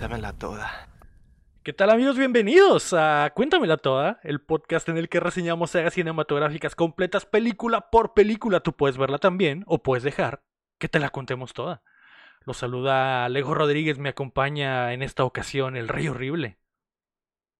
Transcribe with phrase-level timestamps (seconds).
[0.00, 0.88] Cuéntamela toda.
[1.62, 2.16] ¿Qué tal amigos?
[2.16, 8.14] Bienvenidos a Cuéntamela Toda, el podcast en el que reseñamos sagas cinematográficas completas película por
[8.14, 8.60] película.
[8.60, 10.42] Tú puedes verla también o puedes dejar
[10.78, 11.82] que te la contemos toda.
[12.46, 16.56] Los saluda Alejo Rodríguez, me acompaña en esta ocasión el Rey Horrible.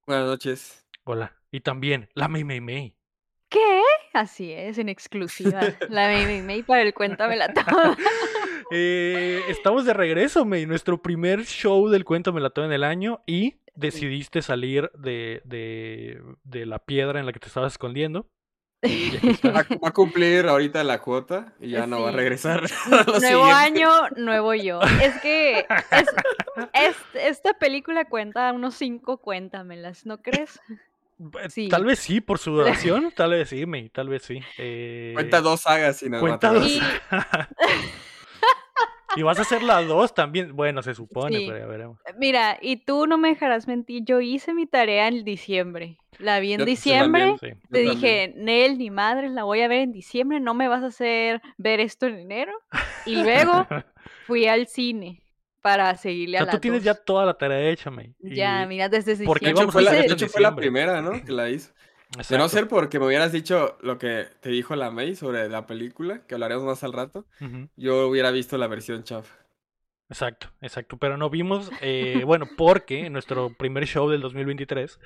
[0.07, 0.89] Buenas noches.
[1.05, 1.37] Hola.
[1.51, 2.97] Y también la May May May.
[3.51, 3.83] ¿Qué?
[4.15, 5.61] Así es, en exclusiva.
[5.91, 7.99] La May May May para el Cuéntamela Toda.
[8.71, 13.57] Eh, estamos de regreso, May, nuestro primer show del Cuéntamela Toda en el año y
[13.75, 18.27] decidiste salir de, de, de la piedra en la que te estabas escondiendo.
[18.83, 22.65] Va, va a cumplir ahorita la cuota y ya no va a regresar.
[22.91, 23.53] a lo Nuevo siguiente.
[23.53, 24.81] año, nuevo yo.
[25.03, 25.59] Es que
[25.91, 26.09] es-
[26.73, 30.59] es- esta película cuenta unos cinco cuéntamelas, ¿no crees?
[30.69, 31.69] Eh, Sí.
[31.69, 34.41] Tal vez sí, por su duración, tal vez sí, May, tal vez sí.
[34.57, 36.67] Eh, Cuenta dos sagas cuenta dos.
[36.67, 36.81] Y
[39.17, 40.55] y vas a hacer la dos también.
[40.57, 41.45] Bueno, se supone, Sí.
[41.47, 41.99] pero ya veremos.
[42.19, 45.99] mira, y tú no me dejarás mentir, yo hice mi tarea en diciembre.
[46.19, 47.37] La vi en Yo- diciembre.
[47.39, 47.39] también.
[47.39, 47.61] Sí.
[47.63, 47.95] Yo Te también.
[47.95, 51.41] dije, Nel, ni madre, la voy a ver en diciembre, no me vas a hacer
[51.57, 52.53] ver esto en enero.
[53.07, 53.17] Y
[53.65, 53.67] luego
[54.27, 55.23] fui al cine
[55.63, 58.15] para seguirle O a sea, la tú tienes ya toda la tarea hecha, May.
[58.21, 59.51] Ya, mira, desde porque De diciembre.
[59.51, 61.13] hecho, íbamos a fue la, hacer de hecho, fue la primera, ¿no?
[61.25, 61.73] Que la hizo.
[62.29, 65.67] De no ser porque me hubieras dicho lo que te dijo la May sobre la
[65.67, 67.27] película, que hablaremos más al rato,
[67.77, 69.37] yo hubiera visto la versión chafa.
[70.09, 70.97] Exacto, exacto.
[70.97, 74.99] Pero no vimos, eh, bueno, porque en nuestro primer show del 2023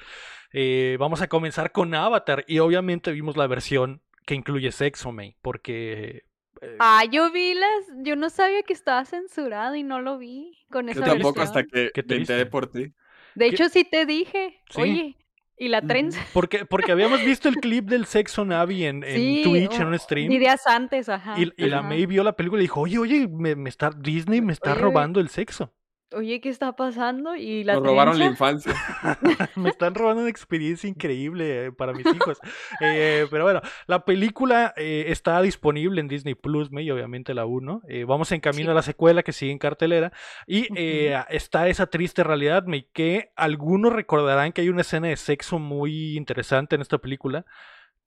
[0.55, 5.37] eh, vamos a comenzar con Avatar y obviamente vimos la versión que incluye sexo, May,
[5.43, 6.23] porque...
[6.63, 7.71] eh, Ah, yo vi las,
[8.03, 11.59] yo no sabía que estaba censurado y no lo vi con esa Yo tampoco versión.
[11.59, 12.95] hasta que me enteré por ti.
[13.35, 13.55] De ¿Qué?
[13.57, 14.81] hecho, sí te dije, Sí.
[14.81, 15.17] oye,
[15.59, 16.21] ¿y la trenza?
[16.33, 19.99] porque, porque habíamos visto el clip del sexo Navi en, en Sí, Twitch, en un
[19.99, 20.29] stream.
[20.31, 21.35] Días antes, ajá.
[21.39, 21.83] Y, y la.
[21.83, 24.81] May vio la película y dijo, oye, oye, me, me está, Disney me está Oye,
[24.81, 25.73] robando el sexo.
[26.17, 27.35] Oye, ¿qué está pasando?
[27.37, 28.73] ¿Y la Nos robaron la infancia.
[29.57, 32.39] me están robando una experiencia increíble eh, para mis hijos.
[32.81, 37.83] Eh, pero bueno, la película eh, está disponible en Disney Plus, May, obviamente la 1.
[37.89, 38.71] Eh, vamos en camino Sí.
[38.71, 40.13] a la secuela que sigue en cartelera.
[40.47, 45.17] Y eh, está esa triste realidad, May, que algunos recordarán que hay una escena de
[45.17, 47.45] sexo muy interesante en esta película.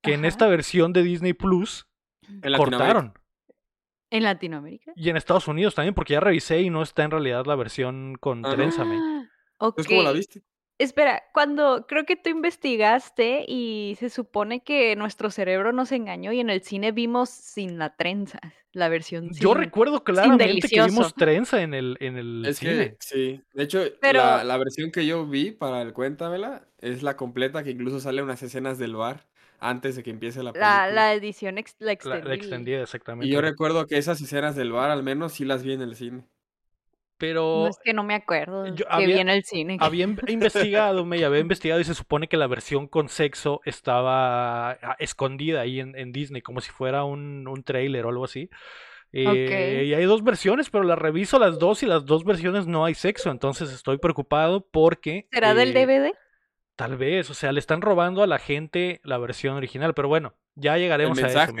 [0.02, 0.28] Que en Ajá.
[0.28, 1.88] esta versión de Disney Plus
[2.22, 2.76] En Latinoamérica.
[2.78, 3.14] cortaron.
[4.10, 4.92] ¿En Latinoamérica?
[4.96, 8.14] Y en Estados Unidos también, porque ya revisé y no está en realidad la versión
[8.18, 8.56] con Ah, no.
[8.56, 8.98] trenza, May.
[8.98, 9.28] Ah,
[9.60, 10.16] Entonces, ¿cómo la ok.
[10.16, 10.42] viste?
[10.80, 16.38] Espera, cuando creo que tú investigaste y se supone que nuestro cerebro nos engañó y
[16.38, 18.38] en el cine vimos sin la trenza,
[18.72, 22.90] la versión Yo sin- recuerdo claramente que vimos trenza en el, en el Es cine.
[22.90, 27.02] que sí, de hecho, Pero- la, la versión que yo vi para el Cuéntamela es
[27.02, 29.26] la completa, que incluso sale unas escenas del bar
[29.58, 30.86] antes de que empiece la película.
[30.86, 32.28] La, la edición ex- la extendida.
[32.28, 33.26] la extendida, exactamente.
[33.28, 35.94] Y yo recuerdo que esas escenas del bar al menos sí las vi en el
[35.96, 36.24] cine.
[37.20, 39.76] Pero No es que no me acuerdo yo que había- vi en el cine.
[39.80, 44.70] había in- investigado, me había investigado y se supone que la versión con sexo estaba
[44.70, 48.48] ah, escondida ahí en, en Disney, como si fuera un, un trailer o algo así.
[49.12, 49.86] Eh, Ok.
[49.88, 52.94] Y hay dos versiones, pero las reviso las dos y las dos versiones no hay
[52.94, 55.26] sexo, entonces estoy preocupado porque...
[55.32, 56.12] ¿Será del eh, DVD?
[56.78, 60.36] Tal vez, o sea, le están robando a la gente la versión original, pero bueno,
[60.54, 61.52] ya llegaremos a eso.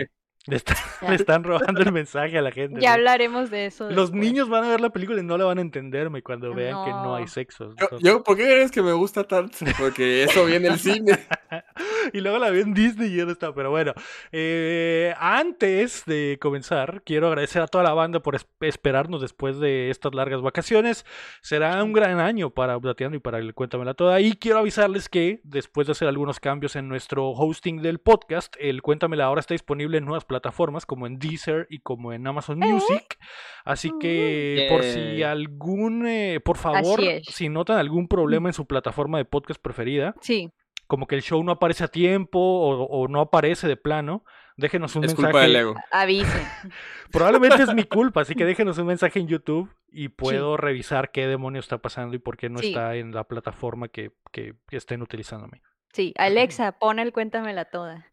[0.48, 0.76] Le, está-
[1.08, 2.80] le están robando el mensaje a la gente.
[2.80, 2.94] Ya me.
[2.94, 3.84] hablaremos de eso.
[3.90, 4.12] Los después.
[4.14, 6.90] niños van a ver la película y no la van a entenderme cuando vean que
[6.90, 7.28] no hay No.
[7.28, 7.74] sexo.
[7.78, 9.58] Yo, yo, ¿por qué crees que me gusta tanto?
[9.78, 11.18] Porque eso vi en el cine.
[12.12, 13.52] y luego la vi en Disney y ya no está.
[13.52, 13.92] Pero bueno,
[14.32, 19.90] eh, antes de comenzar, quiero agradecer a toda la banda por es- esperarnos después de
[19.90, 21.04] estas largas vacaciones.
[21.42, 24.20] Será un gran año para Updateando y para el Cuéntamela Toda.
[24.20, 28.80] Y quiero avisarles que después de hacer algunos cambios en nuestro hosting del podcast, el
[28.80, 30.37] Cuéntamela ahora está disponible en nuevas plataformas
[30.86, 32.58] como en Deezer y como en Amazon.
[32.58, 33.18] Music.
[33.64, 39.18] Así que por si algún, eh, por favor, si notan algún problema en su plataforma
[39.18, 40.50] de podcast preferida, Sí,
[40.86, 44.24] como que el show no aparece a tiempo o, o no aparece de plano,
[44.56, 45.32] déjenos un Es mensaje.
[45.32, 45.74] culpa del ego.
[45.92, 46.42] avisen.
[47.12, 51.26] Probablemente es mi culpa, así que déjenos un mensaje en YouTube y puedo revisar qué
[51.26, 52.68] demonios está pasando y por qué no Sí.
[52.68, 55.62] está en la plataforma que, que estén utilizándome.
[55.92, 58.06] Sí, Alexa, pon el cuéntamela toda.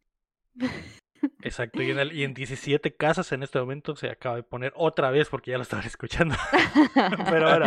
[1.42, 4.74] Exacto, y en, el- y en 17 casas en este momento se acaba de poner
[4.76, 6.36] otra vez porque ya lo estaban escuchando.
[7.30, 7.66] Pero bueno,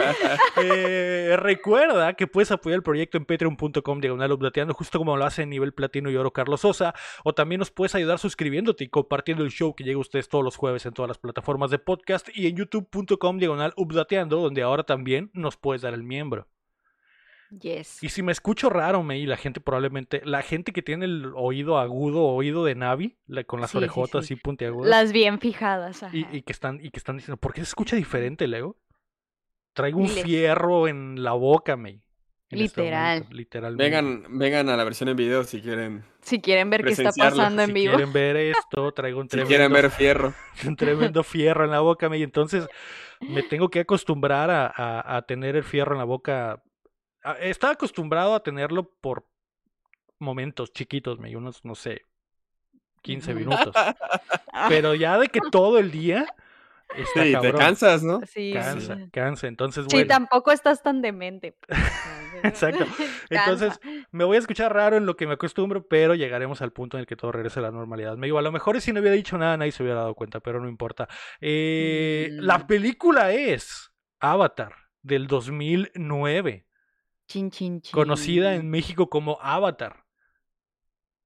[0.62, 5.42] eh, recuerda que puedes apoyar el proyecto en patreon.com diagonal updateando, justo como lo hace
[5.42, 9.44] en nivel platino y oro Carlos Sosa, o también nos puedes ayudar suscribiéndote y compartiendo
[9.44, 12.28] el show que llega a ustedes todos los jueves en todas las plataformas de podcast
[12.34, 16.46] y en youtube.com diagonal updateando, donde ahora también nos puedes dar el miembro.
[17.50, 18.02] Yes.
[18.02, 21.32] Y si me escucho raro, me y la gente probablemente, la gente que tiene el
[21.34, 24.34] oído agudo, oído de Navi, la- con las Sí, orejotas sí.
[24.34, 24.90] así puntiagudas.
[24.90, 26.02] Las bien fijadas.
[26.02, 26.14] ajá.
[26.16, 28.76] Y, y que están, y que están diciendo, ¿por qué se escucha diferente, Lego?
[29.72, 31.86] traigo un fierro en la boca, en
[32.50, 33.26] este Literal.
[33.30, 33.84] literalmente.
[33.84, 36.02] Vengan, vengan a la versión en video si quieren.
[36.20, 37.92] Si quieren ver qué está pasando en si vivo.
[37.94, 40.34] quieren ver esto, traigo un Si tremendo, quieren ver fierro.
[40.66, 42.18] un tremendo fierro en la boca, me.
[42.18, 42.66] Y entonces
[43.20, 46.60] me tengo que acostumbrar a, a- a tener el fierro en la boca.
[47.40, 49.26] Estaba acostumbrado a tenerlo por
[50.18, 51.34] momentos chiquitos, me.
[51.36, 52.02] Unos, no sé,
[53.02, 53.40] 15 Ujú.
[53.40, 53.74] minutos.
[54.52, 56.26] Ah, Pero ya de que todo el día
[56.96, 58.20] está Sí, te cansas, ¿no?
[58.20, 59.10] sí, Cansa, sí.
[59.12, 59.46] cansa.
[59.46, 60.08] Entonces, Sí, bueno.
[60.08, 61.52] tampoco estás tan demente.
[61.52, 61.68] pues,
[62.44, 62.86] Exacto.
[63.30, 63.78] Entonces,
[64.10, 67.02] me voy a escuchar raro en lo que me acostumbro, pero llegaremos al punto en
[67.02, 68.16] el que todo regrese a la normalidad.
[68.16, 70.40] Me digo, a lo mejor si no hubiera dicho nada, nadie se hubiera dado cuenta,
[70.40, 71.08] pero no importa.
[71.40, 72.66] Eh, La Mm.
[72.66, 74.72] película es Avatar
[75.02, 76.66] del 2009,
[77.28, 77.92] Chin, chin, chin.
[77.92, 80.04] conocida en México como Avatar.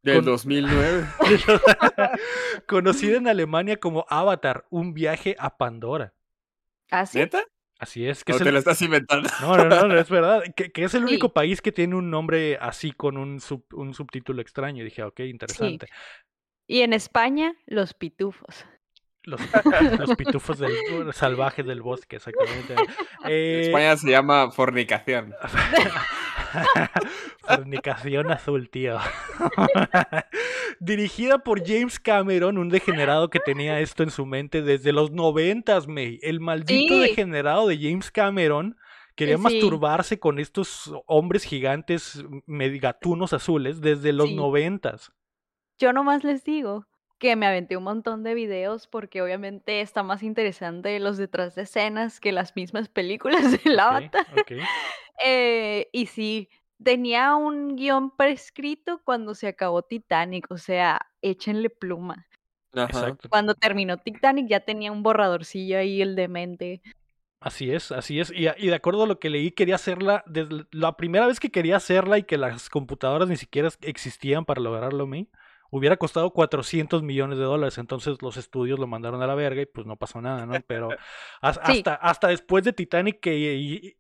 [0.03, 1.07] Del Con- 2009.
[2.67, 6.13] conocida en Alemania como Avatar, un viaje a Pandora.
[6.91, 7.19] ¿Ah, sí?
[7.19, 7.45] ¿Neta?
[7.79, 9.29] Así es, que ¿O es te el- lo estás inventando?
[9.41, 10.43] No, no, no, no, es verdad.
[10.57, 11.09] Que, que es el Sí.
[11.09, 14.83] único país que tiene un nombre así con un, sub- un subtítulo extraño.
[14.83, 15.87] Y dije, ok, interesante.
[16.67, 18.67] Y en España, los pitufos.
[19.25, 19.41] Los,
[19.99, 20.73] los pitufos del,
[21.13, 22.75] salvajes del bosque, exactamente.
[22.75, 25.33] En Eh, España se llama fornicación.
[27.39, 28.99] Fornicación azul, tío.
[30.81, 35.87] Dirigida por James Cameron, un degenerado que tenía esto en su mente desde los noventas,
[35.87, 36.19] May.
[36.23, 37.01] El maldito Sí.
[37.01, 38.77] degenerado de James Cameron
[39.15, 39.43] quería Sí.
[39.43, 44.35] masturbarse con estos hombres gigantes megatunos azules desde los Sí.
[44.37, 45.13] noventas.
[45.79, 46.87] Yo nomás les digo
[47.23, 51.63] que me aventé un montón de videos porque obviamente está más interesante los detrás de
[51.63, 54.27] escenas que las mismas películas del Ok, Avatar.
[54.33, 54.53] ok.
[55.25, 56.49] Eh, y sí,
[56.83, 62.27] tenía un guion prescrito cuando se acabó Titanic, o sea, échenle pluma.
[62.75, 63.17] Ajá.
[63.17, 63.29] Exacto.
[63.29, 66.83] Cuando terminó Titanic ya tenía un borradorcillo ahí, el demente.
[67.41, 68.31] Así es, así es.
[68.31, 71.41] Y, a- y de acuerdo a lo que leí, quería hacerla desde la primera vez
[71.41, 75.27] que quería hacerla y que las computadoras ni siquiera existían para lograrlo, me
[75.75, 77.79] hubiera costado 400 millones de dólares.
[77.79, 80.53] Entonces los estudios lo mandaron a la verga y pues no pasó nada, ¿no?
[80.67, 80.97] Pero Sí.
[81.41, 83.97] hasta, hasta después de Titanic, que y- y-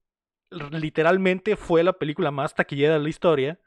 [0.70, 3.58] literalmente fue la película más taquillera de la historia,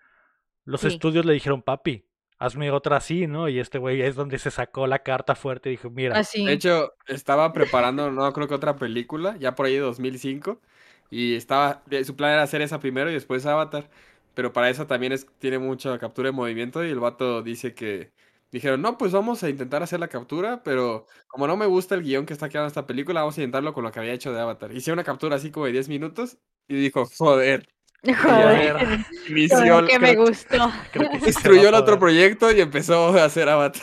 [0.65, 0.87] los Sí.
[0.87, 2.05] estudios le dijeron, papi,
[2.37, 3.49] hazme otra así, ¿no?
[3.49, 6.45] Y este güey es donde se sacó la carta fuerte y dijo, mira, Así.
[6.45, 10.61] De hecho, estaba preparando, no creo que otra película, ya por ahí de 2005.
[11.09, 13.89] Y estaba, su plan era hacer esa primero y después Avatar.
[14.35, 16.85] Pero para eso también es, tiene mucha captura de movimiento.
[16.85, 18.11] Y el vato dice que
[18.51, 20.61] dijeron, no, pues vamos a intentar hacer la captura.
[20.63, 23.73] Pero como no me gusta el guion que está quedando esta película, vamos a intentarlo
[23.73, 24.71] con lo que había hecho de Avatar.
[24.73, 26.37] Hice una captura así como de 10 minutos.
[26.67, 27.67] Y dijo, joder,
[28.05, 28.75] Joder,
[29.49, 30.71] como que me gustó.
[30.91, 31.99] creo que destruyó el otro poder".
[31.99, 33.81] proyecto y empezó a hacer Avatar.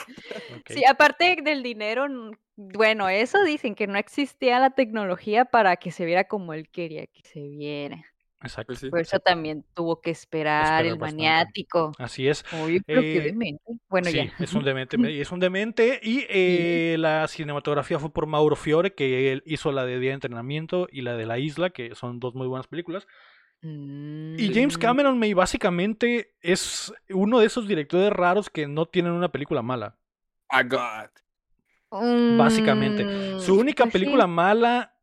[0.69, 5.90] Sí, aparte del dinero, n- bueno, eso dicen que no existía la tecnología para que
[5.90, 8.05] se viera como él quería que se viera.
[8.43, 8.67] Exacto.
[8.67, 8.91] Pues sí.
[8.91, 11.17] Por eso también tuvo que esperar Esperar el bastante.
[11.17, 11.93] maniático.
[11.99, 12.44] Así es.
[12.50, 13.62] Oye, pero qué Eh, demente.
[13.89, 14.33] Bueno, sí, ya.
[14.39, 16.00] es un demente, me- es un demente.
[16.03, 20.15] Y eh, la cinematografía fue por Mauro Fiore, que él hizo la de Día de
[20.15, 23.06] Entrenamiento y la de La Isla, que son dos muy buenas películas.
[23.65, 29.12] Y James Mm, Cameron, me básicamente es uno de esos directores raros que no tienen
[29.12, 29.97] una película mala.
[30.49, 31.11] Ah, God.
[32.37, 33.39] Básicamente.
[33.39, 33.99] Su mm, única pues sí.
[34.00, 34.97] película mala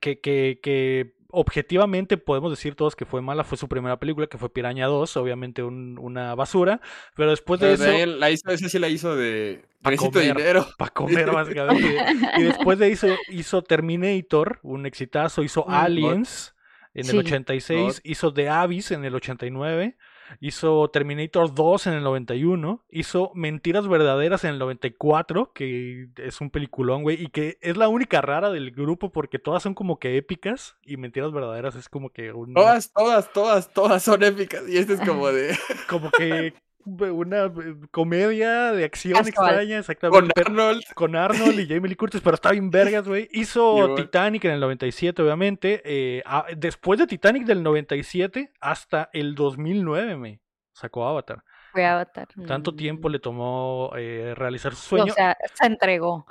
[0.00, 4.38] que, que, que objetivamente podemos decir todos que fue mala fue su primera película, que
[4.38, 6.80] fue Piraña 2, obviamente un- una basura.
[7.14, 8.06] Pero después de Pero eso...
[8.18, 9.64] la hizo, ese sí la hizo de.
[9.82, 10.36] Pa' Necesito comer.
[10.36, 10.66] dinero.
[10.78, 11.96] para comer básicamente.
[12.38, 15.72] y después de eso hizo Terminator, un exitazo, hizo Mm.
[15.74, 16.54] Aliens
[16.94, 17.18] en el Sí.
[17.18, 19.96] 86, hizo The Abyss en el 89,
[20.40, 26.50] hizo Terminator 2 en el 91, hizo Mentiras Verdaderas en el 94, que es un
[26.50, 30.16] peliculón, güey, y que es la única rara del grupo porque todas son como que
[30.16, 34.62] épicas y Mentiras Verdaderas es como que una, Todas, todas, todas, todas son épicas.
[34.68, 35.56] Y este es como de.
[35.88, 36.54] como que
[36.86, 37.52] una
[37.90, 39.28] comedia de acción Casual.
[39.28, 40.32] extraña, Con exactamente.
[40.34, 40.82] pero- Arnold.
[40.94, 43.28] con Arnold y Jamie Lee Curtis, pero está bien vergas, güey.
[43.32, 43.94] Hizo.
[44.10, 45.82] Titanic en el 97, obviamente.
[45.84, 50.40] eh, ah, después de Titanic del 97 hasta el 2009, me
[50.72, 51.42] sacó Avatar.
[51.72, 52.28] Fue Avatar.
[52.46, 52.76] Tanto Mm.
[52.76, 55.12] tiempo le tomó eh, realizar su O sueño.
[55.14, 56.26] sea, se entregó.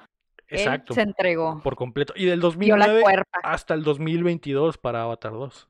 [0.48, 1.62] Él Exacto, se entregó.
[1.64, 2.14] por completo.
[2.16, 3.40] Y del Dio la 2009 cuerpa.
[3.44, 5.68] hasta el 2022 para Avatar 2.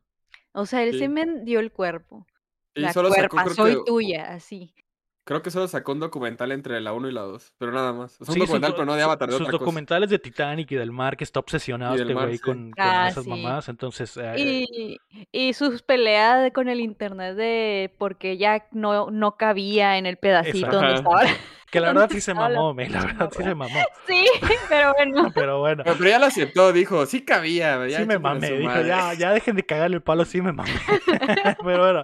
[0.51, 0.99] O sea, él Sí.
[0.99, 2.27] se me dio el cuerpo.
[2.75, 4.73] Y la solo sacó, cuerpa, creo soy que, tuya, así.
[5.25, 7.53] creo que solo sacó un documental entre la 1 y la 2.
[7.57, 8.13] Pero nada más.
[8.13, 9.59] Sí, un documental, do- pero no de Avatar, de sus otra cosa.
[9.63, 12.39] documentales de Titanic y del mar, que está obsesionado este güey sí.
[12.39, 13.29] con, con Ah, esas sí.
[13.29, 13.69] mamadas.
[13.69, 14.97] Entonces, eh, Y,
[15.31, 20.57] y sus peleas con el internet de porque ya no, no cabía en el pedacito
[20.67, 20.77] Exacto.
[20.77, 21.21] donde estaba.
[21.73, 23.79] Que la verdad sí se mamó, me, la verdad sí se mamó.
[24.07, 24.25] Sí,
[24.69, 25.31] pero bueno.
[25.33, 27.87] Pero bueno, Pero ya lo aceptó, dijo, sí cabía.
[27.87, 28.51] ya sí me mamé.
[28.51, 28.87] Dijo, madre".
[28.87, 30.69] ya, ya dejen de cagarle el palo, sí me mamé.
[31.65, 32.03] Pero bueno,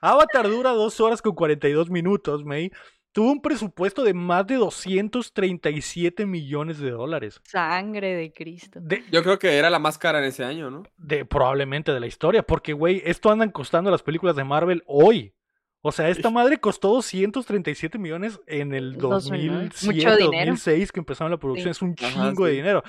[0.00, 2.70] Avatar dura dos horas con 42 minutos, May.
[3.10, 7.40] Tuvo un presupuesto de más de 237 millones de dólares.
[7.42, 8.78] Sangre de Cristo.
[8.80, 10.84] De, Yo creo que era la más cara en ese año, ¿no?
[10.96, 15.34] de probablemente de la historia, porque, güey, esto andan costando las películas de Marvel hoy.
[15.80, 19.68] O sea, esta madre costó 237 millones en el 2009.
[19.70, 20.50] 2007, Mucho dinero.
[20.52, 21.70] 2006 que empezaron la producción.
[21.70, 22.82] Es un Ajá, chingo de dinero.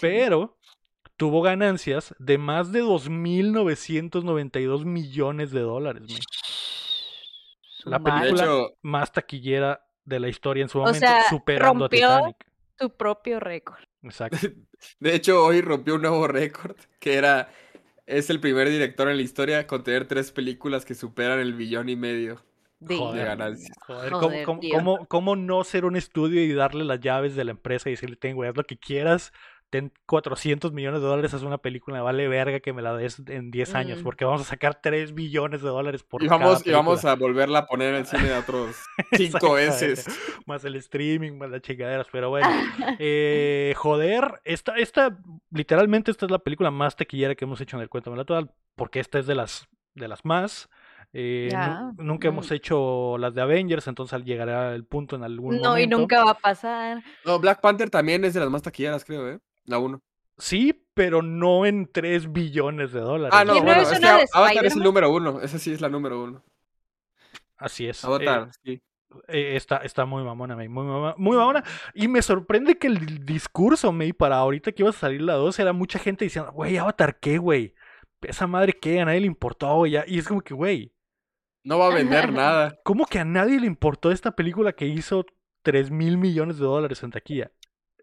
[0.00, 0.58] Pero
[1.16, 6.02] tuvo ganancias de más de 2.992 millones de dólares.
[6.02, 6.18] man.
[7.86, 12.08] La película hecho, más taquillera de la historia en su O momento, sea, superando rompió-
[12.10, 12.46] a Titanic.
[12.78, 13.78] Su propio récord.
[14.02, 14.38] Exacto.
[15.00, 17.48] de hecho, hoy rompió un nuevo récord, que era,
[18.06, 21.88] es el primer director en la historia con tener tres películas que superan el billón
[21.88, 22.42] y medio.
[22.78, 23.76] De Joder, ganancias.
[23.86, 27.52] Joder, Joder, ¿cómo, cómo- cómo- no ser un estudio y darle las llaves de la
[27.52, 29.32] empresa y decirle, ten, güey, haz lo que quieras,
[29.76, 33.50] ten 400 millones de dólares, haz una película, vale verga que me la des en
[33.50, 34.04] 10 años, Mm.
[34.04, 37.14] porque vamos a sacar 3 billones de dólares por Y cada vamos, y vamos a
[37.14, 38.74] volverla a poner en el cine de otros
[39.12, 40.06] cinco veces.
[40.46, 42.48] Más el streaming, más las chingaderas, pero bueno.
[42.98, 45.18] eh, joder, esta, esta,
[45.50, 49.00] literalmente esta es la película más taquillera que hemos hecho en el Cuéntamela Toda, porque
[49.00, 50.70] esta es de las, de las más.
[51.12, 51.48] Eh,
[51.98, 52.54] nunca hemos mm.
[52.54, 55.98] hecho las de Avengers, entonces llegará el punto en algún No, y momento.
[55.98, 57.02] nunca va a pasar.
[57.24, 59.38] No, Black Panther también es de las más taquilleras, creo, ¿eh?
[59.66, 60.00] La uno.
[60.38, 63.38] Sí, pero no en 3 billones de dólares.
[63.38, 65.40] Ah, no, ¿Y no bueno, es es que Avatar es el número uno.
[65.40, 66.44] Esa sí es la número uno.
[67.56, 68.04] Así es.
[68.04, 68.82] eh, Avatar, sí.
[69.28, 71.64] eh, está, está muy mamona, May, muy mamona, muy mamona.
[71.94, 75.58] Y me sorprende que el discurso, May, para ahorita que iba a salir la 2,
[75.58, 77.74] era mucha gente diciendo, güey, Avatar, ¿qué, güey?
[78.22, 79.00] Esa madre, ¿qué?
[79.00, 79.92] A nadie le importó, güey.
[79.92, 80.04] ya".
[80.06, 80.92] Y es como que, güey,
[81.64, 82.78] No va a vender nada.
[82.84, 85.26] ¿cómo que a nadie le importó esta película que hizo
[85.62, 87.50] 3 mil millones de dólares en taquilla?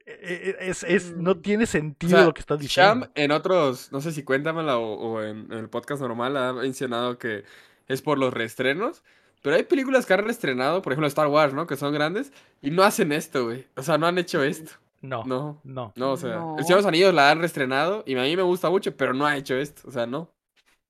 [0.06, 1.42] Eh, eh, Es, es, no Mm.
[1.42, 3.06] tiene O sentido sea, lo que estás diciendo.
[3.06, 6.54] Sham en otros, no sé si cuéntamela o, o en, en el podcast normal ha
[6.54, 7.44] mencionado que
[7.88, 9.04] es por los reestrenos.
[9.42, 11.68] Pero hay películas que han reestrenado, por ejemplo Star Wars, ¿no?
[11.68, 12.32] Que son grandes
[12.62, 13.68] y no hacen esto, güey.
[13.76, 14.72] O sea, no han hecho esto.
[15.02, 16.56] No, No, no, no, o sea, No.
[16.58, 19.14] El Señor de los Anillos la han reestrenado y a mí me gusta mucho, pero
[19.14, 19.82] no ha hecho esto.
[19.86, 20.32] O sea, no.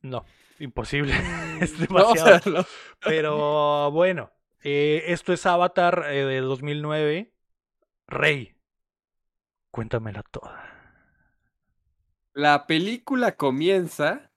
[0.02, 0.24] no.
[0.60, 1.14] Imposible.
[1.60, 2.40] Mm, es No, o demasiado.
[2.40, 2.66] sea, no.
[3.00, 4.32] Pero bueno,
[4.64, 7.32] eh, esto es Avatar eh, de 2009.
[8.08, 8.54] Rey,
[9.74, 10.70] cuéntamela toda.
[12.34, 14.32] La película comienza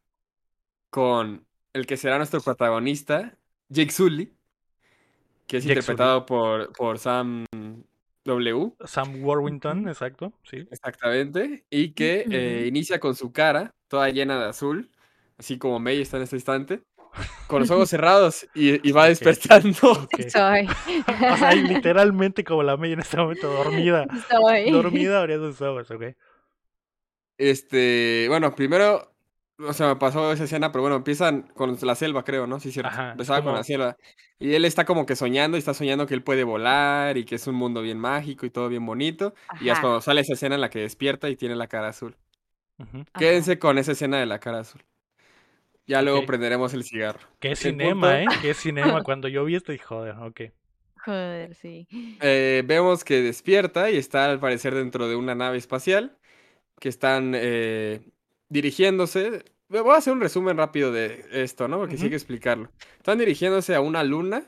[0.89, 3.37] con el que será nuestro protagonista,
[3.69, 4.35] Jake Sully,
[5.47, 7.45] que es Jake interpretado por, por Sam
[8.25, 8.73] W.
[8.87, 9.89] Sam Worthington, Ujú.
[9.91, 10.67] exacto, sí.
[10.71, 11.67] Exactamente.
[11.69, 14.91] Y que eh, inicia con su cara toda llena de azul,
[15.37, 16.83] así como May está en este instante,
[17.47, 19.93] con los ojos cerrados y, y va despertando.
[19.93, 20.21] ok.
[20.29, 20.69] Soy.
[21.33, 24.07] O sea, y literalmente como la May en este momento dormida.
[24.31, 24.71] Soy.
[24.71, 26.05] Dormida abriendo sus ojos, ok.
[27.39, 29.13] Este, bueno, primero,
[29.59, 32.61] o sea, me pasó esa escena, pero bueno, empiezan con la selva, creo, ¿no?
[32.61, 32.91] Sí, cierto.
[32.91, 33.97] Ajá, Empezaba con la selva.
[34.39, 37.37] Y él está como que soñando y está soñando que él puede volar y que
[37.37, 39.35] es un mundo bien mágico y todo bien bonito.
[39.61, 39.81] Y Ajá.
[39.81, 42.17] cuando sale esa escena en la que despierta y tiene la cara azul.
[43.19, 44.83] Quédense con esa escena de la cara azul.
[45.87, 46.27] Ya luego Ok.
[46.27, 47.21] prenderemos el cigarro.
[47.39, 48.27] Qué El cinema, ¿eh?
[48.43, 49.03] Qué cinema.
[49.03, 50.41] Cuando yo vi esto, dije, joder, ok.
[51.05, 51.87] Joder, sí.
[52.21, 56.17] Eh, vemos que despierta y está al parecer dentro de una nave espacial
[56.81, 58.01] que están eh,
[58.49, 59.45] dirigiéndose.
[59.69, 61.79] Voy a hacer un resumen rápido de esto, ¿no?
[61.79, 62.71] Porque sí hay que explicarlo.
[62.99, 64.45] Están dirigiéndose a una luna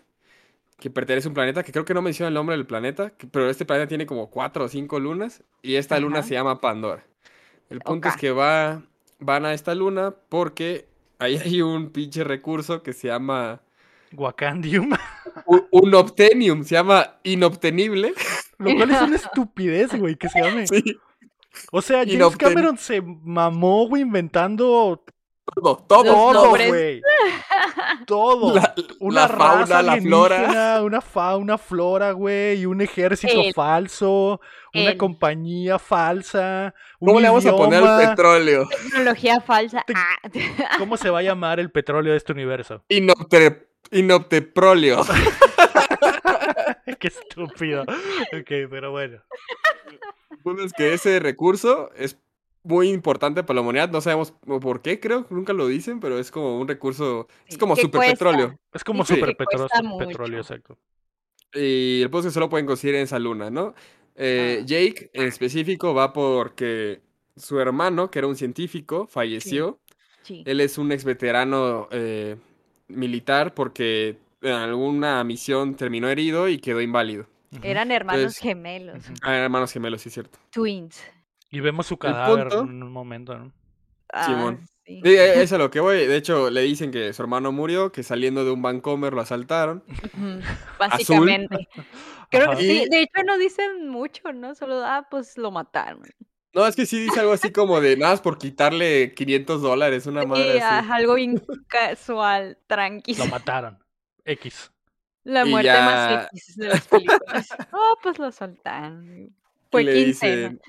[0.79, 3.27] que pertenece a un planeta que creo que no menciona el nombre del planeta, que-
[3.27, 7.05] pero este planeta tiene como cuatro o cinco lunas y esta luna se llama Pandora.
[7.69, 8.83] El punto es que va,
[9.19, 10.87] van a esta luna porque
[11.19, 13.63] ahí hay un pinche recurso que se llama
[14.13, 14.91] Wakandium.
[15.71, 18.15] un obtenium, se llama inobtenible.
[18.59, 20.67] Lo cual es una estupidez, güey, que se llame.
[20.67, 20.83] Sí.
[21.73, 25.03] O sea, James Cameron se mamó, güey, inventando
[25.55, 26.05] Todo, todo.
[26.05, 27.01] Los todo, güey.
[28.07, 28.55] Todo.
[28.55, 30.81] La, Una la fauna, raza la flora.
[30.83, 34.41] una fauna, flora, güey, y un ejército El- falso,
[34.75, 38.69] una el- compañía falsa, un ¿Cómo le vamos a poner al petróleo?
[38.69, 39.85] Tecnología falsa.
[39.87, 40.77] Te- Ah.
[40.79, 42.83] ¿Cómo se va a llamar el petróleo de este universo?
[42.89, 45.03] Inopte, inoptepróleo.
[46.99, 47.83] Qué estúpido.
[47.83, 49.19] Ok, pero bueno.
[50.31, 52.19] El punto es que ese recurso es
[52.63, 53.91] muy importante para la humanidad.
[53.91, 55.27] No sabemos por qué, creo.
[55.31, 57.29] Nunca lo dicen, pero es como un recurso.
[57.47, 58.59] Es como superpetróleo.
[58.73, 59.15] Es como Sí.
[59.15, 60.79] super Que cuesta petróleo, exacto.
[61.55, 63.75] Y el punto es que solo pueden conseguir en esa luna, ¿no?
[64.17, 64.65] Eh, Ah.
[64.67, 67.01] Jake, en específico, va porque
[67.37, 69.79] su hermano, que era un científico, falleció.
[70.23, 70.43] Sí.
[70.45, 72.37] Él es un ex veterano eh,
[72.89, 77.27] militar porque en alguna misión terminó herido y quedó inválido.
[77.63, 79.05] Eran hermanos Entonces- gemelos.
[79.23, 80.39] Ah, eran hermanos gemelos, sí, cierto.
[80.51, 81.01] Twins.
[81.51, 83.53] Y vemos su cadáver punto- en un momento, ¿no?
[84.13, 84.67] Ah, Simón.
[84.87, 85.01] sí.
[85.05, 86.07] Sí, e- es a lo que voy.
[86.07, 89.85] De hecho, le dicen que su hermano murió, que saliendo de un Vancomer lo asaltaron.
[90.79, 91.69] Básicamente.
[92.31, 92.57] Creo Ajá.
[92.57, 92.87] que sí.
[92.91, 94.55] De hecho, no dicen mucho, ¿no?
[94.55, 96.03] Solo, ah, pues lo mataron.
[96.55, 100.07] No, es que sí dice algo así como de nada más por quitarle 500 dólares,
[100.07, 100.59] una Sí, madre así.
[100.61, 103.15] ajá, algo bien casual, tranqui.
[103.15, 103.79] Lo mataron.
[104.25, 104.73] X.
[105.25, 107.49] La Y muerte más X de las películas.
[107.73, 109.35] Oh, pues lo soltaron.
[109.71, 110.35] Fue Y le quincena.
[110.49, 110.61] dicen-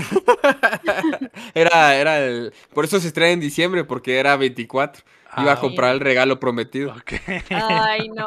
[1.54, 2.52] era, era el...
[2.74, 5.04] Por eso se estrena en diciembre, porque era 24.
[5.38, 6.94] Iba a comprar el regalo prometido.
[7.50, 8.26] Ay, no.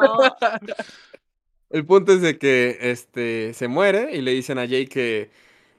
[1.70, 5.30] El punto es de que este, se muere y le dicen a Jake que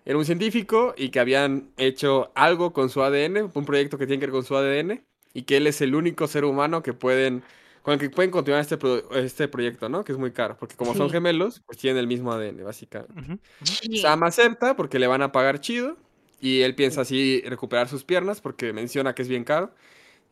[0.05, 4.19] era un científico y que habían hecho algo con su ADN, un proyecto que tiene
[4.19, 7.43] que ver con su ADN, y que él es el único ser humano que pueden,
[7.85, 10.03] con el que pueden continuar este, pro- este proyecto, ¿no?
[10.03, 13.39] Que es muy caro, porque como son gemelos, pues tienen el mismo ADN, básicamente.
[13.63, 13.99] Sí.
[13.99, 15.95] Sam acepta porque le van a pagar chido,
[16.41, 19.71] y él piensa así recuperar sus piernas porque menciona que es bien caro,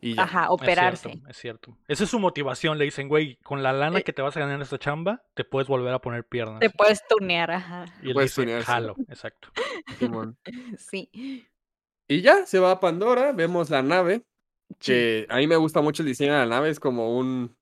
[0.01, 0.23] y ya.
[0.23, 1.09] Ajá, Es operarse.
[1.11, 1.77] cierto, es cierto.
[1.87, 2.77] Esa es su motivación.
[2.77, 4.03] Le dicen, güey, con la lana Eh.
[4.03, 6.59] que te vas a ganar en esta chamba, te puedes volver a poner piernas.
[6.59, 7.85] Te puedes tunear, ajá.
[8.01, 8.65] Y él puedes dice, tunearse.
[8.65, 9.47] jalo, exacto.
[10.77, 11.45] Sí.
[12.07, 14.23] Y ya, se va a Pandora, vemos la nave.
[14.79, 17.55] Que a mí me gusta mucho el diseño de la nave, es como un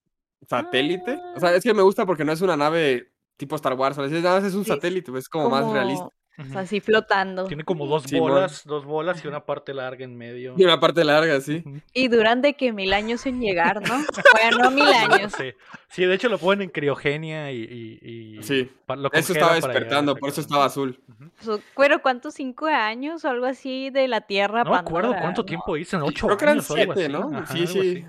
[0.47, 1.13] satélite.
[1.13, 1.39] O Ah.
[1.39, 4.17] sea, es que me gusta porque no es una nave tipo Star Wars, o sea,
[4.17, 6.09] es, nada más es un Sí, satélite, es como, más realista.
[6.38, 6.51] O Ujú.
[6.53, 7.45] sea, así flotando.
[7.45, 10.55] Tiene como dos bolas, dos bolas y una parte larga en medio.
[10.57, 11.63] Y una parte larga, sí.
[11.93, 14.01] Y duran de que mil años en llegar, ¿no?
[14.31, 14.85] Bueno, mil
[15.27, 15.33] años.
[15.38, 15.51] Sí.
[15.89, 17.57] Sí, de hecho lo ponen en criogenia y,
[18.01, 21.00] y- y Sí, lo Eso estaba despertando, por eso estaba azul.
[21.75, 22.33] Pero ¿cuántos?
[22.35, 24.63] ¿Cinco años o algo así de la Tierra?
[24.63, 25.45] No me acuerdo cuánto No.
[25.45, 27.09] tiempo dicen, ocho Creo que eran años siete.
[27.09, 27.29] ¿no?
[27.38, 28.05] Ajá, sí, sí.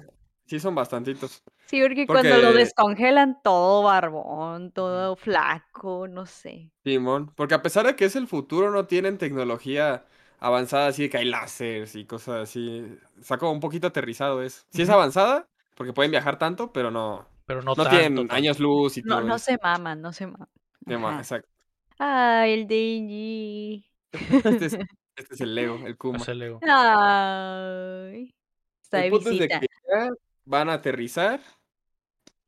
[0.47, 1.43] Sí, son bastantitos.
[1.67, 6.71] Sí, porque, cuando lo descongelan todo barbón, todo flaco, no sé.
[6.85, 10.05] Simón, porque a pesar de que es el futuro, no tienen tecnología
[10.39, 12.85] avanzada así de que hay láseres y cosas así.
[13.19, 14.65] Está como un poquito aterrizado eso.
[14.71, 18.35] Sí es avanzada, porque pueden viajar tanto, pero no, Pero no, no, tanto, tienen tanto.
[18.35, 19.45] años luz y No, todo no eso.
[19.47, 20.49] se maman, no se maman.
[20.87, 21.19] Ajá.
[21.19, 21.49] exacto.
[21.99, 23.87] Ay, el Denji.
[24.13, 24.75] Este es,
[25.17, 26.19] este es el Lego, el Kuma.
[26.19, 26.59] Es el Lego.
[26.63, 28.35] Ay.
[28.83, 29.61] Está de es de visita.
[29.61, 30.09] que ya
[30.45, 31.41] van a aterrizar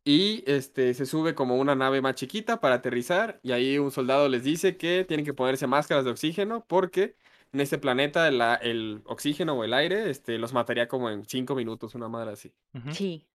[0.04, 4.28] y este se sube como una nave más chiquita para aterrizar y ahí un soldado
[4.28, 7.16] les dice que tienen que ponerse máscaras de oxígeno porque
[7.52, 11.54] en este planeta la- el oxígeno o el aire este, los mataría como en cinco
[11.54, 12.52] minutos, una madre así.
[12.92, 13.26] Sí.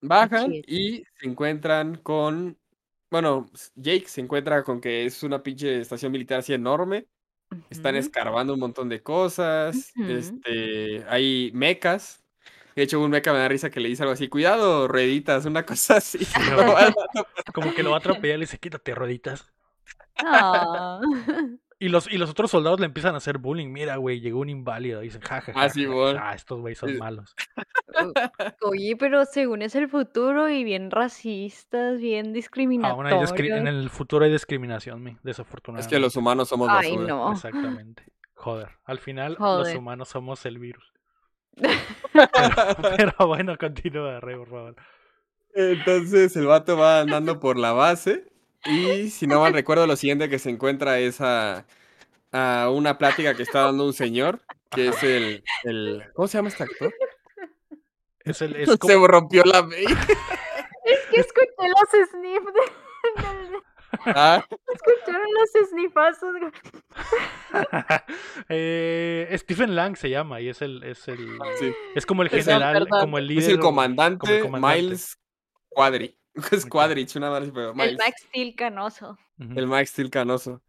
[0.00, 2.58] Bajan y se encuentran con,
[3.10, 7.06] bueno, Jake se encuentra con que es una pinche estación militar así enorme.
[7.70, 9.92] Están escarbando un montón de cosas.
[9.96, 12.23] Este, hay mecas.
[12.76, 15.64] De hecho, un meca me da risa que le dice algo así, cuidado, rueditas, una
[15.64, 16.18] cosa así.
[17.54, 19.50] Como que lo va a atropellar y le dice, quítate, rueditas.
[20.24, 21.00] Ah.
[21.80, 23.66] Y los, y los otros soldados le empiezan a hacer bullying.
[23.68, 25.00] Mira, güey, llegó un inválido.
[25.00, 25.52] Dicen, jajaja.
[25.60, 26.20] Ah, sí, bueno.
[26.22, 27.34] Ah, estos güey son malos.
[28.62, 33.32] Oye, pero según es el futuro y bien racistas, bien Aún hay discriminatorios.
[33.32, 35.94] discri- en el futuro hay discriminación, mi, Es desafortunadamente.
[35.94, 37.08] que los humanos somos Ay, basura.
[37.08, 37.32] no.
[37.32, 38.04] Exactamente.
[38.34, 38.68] Joder.
[38.84, 40.93] Al final, los humanos somos el virus.
[41.56, 41.74] Pero,
[42.96, 44.76] pero bueno, continúa, Rey, por favor.
[45.54, 48.26] Entonces el vato va andando por la base
[48.64, 51.64] y si no mal recuerdo lo siguiente que se encuentra es a,
[52.32, 54.40] a una plática que está dando un señor
[54.70, 56.92] que es el, el ¿cómo se llama este actor?
[58.24, 59.58] Es el, es Se rompió la.
[60.84, 62.83] Es que escuché los sniff de-
[64.06, 66.34] Ah, Escucharon los snifazos.
[68.48, 71.18] Eh, Stephen Lang se llama y es el, es el,
[71.58, 71.72] sí.
[71.94, 73.42] es como el el- general, como el líder.
[73.44, 74.82] Es el como comandante, el comandante.
[74.82, 75.18] Miles
[75.68, 76.18] Quadri.
[76.50, 76.66] Es.
[76.66, 77.96] Quadrich, una madre, pero El Miles.
[77.96, 79.16] Max Steel canoso.
[79.38, 80.62] El Max Steel canoso.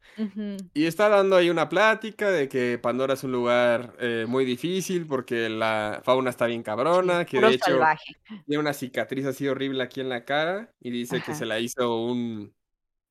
[0.75, 5.07] Y está dando ahí una plática de que Pandora es un lugar eh, muy difícil
[5.07, 8.13] porque la fauna está bien cabrona, que de hecho salvaje.
[8.45, 11.99] tiene una cicatriz así horrible aquí en la cara y dice que se la hizo
[12.03, 12.53] un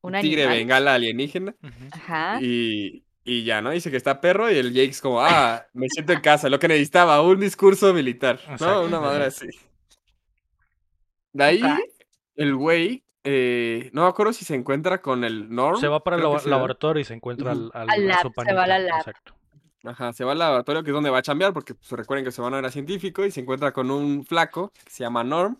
[0.04, 0.58] Un tigre animal.
[0.58, 1.54] bengala alienígena.
[1.92, 2.38] Ajá.
[2.42, 3.70] y, y ya, ¿no?
[3.70, 6.58] Dice que está perro y el Jake es como, ah, me siento en casa, lo
[6.58, 8.82] que necesitaba, un discurso militar, ¿no?
[8.82, 9.48] Una madre así.
[11.32, 11.62] De ahí,
[12.36, 15.80] el güey, eh, no me acuerdo si se encuentra con el Norm.
[15.80, 18.52] Se va para el laboratorio y se encuentra al, al, Al a lab, su se
[18.52, 18.98] va a la lab.
[18.98, 19.34] Exacto.
[19.84, 22.30] Ajá, se va al laboratorio que es donde va a chambear porque pues, recuerden que
[22.30, 25.56] su hermano era científico y se encuentra con un flaco que se llama Norm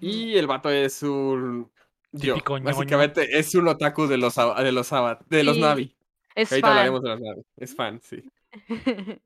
[0.00, 1.70] y el vato es un...
[2.12, 2.64] Yo, Típico ñoño.
[2.76, 4.90] básicamente es un otaku de los, de los,
[5.28, 5.96] de los Sí, Navi.
[6.34, 6.76] Es ahorita fan.
[6.76, 7.42] hablaremos de los Navi.
[7.56, 8.22] Es fan, sí.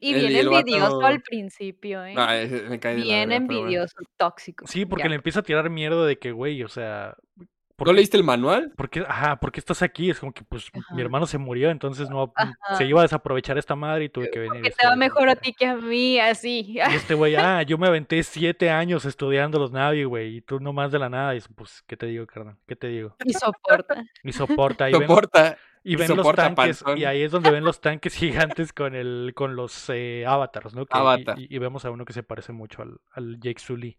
[0.00, 2.14] y El- bien y el vato- envidioso al principio, ¿eh?
[2.14, 3.60] No, es- me cae de la bien verga, pero bueno.
[3.66, 4.66] envidioso, tóxico.
[4.66, 5.08] Sí, porque ya.
[5.10, 7.46] le empieza a tirar miedo de que, güey, o sea, ¿por
[7.88, 8.72] ¿No qué- leíste el manual?
[8.76, 10.10] ¿Por qué, ajá, ¿por qué estás aquí?
[10.10, 12.54] Es como que, pues, mi hermano se murió, entonces no, Ajá.
[12.76, 14.62] se iba a desaprovechar esta madre y tuve que venir.
[14.62, 16.74] Que te va mejor a ti que a mí, así.
[16.74, 20.60] Y este güey, ah, yo me aventé siete años estudiando los Navi, güey, y tú
[20.60, 21.32] nomás de la nada.
[21.32, 22.56] Y dices, pues, ¿qué te digo, carnal?
[22.66, 23.16] ¿Qué te digo?
[23.24, 24.04] Y soporta.
[24.22, 25.56] Y soporta, y Soporta.
[25.82, 28.14] y y ven los tanques, y ahí es donde ven los tanques
[28.58, 30.84] gigantes con el, con los eh, avatars, ¿no?
[30.84, 31.38] Que- y- Avatar.
[31.40, 33.96] Y, y vemos a uno que se parece mucho al, al Jake Sully.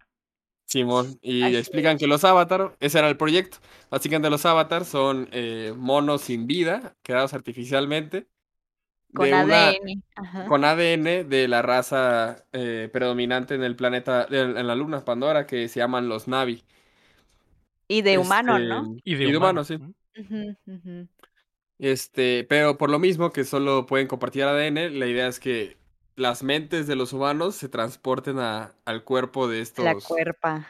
[0.72, 3.58] Simón, y explican que los avatar, ese era el proyecto.
[3.90, 8.28] Básicamente los avatars son eh, monos sin vida, creados artificialmente.
[9.14, 10.04] Con de ADN.
[10.16, 10.46] Ajá.
[10.46, 15.46] con ADN de la raza eh, predominante en el planeta, en, en la luna Pandora,
[15.46, 16.64] que se llaman los Navi.
[17.90, 18.96] Y de humano, Este, ¿no?
[19.04, 19.78] Y de, y de humano, humano, sí.
[21.80, 25.81] Este, pero por lo mismo que solo pueden compartir ADN, la idea es que
[26.15, 29.86] las mentes de los humanos se transporten a- al cuerpo de estos.
[29.86, 30.67] La cuerpa.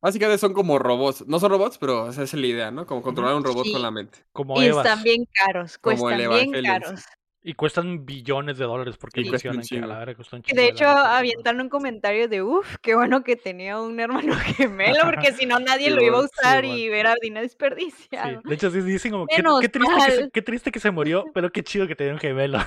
[0.00, 1.26] Básicamente son como robots.
[1.26, 2.86] No son robots, pero esa es la idea, ¿no?
[2.86, 3.72] Como controlar un robot Sí.
[3.72, 4.18] con la mente.
[4.32, 4.86] Como Y Evas.
[4.86, 5.78] están bien caros.
[5.78, 7.00] Cuestan bien caros.
[7.48, 11.60] Y cuestan billones de dólares porque mencionan que a la verga chingo de hecho, avientaron
[11.60, 15.90] un comentario de, uff, qué bueno que tenía un hermano gemelo, porque si no nadie
[15.94, 18.40] lo iba a usar y era dinero Sí, desperdiciado.
[18.42, 21.52] de hecho sí dicen como, qué, triste que se, qué triste que se murió, pero
[21.52, 22.58] qué chido que tenía un gemelo.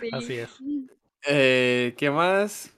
[0.00, 0.10] Sí.
[0.12, 0.50] Así es.
[1.26, 2.75] Eh, ¿Qué más?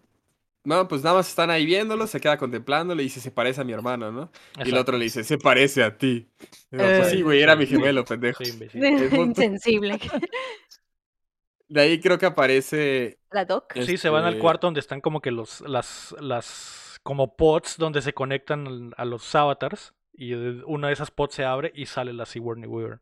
[0.68, 3.64] No, pues nada más están ahí viéndolo, se queda contemplándolo y dice, se parece a
[3.64, 4.30] mi hermano, ¿no?
[4.62, 6.28] Y el otro le dice, se parece a ti.
[6.70, 6.96] Y Eh.
[6.98, 8.42] pues sí, güey, era mi gemelo, pendejo.
[8.74, 9.98] Insensible.
[11.68, 13.18] De ahí creo que aparece...
[13.30, 13.72] La doc.
[13.84, 17.76] Sí, se van al Este- cuarto donde están como que los, las, las, como pods
[17.78, 19.94] donde se conectan a los avatars.
[20.12, 23.00] Y una de esas pods se abre y sale la Sigourney Weaver.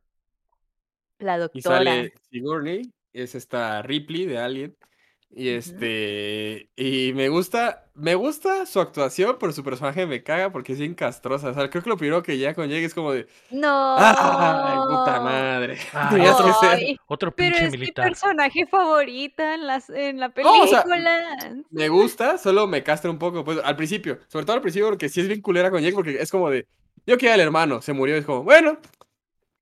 [1.18, 1.76] La Y doctora.
[1.78, 4.76] sale Sigourney, es esta Ripley de Alien.
[5.34, 6.70] Y este.
[6.76, 7.82] Y me gusta.
[7.94, 11.48] Me gusta su actuación, pero su personaje me caga porque es bien castrosa.
[11.50, 13.26] O sea, creo que lo primero que ya con llega es como de.
[13.50, 13.96] No.
[13.98, 15.78] ¡Ay, puta madre!
[15.92, 18.06] Ay, Tenías que ser- Ay, Otro pero pinche es mi militar.
[18.08, 21.20] personaje favorita en, las, en la No, o sea, película.
[21.70, 23.44] Me gusta, solo me castra un poco.
[23.44, 24.18] Pues al principio.
[24.28, 26.66] Sobre todo al principio, porque sí es bien culera con Jake, porque es como de.
[27.06, 28.16] Yo quería al hermano, se murió.
[28.16, 28.78] Es como, bueno,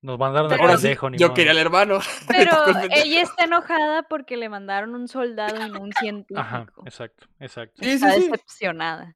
[0.05, 1.35] Nos mandaron a Pero- ahora sí, pendejo, ni yo modo.
[1.35, 1.99] quería al hermano.
[2.29, 2.51] Pero
[2.90, 6.38] ella está enojada porque le mandaron un soldado y no un científico.
[6.40, 7.75] Ajá, exacto, exacto.
[7.83, 8.21] Sí, sí, Está sí.
[8.31, 9.14] decepcionada.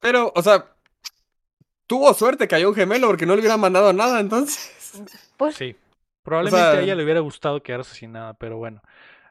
[0.00, 0.66] Pero, o sea.
[1.86, 5.02] Tuvo suerte, cayó un gemelo porque no le hubieran mandado nada entonces.
[5.36, 5.76] Pues Sí.
[6.22, 8.80] Probablemente a sea- ella le hubiera gustado quedarse sin nada, pero bueno.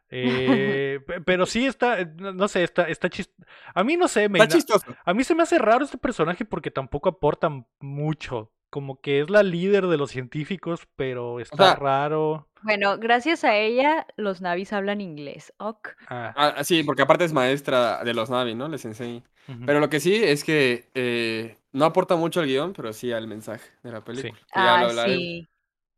[0.10, 3.32] Eh, pe- pero sí está, eh, no sé, está, está chis-
[3.74, 4.86] A mí no sé, me, Está chistoso.
[5.04, 8.52] a mí se me hace raro este personaje porque tampoco aporta mucho.
[8.74, 12.48] Como que es la líder de los científicos, pero está sea, raro.
[12.64, 15.54] Bueno, gracias a ella los navis hablan inglés.
[15.60, 15.90] Ok.
[16.08, 18.68] Ah, Ah, sí, porque aparte es maestra de los Navi, ¿no?
[18.68, 19.22] Les enseña.
[19.48, 19.64] ujú.
[19.68, 23.28] Pero lo que sí es que eh, no aporta mucho al guion, pero sí al
[23.28, 24.34] mensaje de la película.
[24.56, 25.48] lo Ah, sí.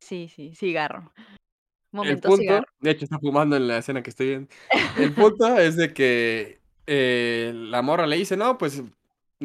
[0.01, 1.13] Sí, sí, cigarro.
[1.17, 2.65] El Momento punto, cigarro.
[2.81, 4.49] de hecho está fumando en la escena que estoy viendo.
[4.97, 8.83] El punto es de que eh, la morra le dice, no, pues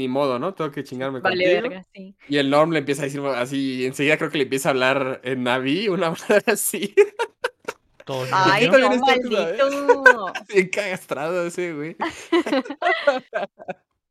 [0.00, 0.54] ni modo, ¿no?
[0.54, 1.62] Tengo que chingarme Vale, contigo.
[1.62, 2.14] verga, sí.
[2.28, 5.20] Y el Norm le empieza a decir así, enseguida creo que le empieza a hablar
[5.22, 6.94] en Navi, una madre así.
[8.04, 8.98] Todo Ay, no, ¿eh?
[8.98, 10.32] maldito.
[10.52, 11.96] Bien cagastrado ese, güey.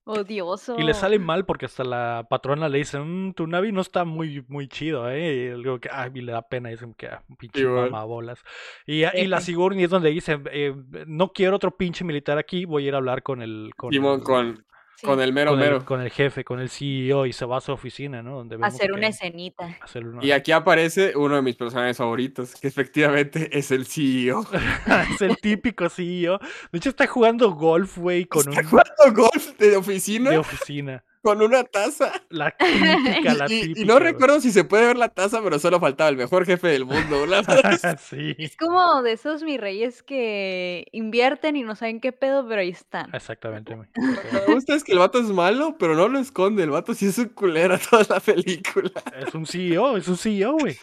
[0.06, 0.76] Odioso.
[0.80, 4.06] Y le sale mal porque hasta la patrona le dice, "Mm, tu Navi no está
[4.06, 5.52] muy, muy chido, ¿eh?
[5.56, 8.40] Y, luego que, ay, y le da pena, dicen que ah, pinche mamabolas.
[8.88, 9.40] Y, y la.
[9.40, 10.74] Sigourney es donde dice, eh,
[11.06, 13.72] no quiero otro pinche militar aquí, voy a ir a hablar con el...
[13.78, 14.66] Con Simón el- con,
[15.00, 15.86] Sí, con el mero con el- mero.
[15.86, 18.36] con el jefe, con el CEO y se va a su oficina, ¿no?
[18.38, 19.78] Donde Hacer una escenita.
[19.82, 24.46] hacer una- Y aquí aparece uno de mis personajes favoritos, que efectivamente es el CEO.
[25.18, 26.40] es el típico CEO.
[26.72, 31.04] De hecho está jugando golf, güey, con Está un jugando golf de oficina de oficina.
[31.22, 32.12] Con una taza.
[32.30, 33.86] La típica, la Y, y típica.
[33.88, 34.12] no güey.
[34.14, 37.26] recuerdo si se puede ver la taza, pero solo faltaba el mejor jefe del mundo.
[37.26, 42.00] La verdad es- sí, Es como de esos mis reyes que invierten y no saben
[42.00, 43.14] qué pedo, pero ahí están.
[43.14, 43.88] exactamente, güey.
[43.96, 46.64] Lo que me gusta es que el vato es malo, pero no lo esconde.
[46.64, 48.92] El vato sí es un culero toda la película.
[49.28, 50.78] Es un CEO, es un CEO, güey.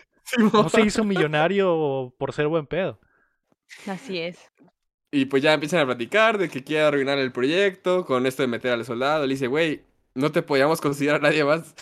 [0.53, 2.99] No se hizo millonario por ser buen pedo.
[3.87, 4.39] Así es.
[5.13, 8.49] Y pues ya empiezan a platicar de que quiere arruinar el proyecto con esto de
[8.49, 9.25] meter al soldado.
[9.27, 9.85] Le dice, güey,
[10.17, 11.75] no te podíamos considerar a nadie más.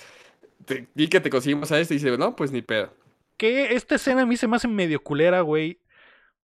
[0.66, 1.94] Te, di que te conseguimos a este.
[1.94, 2.92] Y dice, no, pues ni pedo.
[3.37, 5.81] Que esta escena a mí se me hace medio culera, güey.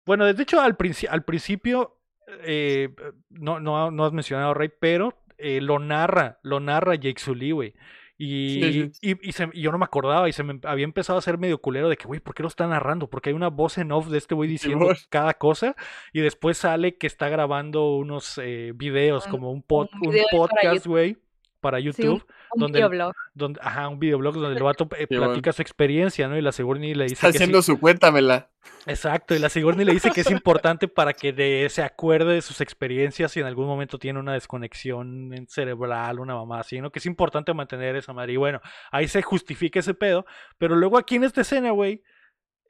[0.07, 1.99] Bueno, de hecho, al, princi- al principio,
[2.45, 2.89] eh,
[3.29, 7.75] no, no, no has mencionado, Rey, pero eh, lo narra, lo narra Jake Sully, güey.
[8.19, 11.17] Y, Sí, y, y se- y yo no me acordaba y se me había empezado
[11.17, 13.09] a hacer medio culero de que, güey, ¿por qué lo está narrando?
[13.09, 15.75] Porque hay una voz en off de este güey diciendo cada cosa
[16.13, 20.87] y después sale que está grabando unos eh, videos Un- como un, pod- un podcast,
[20.87, 21.17] güey,
[21.61, 23.13] para Sí, un, YouTube, un donde, videoblog.
[23.35, 25.27] donde, ajá, un videoblog donde el vato eh, bueno.
[25.27, 26.37] platica su experiencia, ¿no?
[26.37, 28.49] Y la Sigourney le dice Está que sí- haciendo su cuéntamela.
[28.87, 32.43] Exacto, y la Sigourney le dice que es importante para que de, se acuerde de
[32.43, 36.91] sus experiencias si en algún momento tiene una desconexión en- cerebral, una mamá así, ¿no?
[36.91, 38.33] Que es importante mantener esa madre.
[38.33, 40.25] Y bueno, ahí se justifica ese pedo,
[40.59, 42.03] pero luego aquí en esta escena, güey,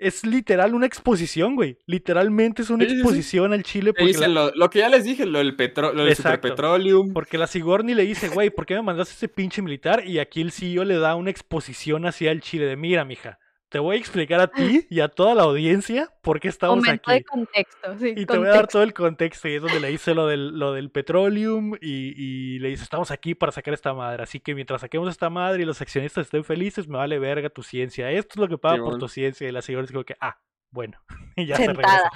[0.00, 1.76] es literal una exposición, güey.
[1.86, 3.00] Literalmente es una Sí, sí, sí.
[3.00, 6.04] exposición al chile porque la, lo, lo que ya les dije, lo del, petro, lo
[6.04, 7.12] del superpetroleum.
[7.12, 10.02] porque la Sigourney le dice, güey, ¿por qué me mandaste ese pinche militar?
[10.06, 13.38] Y aquí el CEO le da una exposición hacia el chile de, mira, mija,
[13.70, 17.10] te voy a explicar a ti y a toda la audiencia por qué estamos Momento
[17.10, 17.20] aquí.
[17.20, 17.98] de contexto.
[17.98, 20.26] Sí, Y te voy a dar todo el contexto y es donde le dice lo
[20.26, 24.40] del, lo del petroleum y, y le dice, estamos aquí para sacar esta madre, así
[24.40, 28.10] que mientras saquemos esta madre y los accionistas estén felices, me vale verga tu ciencia,
[28.10, 30.38] esto es lo que paga por tu ciencia y la señora es como que, ah,
[30.70, 30.98] bueno,
[31.36, 32.10] y ya se regresa,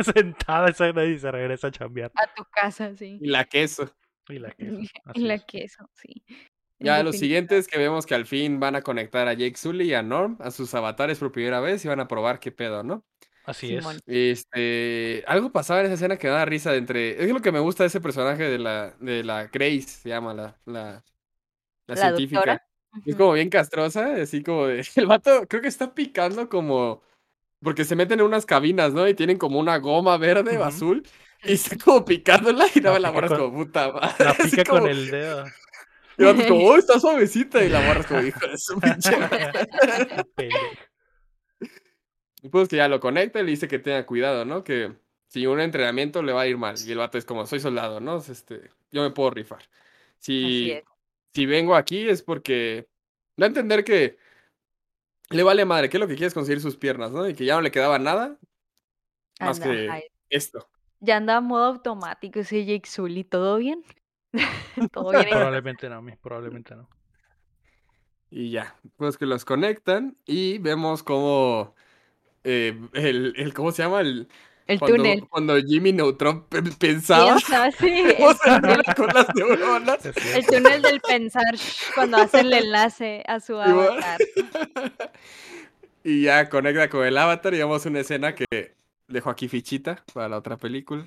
[0.00, 2.12] Sentada sentada esa y se regresa a chambear.
[2.14, 3.18] a tu casa, sí.
[3.20, 3.90] Y la queso.
[4.28, 4.78] Y la queso,
[5.14, 5.44] Y la es.
[5.44, 6.24] queso, sí.
[6.84, 7.18] Ya los definitiva.
[7.20, 10.36] siguientes que vemos que al fin van a conectar a Jake Sully y a Norm
[10.40, 13.04] a sus avatares por primera vez y van a probar qué pedo, ¿no?
[13.46, 13.96] Así Simón.
[14.06, 14.38] es.
[14.40, 17.52] Este, algo pasaba en esa escena que me da risa de entre, es lo que
[17.52, 21.04] me gusta de ese personaje de la, de la Grace, se llama la, la,
[21.86, 22.38] la La científica.
[22.40, 22.66] doctora.
[23.04, 27.02] Es como bien castrosa, así como de, el vato creo que está picando como,
[27.60, 29.06] porque se meten en unas cabinas, ¿no?
[29.08, 31.06] Y tienen como una goma verde o azul
[31.42, 34.24] y está como picándola y La nada, la morra es con- como puta madre.
[34.24, 35.44] La así pica como- con el dedo.
[36.16, 38.58] Y el vato es como, oh, está suavecita y la morra es como, hijo de
[38.58, 39.50] su pinche madre".
[40.34, 40.66] Pendejo.
[42.42, 44.64] Y pues que ya lo conecta y le dice que tenga cuidado, ¿no?
[44.64, 44.92] Que
[45.28, 46.76] si un entrenamiento le va a ir mal.
[46.78, 48.18] Y el vato es como, soy soldado, ¿no?
[48.18, 49.62] Este, yo me puedo rifar.
[50.18, 50.72] Si,
[51.32, 52.86] si vengo aquí es porque
[53.36, 54.18] da a entender que
[55.30, 57.26] le vale madre, que es lo que quiere es conseguir sus piernas, ¿no?
[57.26, 58.38] Y que ya no le quedaba nada
[59.40, 60.68] más Anda, que esto.
[61.00, 63.82] Ya anda a modo automático ese Jake Sully, ¿todo bien?
[64.92, 65.22] ¿Todo bien?
[65.24, 66.88] en- Probablemente no, probablemente no.
[68.30, 71.74] Y ya, pues que los conectan y vemos cómo
[72.42, 74.00] eh, el, el, ¿cómo se llama?
[74.00, 74.28] El,
[74.66, 75.28] El cuando, túnel.
[75.28, 80.04] cuando Jimmy Neutron pe- pensaba Piensa, sí, el con las neuronas.
[80.06, 81.54] El túnel del pensar
[81.94, 83.78] cuando hace el enlace a su Igual.
[84.02, 84.20] avatar.
[86.04, 88.74] y ya conecta con el avatar y vemos una escena que
[89.06, 91.06] dejo aquí fichita para la otra película.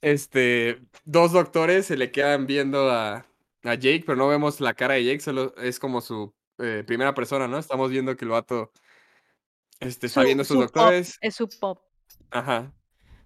[0.00, 3.26] Este, dos doctores se le quedan viendo a,
[3.64, 7.14] a Jake, pero no vemos la cara de Jake, solo es como su eh, primera
[7.14, 7.58] persona, ¿no?
[7.58, 8.72] Estamos viendo que el vato
[9.80, 11.18] este, está Su- viendo a sus su pop, doctores.
[11.20, 11.78] es su pop.
[12.30, 12.72] Ajá.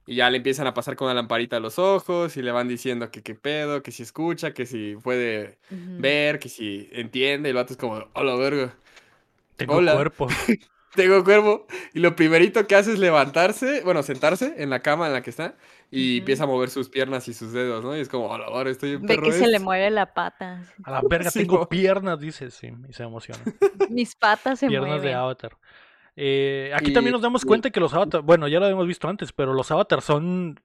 [0.06, 2.68] Y ya le empiezan a pasar con la lamparita a los ojos y le van
[2.68, 7.48] diciendo que qué pedo, que si escucha, que si puede ver, que si entiende.
[7.48, 8.76] Y el vato es como, hola, verga.
[9.56, 9.94] Tengo Hola.
[9.94, 10.28] cuerpo.
[10.94, 11.66] Tengo cuervo.
[11.94, 15.30] Y lo primerito que hace es levantarse, bueno, sentarse en la cama en la que
[15.30, 15.56] está
[15.90, 17.96] y empieza a mover sus piernas y sus dedos, ¿no?
[17.96, 19.58] Y es como, ahora estoy en Ve perro que se le este".
[19.60, 20.62] mueve la pata.
[20.84, 23.40] A la verga, Sí, tengo piernas, dice, sí, y se emociona.
[23.90, 25.14] Mis patas se Piernas de mueven.
[25.16, 25.56] Avatar.
[26.16, 29.08] Eh, aquí también nos damos y- cuenta que los avatars, bueno, ya lo habíamos visto
[29.08, 30.60] antes, pero los avatars son,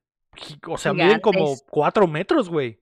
[0.68, 1.56] o sea, miden como.
[1.70, 2.80] 4 metros, güey.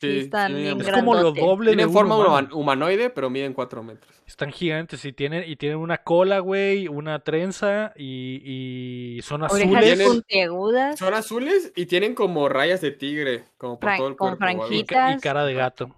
[0.00, 2.30] Sí, están bien Es como lo doble de Tienen forma humano.
[2.30, 4.22] human- humanoide, pero miden 4 metros.
[4.26, 10.00] Están gigantes y tienen, y tienen una cola, güey, una trenza y, y son azules
[10.02, 10.98] puntiagudas.
[10.98, 14.44] Son azules y tienen como rayas de tigre, como por Fran- todo el con cuerpo.
[14.46, 14.78] algo así.
[14.78, 15.22] y, ca- y franjitas.
[15.22, 15.94] cara de gato.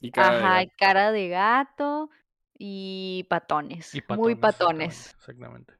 [0.00, 0.62] Y cara de Ajá, gato.
[0.62, 2.10] y cara de gato
[2.58, 3.94] y patones.
[3.94, 5.14] Y Muy patones, patones.
[5.18, 5.74] Exactamente.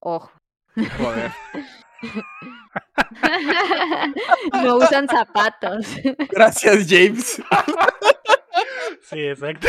[0.00, 0.30] Ojo.
[0.98, 1.32] Joder.
[4.62, 5.86] no usan zapatos.
[6.30, 7.42] Gracias, James.
[9.02, 9.68] Sí, exacto.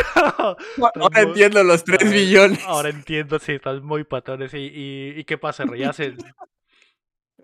[1.00, 2.64] Ahora entiendo los 3 Ahora- billones.
[2.64, 4.52] Ahora entiendo, sí, están muy patones.
[4.54, 5.84] ¿Y, y, y qué pasa, Rey?
[5.92, 6.14] Se-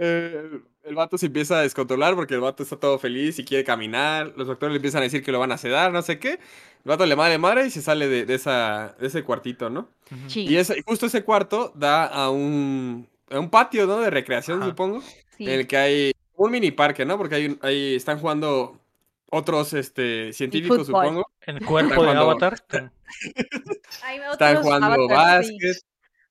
[0.01, 3.65] Eh, el vato se empieza a descontrolar porque el vato está todo feliz y quiere
[3.65, 4.33] caminar.
[4.37, 6.35] Los doctores le empiezan a decir que lo van a sedar, no sé qué.
[6.35, 6.39] El
[6.85, 9.89] vato le madre madre y se sale de, de esa, de ese cuartito, ¿no?
[10.29, 13.99] Sí, Y ese, justo ese cuarto da a un, a un patio, ¿no?
[13.99, 14.71] De recreación, Ajá.
[14.71, 15.03] supongo.
[15.39, 15.45] Sí.
[15.45, 17.17] En el que hay un mini parque, ¿no?
[17.17, 18.79] Porque hay un- ahí están jugando
[19.31, 21.31] otros este, científicos, supongo.
[21.43, 22.63] En cuerpo de jugando- Avatar.
[24.03, 25.53] Hay Están jugando avatars, sí.
[25.55, 25.77] básquet.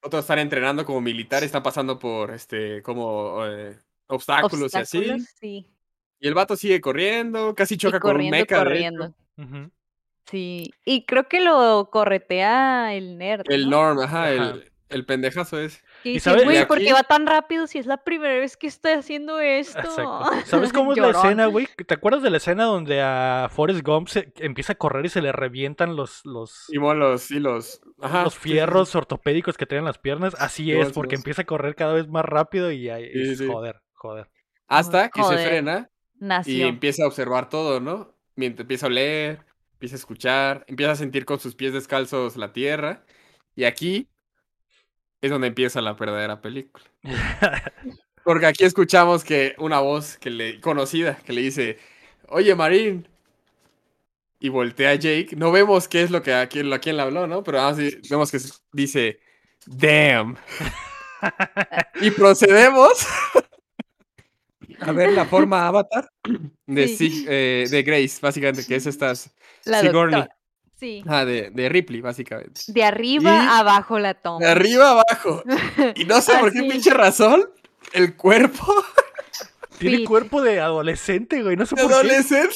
[0.03, 3.75] Otros están entrenando como militares, están pasando por este, como eh,
[4.07, 5.13] obstáculos, y así.
[5.39, 5.67] Sí.
[6.19, 8.57] Y el vato sigue corriendo, casi Y choca con un mecha.
[8.59, 9.13] corriendo.
[10.29, 10.71] Sí.
[10.85, 13.43] Y creo que lo corretea el nerd.
[13.49, 13.83] El ¿no?
[13.83, 14.31] Norm, ajá, Ajá.
[14.51, 15.83] El, el pendejazo es.
[16.03, 18.67] ¿Y dice, güey, y ¿por qué va tan rápido si es la primera vez que
[18.67, 19.79] está haciendo esto?
[19.79, 20.29] Exacto.
[20.45, 21.67] ¿Sabes cómo es la escena, güey?
[21.85, 25.21] ¿Te acuerdas de la escena donde a Forrest Gump se empieza a correr y se
[25.21, 27.81] le revientan los, los, Simón, los, sí, los.
[28.01, 28.23] Ajá.
[28.23, 30.35] los sí, sí, fierros ortopédicos que tienen las piernas?
[30.39, 34.29] Así es, porque empieza a correr cada vez más rápido y ahí Sí, joder, joder.
[34.67, 35.89] Hasta que se frena
[36.45, 38.13] y empieza a observar todo, ¿no?
[38.35, 39.39] Mientras empieza a oler,
[39.73, 43.05] empieza a escuchar, empieza a sentir con sus pies descalzos la tierra.
[43.55, 44.07] Y aquí
[45.27, 46.83] es donde empieza la verdadera película.
[48.23, 51.77] Porque aquí escuchamos que una voz que le, conocida que le dice,
[52.27, 53.07] oye Marín.
[54.39, 55.29] Y voltea a Jake.
[55.35, 57.43] No vemos qué es lo que a quién, a quién le habló, ¿no?
[57.43, 58.39] Pero así vemos que
[58.71, 59.19] dice,
[59.65, 60.37] damn.
[62.01, 63.07] y procedemos
[64.79, 66.09] a ver la forma avatar
[66.67, 67.25] de, Sí.
[67.27, 69.33] eh, de Grace, básicamente, que es estas
[69.65, 70.19] La Sigourney.
[70.21, 70.36] doctora.
[70.79, 71.03] Sí.
[71.07, 72.61] Ah, de, de Ripley, básicamente.
[72.67, 74.45] De arriba Y- a abajo la toma.
[74.45, 75.43] De arriba abajo.
[75.95, 77.49] Y no sé por qué pinche razón,
[77.93, 78.65] el cuerpo
[79.79, 80.05] Tiene Sí.
[80.05, 81.55] cuerpo de adolescente, güey.
[81.55, 81.97] No sé de por qué.
[81.97, 82.55] adolescente,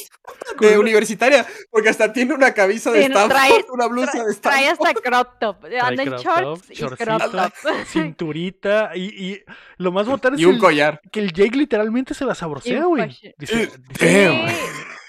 [0.58, 4.34] Con de universitaria, porque hasta tiene una camisa de Sí, Stanford, trae- una blusa de
[4.34, 4.88] Trae Stanford.
[4.88, 5.56] hasta crop top.
[5.82, 7.52] Anda en shorts y crop shortcito, top.
[7.86, 9.42] Cinturita y, y
[9.76, 11.00] lo más botán es Y un el- collar.
[11.12, 13.08] que el Jake literalmente se la saborsea, un güey.
[13.38, 14.46] Dice, dice, damn.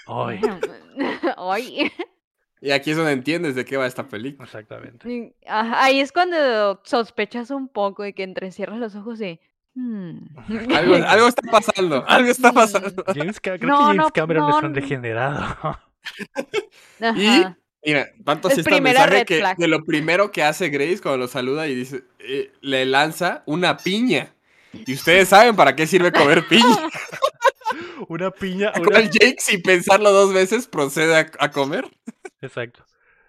[0.06, 0.40] "Ay".
[1.36, 1.92] Ay.
[2.64, 4.46] Y aquí es donde entiendes de qué va esta película.
[4.46, 5.34] Exactamente.
[5.46, 9.38] Ajá, Ahí es cuando sospechas un poco de que entrecierras los ojos y.
[9.74, 10.16] hmm.
[10.74, 13.04] Algo, algo está pasando, algo está pasando.
[13.14, 15.78] James creo No, que James no, Cameron es un degenerado.
[17.86, 19.58] Y mira, tanto así está el mensaje red que, flag.
[19.58, 23.76] que lo primero que hace Grace cuando lo saluda y dice, eh, le lanza una
[23.76, 24.34] piña.
[24.72, 26.64] Y ustedes saben para qué sirve comer piña.
[28.08, 28.72] Una piña.
[28.80, 31.84] Una- Jake, sin pensarlo dos veces, procede a, a comer.
[32.40, 32.84] Exacto.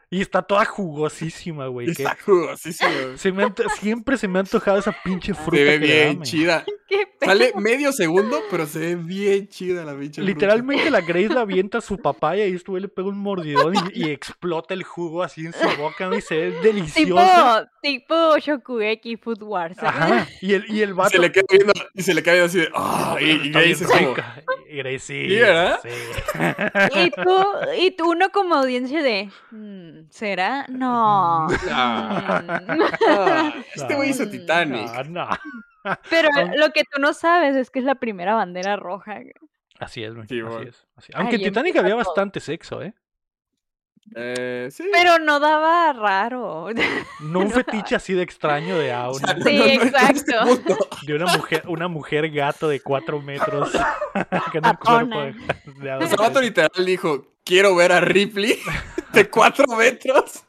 [0.09, 1.87] Y está toda jugosísima, güey.
[1.87, 2.89] que Está jugosísimo.
[3.17, 5.57] se me anto- Siempre se me ha antojado esa pinche fruta.
[5.57, 6.23] Se ve que bien da, man.
[6.23, 6.65] chida.
[6.87, 7.31] ¿Qué pedo?
[7.31, 10.27] Sale medio segundo, pero se ve bien chida la pinche fruta.
[10.27, 13.73] Literalmente la Grace la avienta a su papaya y esto güey le pega un mordidón
[13.93, 16.15] y, y explota el jugo así en su boca ¿no?
[16.15, 17.67] y se ve Tipo, delicioso.
[17.81, 19.75] tipo Shokugeki Food Wars.
[19.77, 19.91] ¿sabes?
[20.13, 20.27] Ajá.
[20.41, 21.09] Y el, y el Y vato.
[21.09, 23.71] se le queda viendo, y se le queda viendo así de, "Ah", y, y Grace
[23.71, 24.15] es como.
[24.69, 25.27] Y Grace sí.
[25.35, 25.79] ¿verdad?
[25.81, 25.89] sí.
[26.99, 27.45] Y tú,
[27.79, 30.65] y tú uno como audiencia de, "Mm, ¿será?
[30.69, 31.47] No.
[31.71, 32.81] "Ah, Mm".
[33.09, 34.91] ah, este güey hizo No, Titanic.
[35.09, 35.29] No, no.
[36.09, 39.19] Pero lo que tú no sabes es que es la primera bandera roja.
[39.79, 40.87] Así es, güey, Sí, así es.
[40.95, 42.03] así- Aunque en Titanic había todo.
[42.05, 42.93] bastante sexo, ¿eh?
[44.15, 44.87] Eh, sí.
[44.93, 46.67] Pero no daba raro.
[47.21, 49.71] No un fetiche así de extraño de a O una- sea, no- Sí, no- no
[49.71, 50.61] en exacto.
[51.07, 54.21] de una mujer, una mujer gato de cuatro metros con
[54.57, 54.77] un Patona.
[54.77, 58.57] cuerpo de, de O sea, literal dijo, quiero ver a Ripley
[59.13, 60.43] de cuatro metros.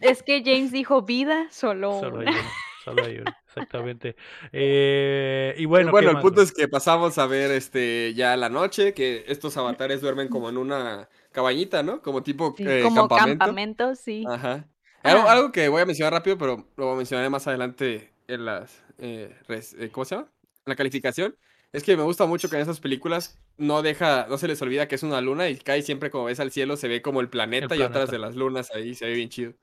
[0.00, 2.40] Es que James dijo vida, solo, Solo hay una.
[2.40, 2.50] uno,
[2.84, 4.16] solo hay uno, exactamente.
[4.52, 8.36] Eh, y bueno, Bueno, ¿qué el más, punto es que pasamos a ver este ya
[8.36, 12.02] la noche, que estos avatares duermen como en una cabañita, ¿no?
[12.02, 13.38] Como tipo Sí, eh, como campamento.
[13.38, 14.24] campamento, sí.
[14.28, 14.66] Ajá.
[15.02, 15.32] Algo, Ah.
[15.32, 18.82] algo que voy a mencionar rápido, pero lo mencionaré más adelante en las...
[18.98, 20.28] eh, res- eh, ¿Cómo se llama?
[20.42, 21.36] En la calificación.
[21.72, 24.88] Es que me gusta mucho que en esas películas no deja, no se les olvida
[24.88, 27.28] que es una luna y cae siempre como ves al cielo, se ve como el
[27.28, 29.54] planeta, y otras de las lunas ahí, se ve bien chido.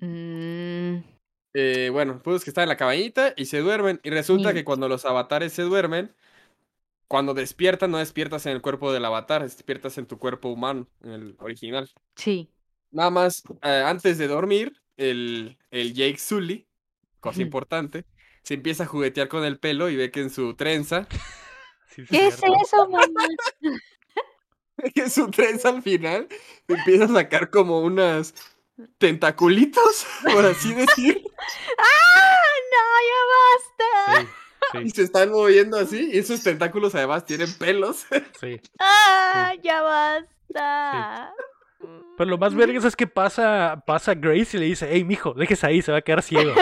[0.00, 1.02] Mm,
[1.54, 4.00] Eh, bueno, pues que están en la cabañita y se duermen.
[4.02, 4.54] Y resulta Sí.
[4.54, 6.14] que cuando los avatares se duermen,
[7.08, 11.10] cuando despiertan, no despiertas en el cuerpo del avatar, despiertas en tu cuerpo humano, en
[11.10, 11.90] el original.
[12.16, 12.48] sí.
[12.90, 16.66] Nada más, eh, antes de dormir, el, el Jake Sully,
[17.20, 18.04] cosa importante,
[18.42, 21.06] se empieza a juguetear con el pelo y ve que en su trenza,
[21.94, 23.26] Sí, ¿Qué es eso, mamá?
[24.94, 26.26] que su trenza al final
[26.68, 28.34] empieza a sacar como unas
[28.98, 31.22] tentaculitos, por así decir,
[31.78, 32.42] ¡Ah!
[32.72, 34.32] ¡No, ya basta!
[34.72, 38.06] Sí, y se están moviendo así, y esos tentáculos además tienen pelos.
[38.40, 38.60] sí.
[38.78, 39.52] ¡Ah!
[39.62, 41.32] ¡Ya basta!
[42.16, 45.66] Pero lo más vergas es que pasa, pasa Grace y le dice, hey, mijo, déjese
[45.66, 46.54] ahí, se va a quedar ciego.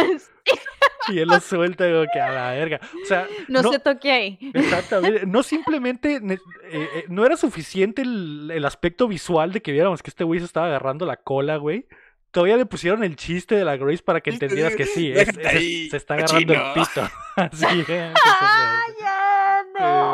[1.09, 2.81] Y él lo suelta como que a la verga.
[3.03, 4.39] O sea, No, no, se toque ahí.
[4.55, 6.39] exactamente, no simplemente, eh,
[6.73, 10.47] eh, no era suficiente el, el aspecto visual de que viéramos que este güey se
[10.47, 11.87] estaba agarrando la cola, güey.
[12.33, 15.47] Todavía le pusieron el chiste de la Grace para que entendieras que sí, es- es-
[15.47, 17.09] ahí, se está agarrando el pito.
[17.37, 19.65] Así, eh, ¡Ah, ya!
[19.81, 20.10] ¡No!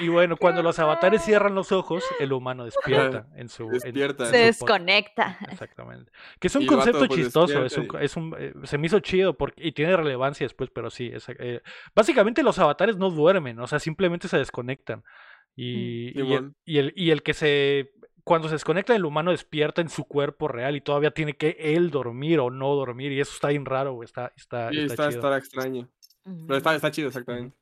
[0.00, 3.64] Y bueno, cuando los avatares cierran los ojos, el humano despierta en su...
[3.64, 4.24] en- Despierta.
[4.24, 5.38] en Se su pod- desconecta.
[5.50, 6.12] Exactamente.
[6.38, 8.52] Que es un Y el vato, concepto pues, chistoso, es un, despierta es un, eh,
[8.64, 11.10] se me hizo chido porque, y tiene relevancia después, pero sí.
[11.12, 11.60] es, eh,
[11.94, 15.02] básicamente los avatares no duermen, o sea, simplemente se desconectan.
[15.56, 16.56] Y, y, el, Simón.
[16.64, 17.92] y, el, y el que se...
[18.22, 21.90] Cuando se desconecta el humano despierta en su cuerpo real y todavía tiene que él
[21.90, 25.08] dormir o no dormir y eso está bien raro, güey, está, está, Sí, está está,
[25.08, 25.20] chido.
[25.20, 25.88] está extraño.
[26.46, 27.56] Pero está, está chido, exactamente.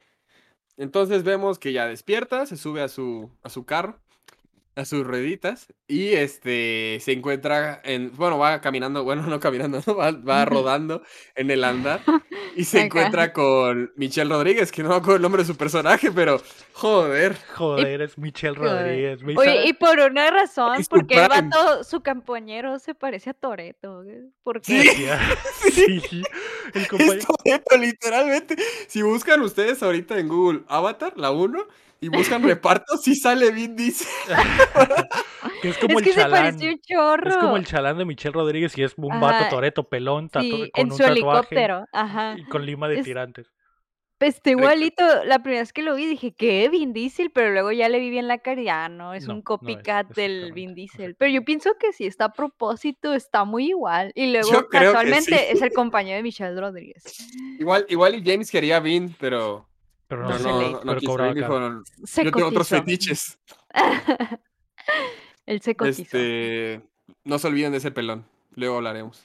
[0.77, 4.01] Entonces vemos que ya despierta, se sube a su, a su carro
[4.77, 9.97] a sus rueditas y este se encuentra en, bueno, va caminando, bueno, no caminando, ¿no?
[9.97, 11.03] va, va rodando
[11.35, 12.01] en el andar
[12.55, 16.13] y se encuentra con Michelle Rodríguez, que no me acuerdo el nombre de su personaje,
[16.13, 16.41] pero
[16.75, 18.55] joder, Joder, es Michelle.
[18.55, 19.23] Rodríguez.
[19.23, 24.05] me Oye, y por una razón, porque el vato, su compañero se parece a Toreto.
[24.43, 24.75] ¿Por Sí.
[24.83, 24.89] qué?
[24.91, 25.21] Decía-
[25.73, 26.23] sí,
[26.75, 27.19] el compañero.
[27.19, 28.57] es Toretto, literalmente.
[28.89, 31.67] Si buscan ustedes ahorita en Google Avatar, la 1,
[32.01, 34.09] y buscan reparto, sí sale Vin Diesel.
[35.63, 36.45] que es como Es que el se chalán.
[36.45, 37.31] pareció un chorro.
[37.31, 39.49] Es como el chalán de Michelle Rodríguez y es un vato Ajá.
[39.49, 41.85] toreto pelón Sí, con en un su tatuaje helicóptero.
[41.93, 42.37] Ajá.
[42.39, 43.51] y con lima de Es- tirantes.
[44.19, 44.61] Pues está Rico.
[44.61, 45.05] igualito.
[45.27, 48.09] La primera vez que lo vi dije que Vin Diesel, pero luego ya le vi
[48.09, 48.63] bien la cara.
[48.63, 51.17] y ya no, es No, no un es, copycat del Vin Diesel.
[51.17, 54.13] Pero yo pienso que si está a propósito, está muy igual.
[54.15, 55.45] Y luego que casualmente sí.
[55.51, 57.03] es el compañero de Michelle Rodríguez.
[57.59, 59.69] Igual, igual y James quería Vin, pero
[60.09, 61.11] Pero No no, no, se no, le- no, quiso.
[61.13, 61.59] cobraba dijo.
[61.61, 63.39] "No, Se yo tengo otros fetiches.
[65.47, 66.03] Él se cotizó.
[66.03, 66.83] Este,
[67.25, 68.25] no se olviden de ese pelón.
[68.55, 69.25] Luego hablaremos.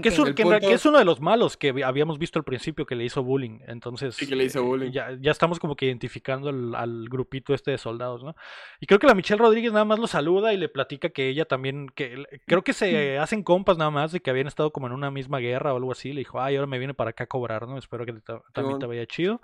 [0.00, 2.86] Que es, un- El que es uno de los malos que habíamos visto al principio
[2.86, 3.58] que le hizo bullying.
[3.66, 4.90] Entonces, Sí, que le hizo eh, bullying.
[4.90, 8.34] Ya, ya estamos como que identificando al, al grupito este de soldados, ¿no?
[8.80, 11.44] Y creo que la Michelle Rodríguez nada más lo saluda y le platica que ella
[11.44, 14.86] también, que el- creo que se hacen compas nada más de que habían estado como
[14.86, 16.12] en una misma guerra o algo así.
[16.12, 17.76] Le dijo, ay, ahora me viene para acá a cobrar, ¿no?
[17.76, 19.42] Espero que te- también te vaya chido.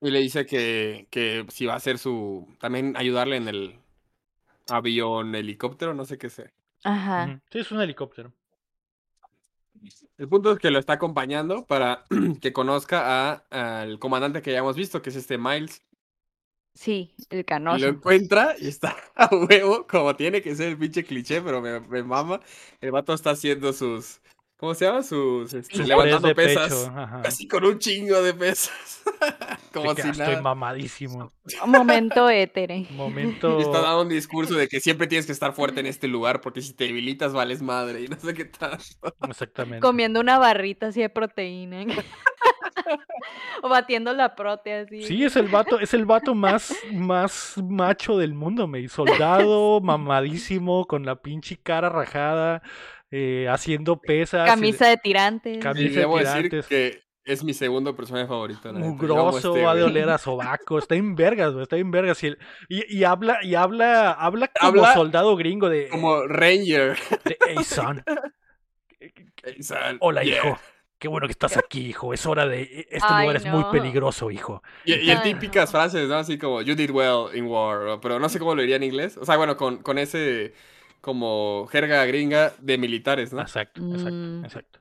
[0.00, 2.46] Y le dice que, que si va a hacer su.
[2.60, 3.78] También ayudarle en el
[4.68, 6.52] avión, helicóptero, no sé qué sea.
[6.84, 7.42] Ajá.
[7.50, 8.32] Sí, es un helicóptero.
[10.18, 12.04] El punto es que lo está acompañando para
[12.40, 15.82] que conozca a- al comandante que ya hemos visto, que es este Miles.
[16.74, 17.88] Sí, el Y lo canoso.
[17.88, 22.02] encuentra y está a huevo, como tiene que ser el pinche cliché, pero me, me
[22.04, 22.40] mama.
[22.80, 24.20] El vato está haciendo sus.
[24.58, 25.02] ¿Cómo se llama?
[25.02, 25.52] Sus.
[25.52, 26.72] este, levantando de pesas.
[26.72, 26.92] pecho.
[27.24, 29.02] Así con un chingo de pesas.
[29.72, 31.30] como De que, si "Ah, estoy mamadísimo.
[31.66, 32.86] Momento étere.
[32.90, 33.58] Momento.
[33.58, 36.40] Y está dando un discurso de que siempre tienes que estar fuerte en este lugar
[36.40, 38.78] porque si te debilitas vales madre y no sé qué tal.
[39.28, 39.80] Exactamente.
[39.80, 41.84] Comiendo una barrita así de proteína.
[43.62, 45.02] o batiendo la prote así.
[45.02, 50.86] Sí, es el vato, es el vato más, más macho del mundo, me soldado, mamadísimo,
[50.86, 52.62] con la pinche cara rajada,
[53.18, 55.58] eh, haciendo pesas, Camisa de tirantes.
[55.58, 56.66] Camisa de debo decir tirantes.
[56.66, 58.72] que es mi segundo personaje favorito.
[58.74, 62.22] mugroso, este va de oler a sobaco, está en vergas, güey, está en vergas.
[62.22, 62.38] Y, el-
[62.68, 66.96] y, y habla, y habla, habla como Habla soldado gringo de, Como Ranger.
[67.24, 68.04] de, hey son,
[69.42, 70.36] Hey, son, hola yeah".
[70.36, 70.58] hijo,
[70.98, 74.30] qué bueno que estás aquí, hijo, es hora de, este Ay, lugar es muy peligroso,
[74.30, 74.62] hijo.
[74.84, 76.16] Y, y en típicas frases, ¿no?
[76.16, 79.16] Así como, you did well in war, pero no sé cómo lo diría en inglés.
[79.16, 80.52] O sea, bueno, con, con ese
[81.06, 83.40] como jerga gringa de militares, ¿no?
[83.40, 84.44] Exacto, exacto, Mm.
[84.44, 84.80] exacto.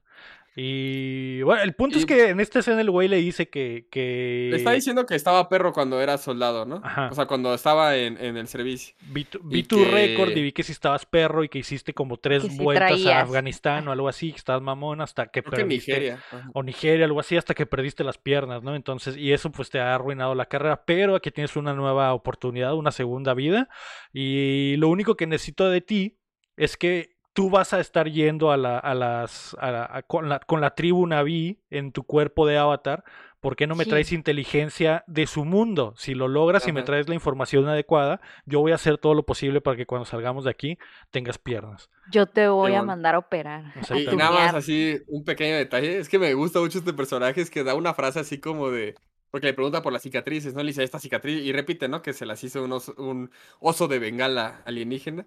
[0.58, 4.48] Y bueno, el punto es que en esta escena el güey le dice que, que
[4.52, 6.80] Le está diciendo que estaba perro cuando era soldado, ¿no?
[6.82, 7.10] Ajá.
[7.12, 8.96] O sea, cuando estaba en, en el servicio.
[9.10, 11.60] vi tu, vi y tu que- récord y vi que si estabas perro y que
[11.60, 13.20] hiciste como tres Que vueltas a.
[13.20, 15.92] Afganistán o algo así, que estabas mamón hasta que Creo que perdiste.
[15.92, 16.20] Nigeria.
[16.32, 16.50] Ajá.
[16.54, 18.76] O Nigeria, algo así, hasta que perdiste las piernas, ¿no?
[18.76, 22.76] Entonces, y eso pues te ha arruinado la carrera, pero aquí tienes una nueva oportunidad,
[22.76, 23.68] una segunda vida,
[24.14, 26.18] y lo único que necesito de ti
[26.56, 30.30] es que tú vas a estar yendo a la, a las, a la- a- con,
[30.30, 33.04] la, con la tribu Naví en tu cuerpo de avatar,
[33.42, 33.90] ¿por qué no me Sí.
[33.92, 35.94] traes inteligencia de su mundo?
[35.98, 39.24] Si lo logras y me traes la información adecuada, yo voy a hacer todo lo
[39.24, 40.78] posible para que cuando salgamos de aquí
[41.12, 41.90] tengas piernas.
[42.10, 43.66] Yo te voy a mandar a operar.
[43.90, 46.00] a Y, nada más así, un pequeño detalle.
[46.00, 48.96] Es que me gusta mucho este personaje, es que da una frase así como de.
[49.30, 50.62] Porque le pregunta por las cicatrices, ¿no?
[50.64, 52.02] Le dice esta cicatriz y repite, ¿no?
[52.02, 55.26] Que se las hizo un oso, un oso de bengala alienígena.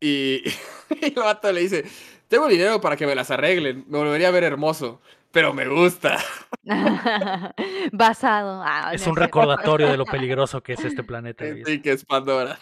[0.00, 0.42] Y,
[1.00, 1.84] y el vato le dice:
[2.28, 6.18] Tengo dinero para que me las arreglen, me volvería a ver hermoso, pero me gusta.
[7.92, 8.62] Basado.
[8.64, 11.44] Ah, Es no un recordatorio de lo peligroso que es este planeta.
[11.64, 12.58] Sí, que es Pandora.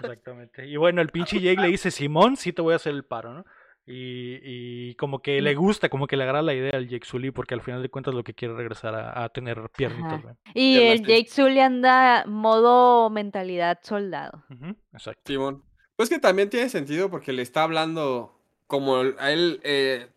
[0.00, 0.66] Exactamente.
[0.66, 3.32] Y bueno, el pinche Jake le dice, Simón, sí te voy a hacer el paro,
[3.34, 3.44] ¿no?
[3.86, 7.30] Y, y como que le gusta, como que le agrada la idea al Jake Sully,
[7.30, 10.22] porque al final de cuentas lo que quiere es regresar a, a tener piernitas.
[10.54, 11.04] Y el.
[11.04, 14.42] Jake Sully anda modo mentalidad soldado.
[14.92, 15.20] Exacto.
[15.26, 15.62] Simón.
[15.96, 18.36] Pues que también tiene sentido porque le está hablando
[18.66, 20.08] como a él eh,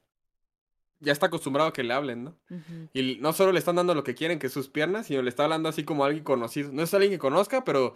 [1.00, 2.36] ya está acostumbrado a que le hablen, ¿no?
[2.94, 5.30] Y no solo le están dando lo que quieren, que es sus piernas, sino le
[5.30, 6.72] está hablando así como a alguien conocido.
[6.72, 7.96] No es alguien que conozca, pero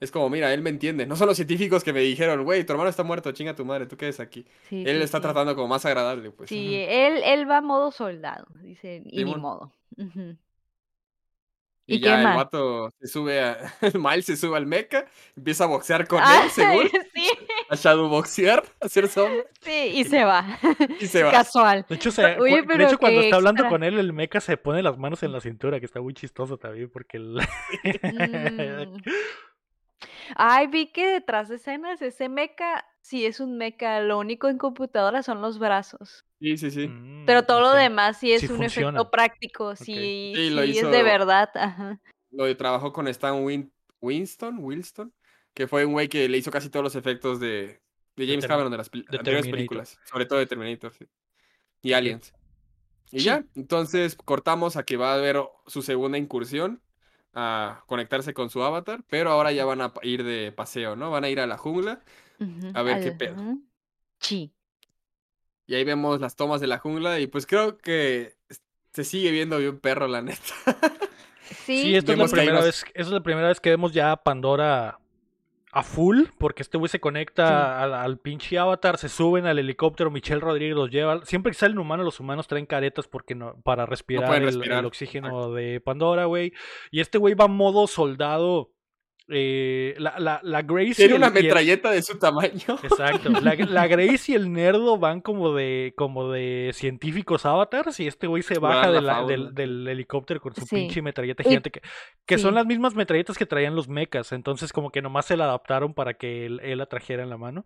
[0.00, 1.06] es como, mira, él me entiende.
[1.06, 3.86] No son los científicos que me dijeron, güey, tu hermano está muerto, chinga tu madre,
[3.86, 4.46] tú quedes aquí.
[4.68, 5.22] Sí, él sí, está sí.
[5.22, 6.48] tratando como más agradable, pues.
[6.48, 9.72] Sí, él, él va modo soldado, dice, y ni modo.
[9.96, 10.36] Ujú.
[11.90, 12.36] Y, ¿Y qué ya el más?
[12.36, 13.56] vato se sube a.
[13.94, 16.88] Miles se sube al mecha, empieza a boxear con Ah, él, según.
[17.14, 17.28] sí,
[17.70, 20.58] A shadow boxear, a hacer sombra, sí, y se va.
[21.00, 21.30] y se va.
[21.32, 21.84] Casual.
[21.88, 24.56] De hecho, se- Oye, cu- de hecho cuando está hablando con él, el mecha se
[24.56, 27.36] pone las manos en la cintura, que está muy chistoso también, porque el...
[28.02, 29.02] Mm.
[30.36, 34.58] Ay, vi que detrás de escenas ese mecha sí es un mecha, lo único en
[34.58, 36.24] computadora son los brazos.
[36.40, 36.90] Sí, sí, sí.
[37.26, 38.88] Pero Mm, todo lo demás sí es Sí un funciona.
[38.90, 42.00] efecto práctico, sí, Sí, lo sí es hizo- de verdad, ajá.
[42.30, 45.12] Lo trabajó con Stan Win- Winston, Wilston,
[45.54, 47.80] que fue un güey que le hizo casi todos los efectos de,
[48.16, 51.06] de James Cameron de las anteriores películas, sobre todo de Terminator, sí.
[51.82, 51.92] Y.
[51.94, 52.32] Aliens.
[53.10, 53.24] Y Sí.
[53.24, 56.82] ya, entonces cortamos a que va a haber su segunda incursión
[57.40, 61.12] a conectarse con su avatar, pero ahora ya van a ir de paseo, ¿no?
[61.12, 62.00] Van a ir a la jungla
[62.74, 63.36] A ver qué pedo.
[64.18, 64.52] Sí.
[65.66, 68.36] y ahí vemos las tomas de la jungla y pues creo que
[68.92, 70.40] se sigue viendo bien perro, la neta.
[71.64, 74.12] Sí, Sí, esta es la primera vez, esa es la primera vez que vemos ya
[74.12, 74.98] a Pandora
[75.72, 80.10] a full, porque este güey se conecta al, al pinche avatar, se suben al helicóptero,
[80.10, 81.24] Michelle Rodríguez los lleva.
[81.24, 84.80] Siempre que salen humanos, los humanos traen caretas porque no, para respirar, pueden el- respirar,
[84.80, 86.52] el, oxígeno de Pandora, güey.
[86.90, 88.70] Y este güey va modo soldado.
[89.30, 92.78] Eh, la, la, la Grace Tiene una el- metralleta de su tamaño.
[92.82, 93.28] Exacto.
[93.28, 98.26] La, la Grace y el Nerdo van como de, como de científicos avatars y este
[98.26, 100.76] güey se baja de del, del helicóptero con su Sí.
[100.76, 101.82] pinche metralleta gigante que,
[102.26, 104.32] que son las mismas metralletas que traían los mechas.
[104.32, 107.36] Entonces como que nomás se la adaptaron para que él, él la trajera en la
[107.36, 107.64] mano.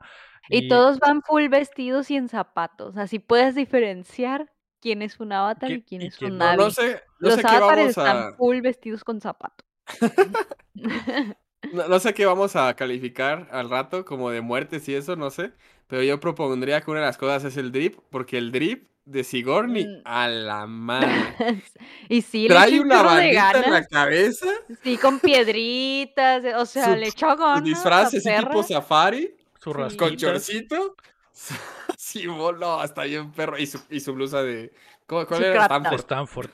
[0.48, 4.50] Y todos van full vestidos y en zapatos, así puedes diferenciar
[4.80, 6.38] quién es un avatar ¿Qui- y quién y es un no?
[6.38, 6.56] No, Navi.
[6.58, 8.18] no sé, no Los sé qué avatares vamos a.
[8.18, 9.64] están full vestidos con zapatos.
[11.72, 15.30] No, no sé qué vamos a calificar al rato, como de muertes y eso, no
[15.30, 15.52] sé.
[15.86, 19.24] Pero yo propondría que una de las cosas es el drip, porque el drip de
[19.24, 20.00] Sigourney, Mm.
[20.04, 21.08] a la madre.
[22.08, 24.46] y sí, le Trae una chorro de bandita en la cabeza,
[24.82, 27.64] Sí, con piedritas, o sea, Su- le echó ganas.
[27.64, 29.96] disfraz tipo safari, su Sí.
[29.96, 30.96] con chorcito.
[31.96, 33.56] Sí, no, hasta bien perro.
[33.58, 34.72] Y su, y su blusa de.
[35.06, 35.62] ¿cómo- ¿Cuál era?
[35.62, 36.00] Stanford.
[36.00, 36.50] Stanford,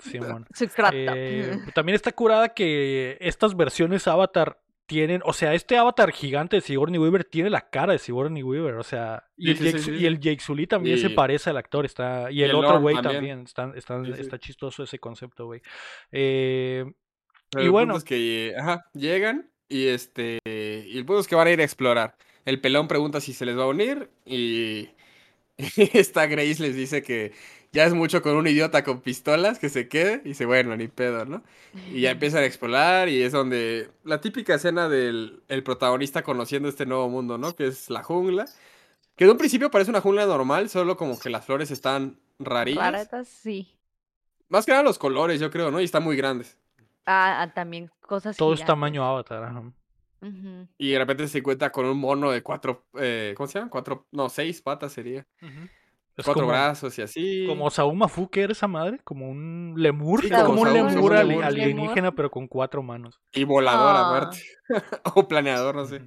[0.73, 0.93] crata.
[0.97, 4.59] Eh, también está curada que estas versiones Avatar
[4.89, 8.75] tienen, o sea, este Avatar gigante de Sigourney Weaver tiene la cara de Sigourney Weaver,
[8.75, 11.15] o sea, y Sí, el, Jake, sí, sí, y el Jake Sully también se Y-
[11.15, 13.15] parece al actor, está, y y el otro güey también.
[13.15, 15.61] también, están, están, está chistoso ese concepto, güey.
[16.11, 16.85] Eh,
[17.59, 17.97] Y bueno.
[17.97, 21.65] es que ajá, llegan y este y el punto es que van a ir a
[21.65, 22.17] explorar.
[22.47, 24.89] El pelón pregunta si se les va a unir y,
[25.77, 27.33] esta Grace les dice que
[27.73, 30.89] ya es mucho con un idiota con pistolas que se quede y dice, bueno, ni
[30.89, 31.43] pedo, ¿no?
[31.93, 36.69] Y ya empiezan a explorar y es donde la típica escena del el protagonista conociendo
[36.69, 37.55] este nuevo mundo, ¿no?
[37.55, 38.47] Que es la jungla.
[39.17, 42.93] Que de un principio parece una jungla normal, solo como que las flores están rarillas.
[42.93, 43.75] Raretas, sí.
[44.49, 45.81] Más que nada los colores, yo creo, ¿no?
[45.81, 46.57] Y están muy grandes.
[47.05, 49.63] Ah, ah, también cosas todo es tamaño Avatar.
[50.79, 53.71] Y de repente se encuentra con un mono de cuatro, eh, ¿cómo se llama?
[53.71, 55.27] Cuatro, no, seis patas sería.
[56.19, 57.47] Es cuatro como, brazos y así.
[57.47, 61.15] como Sauma Fu, que era esa madre, como un lemur, Sí, como como un lemur
[61.15, 63.21] alienígena, pero con cuatro manos.
[63.33, 64.09] Y volador Ah.
[64.09, 64.43] aparte.
[65.15, 66.03] o planeador, no sé.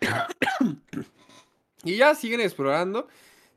[1.84, 3.08] Y ya siguen explorando.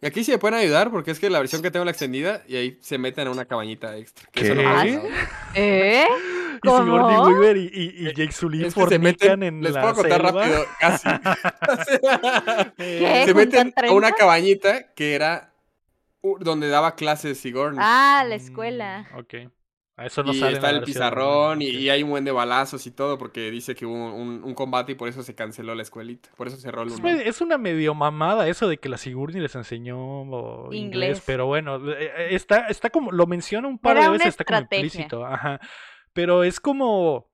[0.01, 2.43] Y aquí sí me pueden ayudar porque es que la versión que tengo la extendida
[2.47, 4.27] y ahí se meten a una cabañita extra.
[4.31, 4.67] que eso no ¿Qué?
[4.67, 4.95] pasa ¿Ah, sí?
[4.95, 5.29] ahora.
[5.55, 6.07] ¿Eh?
[6.63, 7.27] Y Sigourney ¿Cómo?
[7.27, 10.21] Weaver y, y, y Jake Sully Es que se meten, en les la puedo contar
[10.25, 10.41] selva.
[10.41, 11.09] rápido, casi.
[12.77, 13.23] ¿Qué?
[13.25, 14.17] se meten ¿Juntan a una 30?
[14.17, 15.53] cabañita que era
[16.39, 17.79] donde daba clases Sigourney.
[17.81, 19.05] Ah, la escuela.
[19.13, 19.33] Mm, ok.
[19.97, 23.17] Eso no y sale está el pizarrón y, hay un buen de balazos y todo
[23.17, 26.29] porque dice que hubo un, un combate y por eso se canceló la escuelita.
[26.35, 26.89] Por eso cerró el.
[26.89, 30.23] Es, es una medio mamada eso de que la Sigourney les enseñó
[30.65, 31.23] inglés, Inglés.
[31.25, 34.43] pero bueno, eh, eh, está, está como, lo menciona un par Era de veces, está
[34.43, 35.61] como implícito, ajá.
[36.11, 37.29] Pero es como,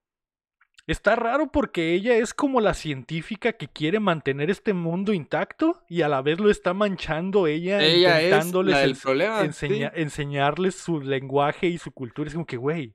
[0.91, 6.01] está raro porque ella es como la científica que quiere mantener este mundo intacto y
[6.01, 9.41] a la vez lo está manchando ella, Ella es intentándoles ens- problema.
[9.41, 10.01] enseña- sí.
[10.01, 12.27] enseñarles su lenguaje y su cultura.
[12.27, 12.93] Es como que, güey,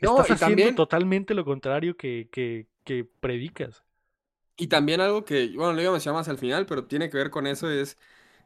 [0.00, 3.82] No, estás haciendo también- totalmente lo contrario que, que, que predicas.
[4.56, 7.16] Y también algo que, bueno, lo iba a mencionar más al final, pero tiene que
[7.16, 7.96] ver con eso es,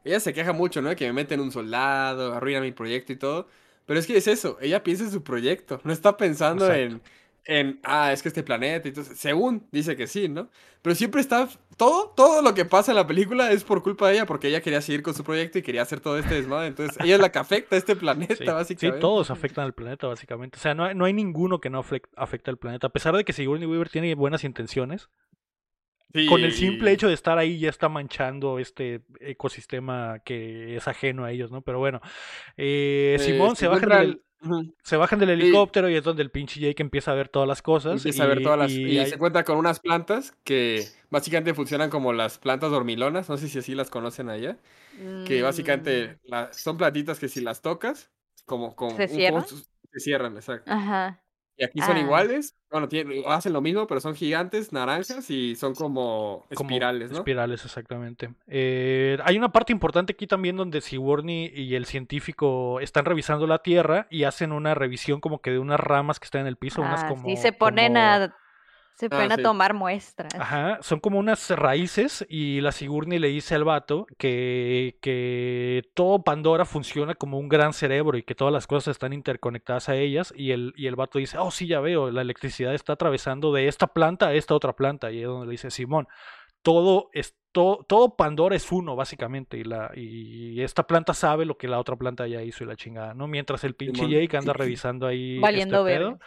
[0.03, 0.95] ella se queja mucho, ¿no?
[0.95, 3.47] Que me meten un soldado, arruina mi proyecto y todo.
[3.85, 7.01] Pero es que es eso, ella piensa en su proyecto, no está pensando en,
[7.47, 10.49] en, ah, es que este planeta, y entonces, según dice que sí, ¿no?
[10.81, 14.15] Pero siempre está, todo, todo lo que pasa en la película es por culpa de
[14.15, 16.67] ella, porque ella quería seguir con su proyecto y quería hacer todo este desmadre.
[16.67, 18.97] Entonces, ella es la que afecta a este planeta, Sí, básicamente.
[18.97, 20.57] sí, todos afectan al planeta, básicamente.
[20.57, 22.87] O sea, no hay, no hay ninguno que no afec- afecte al planeta.
[22.87, 25.09] A pesar de que Sigourney Weaver tiene buenas intenciones,
[26.29, 26.93] con el simple Sí.
[26.95, 31.61] hecho de estar ahí ya está manchando este ecosistema que es ajeno a ellos, ¿no?
[31.61, 31.99] Pero bueno,
[32.55, 34.21] eh, Eh, Simón se se, bajan encuentran- del,
[34.83, 37.61] Se bajan del helicóptero y es donde el pinche Jake empieza a ver todas las
[37.61, 37.93] cosas.
[37.97, 38.71] Empieza a ver y- todas las.
[38.71, 43.29] y Y, hay- se encuentra con unas plantas que básicamente funcionan como las plantas dormilonas.
[43.29, 44.57] No sé si así las conocen allá.
[45.25, 48.09] Que Mm, básicamente la- son plantitas que si las tocas,
[48.45, 48.75] como.
[48.75, 49.45] como ¿Se cierran?
[49.47, 50.71] se cierran, exacto.
[50.71, 51.21] Ajá.
[51.57, 51.99] Y aquí son Ah.
[52.01, 52.55] iguales.
[52.69, 57.17] Bueno, tienen, hacen lo mismo, pero son gigantes, naranjas y son como Como espirales, ¿no?
[57.17, 58.29] Espirales, exactamente.
[58.47, 63.59] Eh, hay una parte importante aquí también donde Sigourney y el científico están revisando la
[63.59, 66.81] Tierra y hacen una revisión como que de unas ramas que están en el piso,
[66.81, 67.23] unas Ah, como...
[67.27, 68.35] sí, se ponen como- a
[68.97, 69.43] se ponen a sí.
[69.43, 70.33] tomar muestras.
[70.33, 76.23] Ajá, son como unas raíces y la Sigourney le dice al vato que, que todo
[76.23, 80.33] Pandora funciona como un gran cerebro y que todas las cosas están interconectadas a ellas
[80.35, 83.67] y el, y el vato dice, oh sí, ya veo, la electricidad está atravesando de
[83.67, 86.07] esta planta a esta otra planta y es donde le dice Simón,
[86.67, 91.57] todo es todo, todo Pandora es uno básicamente y la y esta planta sabe lo
[91.57, 93.25] que la otra planta ya hizo y la chingada, ¿no?
[93.27, 94.11] Mientras el pinche Simón.
[94.11, 96.01] Jake anda revisando ahí Valiendo este ver.
[96.01, 96.19] pedo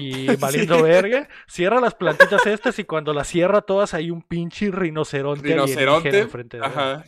[0.00, 1.28] y valiendo verga.
[1.46, 6.18] Cierra las plantitas estas y cuando las cierra todas hay un pinche rinoceronte, Rinoceronte.
[6.20, 6.72] enfrente de él.
[6.72, 7.04] Ajá.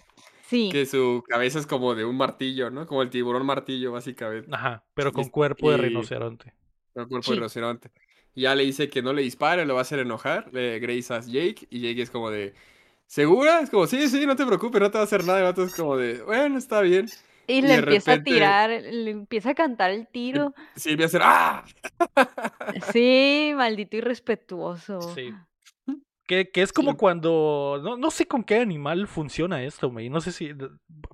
[0.47, 0.69] Sí.
[0.71, 2.87] Que su cabeza es como de un martillo, ¿no?
[2.87, 4.49] Como el tiburón martillo, básicamente.
[4.53, 6.53] Ajá, pero con Y- cuerpo de y- rinoceronte.
[6.95, 7.31] El cuerpo Sí.
[7.31, 7.91] de rinoceronte.
[8.39, 10.49] Y ya le dice que no le dispare, lo va a hacer enojar.
[10.53, 11.66] Le Grace a Jake.
[11.70, 12.55] Y Jake es como de.
[13.09, 13.59] ¿Segura?
[13.62, 15.41] Es como, sí, sí, no te preocupes, no te va a hacer nada.
[15.41, 17.09] Y el vato es como de, bueno, está bien.
[17.49, 20.55] Y y le empieza repente- a tirar, le empieza a cantar el tiro.
[20.76, 21.64] Sí, voy a hacer, ¡ah!
[22.93, 25.01] Sí, maldito irrespetuoso.
[25.16, 25.34] Sí.
[26.29, 26.97] Que, que es como Sí.
[26.99, 27.81] cuando.
[27.83, 30.11] No, no sé con qué animal funciona esto, güey.
[30.11, 30.53] No sé si.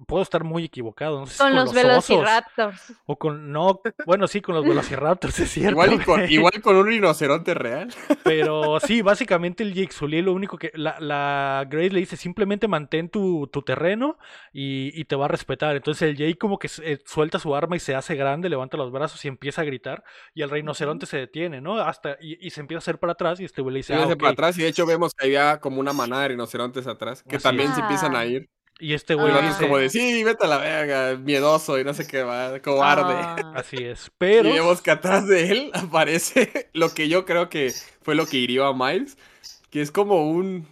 [0.08, 1.20] Puedo estar muy equivocado.
[1.20, 2.92] No sé si Con los osos velociraptors.
[3.06, 3.52] O con.
[3.52, 5.70] No, bueno, sí, con los velociraptors, es cierto.
[5.70, 7.94] Igual, y con, igual con un rinoceronte real.
[8.24, 10.72] Pero sí, básicamente el Jake Sully lo único que.
[10.74, 14.18] La, la Grace le dice simplemente mantén tu, tu terreno
[14.52, 15.76] y, y te va a respetar.
[15.76, 18.76] Entonces el Jake como que se- eh, suelta su arma y se hace grande, levanta
[18.76, 20.02] los brazos y empieza a gritar.
[20.34, 21.78] Y el rinoceronte se detiene, ¿no?
[21.78, 22.16] Hasta.
[22.20, 23.94] Y, y se empieza a hacer para atrás y este güey le dice.
[23.94, 24.18] Se "Ah, hace ok".
[24.20, 27.22] para atrás y de hecho vemos que había como una manada de rinocerontes atrás.
[27.28, 27.74] Que Así también es.
[27.74, 28.26] se empiezan a Ah.
[28.26, 28.48] ir.
[28.80, 29.40] Y este güey Ah.
[29.46, 29.64] dice.
[29.64, 33.14] como de, sí, vete a la verga, miedoso y no sé qué va, cobarde.
[33.14, 34.10] Ah, Así es.
[34.18, 34.48] Pero.
[34.48, 38.38] Y vemos que atrás de él aparece lo que yo creo que fue lo que
[38.38, 39.16] hirió a Miles,
[39.70, 40.66] que es como un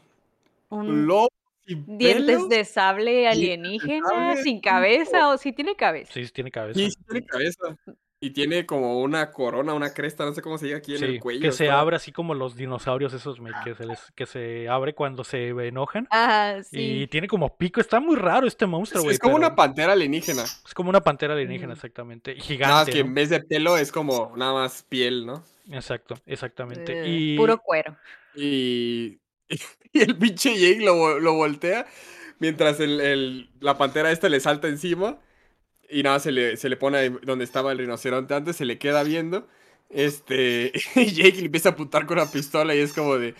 [0.71, 1.29] un lobo
[1.67, 6.11] sin dientes de sable de alienígena sable, sin cabeza o sí tiene cabeza.
[6.13, 6.79] Sí, sí tiene cabeza.
[6.81, 7.77] Sí, sí tiene cabeza.
[8.25, 11.19] Y tiene como una corona, una cresta, no sé cómo se diga aquí en el
[11.19, 11.41] cuello.
[11.41, 14.95] que se abre así como los dinosaurios esos me- que se les que se abre
[14.95, 17.09] cuando se enojan Ah, y sí.
[17.11, 19.15] tiene como pico, está muy raro este monstruo, Es, güey.
[19.15, 20.45] es como pero una pantera alienígena.
[20.45, 22.47] es como una pantera alienígena exactamente, y Nada más
[22.87, 22.93] gigante.
[22.93, 23.09] que ¿no?
[23.09, 25.43] en vez de pelo es como nada más piel, ¿no?
[25.73, 27.03] Exacto, exactamente.
[27.03, 27.97] Eh, Y Puro cuero.
[28.37, 29.19] Y,
[29.93, 31.87] y el pinche Jake lo, lo voltea
[32.39, 35.19] mientras el, el- la pantera esta le salta encima
[35.93, 38.79] y nada, se le, se le pone ahí donde estaba el rinoceronte antes, se le
[38.79, 39.47] queda viendo.
[39.91, 43.35] Este, y Jake le empieza a apuntar con una pistola y es como de,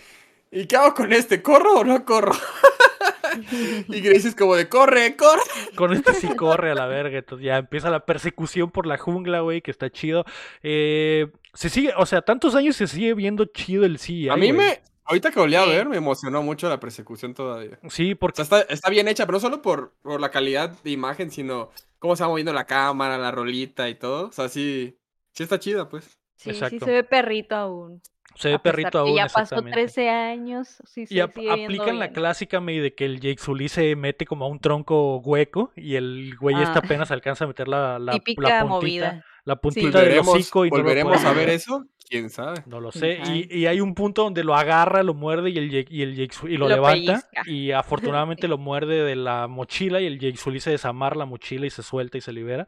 [0.51, 1.41] ¿y qué hago con este?
[1.41, 2.33] ¿Corro o no corro?
[3.89, 5.41] y Grace es como de, corre, corre.
[5.75, 9.41] con este sí corre a la verga, entonces ya empieza la persecución por la jungla,
[9.41, 10.25] güey, que está chido.
[10.61, 14.29] Eh, se sigue, o sea, tantos años se sigue viendo chido el CGI.
[14.29, 15.69] A mí me, ahorita que volví a Sí.
[15.69, 17.79] ver, me emocionó mucho la persecución todavía.
[17.89, 20.71] Sí, O porque sea, está, está bien hecha, pero no solo por, por la calidad
[20.83, 24.27] de imagen, sino cómo se va moviendo la cámara, la rolita y todo.
[24.27, 24.97] O sea, sí,
[25.31, 26.19] sí está chida, pues.
[26.35, 28.01] Sí, sí se ve perrito aún.
[28.35, 29.71] se ve perrito aún Ya pasó exactamente.
[29.79, 30.81] 13 años.
[30.85, 34.25] Sí, Y se ap- aplican la clásica me de que el Jake Sully se mete
[34.25, 36.81] como a un tronco hueco y el güey este Ah.
[36.83, 39.25] apenas alcanza a meter la, la, Típica la puntita, movida.
[39.45, 42.63] La puntita del Volveremos, hocico y no lo volveremos puede a ver eso, quién sabe.
[42.65, 43.31] No lo ¿Quién sé.
[43.49, 46.57] Y, y hay un punto donde lo agarra, lo muerde y el y el y
[46.57, 46.91] lo, Lo levanta.
[46.93, 47.43] pellizca.
[47.47, 47.71] Y
[48.13, 51.69] afortunadamente lo muerde de la mochila y el Jake Sully se desamarra la mochila y
[51.69, 52.67] se suelta y se libera.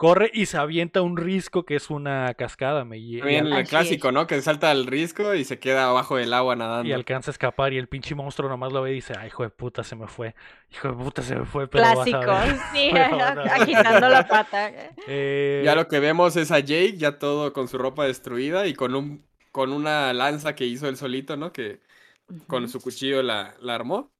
[0.00, 2.86] Corre y se avienta un risco que es una cascada.
[2.86, 4.14] Me, y, y También al- el Así clásico, es.
[4.14, 4.26] ¿no?
[4.26, 6.94] Que salta al risco y se queda abajo del agua y nadando.
[6.94, 9.50] alcanza a escapar y el pinche monstruo nomás lo ve y dice, ay, hijo de
[9.50, 10.34] puta, se me fue.
[10.72, 11.68] Hijo de puta, se me fue.
[11.68, 12.32] Pero vas a Clásico.
[12.32, 12.56] ver".
[12.72, 13.48] Sí, Pero vas a ver.
[13.62, 14.72] agitando la pata.
[15.06, 18.74] Eh, Ya lo que vemos es a Jake, ya todo con su ropa destruida y
[18.74, 21.52] con un con una lanza que hizo él solito, ¿no?
[21.52, 21.80] Que
[22.46, 24.12] con su cuchillo la, la armó.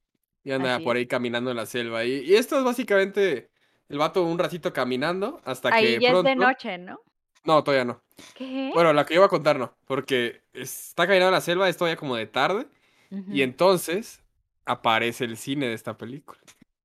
[0.43, 2.03] Y anda Así por ahí caminando en la selva.
[2.03, 3.50] Y, y esto es básicamente
[3.91, 6.29] el vato un ratito caminando hasta Ahí que ya pronto...
[6.29, 6.99] es de noche, ¿no?
[7.43, 8.01] No, todavía no.
[8.35, 8.71] ¿Qué?
[8.73, 11.97] Bueno, la que iba a contar no, porque está caminando en la selva, es todavía
[11.97, 12.67] como de tarde.
[13.29, 14.23] Y entonces
[14.63, 16.39] aparece el cine de esta película.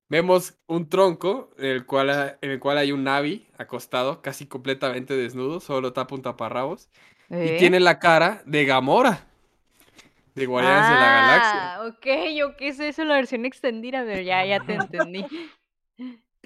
[0.09, 5.15] Vemos un tronco en el cual, en el cual hay un Navi acostado, casi completamente
[5.15, 6.89] desnudo, solo tapa un taparrabos.
[7.31, 7.55] ¿Eh?
[7.55, 9.25] Y tiene la cara de Gamora,
[10.35, 11.75] de Guardianes de la Galaxia.
[11.75, 15.25] Ah, ok, yo qué es eso, la versión extendida, pero ya, ya te entendí.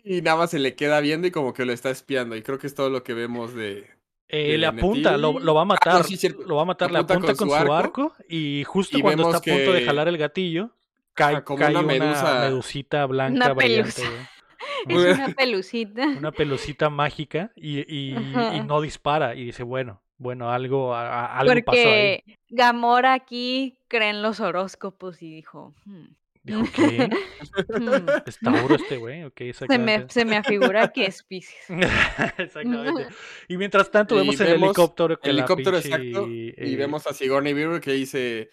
[0.05, 2.37] Y nada más se le queda viendo y como que lo está espiando.
[2.37, 3.87] Y creo que es todo lo que vemos de...
[4.29, 5.95] eh, de le apunta, lo, lo va a matar.
[5.95, 6.43] Ah, no, sí, cierto.
[6.43, 9.25] Lo va a matar, le Apunta con, con su arco, arco, y justo y cuando
[9.25, 10.71] está a punto de jalar el gatillo,
[11.15, 14.03] cae, como cae una una, medusa- medusita blanca Una brillante.
[14.89, 16.07] Es una pelucita.
[16.07, 18.15] una pelucita mágica y, y-
[18.67, 22.19] no dispara y dice, bueno, Bueno, algo, a- a- algo pasó ahí.
[22.19, 26.09] Porque Gamora aquí cree en los horóscopos y dijo, "Hmm,
[26.43, 27.11] Dijo, ¿qué?
[28.27, 29.25] ¿Es Tauro este güey?
[29.25, 30.13] Ok, se, me, exactamente.
[30.15, 31.55] se me afigura que es Pisces.
[32.39, 33.09] Exactamente.
[33.49, 36.29] Y mientras tanto Y vemos el helicóptero que El helicóptero pinche, exacto.
[36.29, 38.51] Y eh, vemos a Sigourney Weaver que dice,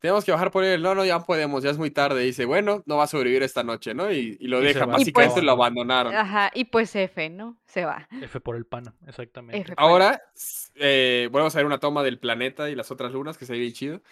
[0.00, 0.82] tenemos que bajar por él.
[0.82, 2.22] No, no, ya podemos, ya es muy tarde.
[2.22, 4.10] dice, bueno, no va a sobrevivir esta noche, ¿no?
[4.10, 4.70] Y, y lo Y va.
[4.70, 6.14] Y básicamente pues- lo abandonaron.
[6.14, 7.58] Ajá, y pues F, ¿no?
[7.66, 8.08] Se va.
[8.22, 9.60] F por el pana, exactamente.
[9.60, 9.74] F.
[9.76, 10.20] Ahora,
[10.74, 13.58] eh, volvemos a ver una toma del planeta y las otras lunas, que se ve
[13.60, 14.02] bien chido.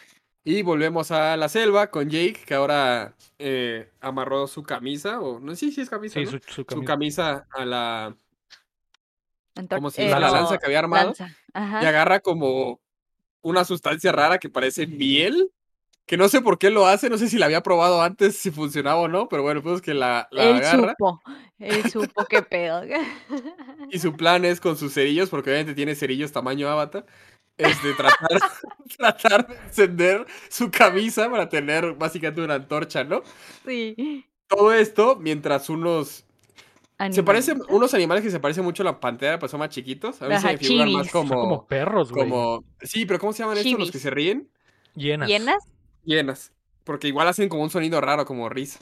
[0.50, 5.54] Y volvemos a la selva con Jake, que ahora eh, amarró su camisa, o no
[5.54, 6.30] sé si es camisa, Sí, ¿no?
[6.30, 6.86] su, su su camisa.
[6.86, 8.16] camisa a la,
[9.68, 10.20] ¿cómo se llama?
[10.20, 11.12] la lo- lanza que había armado.
[11.54, 12.80] y agarra como
[13.42, 15.50] una sustancia rara que parece miel,
[16.06, 18.50] que no sé por qué lo hace, no sé si la había probado antes, si
[18.50, 21.20] funcionaba o no, pero bueno, pues que la, la Él agarra supo,
[21.58, 22.84] él supo qué pedo.
[23.90, 27.04] y su plan es con sus cerillos, porque obviamente tiene cerillos tamaño avatar,
[27.58, 28.28] es de tratar,
[28.96, 33.22] tratar de encender su camisa para tener básicamente una antorcha, ¿no?
[33.66, 34.24] sí.
[34.46, 36.24] Todo esto mientras unos...
[37.10, 40.20] Se parecen unos animales que se parecen mucho a la pantera, pero son más chiquitos.
[40.22, 41.12] A mí se me figuran más chivis.
[41.12, 41.66] Son como como...
[41.66, 42.28] perros, güey.
[42.28, 42.64] como...
[42.80, 44.48] Sí, pero ¿cómo se llaman estos los que se ríen?
[44.94, 45.28] Llenas.
[45.28, 45.64] ¿Llenas?
[46.04, 46.52] Llenas.
[46.82, 48.80] Porque igual hacen como un sonido raro, como risa.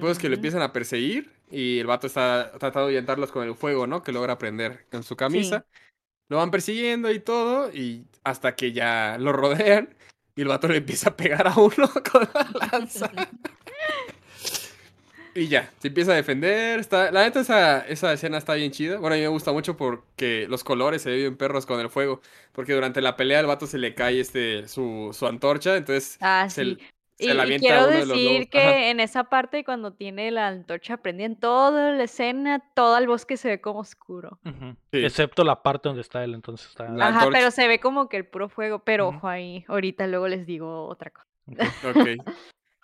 [0.00, 3.54] Pues que lo empiezan a perseguir y el vato está tratando de ahuyentarlos con el
[3.54, 4.02] fuego, ¿no?
[4.02, 5.66] Que logra prender en su camisa.
[6.28, 9.94] Lo van persiguiendo y todo, y hasta que ya lo rodean
[10.36, 13.10] y el vato le empieza a pegar a uno con la lanza.
[15.36, 16.78] y ya, se empieza a defender.
[16.78, 17.10] Está...
[17.10, 18.98] La neta, esa, esa escena está bien chida.
[18.98, 21.90] Bueno, a mí me gusta mucho porque los colores se ven bien perros con el
[21.90, 22.20] fuego.
[22.52, 26.46] Porque durante la pelea al vato se le cae este su, su antorcha, entonces Ah,
[26.48, 26.54] sí.
[26.78, 26.78] se
[27.18, 28.86] Y, la y avienta quiero de decir que Ajá.
[28.88, 33.36] en esa parte cuando tiene la antorcha prendida en toda la escena, todo el bosque
[33.36, 34.40] se ve como oscuro.
[34.44, 35.04] Sí.
[35.04, 36.88] Excepto la parte donde está él, entonces está.
[36.88, 37.38] La Ajá, antorcha.
[37.38, 40.86] pero se ve como que el puro fuego, pero ojo ahí, ahorita luego les digo
[40.88, 41.26] otra cosa.
[41.94, 42.26] Ok.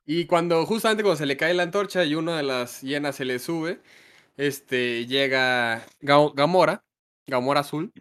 [0.07, 3.25] Y cuando, justamente cuando se le cae la antorcha y una de las hienas se
[3.25, 3.81] le sube,
[4.37, 6.83] este, llega Ga- Gamora,
[7.27, 7.93] Gamora azul,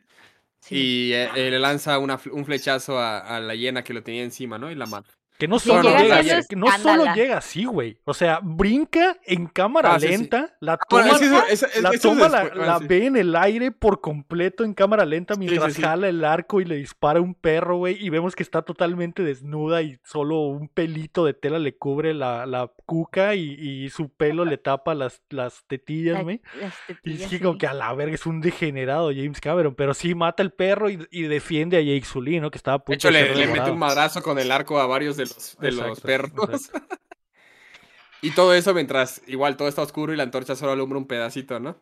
[0.61, 0.75] Sí.
[0.75, 4.23] y eh, eh, le lanza una un flechazo a, a la hiena que lo tenía
[4.23, 4.69] encima, ¿no?
[4.69, 5.09] Y la mata.
[5.39, 7.97] Que no solo llega así, que no solo llega así, güey.
[8.03, 10.11] O sea, brinca en cámara Ah, sí, sí.
[10.11, 12.85] lenta, la Bueno, toma, es que eso- eso- es- la, es toma la, la sí.
[12.87, 15.81] ve en el aire por completo en cámara lenta mientras sí.
[15.81, 17.95] jala el arco y le dispara un perro, güey.
[18.05, 22.45] Y vemos que está totalmente desnuda y solo un pelito de tela le cubre la,
[22.45, 26.41] la cuca y, y su pelo le tapa las, las tetillas, La- güey.
[26.89, 30.15] Y tetillas, sí, como que a la verga es un degenerado James Cameron, pero sí
[30.15, 32.51] mata al perro y, y defiende a Jake Sully, ¿no?
[32.51, 34.79] Que estaba a De punto hecho, de le, le mete un madrazo con el arco
[34.81, 36.31] a varios de los, de los perros.
[36.49, 36.97] exacto.
[38.21, 41.59] y todo eso mientras igual todo está oscuro y la antorcha solo alumbra un pedacito,
[41.59, 41.77] ¿no?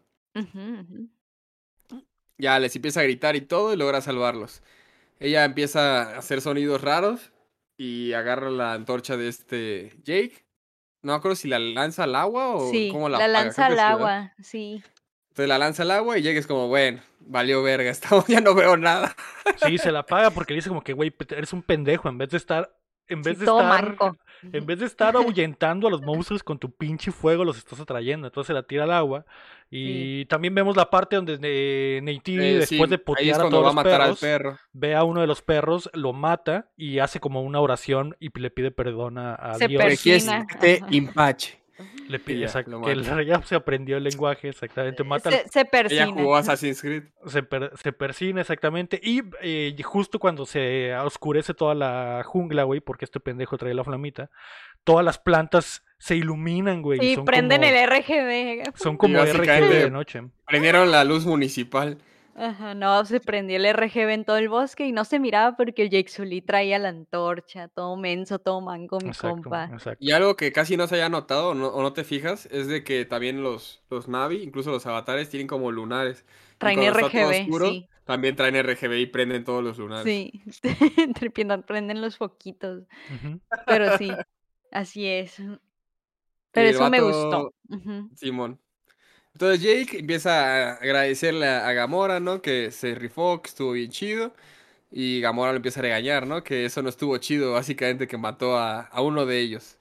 [2.37, 4.61] Ya les empieza a gritar y todo y logra salvarlos.
[5.19, 7.31] Ella empieza a hacer sonidos raros
[7.77, 10.45] y agarra la antorcha de este Jake.
[11.01, 13.79] No me acuerdo si la lanza al agua o Sí, cómo la la lanza al
[13.79, 14.83] agua, sí.
[15.29, 18.53] Entonces la lanza al agua y Jake es como, bueno, valió verga, estamos, ya no
[18.55, 19.15] veo nada.
[19.65, 22.09] Sí, se la paga porque le dice como que, güey, eres un pendejo.
[22.09, 22.76] En vez de estar,
[23.09, 24.17] en vez Sí, de todo estar, manco.
[24.53, 28.27] en vez de estar ahuyentando a los monstruos con tu pinche fuego, los estás atrayendo.
[28.27, 29.25] Entonces se la tira al agua.
[29.69, 33.63] Y también vemos la parte donde eh, Neytiri, Eh, después sí, de putear a todos
[33.63, 34.57] va a los matar perros, al perro.
[34.73, 38.49] ve a uno de los perros, lo mata y hace como una oración y le
[38.49, 39.81] pide perdón a, a Se Dios.
[39.83, 40.45] persina.
[40.49, 40.87] este Ajá.
[40.91, 41.59] impache.
[42.07, 42.91] Le pide, ya, que mata.
[42.91, 45.03] él ya se aprendió el lenguaje, exactamente.
[45.03, 46.07] Mata al Se, se Ella persina.
[46.07, 47.03] jugó Assassin's Creed.
[47.27, 48.99] se, per- se persina exactamente.
[49.03, 53.83] Y eh, justo cuando se oscurece toda la jungla, güey, porque este pendejo trae la
[53.83, 54.29] flamita,
[54.83, 56.99] todas las plantas se iluminan, güey.
[57.03, 58.77] y son prenden como, el RGB.
[58.77, 60.21] Son como RGB de noche.
[60.45, 61.97] Prendieron la luz municipal.
[62.39, 65.81] Ajá, no, se prendió el RGB en todo el bosque y no se miraba porque
[65.81, 69.65] el Jake Sully traía la antorcha, todo menso, todo manco, mi Exacto, compa.
[69.73, 69.97] exacto.
[69.99, 72.67] Y algo que casi no se haya notado o no, o no te fijas es
[72.67, 76.25] de que también los, los Navi, incluso los avatares, tienen como lunares.
[76.59, 77.87] Traen RGB, oscuro, sí.
[78.05, 80.05] También traen RGB y prenden todos los lunares.
[80.05, 80.43] Sí,
[81.67, 82.83] prenden los foquitos.
[83.65, 84.11] Pero sí,
[84.71, 85.41] así es.
[86.51, 87.51] Pero eso me gustó.
[88.15, 88.59] Simón.
[89.37, 92.41] Entonces Jake empieza a agradecerle a, Gamora, ¿no?
[92.41, 94.33] Que se rifó, que estuvo bien chido.
[94.91, 96.43] Y Gamora lo empieza a regañar, ¿no?
[96.43, 99.77] Que eso no estuvo chido, básicamente que mató a, a uno de ellos.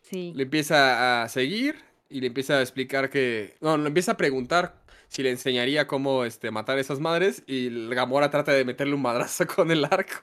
[0.00, 0.32] Sí.
[0.34, 1.76] Le empieza a seguir
[2.08, 3.54] y le empieza a explicar que...
[3.60, 4.74] No, le empieza a preguntar
[5.08, 7.42] si le enseñaría cómo este, matar a esas madres.
[7.46, 10.22] Y Gamora trata de meterle un madrazo con el arco.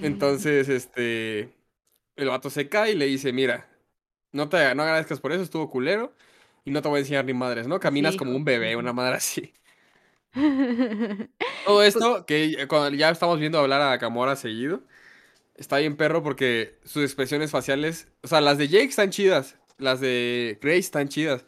[0.00, 1.52] Entonces, este...
[2.14, 3.68] El vato se cae y le dice, mira,
[4.30, 6.12] no te no agradezcas por eso, estuvo culero.
[6.66, 7.80] Y no te voy a enseñar ni madres, ¿no?
[7.80, 9.54] Caminas Sí, como un bebé, una madre así.
[11.64, 14.82] Todo esto que cuando ya estamos viendo hablar a Gamora seguido,
[15.56, 20.00] está bien perro porque sus expresiones faciales, o sea, las de Jake están chidas, las
[20.00, 21.46] de Grace están chidas,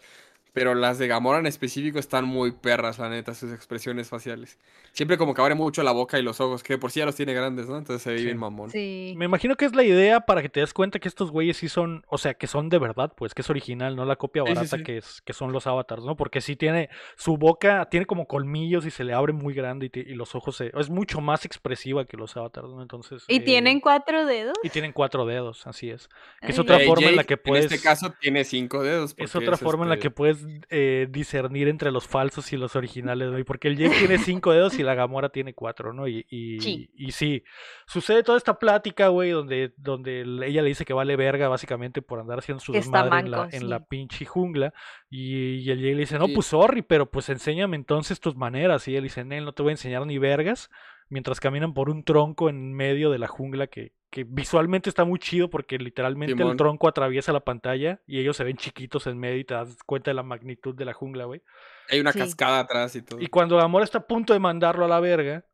[0.52, 4.58] pero las de Gamora en específico están muy perras, la neta, sus expresiones faciales.
[4.98, 7.14] Siempre como que abre mucho la boca y los ojos, que por sí ya los
[7.14, 7.78] tiene grandes, ¿no?
[7.78, 8.24] Entonces se ve Sí.
[8.24, 8.68] bien mamón.
[8.68, 9.14] Sí.
[9.16, 11.68] Me imagino que es la idea para que te des cuenta que estos güeyes sí
[11.68, 14.48] son, o sea, que son de verdad, pues, que es original, no la copia Sí,
[14.48, 14.82] sí, barata sí.
[14.82, 16.16] Que, es, que son los avatars, ¿no?
[16.16, 20.14] Porque sí tiene, su boca tiene como colmillos y se le abre muy grande y,
[20.14, 22.82] los ojos se, es mucho más expresiva que los avatars, ¿no?
[22.82, 23.22] Entonces...
[23.28, 24.56] ¿Y eh, tienen cuatro dedos?
[24.64, 26.08] Y tienen cuatro dedos, así es.
[26.40, 27.66] Que es otra Eh, forma en la que puedes...
[27.66, 29.14] En este caso tiene cinco dedos.
[29.16, 32.74] Es otra forma en la este, que puedes eh, discernir entre los falsos y los
[32.74, 33.38] originales, ¿no?
[33.38, 36.08] Y porque el Jake tiene cinco dedos y la Gamora tiene cuatro, ¿no?
[36.08, 36.90] Y, y, Sí.
[36.96, 37.44] y sí,
[37.86, 42.02] sucede toda esta plática, güey, donde, donde el- ella le dice que vale verga, básicamente,
[42.02, 44.74] por andar haciendo su desmadre en la, en la pinche jungla.
[45.10, 46.34] Y, y el Jake le dice, no, Sí.
[46.34, 48.88] pues sorry, pero pues enséñame entonces tus maneras.
[48.88, 50.70] Y él dice, Nel, no te voy a enseñar ni vergas.
[51.10, 55.18] Mientras caminan por un tronco en medio de la jungla que, que visualmente está muy
[55.18, 59.38] chido porque literalmente el tronco atraviesa la pantalla y ellos se ven chiquitos en medio
[59.38, 61.42] y te das cuenta de la magnitud de la jungla, güey.
[61.90, 62.18] Hay una Sí.
[62.18, 63.20] cascada atrás y todo.
[63.20, 65.44] Y cuando Gamora está a punto de mandarlo a la verga,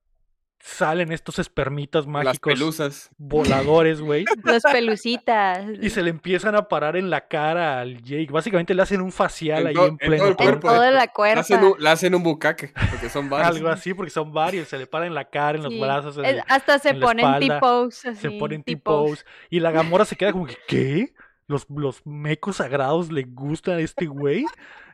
[0.61, 3.11] salen estos espermitas Las mágicos pelusas.
[3.19, 4.25] voladores, güey.
[4.45, 5.65] Los pelucitas.
[5.81, 8.29] Y se le empiezan a parar en la cara al Jake.
[8.31, 10.69] Básicamente le hacen un facial En ahí to- en en pleno todo el cuerpo.
[10.71, 11.41] En toda la Le cuerpa.
[11.41, 13.57] hacen, un, le hacen un bucaque, porque son varios.
[13.57, 14.69] Algo así, porque son varios.
[14.69, 15.81] Se le paran en la cara, en los Sí.
[15.81, 18.15] brazos, en hasta se en ponen T-pose.
[18.15, 18.63] se ponen.
[18.63, 19.25] T-pose.
[19.51, 21.13] Y la Gamora se queda como que, ¿qué?
[21.47, 24.47] ¿Los, los mecos sagrados le gustan a este güey?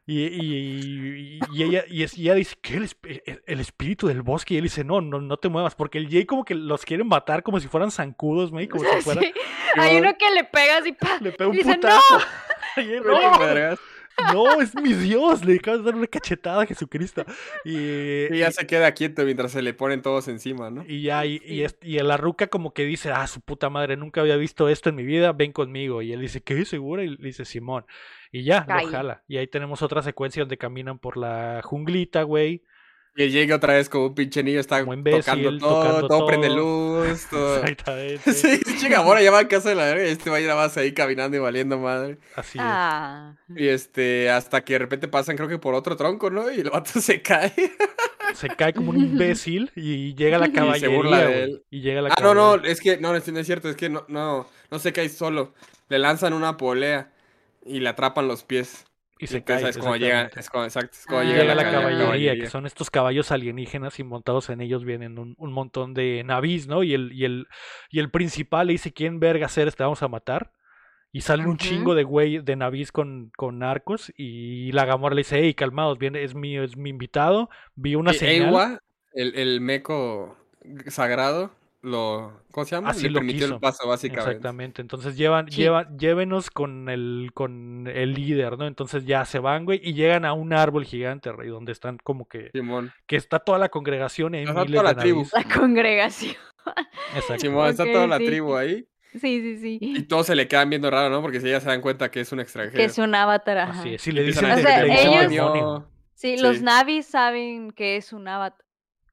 [0.06, 2.74] Y, y, y- y ella, y ella dice, ¿qué?
[2.78, 4.54] El, esp- el- el espíritu del bosque.
[4.54, 5.74] Y él dice, no, no, no te muevas.
[5.76, 8.66] Porque el Jay como que los quiere matar como si fueran zancudos, güey.
[8.68, 9.20] Como si fuera...
[9.74, 9.80] Sí.
[9.80, 11.18] Hay uno que le pegas y ¡pa!
[11.20, 12.18] Le pega un Dice, putazo.
[12.78, 13.16] Y él, no.
[14.34, 15.44] no, es mi Dios.
[15.44, 17.24] Le acabas de dar una cachetada a Jesucristo.
[17.64, 20.84] Y, Y ya se queda quieto mientras se le ponen todos encima, ¿no?
[20.86, 24.20] Y ya, y, y, y la ruca como que dice, ah, su puta madre, nunca
[24.20, 26.02] había visto esto en mi vida, ven conmigo.
[26.02, 26.64] Y él dice, ¿qué?
[26.64, 27.04] ¿Segura?
[27.04, 27.86] Y le dice, Simón.
[28.32, 28.84] Y ya, Cae.
[28.84, 29.24] lo jala.
[29.26, 32.62] Y ahí tenemos otra secuencia donde caminan por la junglita, güey.
[33.20, 36.26] Y él llega otra vez como un pinche niño, está imbécil, tocando todo, tocando todo
[36.26, 37.56] prende luz, todo.
[37.58, 38.32] Exactamente.
[38.32, 40.48] Sí, pinche Gamora ya va a casa de la verga y este va a ir
[40.48, 42.16] a más ahí caminando y valiendo madre.
[42.34, 42.64] Así es.
[42.66, 43.34] Ah.
[43.54, 46.50] Y este, hasta que de repente pasan, creo que por otro tronco, ¿no?
[46.50, 47.52] Y el vato se cae.
[48.32, 51.62] Se cae como un imbécil y llega la se caballería, burla de él.
[51.68, 54.06] Y llega la Ah, no, no, es que, no, no es cierto, es que no,
[54.08, 55.52] no, no se cae solo.
[55.90, 57.12] Le lanzan una polea
[57.66, 58.86] y le atrapan los pies.
[59.20, 59.68] Y Y se cae.
[59.68, 61.24] es como llega, es como, exacto, es como Ah.
[61.24, 65.18] llega, Llega la ca- caballería, que son estos caballos alienígenas y montados en ellos vienen
[65.18, 66.82] un, un montón de navis, ¿no?
[66.82, 67.46] Y el, y el,
[67.90, 69.76] y el principal le dice, ¿quién verga eres?
[69.76, 70.52] Te vamos a matar.
[71.12, 71.64] Y salen un Ujú.
[71.64, 75.98] chingo de güey de navis con, con arcos y la Gamora le dice, hey, calmados,
[75.98, 78.48] viene, es mi, es mi invitado, vi una Y señal.
[78.48, 78.80] Ewa,
[79.12, 80.38] el, el meco
[80.86, 81.50] sagrado,
[81.82, 82.90] lo, ¿cómo se llama?
[82.90, 83.54] Así Le lo permitió quiso.
[83.54, 84.30] el paso, básicamente.
[84.30, 85.56] Exactamente, entonces llevan, Sí.
[85.62, 88.66] llevan, llévenos con el, con el líder, ¿no?
[88.66, 92.28] Entonces ya se van, güey, y llegan a un árbol gigante, rey, donde están como
[92.28, 92.92] que, Simón.
[93.06, 95.18] que está toda la congregación y hay Está miles toda de la tribu.
[95.20, 95.32] navis.
[95.48, 96.34] La congregación.
[97.14, 97.38] Exacto.
[97.40, 98.26] Simón, está toda la sí.
[98.26, 98.86] tribu ahí.
[99.12, 100.02] Sí, sí, Y sí.
[100.04, 101.20] todos se le quedan viendo raro, ¿no?
[101.22, 102.76] Porque si ya se dan cuenta que es un extranjero.
[102.76, 103.58] Que es un avatar.
[103.58, 103.80] ajá.
[103.80, 105.82] Así es, si le dicen O sea, ellos-.
[106.14, 106.42] Sí, Sí.
[106.42, 108.64] los navis saben que es un avatar.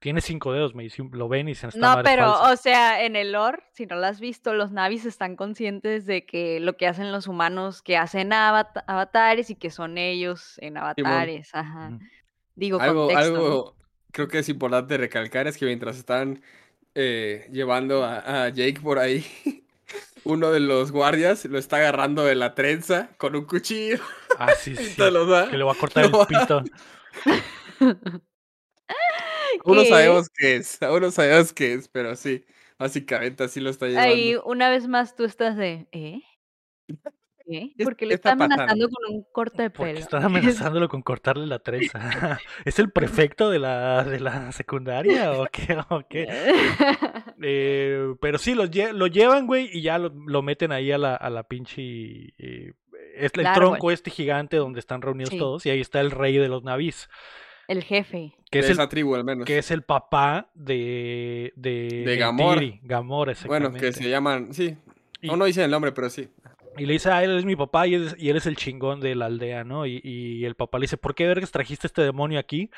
[0.07, 2.53] Tiene cinco dedos, me dice, lo ven y dicen, esta No, pero, falsa".
[2.53, 6.25] o sea, en el lore, si no lo has visto, los navis están conscientes de
[6.25, 10.77] que lo que hacen los humanos, que hacen avata- avatares y que son ellos en
[10.77, 11.49] avatares.
[11.53, 11.99] Ajá.
[12.55, 13.35] Digo, Algo, contexto.
[13.35, 13.75] algo
[14.13, 16.41] creo que es importante recalcar es que mientras están
[16.95, 19.25] eh, llevando a, a Jake por ahí,
[20.23, 23.99] uno de los guardias lo está agarrando de la trenza con un cuchillo.
[24.39, 24.95] Ah, sí, sí.
[24.95, 26.63] Que le va a cortar el pito.
[29.65, 29.89] Aún no ¿Qué?
[29.89, 32.43] sabemos qué es, aún no sabemos qué es, pero sí,
[32.77, 34.09] básicamente así lo está llevando.
[34.13, 36.21] Ahí, una vez más, tú estás de, ¿eh?
[37.49, 37.73] ¿Qué?
[37.77, 38.89] ¿Qué- Porque qué le está está amenazando pasando?
[38.89, 39.99] con un corte de pelo.
[39.99, 40.23] están
[40.73, 41.99] amenazándolo con cortarle la trenza.
[42.65, 45.77] ¿Es el prefecto de la, de la secundaria o qué?
[45.89, 46.27] o qué?
[47.41, 50.97] Eh, pero sí, lo, lle- lo llevan, güey, y ya lo, lo meten ahí a
[50.97, 51.81] la, a la pinche...
[52.37, 52.73] eh,
[53.15, 55.39] es el Claro, tronco este gigante donde están reunidos Sí.
[55.39, 57.09] todos y ahí está el rey de los navis,
[57.67, 58.33] El jefe.
[58.49, 59.45] que de es el esa tribu al menos.
[59.45, 62.61] que es el papá de de, De Gamora.
[62.83, 64.77] Gamora, Bueno, que se llaman, sí,
[65.21, 66.29] Y- no, no dicen el nombre, pero sí.
[66.77, 68.55] Y le dice, ah, él es mi papá y él es, y él es el
[68.55, 69.87] chingón de la aldea, ¿no?
[69.87, 72.69] Y, y el papá le dice, ¿por qué vergas trajiste este demonio aquí?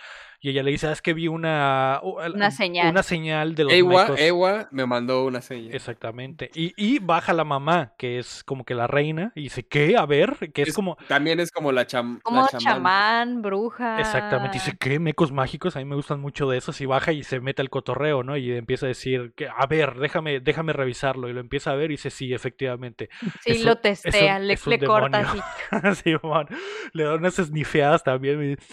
[0.41, 1.99] Y ella le dice, ah, es que vi una...
[2.33, 2.89] Una señal.
[2.91, 4.19] Una señal de los Ewa, mecos".
[4.21, 5.75] Ewa me mandó una señal.
[5.75, 6.49] Exactamente.
[6.55, 9.97] Y, y baja la mamá, que es como que la reina, y dice, ¿qué?
[9.97, 10.97] A ver, que es, Es- como...
[11.09, 13.99] También es como la, cham Como la chamán, bruja.
[13.99, 14.97] Exactamente, dice, ¿qué?
[14.99, 17.69] Mecos mágicos, a mí me gustan mucho de esos, y baja y se mete al
[17.69, 18.37] cotorreo, ¿no?
[18.37, 21.91] Y empieza a decir, que, a ver, déjame, déjame revisarlo, y lo empieza a ver
[21.91, 23.09] y dice, sí, efectivamente.
[23.41, 25.39] Sí, lo testea, le, es un le corta así.
[26.03, 26.47] Simón,
[26.93, 28.53] le da unas esnifeadas también.
[28.53, 28.55] y-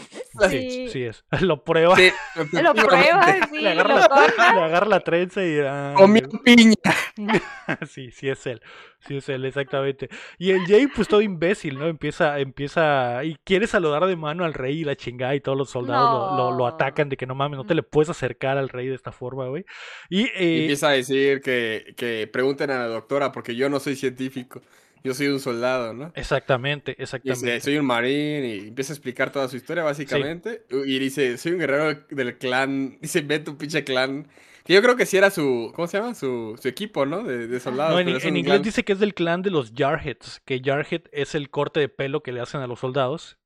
[0.51, 0.89] Sí, Sí.
[0.91, 1.25] sí es.
[1.57, 2.11] Lo prueba, Sí,
[2.63, 4.55] Lo prueba, sí, le, agarra lo la, corta.
[4.55, 5.59] le agarra la trenza y...
[5.61, 6.75] ah, Comió piña.
[7.89, 8.61] Sí, sí es él.
[9.01, 10.09] Sí es él, exactamente.
[10.39, 11.87] Y el Jay, pues todo imbécil, ¿no?
[11.87, 15.71] Empieza, empieza y quiere saludar de mano al rey y la chingada y todos los
[15.71, 16.67] soldados lo, lo- lo No.
[16.67, 19.47] atacan de que no mames, no te le puedes acercar al rey de esta forma,
[19.49, 19.65] güey.
[20.11, 23.81] Y, Y eh, empieza a decir que, que pregunten a la doctora porque yo no
[23.81, 24.61] soy científico.
[25.05, 26.13] Yo soy un soldado, ¿no?
[26.17, 27.47] exactamente, Y exactamente.
[27.55, 30.65] dice, soy un marín y empieza a explicar toda su historia básicamente.
[30.85, 32.99] Y dice, soy un guerrero del clan.
[33.03, 34.27] Dice, ve tu pinche clan.
[34.65, 36.15] Que yo creo que sí era su, ¿cómo se llama?
[36.17, 37.23] Su, su equipo, ¿no?
[37.23, 37.93] De, de soldados.
[37.95, 41.03] No, en, un inglés clan- dice que es del clan de los Jarheads, que Jarhead
[41.13, 43.39] es el corte de pelo que le hacen a los soldados.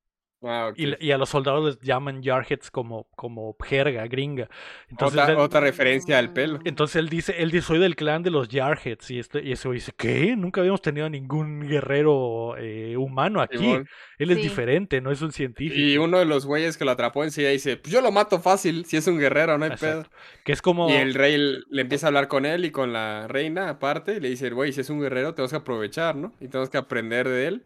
[0.43, 0.71] Ah.
[0.75, 4.49] Y, a los soldados les llaman Jarheads como, como jerga, gringa.
[4.89, 6.59] Entonces, otra, él- otra referencia al pelo.
[6.65, 9.11] Entonces él dice, él dice, soy del clan de los Jarheads.
[9.11, 10.35] Y, este, y ese güey dice, ¿qué?
[10.35, 13.57] Nunca habíamos tenido ningún guerrero eh, humano aquí.
[13.59, 13.87] Simón.
[14.17, 14.43] Él es Sí.
[14.43, 15.79] diferente, no es un científico.
[15.79, 18.85] Y uno de los güeyes que lo atrapó enseguida dice, pues yo lo mato fácil,
[18.85, 20.09] si es un guerrero, no hay Exacto.
[20.09, 20.17] pedo.
[20.43, 20.89] Que es como...
[20.89, 21.37] Y el rey
[21.69, 24.73] le empieza a hablar con él y con la reina aparte, y le dice, güey,
[24.73, 26.33] si es un guerrero, tenemos que aprovechar, ¿no?
[26.39, 27.63] Y tenemos que aprender de él,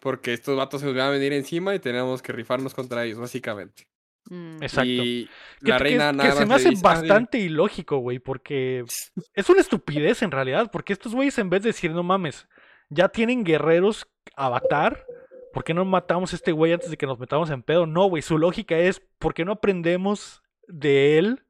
[0.00, 3.18] porque estos vatos se nos van a venir encima y tenemos que rifarnos contra ellos,
[3.18, 3.84] básicamente.
[4.30, 4.62] Mm.
[4.62, 4.84] Exacto.
[4.90, 5.28] Y
[5.64, 7.08] Que, la que- reina que nada se más me le hace dice, "Ah, dile".
[7.08, 8.84] bastante ilógico, güey, porque
[9.34, 12.46] es una estupidez en realidad, porque estos güeyes en vez de decir, no mames,
[12.90, 15.06] ya tienen guerreros avatar,
[15.52, 17.86] ¿por qué no matamos a este güey antes de que nos metamos en pedo?
[17.86, 21.44] No, güey, su lógica es, ¿por qué no aprendemos de él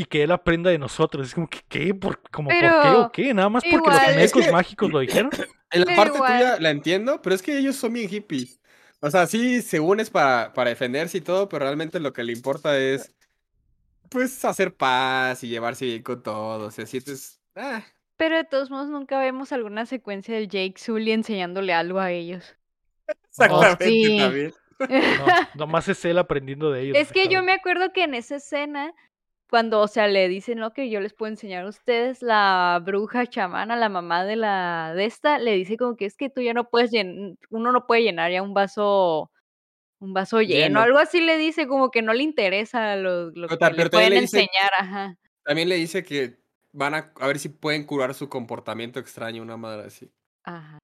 [0.00, 1.26] y que él aprenda de nosotros?
[1.26, 1.94] Es como que, ¿qué?
[1.94, 3.34] ¿Por, como, ¿por qué o qué?
[3.34, 5.30] Nada más porque los Es que- mágicos lo dijeron.
[5.70, 8.58] En la Pero parte igual- tuya la entiendo, pero es que ellos son bien hippies.
[9.00, 12.32] O sea, sí se unes para, para defenderse y todo, pero realmente lo que le
[12.32, 13.14] importa es,
[14.08, 16.78] pues, hacer paz y llevarse bien con todos.
[16.78, 17.84] Y así, entonces, ah,
[18.16, 22.56] Pero de todos modos nunca vemos alguna secuencia del Jake Sully enseñándole algo a ellos.
[23.30, 24.18] exactamente sí.
[24.18, 24.54] también.
[24.80, 25.26] No,
[25.66, 26.96] nomás es él aprendiendo de ellos.
[26.96, 28.94] Es que yo me acuerdo que en esa escena,
[29.50, 30.72] cuando, o sea, le dicen, ¿no?
[30.72, 35.04] Que yo les puedo enseñar a ustedes, la bruja chamana, la mamá de la de
[35.06, 38.02] esta, le dice como que es que tú ya no puedes llenar, uno no puede
[38.02, 39.30] llenar ya un vaso,
[40.00, 40.80] un vaso lleno, Lleno.
[40.80, 43.90] algo así le dice, como que no le interesa lo, lo Pero que le pero
[43.90, 45.16] pueden le dice- enseñar, ajá.
[45.44, 46.38] También le dice que
[46.72, 50.10] van a, a ver si pueden curar su comportamiento extraño, una madre así.
[50.44, 50.78] Ajá.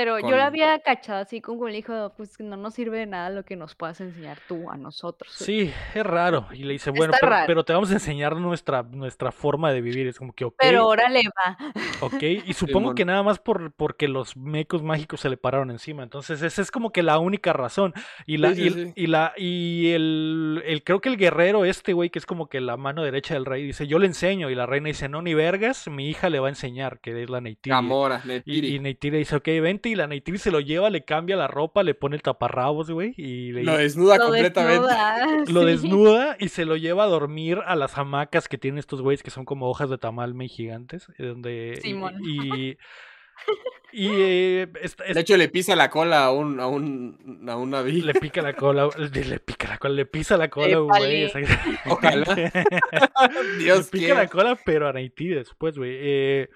[0.00, 3.28] Pero yo la había cachado así como le dijo, pues no nos sirve de nada
[3.28, 5.30] lo que nos puedas enseñar tú a nosotros.
[5.30, 6.46] Sí, es raro.
[6.54, 7.12] Y le dice, bueno,
[7.46, 10.06] pero, te vamos a enseñar nuestra, nuestra forma de vivir.
[10.06, 11.58] Es como que, ok, Pero órale va.
[12.00, 12.22] ok.
[12.46, 16.02] Y supongo que nada más por, porque los mecos mágicos se le pararon encima.
[16.02, 17.92] Entonces, esa es como que la única razón.
[18.24, 21.92] Y la, Sí, y, sí, y la, y el, el, creo que el guerrero, este
[21.92, 24.48] güey, que es como que la mano derecha del rey, dice, yo le enseño.
[24.48, 27.28] Y la reina dice, no, ni vergas, mi hija le va a enseñar, que es
[27.28, 27.70] la Neytiri.
[27.74, 28.74] Gamora, Y, Neytiri.
[28.76, 29.89] y Neytiri dice, ok, vente.
[29.90, 33.14] Y la Neytiri se lo lleva, le cambia la ropa, le pone el taparrabos, güey.
[33.16, 34.80] Y le Lo desnuda Lo completamente.
[34.86, 39.02] desnuda, lo desnuda y se lo lleva a dormir a las hamacas que tienen estos
[39.02, 41.08] güeyes que son como hojas de tamalme gigantes.
[41.18, 42.14] eh, Donde, y- Simón.
[42.24, 42.76] y,
[43.92, 44.68] y, eh,
[45.14, 48.02] De hecho, le pisa la cola a un, a un, a un naví.
[48.02, 50.88] le pica la cola, le, le pica la cola, le pisa la cola, a un
[50.88, 51.30] güey.
[51.86, 52.34] Ojalá.
[52.34, 55.92] le Dios pica la cola, pero a Neytiri después, güey.
[56.00, 56.50] eh,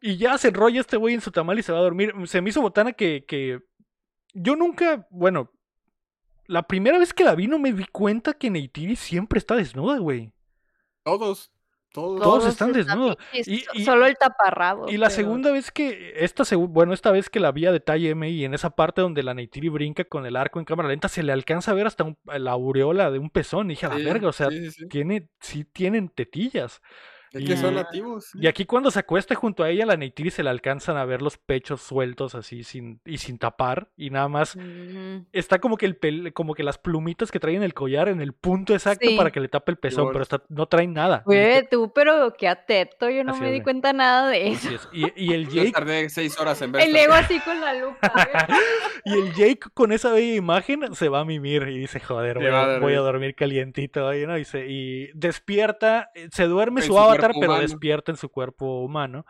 [0.00, 2.12] y ya se enrolla este güey en su tamal y se va a dormir.
[2.26, 3.60] Se me hizo botana que, que
[4.34, 5.50] yo nunca, bueno,
[6.46, 9.98] la primera vez que la vi no me di cuenta que Neytiri siempre está desnuda,
[9.98, 10.32] güey.
[11.04, 11.52] Todos.
[11.92, 12.22] Todos.
[12.22, 13.16] Todos están desnudos.
[13.32, 14.88] Y- so- y- solo el taparrabo.
[14.88, 18.10] Y la pero- segunda vez que, esta bueno, esta vez que la vi a detalle
[18.14, 21.24] MI, en esa parte donde la Neytiri brinca con el arco en cámara lenta, se
[21.24, 23.66] le alcanza a ver hasta un- la aureola de un pezón.
[23.66, 24.88] Y dije, a la Sí, verga, o sea, sí, sí, sí.
[24.88, 26.80] tiene, sí tienen tetillas.
[27.32, 28.30] Es que son y- nativos.
[28.34, 31.22] Y aquí cuando se acuesta junto a ella, la Neytiri se le alcanzan a ver
[31.22, 33.88] los pechos sueltos así sin, y sin tapar.
[33.96, 34.56] Y nada más
[35.32, 38.20] está como que el pel- como que las plumitas que trae en el collar en
[38.20, 39.16] el punto exacto Sí.
[39.16, 41.22] para que le tape el pezón, pero está, no traen nada.
[41.24, 44.70] Güey, tú, pero qué ateto, yo no Así me es, di cuenta nada de eso.
[44.70, 44.88] Es.
[44.92, 46.82] Y, y el Yo Jake tardé seis horas en ver.
[46.82, 48.10] El ego así con la lupa.
[48.12, 48.58] güey.
[49.04, 52.46] Y el Jake con esa bella imagen se va a mimir y dice, joder, voy
[52.48, 53.34] a, voy a dormir.
[53.34, 54.36] calientito hoy, ¿no?
[54.38, 57.62] Y, se- y despierta, eh, se duerme su su avatar, pero humano.
[57.62, 59.24] despierta en su cuerpo humano.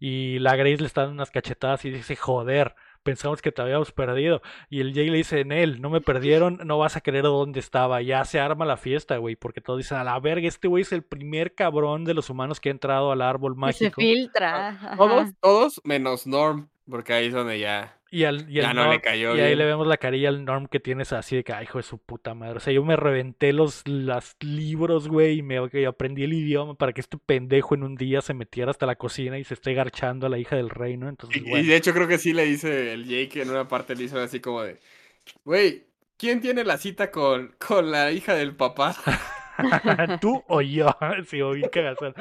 [0.00, 3.90] Y la Grace le está dando unas cachetadas y dice, joder, pensamos que te habíamos
[3.90, 4.42] perdido.
[4.70, 7.58] Y el Jay le dice, en él, no me perdieron, no vas a creer dónde
[7.58, 8.00] estaba.
[8.00, 10.92] Ya se arma la fiesta, güey, porque todos dicen, a la verga, este güey es
[10.92, 14.00] el primer cabrón de los humanos que ha entrado al árbol Que se mágico.
[14.00, 14.68] filtra.
[14.68, 14.96] ajá.
[14.96, 17.97] Todos, todos menos Norm, porque ahí es donde ya.
[18.10, 20.30] Y, al, y, Ya el no le Norm- cayó y ahí le vemos la carilla
[20.30, 22.56] al Norm que tienes así de que, ay, hijo de su puta madre.
[22.56, 26.74] O sea, yo me reventé los las libros, güey, y me y aprendí el idioma
[26.74, 29.74] para que este pendejo en un día se metiera hasta la cocina y se esté
[29.74, 31.08] garchando a la hija del rey, ¿no?
[31.08, 34.04] Entonces, Y, de hecho creo que sí le dice el Jake en una parte le
[34.04, 34.78] hizo así como de,
[35.44, 35.84] güey,
[36.16, 38.96] ¿quién tiene la cita con, con la hija del papá?
[40.20, 40.96] Tú o yo,
[41.26, 42.14] sí, o bien cagazón.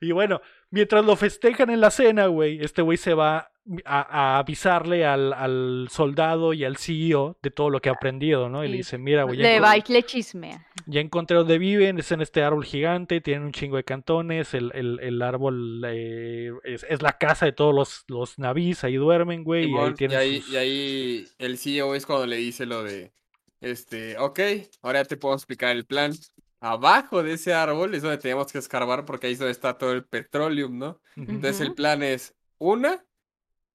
[0.00, 3.50] Y bueno, mientras lo festejan en la cena, güey, este güey se va
[3.84, 8.48] a, a avisarle al, al soldado y al CEO de todo lo que ha aprendido,
[8.48, 8.64] ¿no?
[8.64, 8.76] Y le Sí.
[8.78, 10.66] dice, mira, güey, ya Le va y le chismea.
[10.86, 14.70] ya encontré dónde viven, es en este árbol gigante, tienen un chingo de cantones, el,
[14.74, 19.42] el, el árbol eh, es, es la casa de todos los, los navíes, ahí duermen,
[19.44, 22.66] güey, y ahí Simón, y, ahí, sus- y ahí el CEO es cuando le dice
[22.66, 23.12] lo de,
[23.60, 24.40] este, ok,
[24.82, 26.12] ahora te puedo explicar el plan.
[26.60, 29.92] Abajo de ese árbol es donde tenemos que escarbar porque ahí es donde está todo
[29.92, 31.00] el petroleum, ¿no?
[31.16, 31.30] Ujú.
[31.30, 33.04] Entonces el plan es una,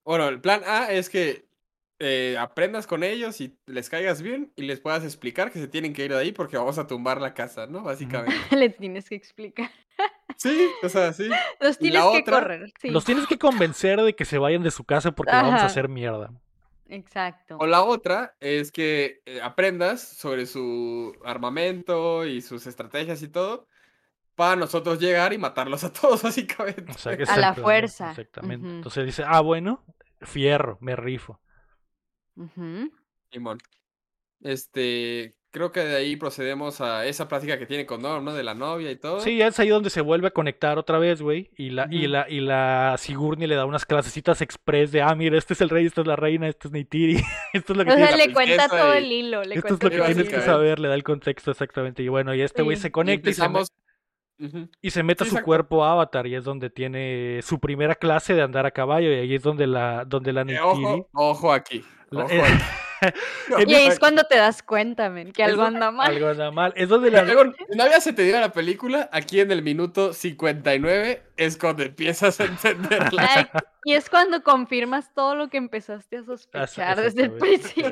[0.04, 1.46] bueno, el plan A es que
[2.00, 5.94] eh, aprendas con ellos y les caigas bien y les puedas explicar que se tienen
[5.94, 7.84] que ir de ahí porque vamos a tumbar la casa, ¿no?
[7.84, 8.36] Básicamente.
[8.56, 9.70] Le tienes que explicar.
[10.36, 11.30] Sí, o sea, sí.
[11.60, 12.74] Los tienes que otra, correr.
[12.82, 15.54] Sí, Los tienes que convencer de que se vayan de su casa porque la vamos
[15.54, 15.66] a Ajá.
[15.68, 16.32] hacer mierda.
[16.90, 17.58] exacto.
[17.60, 23.68] O la otra es que eh, aprendas sobre su armamento y sus estrategias y todo
[24.36, 26.92] para nosotros llegar y matarlos a todos, básicamente.
[26.92, 28.10] O sea, que A la fuerza.
[28.12, 28.66] Exactamente.
[28.68, 28.76] Ujú.
[28.78, 29.84] Entonces dice, ah, bueno,
[30.22, 31.40] fierro, me rifo.
[32.36, 32.92] Ujú.
[33.32, 33.58] Simón.
[34.44, 38.34] Este, creo que de ahí procedemos a esa plática que tiene con Norm, ¿no?
[38.34, 39.20] De la novia y todo.
[39.22, 41.52] Sí, es ahí donde se vuelve a conectar otra vez, güey.
[41.56, 42.08] Y la, y Ujú.
[42.14, 45.70] la, y la Sigourney le da unas clasecitas express de, ah, mira, este es el
[45.70, 47.22] rey, esta es la reina, este es Neytiri.
[47.54, 49.44] Esto es lo que O sea, le cuenta todo y- el hilo.
[49.44, 52.02] Le Esto es lo que tienes que saber, le da el contexto exactamente.
[52.02, 52.84] Y bueno, y este güey Sí.
[52.84, 53.44] se Y conecta y se,
[54.82, 55.46] y se mete a su exacto.
[55.46, 59.16] cuerpo a Avatar y es donde tiene su primera clase de andar a caballo y
[59.16, 61.84] ahí es donde la, donde la Eh, ojo, ojo aquí.
[62.10, 62.64] la- Ojo eh, aquí.
[63.68, 66.12] Y ahí es cuando te das cuenta, men, que algo anda mal.
[66.12, 66.72] algo anda mal.
[66.76, 67.24] Es donde la...
[67.24, 71.58] Luego, si no había se te dio la película, aquí en el minuto 59 es
[71.58, 73.50] cuando empiezas a entenderla.
[73.84, 77.92] Y es cuando confirmas todo lo que empezaste a sospechar desde el principio.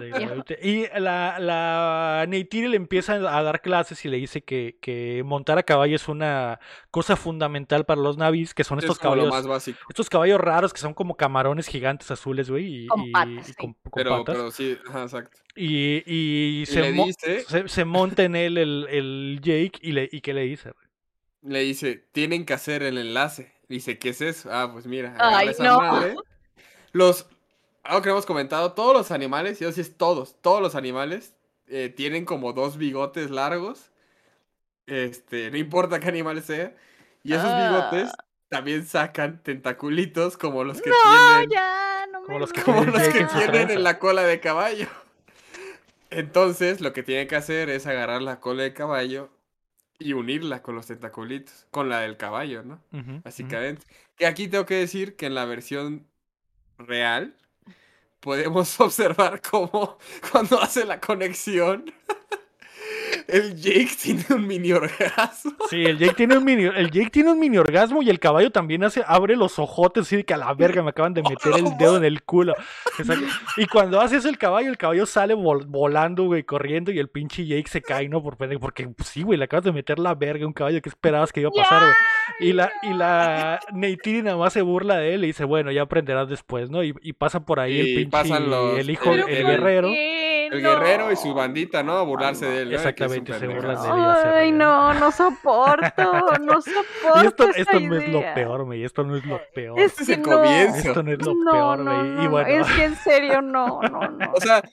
[0.61, 5.57] Y la, la Neytiri le empieza a dar clases y le dice que, que montar
[5.57, 6.59] a caballo es una
[6.91, 9.79] cosa fundamental para los navis, que son Es estos caballos, más básico.
[9.89, 13.53] estos caballos raros que son como camarones gigantes azules, güey, y, Con patas, y sí.
[13.57, 14.35] con, con Pero, patas.
[14.35, 15.39] pero sí, ajá, exacto.
[15.55, 19.79] Y, y Y se, le mo- dice, se, se monta en él el, el Jake
[19.81, 20.69] y, le, y ¿qué le dice?
[20.71, 20.88] güey?
[21.41, 23.53] Le dice, tienen que hacer el enlace.
[23.67, 24.49] Dice, ¿qué es eso?
[24.51, 25.77] Ah, pues mira, Ay, agarra esa no.
[25.79, 26.15] madre.
[26.91, 27.27] Los,
[27.83, 31.35] algo que hemos comentado, todos los animales, yo sí es todos, todos los animales
[31.67, 33.91] eh, tienen como dos bigotes largos.
[34.87, 36.75] Este, no importa qué animal sea.
[37.23, 38.25] Y esos bigotes Ah.
[38.49, 41.49] también sacan tentaculitos como los que No, tienen.
[41.51, 44.39] ya, no Como me los que como tienen los que tienen en la cola de
[44.39, 44.87] caballo.
[46.09, 49.29] Entonces, lo que tienen que hacer es agarrar la cola de caballo
[49.99, 52.81] y unirla con los tentaculitos, con la del caballo, ¿no?
[52.93, 53.21] Ujú.
[53.23, 53.85] Básicamente.
[54.15, 56.07] Que aquí tengo que decir que en la versión
[56.77, 57.35] real
[58.19, 59.97] podemos observar cómo
[60.31, 61.93] cuando hace la conexión
[63.31, 65.51] el Jake tiene un mini orgasmo.
[65.69, 68.51] Sí, el Jake tiene un mini, el Jake tiene un mini orgasmo y el caballo
[68.51, 71.53] también hace, abre los ojotes así de que a la verga me acaban de meter
[71.57, 72.55] el dedo en el culo.
[72.97, 73.25] Exacto.
[73.57, 77.09] Y cuando hace eso el caballo, el caballo sale vol- volando, güey, corriendo y el
[77.09, 78.21] pinche Jake se cae, ¿no?
[78.23, 80.81] Por pendejo, porque pues, sí, güey, le acabas de meter la verga a un caballo,
[80.81, 82.49] ¿qué esperabas que iba a pasar, güey?
[82.49, 85.81] Y la, y la Neytiri nada más se burla de él y dice, bueno, ya
[85.83, 86.83] aprenderás después, ¿no?
[86.83, 89.57] Y, y pasa por ahí el pinche, pasan los- el hijo, el- el, el-
[90.51, 91.97] El guerrero y su bandita, ¿no?
[91.97, 92.71] A burlarse de él.
[92.71, 92.77] ¿no?
[92.81, 94.33] De que un Exactamente, se burlan de él.
[94.35, 98.83] Ay, no, no soporto, no soporto Y esto, esa esto no es lo peor, güey,
[98.83, 99.79] esto no es lo peor.
[99.79, 100.29] Es Este es que el no.
[100.37, 100.87] comienzo.
[100.89, 102.09] Esto no es lo No, peor, no, güey.
[102.11, 104.31] no, y no, bueno, es que en serio no, no, no.
[104.33, 104.63] O sea,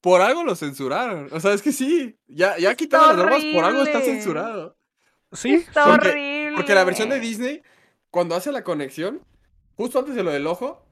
[0.00, 1.28] por algo lo censuraron.
[1.32, 2.18] O sea, es que sí.
[2.28, 4.76] Ya, ya quitaron las normas, por algo está censurado.
[5.32, 6.56] sí, Está porque- horrible.
[6.56, 7.62] Porque la versión de Disney,
[8.10, 9.20] cuando hace la conexión,
[9.76, 10.86] justo antes de lo del ojo,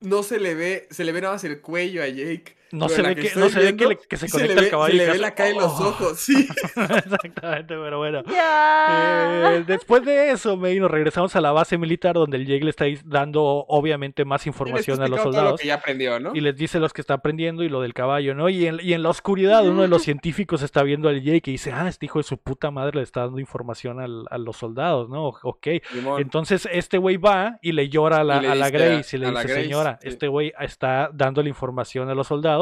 [0.00, 2.56] no se le ve, se le ve nada más el cuello a Jake.
[2.72, 4.60] No Pero se ve que no se ve que, viendo, le- que se conecta ve-
[4.60, 4.92] el caballo.
[4.92, 5.88] se le ve la cara en los "Oh".
[5.88, 6.46] ojos, sí.
[6.76, 8.22] Exactamente, pero bueno.
[8.30, 9.54] Ya.
[9.56, 12.70] Eh, después de eso, May, nos regresamos a la base militar donde el Jake le
[12.70, 16.34] está dando obviamente más información a los explicó todo lo soldados que ya aprendió, ¿no?
[16.34, 18.48] y les dice los que está aprendiendo y lo del caballo, ¿no?
[18.48, 21.52] Y en, y en la oscuridad uno de los científicos está viendo al Jake y
[21.52, 24.56] dice, ah, este hijo de su puta madre le está dando información al- a los
[24.56, 25.28] soldados, ¿no?
[25.42, 25.66] Ok.
[26.18, 29.20] Entonces este güey va y le llora a la, Y le a la Grace y
[29.20, 30.08] le dice, Grace, señora, sí.
[30.08, 32.59] este güey está dando la información a los soldados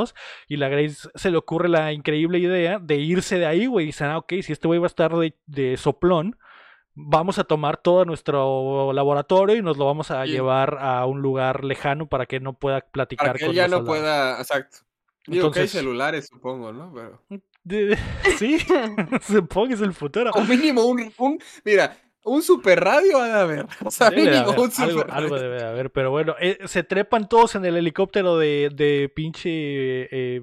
[0.49, 3.85] y la Grace se le ocurre la increíble idea de irse de ahí, güey.
[3.85, 6.39] Y dice, ah, ok, si este güey va a estar de, de soplón,
[6.95, 10.33] vamos a tomar todo nuestro laboratorio y nos lo vamos a Sí.
[10.33, 13.69] llevar a un lugar lejano para que no pueda platicar Para que con él ya
[13.69, 14.79] no pueda, exacto.
[15.27, 16.93] Digo que hay Entonces- celulares, supongo, ¿no?
[16.95, 17.23] Pero...
[18.39, 18.57] Sí,
[19.23, 20.31] supongo que es el futuro.
[20.33, 21.95] O mínimo un, un, mira,
[22.29, 23.67] un super radio ha de haber.
[23.85, 25.43] O sea, Debe de mínimo haber, un algo, super algo radio.
[25.43, 29.49] debe de haber, pero bueno, eh, se trepan todos en el helicóptero de, de pinche
[29.51, 30.43] eh,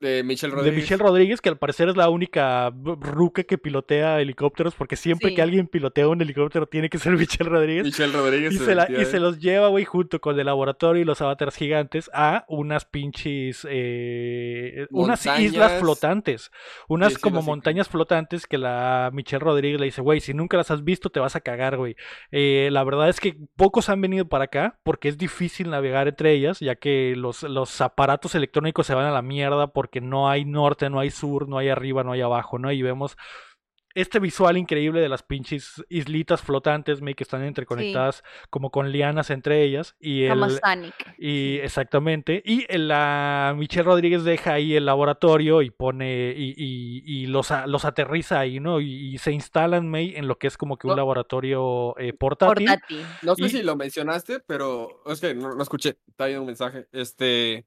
[0.00, 0.82] De Michelle de Rodríguez.
[0.82, 5.34] Michelle Rodríguez, que al parecer es la única ruca que pilotea helicópteros, porque siempre Sí.
[5.34, 7.84] que alguien pilotea un helicóptero tiene que ser Michelle Rodríguez.
[7.84, 8.54] Michelle Rodríguez.
[8.54, 11.54] Y se, la- y se los lleva, güey, junto con el laboratorio y los avatars
[11.56, 13.66] gigantes a unas pinches.
[13.70, 16.50] eh, unas islas flotantes.
[16.88, 20.56] Unas Sí, sí, como montañas flotantes que la Michelle Rodríguez le dice, güey, si nunca
[20.56, 21.96] las has visto, te vas a cagar, güey.
[22.30, 26.32] Eh, la verdad es que pocos han venido para acá porque es difícil navegar entre
[26.32, 30.44] ellas, ya que los, los aparatos electrónicos se van a la mierda porque no hay
[30.44, 32.70] norte, no hay sur, no hay arriba, no hay abajo, ¿no?
[32.70, 33.16] Y vemos
[33.92, 39.30] este visual increíble de las pinches islitas flotantes, me que están interconectadas como con lianas
[39.30, 40.94] entre ellas y Como el Sonic.
[41.18, 47.02] y exactamente y el- la Michelle Rodríguez deja ahí el laboratorio y pone y, y-
[47.04, 48.80] y los, a- los aterriza ahí, ¿no?
[48.80, 50.96] Y, y se instalan May en lo que es como que un No.
[50.98, 52.66] laboratorio eh, portátil.
[52.68, 53.04] Portátil.
[53.22, 55.96] No sé Y- si lo mencionaste, pero es que no, no escuché.
[56.06, 56.86] Está viendo un mensaje.
[56.92, 57.66] Este.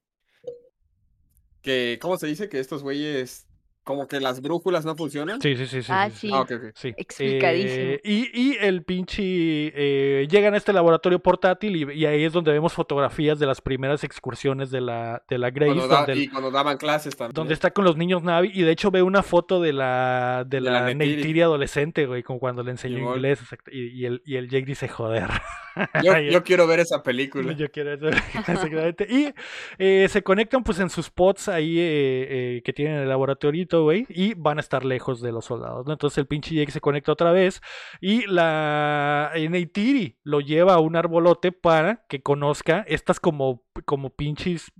[1.64, 2.48] Que, ¿cómo se dice?
[2.48, 3.48] Que estos güeyes.
[3.82, 5.42] Como que las brújulas no funcionan.
[5.42, 5.92] Sí, sí, sí, sí.
[5.92, 6.32] Ah, sí, sí.
[6.32, 6.46] Ah.
[6.74, 6.94] Sí.
[6.96, 7.84] Explicadísimo.
[7.92, 9.22] Eh, y, y el pinche.
[9.22, 13.60] eh, llegan a este laboratorio portátil y, y ahí es donde vemos fotografías de las
[13.60, 15.74] primeras excursiones de la, de la Grace.
[15.74, 17.34] Cuando da- donde, el- y cuando daban clases también.
[17.34, 18.50] donde está con los niños Navi.
[18.54, 21.42] Y de hecho ve una foto de la, de De la, la Neytiri.
[21.42, 23.42] Adolescente, güey, como cuando le enseñó inglés.
[23.42, 25.28] exacto, Y, y el, y el Jake dice, joder.
[26.04, 27.52] Yo, yo quiero ver esa película.
[27.52, 28.08] Yo quiero eso,
[28.48, 29.06] exactamente.
[29.08, 29.34] Y
[29.78, 33.82] eh, se conectan pues en sus pods ahí eh, eh, que tienen en el laboratorio,
[33.82, 35.92] güey, y van a estar lejos de los soldados, ¿no?
[35.92, 37.60] Entonces el pinche Jake se conecta otra vez
[38.00, 44.72] y la Neytiri lo lleva a un arbolote para que conozca estas como, como pinches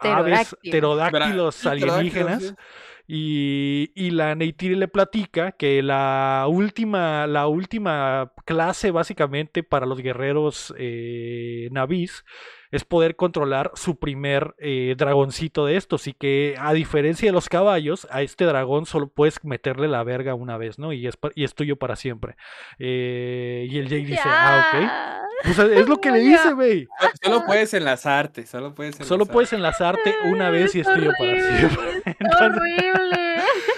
[0.00, 1.66] aves Pterodáctilos.
[1.66, 2.54] alienígenas.
[3.06, 10.00] Y, y la Neytiri le platica que la última, la última clase básicamente para los
[10.00, 12.24] guerreros eh, navis
[12.72, 17.48] es poder controlar su primer eh, dragoncito de estos y que a diferencia de los
[17.48, 20.92] caballos, a este dragón solo puedes meterle la verga una vez, ¿no?
[20.92, 22.34] Y es, pa- y es tuyo para siempre.
[22.80, 25.28] Eh, y el Jake dice, ah, ok.
[25.44, 26.88] Pues es lo que le dice, güey.
[27.22, 28.46] Solo puedes enlazarte.
[28.46, 29.08] Solo puedes enlazarte.
[29.08, 31.88] Solo puedes enlazarte una vez y es tuyo para siempre.
[32.06, 33.31] es Entonces, horrible.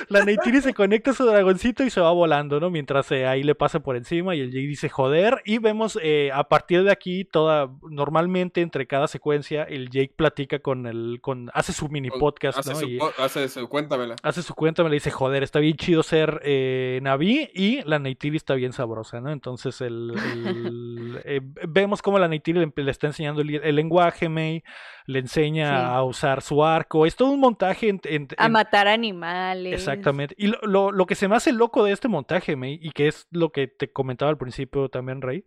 [0.09, 2.71] La Neytiri se conecta a su dragoncito y se va volando, ¿no?
[2.71, 5.41] Mientras eh, ahí le pasa por encima y el Jake dice joder.
[5.45, 10.59] Y vemos eh, a partir de aquí toda, normalmente entre cada secuencia, el Jake platica
[10.59, 12.77] con el, con, hace su mini podcast, Hace ¿no?
[12.81, 14.17] su, Y hace su- cuéntamela.
[14.23, 17.99] hace su cuenta, me le dice joder, está bien chido ser eh, Naví y la
[17.99, 19.31] Neytiri está bien sabrosa, ¿no?
[19.31, 24.29] Entonces el, el- eh, vemos cómo la Neytiri le, le está enseñando el, el lenguaje,
[24.29, 24.63] May,
[25.07, 25.87] le enseña Sí.
[25.95, 27.05] a usar su arco.
[27.07, 29.83] Es todo un montaje en- en- A en- matar animales.
[29.95, 30.35] Exactamente.
[30.39, 33.09] Y lo, lo, lo que se me hace loco de este montaje, May, y que
[33.09, 35.45] es lo que te comentaba al principio también, Rey,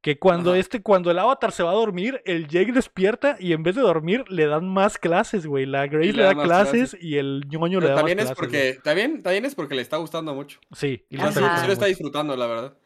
[0.00, 0.60] que cuando Ajá.
[0.60, 3.82] este, cuando el avatar se va a dormir, el Jake despierta y en vez de
[3.82, 5.66] dormir le dan más clases, güey.
[5.66, 7.02] La Grace Y le le da clases, clases.
[7.02, 8.38] y el ñoño le da también más es clases.
[8.38, 10.60] porque, también, también es porque le está gustando mucho.
[10.72, 12.76] Sí, y sí, sí lo está disfrutando, la verdad.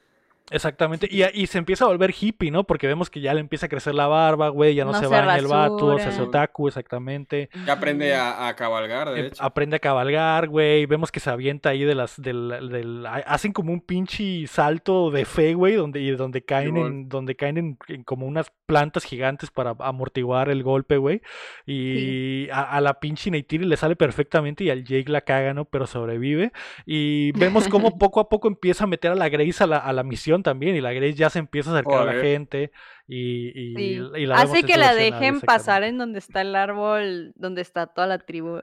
[0.53, 1.09] Exactamente.
[1.11, 2.65] Y, y se empieza a volver hippie, ¿no?
[2.65, 5.05] Porque vemos que ya le empieza a crecer la barba, güey, ya no, No se
[5.07, 7.49] se baña el vato, se hace otaku, exactamente.
[7.67, 9.43] Ya aprende a, a cabalgar, de Em- hecho.
[9.43, 10.87] aprende a cabalgar, güey.
[10.87, 12.21] Vemos que se avienta ahí de las.
[12.21, 16.77] Del, del- ha- hacen como un pinche salto de fe, güey, donde, y donde caen,
[16.77, 21.23] en, donde caen en, en como unas plantas gigantes para amortiguar el golpe, güey.
[21.67, 25.65] Y a, a la pinche Neytiri le sale perfectamente y al Jake la caga, ¿no?
[25.65, 26.53] Pero sobrevive.
[26.87, 29.93] Y vemos cómo poco a poco empieza a meter a la Grace a la, a
[29.93, 30.77] la misión también.
[30.77, 32.73] Y la Grace ya se empieza a acercar a la gente.
[33.07, 34.01] Y, y, Sí.
[34.17, 38.07] y la Hace que la dejen pasar en donde está el árbol, donde está toda
[38.07, 38.61] la tribu.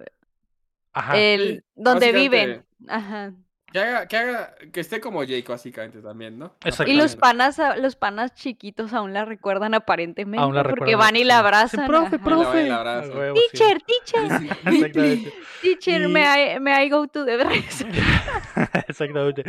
[0.91, 1.17] Ajá.
[1.19, 2.65] el, donde viven.
[2.87, 3.33] Ajá.
[3.71, 6.55] Que haga, que haga, que esté como Jake básicamente también, ¿no?
[6.87, 11.15] Y los panas, los panas chiquitos aún la recuerdan aparentemente, Aún la porque recuerdan, van
[11.17, 11.39] y la sí.
[11.39, 11.81] abrazan.
[11.81, 12.67] Sí, profe, profe.
[12.67, 13.11] la abrazan.
[13.11, 13.41] Sí.
[13.51, 15.31] Teacher, teacher,
[15.61, 17.85] teacher, Y- may I, may I go to the dress?
[18.87, 19.43] Exactamente.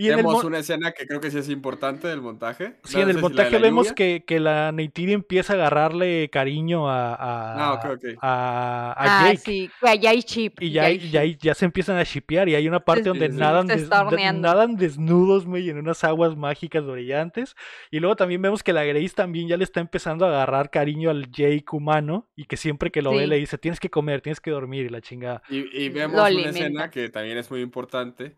[0.00, 2.74] Y mo- una escena que creo que sí es importante del montaje.
[2.84, 5.54] sí, No en el si la de montaje la vemos que, que la Neytiri empieza
[5.54, 8.04] a agarrarle cariño a, a, Ah, ok, ok.
[8.22, 9.38] a- a Ah, Jake.
[9.44, 10.62] sí, que ya hay chip.
[10.62, 13.08] Y ya, hay- ya, hay- ya se empiezan a shipear y hay una parte Sí,
[13.08, 13.38] donde sí, sí.
[13.66, 17.56] Nadan, des- de- desnudos, güey, en unas aguas mágicas brillantes.
[17.90, 21.10] Y luego también vemos que la Grace también ya le está empezando a agarrar cariño
[21.10, 24.40] al Jake humano y que siempre que lo ve le dice, tienes que comer, tienes
[24.40, 25.42] que dormir y la chingada.
[25.48, 26.58] Y, y vemos Lo una alimenta.
[26.58, 28.36] escena que también es muy importante,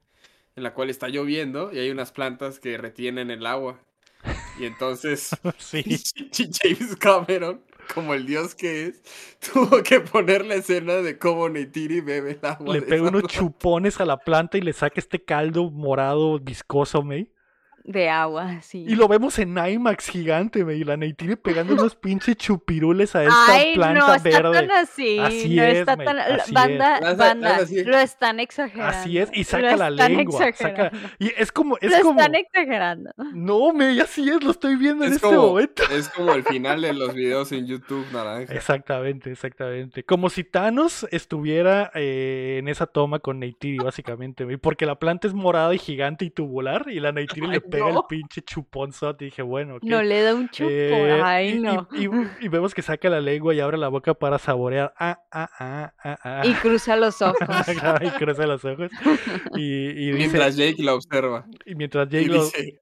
[0.56, 3.80] en la cual está lloviendo y hay unas plantas que retienen el agua.
[4.58, 5.82] Y entonces Sí.
[6.32, 7.62] James Cameron,
[7.92, 9.02] como el dios que es,
[9.52, 12.74] tuvo que poner la escena de cómo Neytiri bebe el agua.
[12.74, 17.30] Le pega unos chupones a la planta y le saca este caldo morado viscoso, güey.
[17.90, 18.84] De agua, sí.
[18.86, 20.80] Y lo vemos en IMAX gigante, güey.
[20.82, 24.52] Y la Neytiri pegando unos pinches chupirules a esta Ay, planta no está verde.
[24.52, 25.18] tan así.
[25.18, 26.18] Así no es, está May, tan.
[26.18, 27.16] así banda, es.
[27.16, 27.82] Banda, así.
[27.84, 28.96] lo están exagerando.
[28.96, 30.52] Así es, y lo saca la están lengua.
[30.52, 30.92] saca-.
[31.18, 32.20] Y es como, es lo como.
[32.20, 33.10] están exagerando.
[33.34, 35.82] No, me, así es, lo estoy viendo en Es este como, momento.
[35.90, 38.54] es como el final de los videos en YouTube naranja.
[38.54, 40.04] Exactamente, exactamente.
[40.04, 45.34] Como si Thanos estuviera eh, en esa toma con Neytiri, básicamente, porque la planta es
[45.34, 49.24] morada y gigante y tubular, y la Neytiri le Ay, el pinche chuponzote.
[49.24, 49.82] Y dije, bueno, ok.
[49.84, 50.72] No le da un chupón.
[50.72, 51.88] Eh, Ay, y- no.
[51.92, 52.08] y-
[52.44, 54.92] y vemos que saca la lengua y abre la boca para saborear.
[54.98, 56.42] Ah, ah, ah, ah, ah.
[56.46, 57.38] Y cruza los ojos.
[58.02, 58.90] y cruza los ojos.
[59.56, 61.46] Y, y dice, Mientras Jake la observa.
[61.64, 62.80] y mientras Y Jake lo- dice,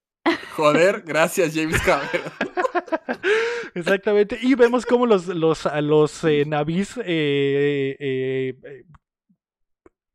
[0.56, 2.32] joder, gracias James Cameron.
[3.74, 4.38] Exactamente.
[4.40, 8.82] Y vemos cómo los, los, los eh, eh, eh, eh,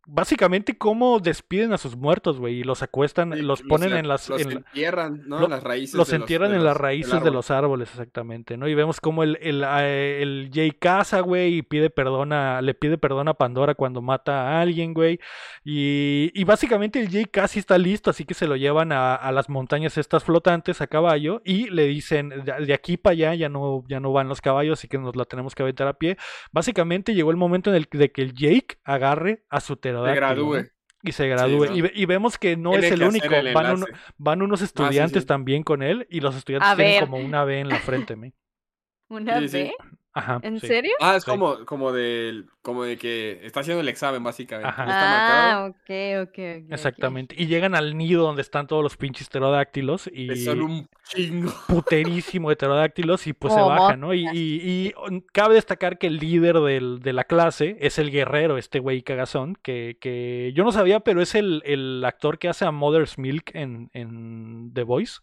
[0.05, 4.29] básicamente cómo despiden a sus muertos, güey, y los acuestan, los ponen en- en las...
[4.29, 5.39] Los en la- entierran, ¿no?
[5.39, 5.95] lo- en las raíces.
[5.95, 8.67] los entierran en las raíces de los árboles, exactamente, ¿no?
[8.67, 12.73] Y vemos cómo el, el, eh, el Jay caza, güey, y pide perdón a, le
[12.73, 15.19] pide perdón a Pandora cuando mata a alguien, güey.
[15.63, 19.31] Y, y básicamente el Jay casi está listo, así que se lo llevan a, a
[19.31, 23.49] las montañas estas flotantes a caballo y le dicen, de, de aquí para allá ya
[23.49, 26.17] no, ya no van los caballos, así que nos la tenemos que aventar a pie.
[26.51, 29.77] Básicamente llegó el momento en el de que el Jake agarre a su
[30.09, 30.55] Se gradúe.
[30.57, 30.67] ¿no?
[31.05, 31.65] Y se gradúe.
[31.65, 31.75] ¿no?
[31.75, 33.25] y, ve- y vemos que no Tiene es el único.
[33.33, 34.03] el Van, uno- enlace.
[34.17, 35.27] van unos estudiantes sí.
[35.27, 37.09] también con él y los estudiantes A tienen ver.
[37.09, 38.33] como una B en la frente, me.
[39.09, 39.57] ¿Una Sí, sí.
[39.57, 39.73] B?
[40.15, 40.39] Ajá.
[40.43, 40.67] ¿En sí.
[40.67, 40.91] serio?
[41.01, 41.31] Ah, es Sí.
[41.31, 44.69] como, como, de, como de que está haciendo el examen, básicamente.
[44.69, 44.83] Ajá.
[44.83, 45.51] Está marcado.
[45.51, 46.65] Ah, ok, ok, ok.
[46.67, 46.71] ok.
[46.73, 47.35] Exactamente.
[47.37, 51.51] Y llegan al nido donde están todos los pinches pterodáctilos y Son un chingo.
[51.67, 54.13] puterísimo de pterodáctilos y pues se Como baja, ¿no?
[54.13, 54.93] Y, y- y,
[55.31, 59.57] cabe destacar que el líder del- de la clase es el guerrero, este güey cagazón,
[59.63, 63.51] que, que yo no sabía, pero es el, el actor que hace a Mother's Milk
[63.55, 65.21] en, en The Voice.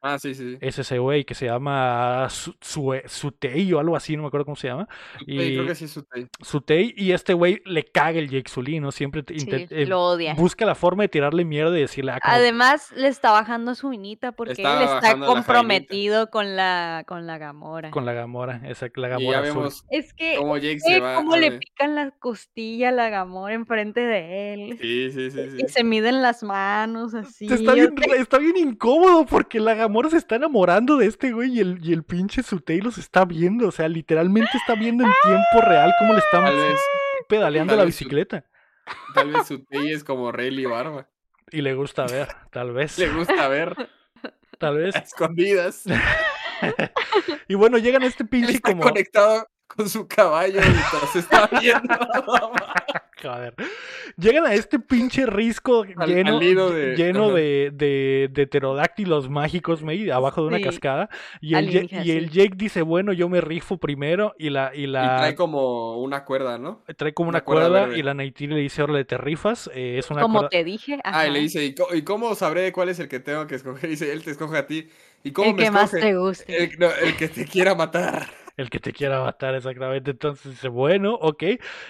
[0.00, 0.56] Ah, sí, sí.
[0.60, 4.68] Es ese güey que se llama Sutei o algo así, no me acuerdo cómo se
[4.68, 4.88] llama.
[5.26, 6.28] Y- Creo que sí es su take.
[6.40, 8.92] Sutei y este güey le caga el Jake Sully, ¿no?
[8.92, 10.34] Siempre Sí, eh, lo odia.
[10.34, 14.30] busca la forma de tirarle mierda y decirle, ah, Además, le está bajando su minita
[14.32, 17.90] porque Estaba él está la comprometido con la, con la Gamora.
[17.90, 19.56] con la Gamora, esa, la Y Gamora ya azul.
[19.62, 21.16] vemos Es que, cómo Jake se va.
[21.16, 24.78] cómo le pican la costilla a la Gamora enfrente de él.
[24.80, 25.50] Sí, sí, sí.
[25.50, 25.56] sí.
[25.64, 27.46] Y se miden las manos así.
[27.52, 31.60] Está bien, está bien incómodo porque la Gamora se está enamorando de este güey y
[31.60, 33.68] el, y el pinche Sutei los está viendo.
[33.68, 36.44] O sea, literalmente está viendo en tiempo real cómo le están
[37.28, 38.44] pedaleando la su- bicicleta.
[39.14, 41.08] tal vez su take es como Rayleigh Barba.
[41.50, 42.98] Y le gusta ver, tal vez.
[42.98, 43.74] Le gusta ver
[44.58, 44.94] Tal vez.
[44.96, 45.84] a escondidas.
[47.48, 48.82] Y bueno, llegan a este pinche está como.
[48.82, 51.94] conectado con su caballo mientras está viendo.
[53.20, 53.54] Joder.
[54.16, 59.82] Llegan a este pinche risco Al- lleno, al de- lleno de, de, de pterodáctilos mágicos,
[59.82, 60.64] May, abajo de una Sí.
[60.64, 61.08] cascada.
[61.40, 62.38] Y el, Ja- Alienígenas, y el sí.
[62.38, 64.34] Jake dice, bueno, yo me rifo primero.
[64.38, 66.82] Y la, y Y la trae como una cuerda, ¿no?
[66.96, 69.68] trae como una una cuerda y la Neytiri le dice, órale, te rifas.
[69.74, 70.98] eh, es una como cuerda- te dije.
[71.04, 73.88] Ah, y le dice, ¿y, cómo sabré cuál es el que tengo que escoger?
[73.90, 74.88] Dice, él te escoge a ti.
[75.24, 76.64] ¿Y cómo el me que más te guste.
[76.64, 78.28] El, no, el que te quiera matar.
[78.56, 80.10] El que te quiera matar, exactamente.
[80.12, 81.44] Entonces dice, bueno, ok.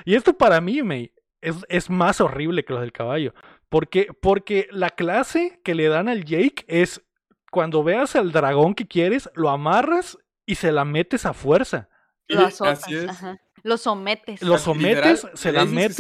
[0.05, 1.11] Y esto para mí, May,
[1.41, 3.35] es, es más horrible que lo del caballo.
[3.69, 7.03] Porque, porque la clase que le dan al Jake es
[7.51, 11.89] cuando veas al dragón que quieres, lo amarras y se la metes a fuerza.
[12.29, 13.09] Lo azotas, así es.
[13.09, 13.39] ajá.
[13.65, 14.41] Lo sometes.
[14.41, 15.97] Lo Literal, sometes, se la metes,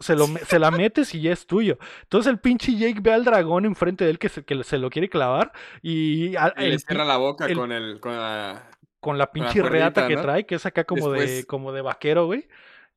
[0.00, 1.78] se, lo se la metes y ya es tuyo.
[2.02, 4.88] Entonces el pinche Jake ve al dragón enfrente de él que se, que se lo
[4.88, 8.70] quiere clavar y, a- Y le cierra la boca el- con el con la
[9.00, 10.22] con la la pinche reata que ¿no?
[10.22, 12.48] trae, que es acá como de, como de vaquero, güey.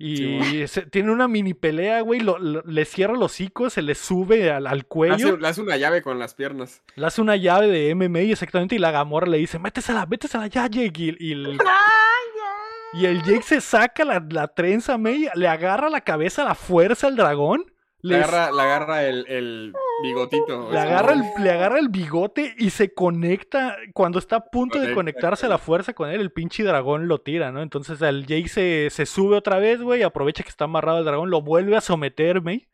[0.03, 2.19] Y se- tiene una mini pelea, güey.
[2.19, 5.15] lo- lo- le cierra los hocico, se le sube al, al Le cuello.
[5.15, 6.82] hace, le hace una llave con las piernas.
[6.95, 8.76] Le hace una llave de MMA exactamente.
[8.76, 10.91] Y la Gamora le dice: Métesela, métesela ya, Jake.
[11.02, 11.57] Y, y el,
[12.94, 15.30] y el Jake se saca la, la trenza, May.
[15.36, 17.70] Le agarra la cabeza a la fuerza al dragón.
[18.03, 19.73] Le agarra, le agarra el, el
[20.03, 20.72] bigotito.
[20.72, 23.78] Le agarra, el, le agarra el bigote y se conecta.
[23.94, 27.07] Cuando está a punto de Conecta, conectarse a la fuerza con él, el pinche dragón
[27.07, 27.61] lo tira, ¿no?
[27.61, 30.02] Entonces el Jake se, se sube otra vez, güey.
[30.03, 32.68] Aprovecha que está amarrado el dragón, lo vuelve a someter, güey.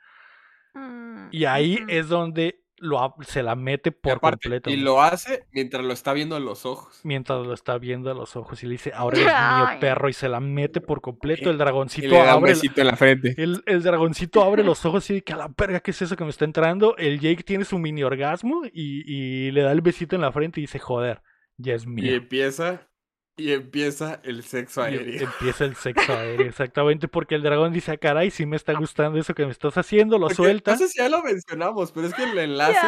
[0.74, 4.70] Mm, Y ahí es donde lo, se la mete Y por aparte, completo.
[4.70, 6.96] Y lo hace mientras lo está viendo a los ojos.
[7.04, 9.78] Mientras lo está viendo a los ojos y le dice, ahora eres mío, Ay.
[9.80, 10.10] perro.
[10.10, 11.50] Y se la mete por completo.
[11.50, 11.58] El
[12.00, 12.48] Y dragoncito le da un abre.
[12.48, 13.38] besito en la frente.
[13.38, 16.24] El, el dragoncito abre los ojos y dice a la verga, ¿qué es eso que
[16.26, 16.98] me está entrando?
[16.98, 19.04] El Jake tiene su mini orgasmo y,
[19.48, 21.22] y le da el besito en la frente y dice, joder,
[21.58, 22.16] ya es Y mío.
[22.16, 22.90] empieza,
[23.38, 25.20] y empieza el sexo Y aéreo.
[25.20, 29.20] empieza el sexo aéreo, exactamente, porque el dragón dice, ah, caray, si me está gustando
[29.20, 30.72] eso que me estás haciendo, lo Porque, suelta.
[30.72, 32.80] No sé si ya lo mencionamos, pero es que el enlace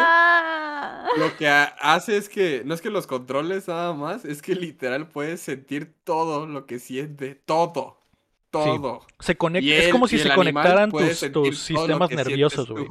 [1.18, 4.56] lo que ha- hace es que no es que los controles nada más, es que
[4.56, 8.00] literal puedes sentir todo lo que siente, todo,
[8.50, 9.06] todo.
[9.20, 12.88] Se conecta, es como si se conectaran tus, tus sistemas nerviosos, güey.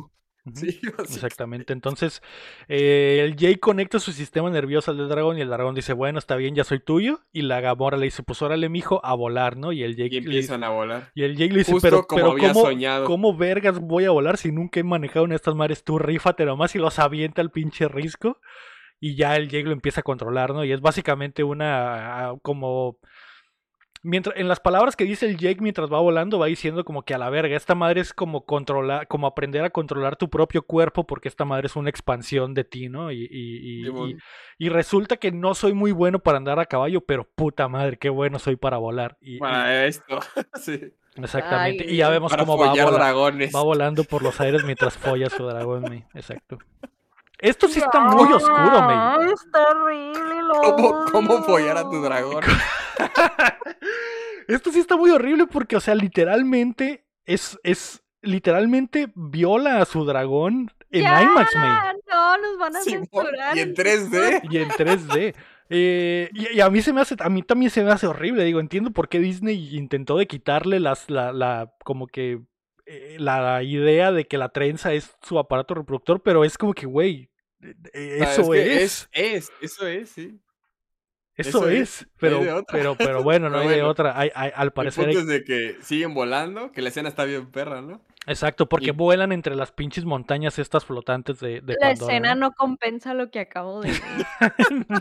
[0.55, 0.81] Sí.
[0.99, 1.73] Exactamente.
[1.73, 2.23] Entonces,
[2.69, 6.19] eh, el Jake conecta su sistema nervioso al del dragón y el dragón dice, bueno,
[6.19, 7.21] está bien, ya soy tuyo.
[7.33, 9.73] Y la Gamora le dice, pues órale, mijo, a volar, ¿no?
[9.73, 11.11] Y el Jake, Y le dice, empiezan a volar.
[11.15, 13.05] y el Jake le dice, Justo pero, como pero había ¿cómo, soñado.
[13.07, 15.85] ¿cómo vergas voy a volar si nunca he manejado en estas mares?
[15.85, 18.41] Tú rífate nomás y los avienta el pinche risco.
[19.01, 20.65] Y ya el Jake lo empieza a controlar, ¿no?
[20.65, 22.99] Y es básicamente una, como...
[24.03, 27.15] Mientras, en las palabras que dice el Jake mientras va volando, va diciendo como que
[27.15, 31.05] a la verga, esta madre es como controlar, como aprender a controlar tu propio cuerpo,
[31.07, 33.11] porque esta madre es una expansión de ti, ¿no?
[33.11, 34.11] Y, y- y- Simón.
[34.59, 37.97] y- y resulta que no soy muy bueno para andar a caballo, pero puta madre,
[37.99, 39.17] qué bueno soy para volar.
[39.21, 40.19] Y, y- Para esto,
[40.55, 40.93] sí.
[41.17, 41.85] exactamente.
[41.89, 43.55] Ay, y ya vemos cómo va, vola- dragones.
[43.55, 46.05] va volando por los aires mientras folla su dragón.
[46.15, 46.59] Exacto.
[47.39, 48.97] Esto sí está muy oscuro, May.
[48.97, 52.43] Ay, Está horrible, lo ¿Cómo, ¿Cómo follar a tu dragón?
[54.49, 60.05] Esto sí está muy horrible porque, o sea, literalmente es, es literalmente viola a su
[60.05, 61.97] dragón en Ya, IMAX, May.
[62.11, 63.57] No, nos van a censurar.
[63.57, 64.41] y en 3D.
[64.51, 65.35] Y en 3D.
[65.71, 68.45] Eh, y, y a mí se me hace, a mí también se me hace horrible.
[68.45, 72.41] Digo, entiendo por qué Disney intentó de quitarle las, la, la, como que
[73.19, 77.31] la idea de que la trenza es su aparato reproductor, pero es como que, güey,
[77.93, 79.09] eh, sea, eso que es.
[79.13, 79.51] es.
[79.51, 80.41] Es, eso es, sí.
[81.35, 82.41] Eso eso es, pero,
[82.71, 84.19] pero, pero bueno, no Pero hay de otra.
[84.19, 87.09] Hay- hay- al El parecer, punto hay- es de que siguen volando, que la escena
[87.09, 88.03] está bien perra, ¿no?
[88.27, 92.35] exacto, porque y- vuelan entre las pinches montañas estas flotantes de, de La Pandora, escena
[92.35, 92.49] ¿no?
[92.49, 94.87] no compensa lo que acabo de ver.
[94.89, 94.99] No.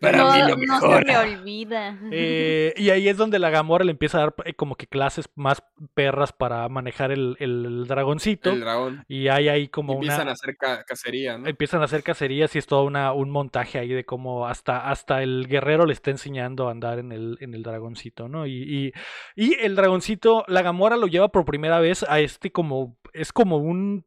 [0.00, 1.98] Para no, mí lo no se me olvida.
[2.10, 5.28] Eh, y ahí es donde la Gamora le empieza a dar eh, como que clases
[5.34, 5.62] más
[5.94, 8.50] perras para manejar el, el dragoncito.
[8.50, 9.04] El dragón.
[9.08, 10.30] Y hay ahí como Y empiezan una.
[10.30, 11.46] a hacer ca- cacería, ¿no?
[11.46, 15.22] Empiezan a hacer cacerías y es todo una, un montaje ahí de cómo hasta, hasta
[15.22, 18.46] el guerrero le está enseñando a andar en el, en el dragoncito, ¿no?
[18.46, 18.92] Y, y,
[19.36, 22.98] y el dragoncito, la Gamora lo lleva por primera vez a este como.
[23.12, 24.04] Es como un.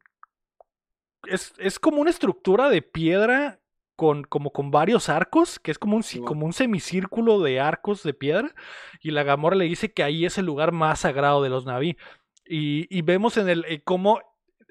[1.26, 3.60] Es, es como una estructura de piedra
[3.95, 8.14] con, como con varios arcos, que es como un, como un semicírculo de arcos de
[8.14, 8.53] piedra.
[9.02, 11.98] Y la Gamora le dice que ahí es el lugar más sagrado de los Naví.
[12.45, 14.20] Y, y vemos en el eh, cómo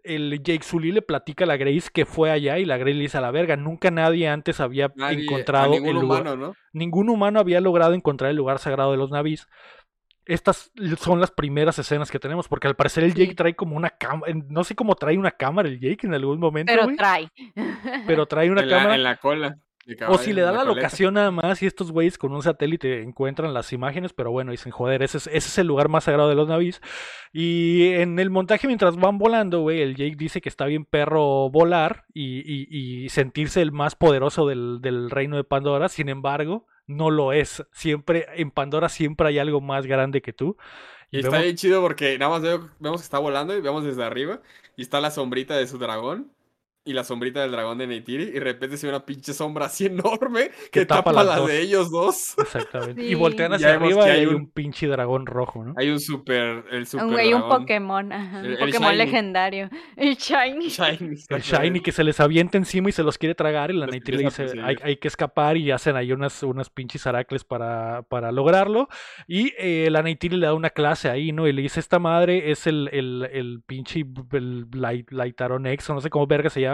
[0.05, 3.03] el Jake Sully le platica a la Grace que fue allá y la Grace le
[3.03, 6.55] dice a la verga, nunca nadie antes había Nadie, encontrado ningún el lugar, humano, ¿no?
[6.73, 9.47] ningún humano había logrado encontrar el lugar sagrado de los navíes.
[10.27, 13.35] Estas son las primeras escenas que tenemos, porque al parecer el Jake Sí.
[13.35, 16.73] trae como una cámara, no sé cómo trae una cámara el Jake en algún momento,
[16.73, 17.29] Pero trae.
[18.07, 18.95] pero trae una En la, cámara.
[18.95, 19.59] en la cola.
[20.07, 23.53] O si le da la, locación nada más y estos güeyes con un satélite encuentran
[23.53, 26.37] las imágenes, pero bueno, dicen, joder, ese es, ese es el lugar más sagrado de
[26.37, 26.81] los navíes.
[27.33, 31.51] Y en el montaje mientras van volando, güey, el Jake dice que está bien perro
[31.51, 32.67] volar y, y-
[33.05, 37.65] y sentirse el más poderoso del, del reino de Pandora, sin embargo, no lo es.
[37.73, 40.57] Siempre, en Pandora siempre hay algo más grande que tú.
[41.11, 43.85] Y está vemos- bien chido porque nada más veo- vemos que está volando y vemos
[43.85, 44.41] desde arriba
[44.77, 46.33] y está la sombrita de su dragón
[46.85, 49.67] y la sombrita del dragón de Neytiri y de repente se ve una pinche sombra
[49.67, 51.49] así enorme que, Que tapa tapa, las la dos.
[51.49, 52.35] de ellos dos.
[52.39, 53.03] Exactamente.
[53.05, 53.15] Y Sí.
[53.15, 55.75] voltean Ya hacia arriba y hay un- un pinche dragón rojo, ¿no?
[55.77, 57.43] Hay un super, el super Un güey, un.
[57.49, 58.97] Pokémon, ajá, un El- el Pokémon Shiny.
[58.99, 59.71] legendario.
[59.97, 60.69] El Shiny.
[60.69, 61.17] Shiny.
[61.29, 64.19] El Shiny que se les avienta encima y se los quiere tragar y la Neytiri
[64.25, 68.89] dice hay, hay que escapar y hacen ahí unas, unas pinches aracles para, para lograrlo
[69.29, 71.47] y eh, la Neytiri le da una clase ahí, ¿no?
[71.47, 75.95] Y le dice esta madre es el, el, el pinche el Lai- Laitaron X o
[75.95, 76.72] no sé cómo verga se llama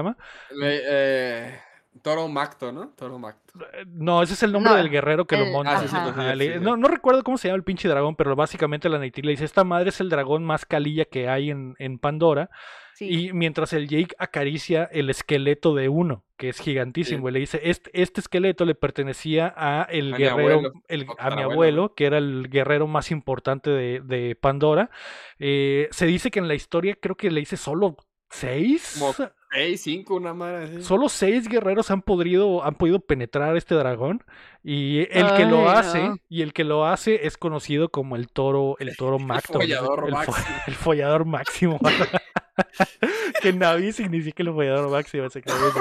[0.51, 1.59] Le- eh,
[2.03, 2.91] Toro Macto, ¿no?
[2.91, 3.59] Toro Macto.
[3.75, 5.79] Eh, No, ese es el nombre No, del guerrero que lo monta.
[5.79, 6.05] Ah, sí, sí, Ajá.
[6.15, 6.61] sí, Ajá, sí, le- sí.
[6.61, 9.45] no, no recuerdo cómo se llama el pinche dragón, pero básicamente la Neytiri le dice,
[9.45, 12.51] esta madre es el dragón más calilla que hay en, en Pandora.
[12.95, 13.29] Sí.
[13.29, 17.61] Y mientras el Jake acaricia el esqueleto de uno, que es gigantísimo, y le dice,
[17.63, 21.95] este, este esqueleto le pertenecía a el A mi guerrero, abuelo, el- a mi abuelo,
[21.95, 24.91] que era el guerrero más importante de, de Pandora.
[25.39, 27.97] Eh, se dice que en la historia creo que le dice solo
[28.31, 28.97] seis.
[28.99, 29.15] Como
[29.51, 30.83] Seis, cinco, una madre así.
[30.83, 34.23] Solo seis guerreros han podido, han podido penetrar este dragón.
[34.63, 36.17] Y el que lo hace, no.
[36.29, 39.55] y el que lo hace es conocido como el toro, el toro Macto.
[39.55, 39.61] ¿no?
[39.61, 40.57] follador el, fo- máximo.
[40.67, 41.79] el follador máximo.
[43.43, 45.81] que Navi significa el follador máximo, exactamente.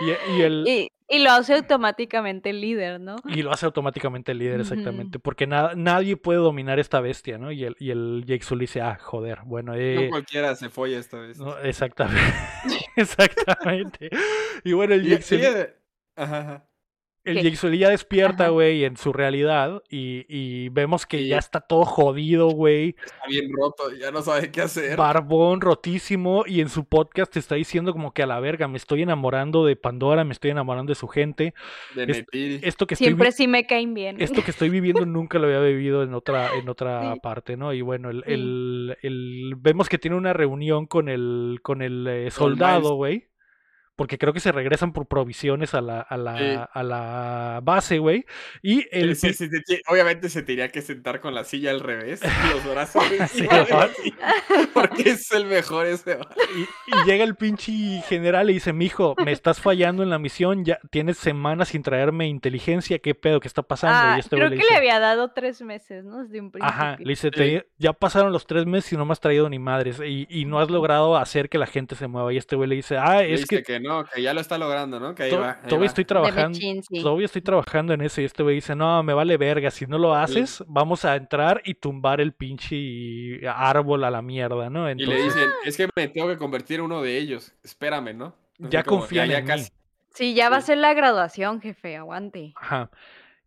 [0.00, 3.16] Y, y el, Y, y lo hace automáticamente el líder, ¿no?
[3.26, 5.18] y lo hace automáticamente el líder, exactamente.
[5.18, 7.52] Porque na- nadie puede dominar esta bestia, ¿no?
[7.52, 10.98] Y el, y el Jake Sully dice, ah, joder, bueno, No eh, cualquiera se folla
[10.98, 11.38] esta vez.
[11.38, 12.22] no, exactamente.
[12.96, 14.10] exactamente.
[14.64, 15.46] Y bueno, el Jake Sully...
[16.16, 16.68] Ajá, ajá.
[17.24, 17.54] El ¿Qué?
[17.54, 21.28] Sully ya despierta, güey, en su realidad y, y vemos que Sí.
[21.28, 24.96] ya está todo jodido, güey, Está bien roto, ya no sabe qué hacer.
[24.96, 29.02] barbón, rotísimo y en su podcast está diciendo como que a la verga, me estoy
[29.02, 31.54] enamorando de Pandora, me estoy enamorando de su gente.
[31.94, 32.62] De es-.
[32.64, 34.20] Esto que estoy, Siempre sí me caen bien.
[34.20, 36.82] esto que estoy viviendo nunca lo había vivido en otra, en otra
[37.14, 37.20] Sí.
[37.20, 37.72] parte, ¿no?
[37.72, 38.32] Y bueno, el, Sí.
[38.32, 43.28] el- el- vemos que tiene una reunión con el, con el eh, soldado, güey.
[43.96, 46.58] Porque creo que se regresan por provisiones a la, a la, Sí.
[46.72, 48.24] a la base, güey.
[48.62, 49.16] Y el,
[49.88, 52.20] obviamente se tenía que sentar con la silla al revés,
[52.52, 53.02] los brazos
[54.74, 56.18] porque es el mejor ese.
[56.56, 60.64] Y, y llega el pinche general y dice, mijo, me estás fallando en la misión,
[60.64, 63.40] ya tienes semanas sin traerme inteligencia, ¿qué pedo?
[63.40, 63.96] ¿Qué está pasando?
[63.98, 66.22] Ah, y este creo le que dice, le había dado tres meses, ¿no?
[66.22, 66.74] Desde un principio.
[66.74, 67.38] Ajá, le dice, Sí.
[67.38, 70.44] "Te- ya pasaron los tres meses y no me has traído ni madres, y, y
[70.44, 72.32] no has logrado hacer que la gente se mueva.
[72.32, 74.58] Y este güey le dice, ah, es dice que que no, que ya lo está
[74.58, 75.14] logrando, ¿no?
[75.14, 75.50] Que ahí to- va.
[75.52, 75.86] ahí todavía va.
[75.86, 76.58] estoy trabajando.
[76.58, 76.80] Sí.
[77.02, 79.98] Todavía estoy trabajando en eso y este güey dice, no, me vale verga, si no
[79.98, 84.90] lo haces, vamos a entrar y tumbar el pinche árbol a la mierda, ¿no?
[84.90, 88.14] Y le Entonces, dicen, es que me tengo que convertir en uno de ellos, espérame,
[88.16, 88.34] ¿no?
[88.58, 89.48] Ya confían ya en mí.
[89.50, 89.70] casi.
[90.14, 92.52] Sí, ya va a ser la graduación, jefe, aguante.
[92.56, 92.90] Ajá.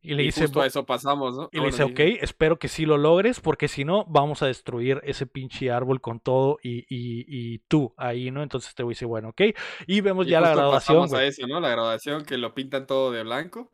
[0.06, 1.50] Y le Y dice, justo a "Bo- eso pasamos, ¿no?
[1.52, 4.48] Y le dice, sí, ok, espero que sí lo logres, porque si no, vamos a
[4.48, 8.44] destruir ese pinche árbol con todo y, y, y tú ahí, ¿no?
[8.44, 9.42] Entonces este güey dice, bueno, ok.
[9.88, 11.60] Y vemos Y ya la graduación, pasamos a eso, ¿no?
[11.60, 13.72] La graduación que lo pintan todo de blanco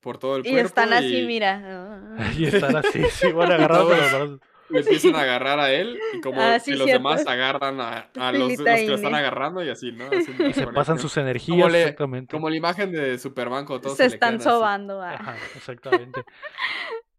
[0.00, 0.66] por todo el Y cuerpo.
[0.68, 2.14] están así, y mira.
[2.38, 4.40] Y están así, sí, bueno, agarrados los brazos.
[4.70, 8.10] Le empiezan a agarrar a él y como Ah, sí, que los demás agarran a,
[8.18, 10.04] a los, los que lo están agarrando y así, ¿no?
[10.14, 12.30] Y se pasan sus energías, le- exactamente.
[12.36, 15.00] Como la imagen de Superman cuando todos Se le están sobando.
[15.02, 15.14] ah.
[15.14, 16.22] Ajá, exactamente.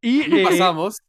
[0.02, 1.02] Y, Y eh, pasamos.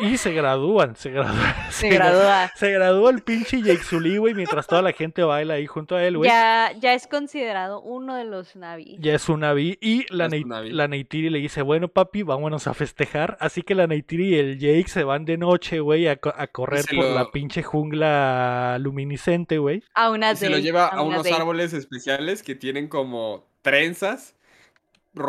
[0.00, 1.54] Y se gradúan, se gradúan.
[1.70, 2.50] Se gradúa.
[2.54, 6.04] Se gradúa el pinche Jake Sully, güey, mientras toda la gente baila ahí junto a
[6.04, 6.28] él, güey.
[6.30, 8.96] Ya, ya es considerado uno de los Navi.
[9.00, 10.70] Ya es un Navi y la, un Navi.
[10.70, 13.36] la Neytiri le dice, bueno papi, vámonos a festejar.
[13.40, 16.84] Así que la Neytiri y el Jake se van de noche, güey, a, a correr
[16.86, 19.82] por lo- la pinche jungla luminiscente, güey.
[19.94, 21.36] A una Y se lo lleva a una unos date.
[21.36, 24.34] árboles especiales que tienen como trenzas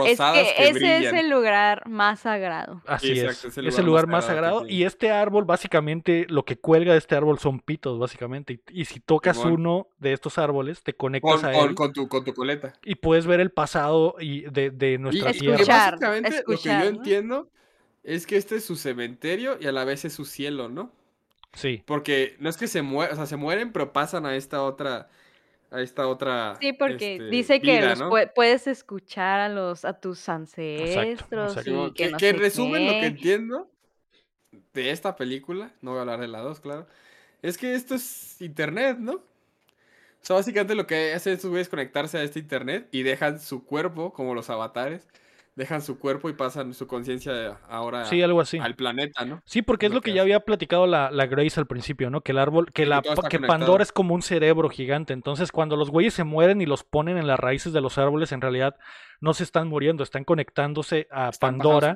[0.02, 1.02] Es rosadas que que, ese brillan.
[1.02, 2.82] es el lugar más sagrado.
[2.86, 3.24] Así Sí, es.
[3.24, 6.58] exacto, Es es el el lugar, más más sagrado Y este árbol, básicamente, lo que
[6.60, 8.54] cuelga de este árbol son pitos, básicamente.
[8.70, 12.08] Y, y si tocas uno de estos árboles, te conectas Con, a él con tu,
[12.08, 12.74] con tu coleta.
[12.84, 15.56] y puedes ver el pasado y de, de nuestra y tierra.
[15.56, 16.98] Escuchar, básicamente lo que yo ¿no?
[16.98, 17.50] entiendo
[18.04, 20.92] es que este es su cementerio y a la vez es su cielo, ¿no?
[21.54, 21.84] Sí.
[21.86, 25.10] Porque no es que se mueren, o sea, se mueren, pero pasan a esta otra,
[25.74, 26.56] a esta otra.
[26.62, 31.88] Sí, porque este, dice que vida, los puedes escuchar a los a tus ancestros exacto.
[31.88, 33.72] y que, que, no que sé resumen lo que entiendo
[34.74, 36.88] de esta película, no voy a hablar de la 2, claro,
[37.42, 39.14] es que esto es internet, ¿no?
[39.14, 43.40] O sea, básicamente lo que hacen estos güeyes es conectarse a este internet y dejan
[43.40, 45.08] su cuerpo, como los avatares,
[45.56, 48.58] dejan su cuerpo y pasan su conciencia ahora Sí, algo así.
[48.58, 49.42] al planeta, ¿no?
[49.46, 52.10] Sí, porque es lo lo que que ya había platicado la, la Grace al principio,
[52.10, 52.22] ¿no?
[52.22, 53.48] Que el árbol, que Sí, la que conectado.
[53.48, 55.14] Pandora es como un cerebro gigante.
[55.14, 58.32] Entonces, cuando los güeyes se mueren y los ponen en las raíces de los árboles,
[58.32, 58.76] en realidad
[59.24, 61.96] no se están muriendo, están conectándose a Están Pandora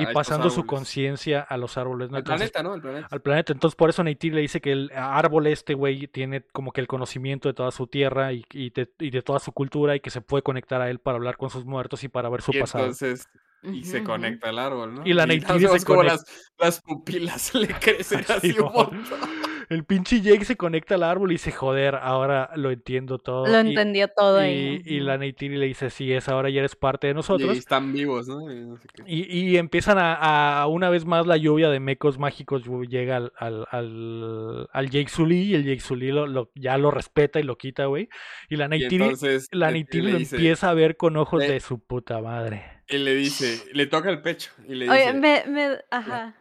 [0.00, 2.16] y pasando su conciencia a los árboles, ¿no?
[2.16, 2.72] Al Entonces, planeta, ¿no?
[2.72, 3.06] Al planeta.
[3.08, 3.52] al planeta.
[3.52, 6.88] Entonces, por eso Neytiri le dice que el árbol este, güey, tiene como que el
[6.88, 10.10] conocimiento de toda su tierra y, y de, y de toda su cultura y que
[10.10, 12.58] se puede conectar a él para hablar con sus muertos y para ver su y
[12.58, 12.82] pasado.
[12.82, 13.28] entonces,
[13.62, 15.06] y se conecta al árbol, ¿no?
[15.06, 16.14] Y la Neytiri se conecta.
[16.14, 16.24] las,
[16.58, 18.72] las pupilas le crecen así un Simón.
[18.72, 19.20] montón.
[19.68, 23.46] El pinche Jake se conecta al árbol y dice, joder, ahora lo entiendo todo.
[23.46, 24.82] Lo Y- entendió todo y, ahí.
[24.84, 27.54] y la Neytiri le dice, sí, es ahora ya eres parte de nosotros.
[27.54, 28.50] Y están vivos, ¿no?
[28.52, 29.58] Y no sé qué.
[29.58, 34.68] Empiezan a, a- una vez más la lluvia de mecos mágicos llega al, al, al,
[34.72, 37.86] al Jake Sully y el Jake Sully lo, lo- ya lo respeta y lo quita,
[37.86, 38.08] güey.
[38.48, 41.60] Y la Y Neytiri, entonces la Neytiri lo dice- empieza a ver con ojos de
[41.60, 42.62] su puta madre.
[42.88, 46.36] Y le dice, le toca el pecho y le Oye, dice, me, me, ajá,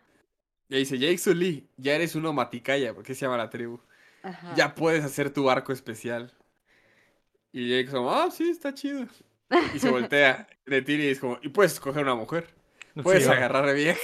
[0.69, 3.79] le dice, Jake Sully, ya eres uno maticaya, porque se llama la tribu.
[4.23, 4.55] ajá.
[4.55, 6.33] Ya puedes hacer tu arco especial.
[7.51, 9.07] Y Jake como, ah, sí, está chido.
[9.71, 12.53] Y se voltea de Tiri y es como, y puedes escoger una mujer.
[13.01, 13.97] Puedes Sí, agarrar bien.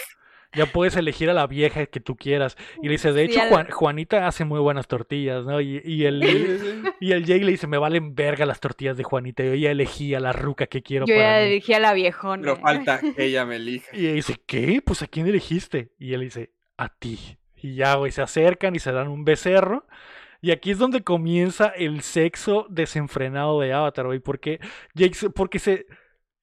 [0.53, 2.57] Ya puedes elegir a la vieja que tú quieras.
[2.81, 5.61] Y le dice, de hecho, Juan- Juanita hace muy buenas tortillas, ¿no?
[5.61, 9.43] Y, y el, y el Jake le dice, me valen verga las tortillas de Juanita.
[9.43, 11.49] Yo ya elegí a la ruca que quiero Yo para ya mí".
[11.51, 12.41] dirigí a la viejona.
[12.41, 13.95] Pero falta que ella me elija.
[13.95, 14.81] Y ella dice, ¿qué?
[14.85, 15.91] Pues a quién elegiste.
[15.97, 17.37] Y él dice, a ti.
[17.63, 19.85] Y ya, güey, se acercan y se dan un becerro.
[20.41, 24.19] Y aquí es donde comienza el sexo desenfrenado de Avatar, güey.
[24.19, 24.59] Porque
[24.95, 25.85] Jake, porque se.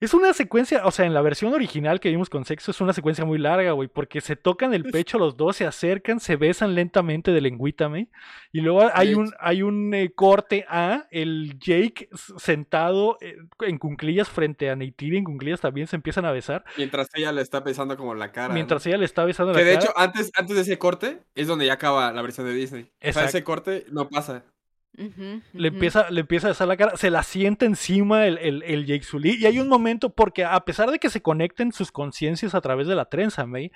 [0.01, 2.93] Es una secuencia, o sea, en la versión original que vimos con sexo es una
[2.93, 6.77] secuencia muy larga, güey, porque se tocan el pecho los dos, se acercan, se besan
[6.77, 8.09] lentamente de lengüítame,
[8.53, 13.79] y luego hay De un, hay un eh, corte a el Jake sentado eh, en
[13.79, 17.59] cunclillas frente a Neytiri, en cunclillas también se empiezan a besar, Mientras ella le está
[17.59, 18.49] besando como la cara.
[18.49, 18.55] ¿no?
[18.55, 19.85] mientras ella le está besando Que la de cara.
[19.85, 22.83] hecho, antes, antes de ese corte, es donde ya acaba la versión de Disney.
[22.83, 23.29] O sea, Exacto.
[23.31, 24.45] ese corte no pasa.
[24.95, 28.85] Le empieza, le empieza a besar la cara, se la sienta encima el, el, el
[28.85, 29.37] Jake Sully.
[29.37, 32.89] Y hay un momento, porque a pesar de que se conecten sus conciencias a través
[32.89, 33.71] de la trenza, May,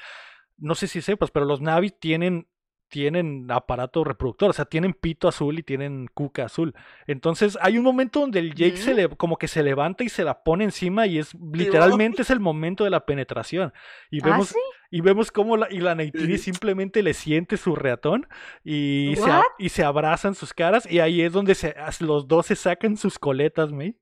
[0.59, 2.49] no sé si sepas, pero los Navi tienen,
[2.89, 6.75] tienen aparato reproductor, o sea, tienen pito azul y tienen cuca azul.
[7.07, 10.25] Entonces hay un momento donde el Jake se le, como que se levanta y se
[10.25, 13.73] la pone encima y es literalmente es el momento de la penetración.
[14.11, 14.59] Y ¿Ah, vemos, sí?
[14.93, 18.29] Y vemos cómo la, y la Neytiri simplemente le siente su reatón
[18.63, 22.47] y se, a- y se abrazan sus caras y ahí es donde se, los dos
[22.47, 23.97] se sacan sus coletas, May.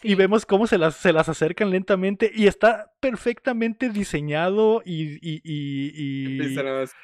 [0.00, 5.40] Y vemos cómo se las, se las acercan lentamente y está perfectamente diseñado y, y,
[5.42, 6.38] y, y-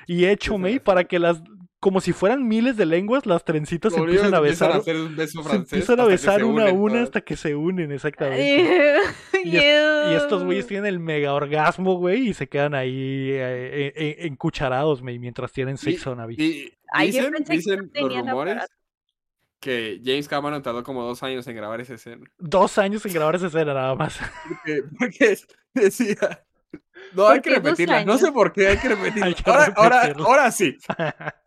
[0.06, 1.42] y hecho, May, para que las,
[1.84, 4.80] como si fueran miles de lenguas, las trencitas se empiezan a empiezan besar.
[4.80, 7.08] hacer un beso Se empiezan a besar una a una todas.
[7.08, 8.96] hasta que se unen, exactamente.
[9.44, 9.64] Y, es-
[10.10, 13.36] y estos güeyes tienen el mega orgasmo, güey, y se quedan ahí eh,
[13.74, 16.36] eh, eh, encucharados, güey, mientras tienen sexo, Navi.
[16.38, 16.72] y
[17.04, 17.30] dicen,
[18.00, 18.64] los rumores
[19.60, 22.24] que James Cameron tardó como dos años en grabar esa escena.
[22.38, 24.18] Dos años en grabar esa escena nada más.
[24.48, 25.36] Porque, porque
[25.74, 26.44] decía.
[27.12, 28.04] No, hay que ¿Por qué dos repetirla.
[28.06, 29.26] No sé por qué hay que repetirla.
[29.26, 30.26] Hay que ahora, ahora, repetirla.
[30.26, 30.76] ahora sí.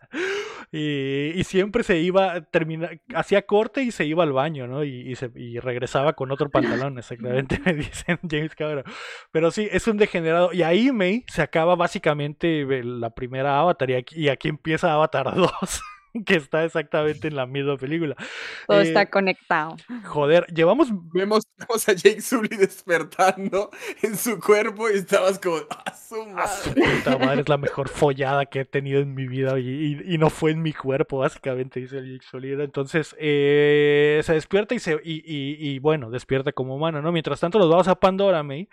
[0.71, 4.83] y, y siempre se iba, termina, hacía corte y se iba al baño, ¿no?
[4.83, 8.83] Y, y se, y regresaba con otro pantalón, exactamente, me dicen James Cameron.
[9.31, 10.53] Pero sí, es un degenerado.
[10.53, 14.93] Y ahí, May, se acaba básicamente eh, la primera Avatar y aquí, y aquí empieza
[14.93, 15.51] Avatar 2.
[16.25, 18.15] que está exactamente en la misma película.
[18.67, 19.75] Todo Eh, está conectado.
[20.05, 23.69] Joder, llevamos Vemos, vemos a Jake Sully despertando
[24.01, 25.57] en su cuerpo y estabas como.
[25.69, 26.83] ¡Ah, su Ah, su madre!
[26.97, 30.17] puta madre, es la mejor follada que he tenido en mi vida y, y- y
[30.17, 32.53] no fue en mi cuerpo, básicamente, dice el Jake Sully.
[32.53, 37.11] Entonces, eh, se despierta y, se, y, y- y, bueno, despierta como humano, ¿no?
[37.11, 38.69] Mientras tanto, los vamos a Pandora, May,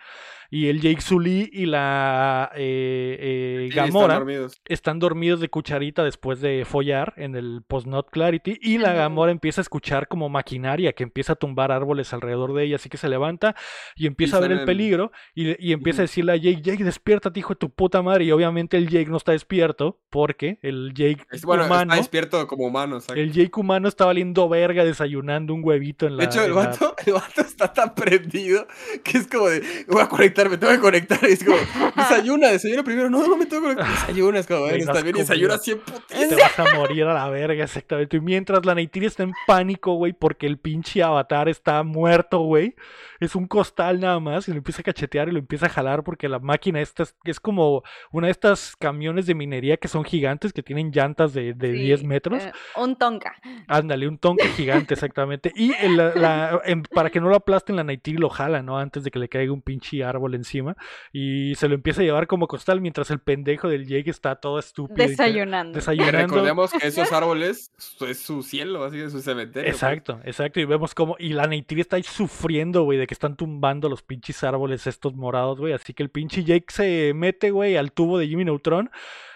[0.55, 4.61] y el Jake Sully y la eh, eh, están Gamora dormidos.
[4.69, 8.93] están dormidos de cucharita después de follar en el post-not clarity y la.
[8.93, 12.87] Gamora empieza a escuchar como maquinaria que empieza a tumbar árboles alrededor de ella, así
[12.87, 13.53] que se levanta
[13.97, 17.49] y empieza a ver el peligro y, empieza a decirle a Jake, Jake, despiértate, hijo
[17.55, 18.23] de tu puta madre.
[18.23, 22.47] Y obviamente el Jake no está despierto porque el Jake Es- bueno, humano, está despierto
[22.47, 22.95] como humano.
[22.95, 23.21] exacto.
[23.21, 26.23] el Jake humano está valiendo verga desayunando un huevito en la...
[26.23, 28.65] De hecho, el la- vato, el vato está tan prendido
[29.03, 30.07] que es como de, voy a
[30.49, 31.19] conectarme, tengo que conectar.
[31.29, 31.57] Y es como,
[31.95, 33.09] desayuna, desayuna primero.
[33.09, 33.95] No, no me tengo que conectar.
[34.05, 35.81] Desayuna, es como, está bien, desayuna 100
[36.29, 38.17] Te vas a morir a la verga, exactamente.
[38.17, 42.75] Y mientras la Neytiri está en pánico, güey, porque el pinche avatar está muerto, güey.
[43.19, 46.03] Es un costal nada más y lo empieza a cachetear y lo empieza a jalar
[46.03, 47.81] porque la máquina esta es, es como
[48.11, 52.01] una de estas camiones de minería que son gigantes, que tienen llantas de, de 10
[52.01, 52.43] Sí, metros.
[52.43, 53.35] eh, un tonka.
[53.67, 55.51] Ándale, un tonque gigante, exactamente.
[55.55, 56.61] Y el- la- la-
[56.93, 58.77] para que no lo aplasten, la Neytiri lo jala, ¿no?
[58.77, 60.75] Antes de que le caiga un pinche árbol encima.
[61.13, 64.57] Y se lo empieza a llevar como costal mientras el pendejo del Jake está todo
[64.57, 65.07] estúpido.
[65.07, 65.75] Desayunando.
[65.75, 66.17] Desayunando.
[66.17, 67.71] recordemos que esos árboles
[68.07, 69.69] es su cielo, así es su cementerio.
[69.69, 69.75] pues.
[69.75, 70.59] Exacto, exacto.
[70.59, 71.15] Y vemos como.
[71.19, 75.13] Y la Neytiri está ahí sufriendo, güey, de que están tumbando los pinches árboles estos
[75.13, 75.73] morados, güey.
[75.73, 78.89] Así que el pinche Jake se mete, güey, al tubo de Jimmy Neutron.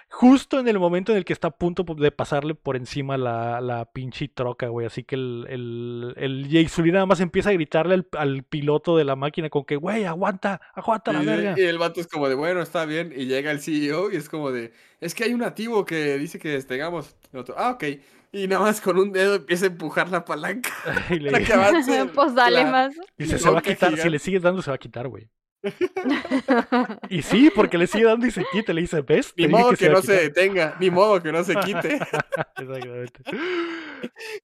[0.10, 3.62] Justo en el momento en el que está a punto de pasarle por encima la,
[3.62, 4.86] la pinche troca, güey.
[4.88, 9.16] Así que el, el, el nada más empieza a gritarle al, al piloto de la
[9.16, 11.56] máquina con que, güey, aguanta, aguanta la Y, verga.
[11.58, 13.14] y el vato es como de, bueno, está bien.
[13.16, 16.40] Y llega el CEO y es como de, es que hay un nativo que dice
[16.40, 17.16] que despegamos.
[17.34, 17.84] Y otro, ah, ok.
[18.32, 20.70] Y nada más con un dedo empieza a empujar la palanca
[21.10, 22.06] Y, le- para que avance.
[22.14, 22.96] pues dale la- más.
[23.18, 24.10] dice, se va a quitar, si gigante".
[24.10, 25.30] le sigues dando, se va a quitar, güey.
[27.10, 28.74] Y sí, porque le sigue dando y se quita.
[28.74, 29.34] Le dice, ¿ves?
[29.38, 30.16] Ni modo que que, se iba no a quitar".
[30.18, 31.96] se detenga, ni modo que no se quite.
[32.58, 33.22] Exactamente.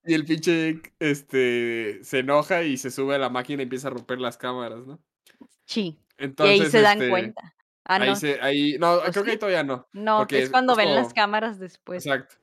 [0.05, 3.87] Y el pinche Jake, este, se enoja y se sube a la máquina y empieza
[3.87, 4.99] a romper las cámaras, ¿no?
[5.65, 5.99] Sí.
[6.17, 7.53] Y Entonces, ahí se dan este, cuenta.
[7.85, 8.15] Ah, Ahí no.
[8.15, 9.87] se, ahí, no, ¿O creo que ahí todavía no.
[9.93, 12.05] No, porque es cuando es ven las cámaras después.
[12.05, 12.35] Exacto.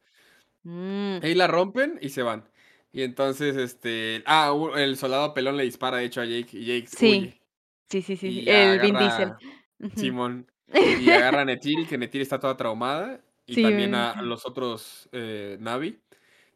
[0.63, 2.49] Mm, Ahí la rompen y se van.
[2.93, 6.87] Y entonces, este, ah, el soldado pelón le dispara, de hecho, a Jake y Jake
[6.87, 7.09] Sí.
[7.11, 7.42] huye.
[7.93, 8.45] Sí, sí, sí.
[8.47, 9.33] El Vin Diesel.
[9.95, 10.51] Simón.
[10.75, 13.21] Y agarra a Netiri, que Netiri está toda traumada.
[13.45, 16.01] Y Sí, también a, a los otros eh, Navi.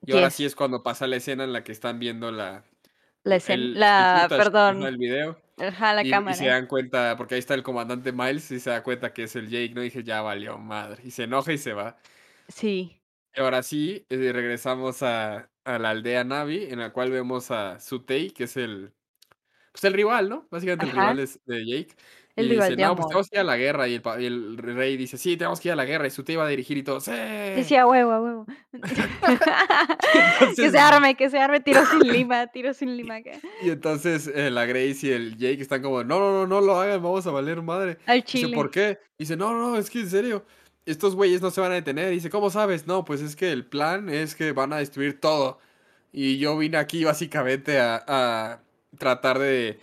[0.06, 2.64] Y ahora sí es cuando pasa la escena en la que están viendo la.
[3.24, 5.38] La escena, el- el la, perdón, El video.
[5.58, 6.36] ajá, la y, y cámara.
[6.36, 9.36] se dan cuenta, porque ahí está el comandante Miles y se da cuenta que es
[9.36, 9.82] el Jake, ¿no?
[9.82, 11.02] Y dije, ya valió madre.
[11.04, 11.98] Y se enoja y se va.
[12.48, 13.02] Sí,
[13.34, 17.80] Y ahora sí, eh, regresamos a, a la aldea Navi, en la cual vemos a
[17.80, 18.92] Sutei, que es el.
[19.76, 20.46] Pues el rival, ¿no?
[20.50, 21.94] Básicamente el rival es de Jake.
[22.34, 23.08] El y rival dice, de no, pues amor.
[23.08, 23.88] tenemos que ir a la guerra.
[23.88, 26.06] Y el, pa- y el rey dice, sí, tenemos que ir a la guerra.
[26.06, 27.00] Y Sutei va a dirigir y todo.
[27.00, 27.10] ¡Sí!
[27.10, 28.46] decía huevo, a huevo.
[30.56, 33.16] que se arme, que se arme, tiro sin lima, tiro sin lima.
[33.16, 33.32] acá.
[33.62, 36.80] Y entonces eh, la Grace y el Jake están como, no, no, no, no lo
[36.80, 37.98] hagan, vamos a valer madre.
[38.06, 38.54] Al Dice, chile.
[38.56, 38.98] ¿por qué?
[39.18, 40.44] Dice, no, no, es que en serio,
[40.84, 42.10] estos güeyes no se van a detener.
[42.10, 42.86] Dice, ¿cómo sabes?
[42.86, 45.58] No, pues es que el plan es que van a destruir todo.
[46.12, 48.60] Y yo vine aquí básicamente a, a
[48.98, 49.78] tratar de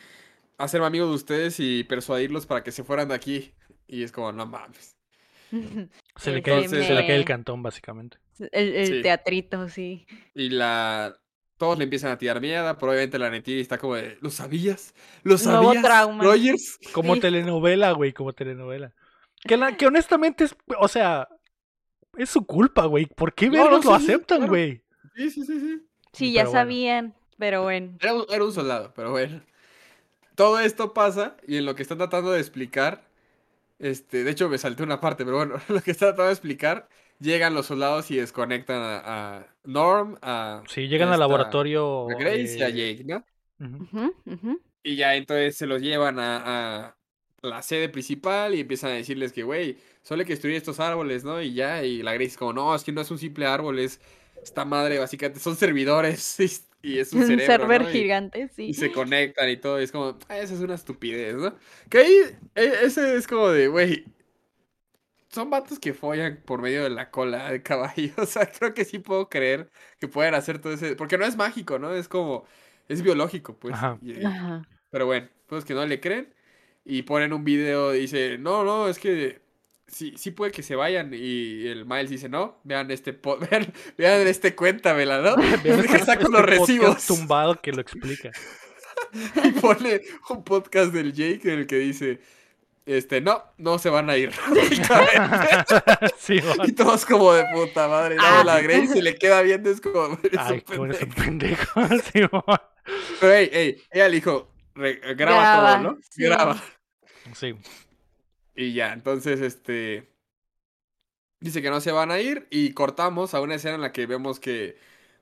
[0.57, 3.53] hacerme amigo de ustedes y persuadirlos para que se fueran de aquí.
[3.87, 4.95] Y es como, no mames.
[6.15, 8.17] Se le, cae, se le cae el cantón, básicamente.
[8.51, 9.01] El, el Sí.
[9.01, 10.05] teatrito, sí.
[10.35, 11.15] Y la...
[11.57, 14.93] Todos le empiezan a tirar mierda, probablemente la Netiri está como de, ¿lo sabías?
[15.23, 15.83] ¿Lo Nuevo sabías?
[15.83, 16.23] trauma.
[16.23, 16.77] Rogers?
[16.91, 17.21] Como Sí.
[17.21, 18.93] telenovela, güey, como telenovela.
[19.43, 21.27] Que, la, que honestamente es, o sea,
[22.17, 23.05] es su culpa, güey.
[23.05, 24.51] ¿Por qué No, verlos lo sí, aceptan, claro.
[24.51, 24.83] güey?
[25.15, 25.87] Sí, sí, sí, sí.
[26.11, 26.59] Sí, Pero ya bueno.
[26.59, 27.97] sabían, pero bueno.
[27.99, 29.41] Era un, era un soldado, pero bueno.
[30.35, 33.03] Todo esto pasa y en lo que están tratando de explicar,
[33.79, 36.89] este, de hecho me salté una parte, pero bueno, lo que están tratando de explicar,
[37.19, 42.09] llegan los soldados y desconectan a, a Norm, a Sí, llegan al laboratorio.
[42.09, 43.25] a Grace y a eh, Jake, ¿no?
[43.59, 44.61] Ujú, ujú.
[44.83, 46.95] Y ya entonces se los llevan a, a
[47.41, 51.23] la sede principal y empiezan a decirles que, güey, solo hay que destruir estos árboles,
[51.23, 51.41] ¿no?
[51.41, 53.79] Y ya, y la Grace es como, no, es que no es un simple árbol,
[53.79, 54.01] es
[54.41, 56.39] esta madre, básicamente, son servidores
[56.83, 57.89] y es un Un cerebro, server ¿no?
[57.89, 58.65] Y- gigante, sí.
[58.69, 61.55] y se conectan y todo, y es como, "Ah, esa es una estupidez, ¿no?
[61.89, 62.15] Que ahí,
[62.55, 64.05] e- ese es como de, güey,
[65.29, 68.85] son vatos que follan por medio de la cola de caballo, o sea, creo que
[68.85, 71.93] sí puedo creer que pueden hacer todo ese, porque no es mágico, ¿no?
[71.93, 72.45] Es como,
[72.87, 73.73] es biológico, pues.
[73.75, 73.97] Ajá.
[74.01, 74.67] y- y- Ajá.
[74.91, 76.33] pero bueno, pues que no le creen
[76.85, 79.41] y ponen un video y dice, no, no, es que
[79.93, 83.11] sí, sí puede que se vayan y el Miles dice, no, vean este,
[83.49, 85.35] vean, vean este cuéntamela, ¿no?
[85.63, 87.05] Vean Deja este- saco este los podcast recibos.
[87.07, 88.31] tumbado que lo explica.
[89.43, 92.19] Y pone un podcast del Jake en el que dice,
[92.85, 94.31] este, no, no se van a ir.
[96.17, 98.15] sí, y todos como de puta madre.
[98.15, 98.43] No, Ah.
[98.45, 101.73] la Grace se le queda viendo, es como, eres Ay, un cómo eres un pendejo.
[101.81, 102.01] pendejo.
[102.11, 102.43] Simón.
[103.19, 105.99] Pero hey, hey, ella le dijo, "Re- graba, Graba, todo, ¿no?
[106.09, 106.23] sí.
[106.23, 106.63] Graba.
[107.35, 107.55] Sí.
[108.55, 110.09] Y ya, entonces, este,
[111.39, 114.05] dice que no se van a ir y cortamos a una escena en la que
[114.05, 114.77] vemos que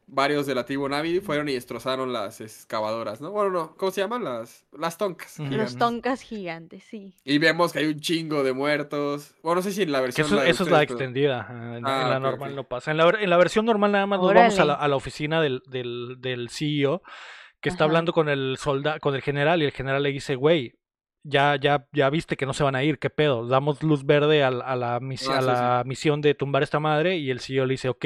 [0.08, 3.32] varios de la tribu Navi fueron y destrozaron las excavadoras, ¿no?
[3.32, 4.26] Bueno, no, ¿cómo se llaman?
[4.26, 5.40] Las, las toncas.
[5.40, 5.48] Ujú.
[5.50, 5.72] gigantes.
[5.74, 7.16] Los toncas gigantes, sí.
[7.24, 9.34] Y vemos que hay un chingo de muertos.
[9.42, 10.28] Bueno, no sé si en la versión.
[10.28, 11.42] eso, la eso es la extendida.
[11.42, 12.92] ajá, En, Ah, en la normal no pasa.
[12.92, 14.86] En la, ver- en la versión normal nada más nos vamos a la, Órale.
[14.86, 17.02] a la oficina del, del, del CEO
[17.62, 17.90] que está Ajá.
[17.92, 20.74] hablando con el solda, con el general y el general le dice, güey,
[21.24, 23.48] ya, ya, ya viste que no se van a ir, ¿qué pedo?
[23.48, 27.30] Damos luz verde a, la, Ah, a sí, la misión de tumbar esta madre y
[27.32, 28.06] el CEO le dice, ok.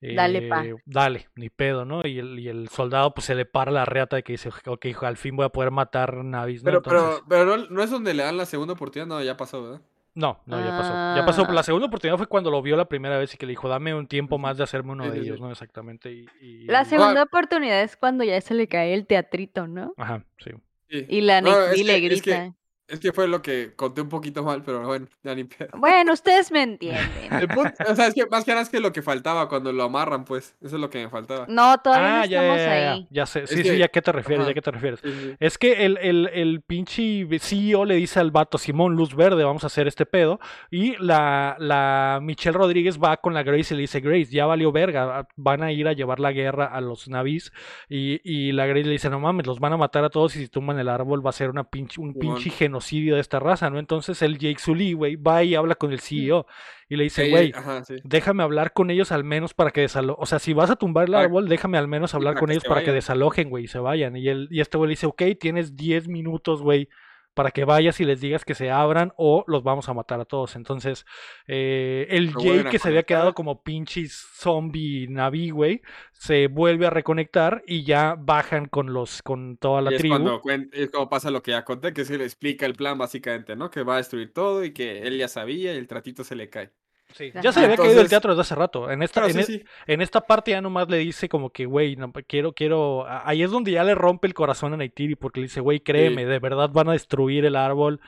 [0.00, 0.64] Dale, pa.
[0.64, 2.06] eh, Dale, ni pedo, ¿no?
[2.06, 4.84] Y el, y el soldado pues se le para la reata de que dice, ok,
[4.86, 6.66] hijo, al fin voy a poder matar navis, ¿no?
[6.66, 9.36] Pero, Entonces- pero, pero no, no es donde le dan la segunda oportunidad, no, ya
[9.36, 9.80] pasó, ¿verdad?
[10.14, 10.92] No, no, ya pasó.
[11.16, 11.46] Ya pasó.
[11.48, 11.52] Ah.
[11.52, 13.94] La segunda oportunidad fue cuando lo vio la primera vez y que le dijo, dame
[13.94, 15.40] un tiempo más de hacerme uno Sí, de sí, ellos.
[15.40, 15.50] ¿no?
[15.50, 16.12] Exactamente.
[16.12, 16.84] Y, y- La Ah.
[16.84, 19.94] segunda oportunidad es cuando ya se le cae el teatrito, ¿no?
[19.96, 20.50] Ajá, sí.
[20.88, 21.06] Sí.
[21.08, 21.50] Y la No,
[21.84, 22.57] le que grita.
[22.88, 25.68] Es que fue lo que conté un poquito mal, pero bueno, ya ni pedo.
[25.76, 27.06] Bueno, ustedes me entienden.
[27.30, 29.72] El punto, o sea, es que más que nada es que lo que faltaba cuando
[29.74, 30.56] lo amarran, pues.
[30.62, 31.44] Eso es lo que me faltaba.
[31.50, 33.06] No, todavía no Ah, ya, estamos ya, ya, ahí.
[33.10, 33.40] ya sé.
[33.42, 34.50] Es Sí, sí, que- ya que te refieres, ajá.
[34.50, 35.00] ya que te refieres.
[35.00, 35.34] Sí, sí.
[35.38, 39.64] Es que el, el, el pinche CEO le dice al vato, Simón, luz verde, vamos
[39.64, 40.40] a hacer este pedo.
[40.70, 44.72] Y la, la Michelle Rodríguez va con la Grace y le dice, Grace, ya valió
[44.72, 47.52] verga, van a ir a llevar la guerra a los navis.
[47.86, 50.38] Y, y la Grace le dice, no mames, los van a matar a todos y
[50.38, 52.36] si tumban el árbol va a ser una pinche, un Simón.
[52.36, 53.78] pinche genocidio de esta raza, ¿no?
[53.78, 56.46] Entonces el Jake Sully, güey, va y habla con el CEO
[56.88, 57.52] y le dice, Ey, güey,
[57.86, 57.96] sí.
[58.04, 60.22] déjame hablar con ellos al menos para que desalojen.
[60.22, 62.82] O sea, si vas a tumbar el árbol, déjame al menos hablar con ellos para
[62.82, 64.16] que desalojen, güey, y se vayan.
[64.16, 66.88] Y, el, y este güey le dice, ok, tienes 10 minutos, güey,
[67.38, 70.24] para que vayas y les digas que se abran o los vamos a matar a
[70.24, 70.56] todos.
[70.56, 71.06] Entonces,
[71.46, 76.90] eh, el a que se había quedado como pinches zombie naví, güey, se vuelve a
[76.90, 80.40] reconectar y ya bajan con los, con toda la Y es tribu.
[80.40, 80.42] cuando
[80.72, 83.70] es como pasa lo que ya conté, que se le explica el plan básicamente, ¿no?
[83.70, 86.50] Que va a destruir todo y que él ya sabía y el tratito se le
[86.50, 86.72] cae.
[87.14, 87.32] Sí.
[87.42, 88.90] Ya se le había caído el Entonces- teatro desde hace rato.
[88.90, 89.64] En esta, Pero en, sí, e- sí.
[89.86, 93.06] en esta parte ya nomás le dice como que, güey, no, quiero, quiero.
[93.08, 96.26] Ahí es donde ya le rompe el corazón a Neytiri porque le dice, güey, créeme,
[96.26, 98.00] de verdad van a destruir el árbol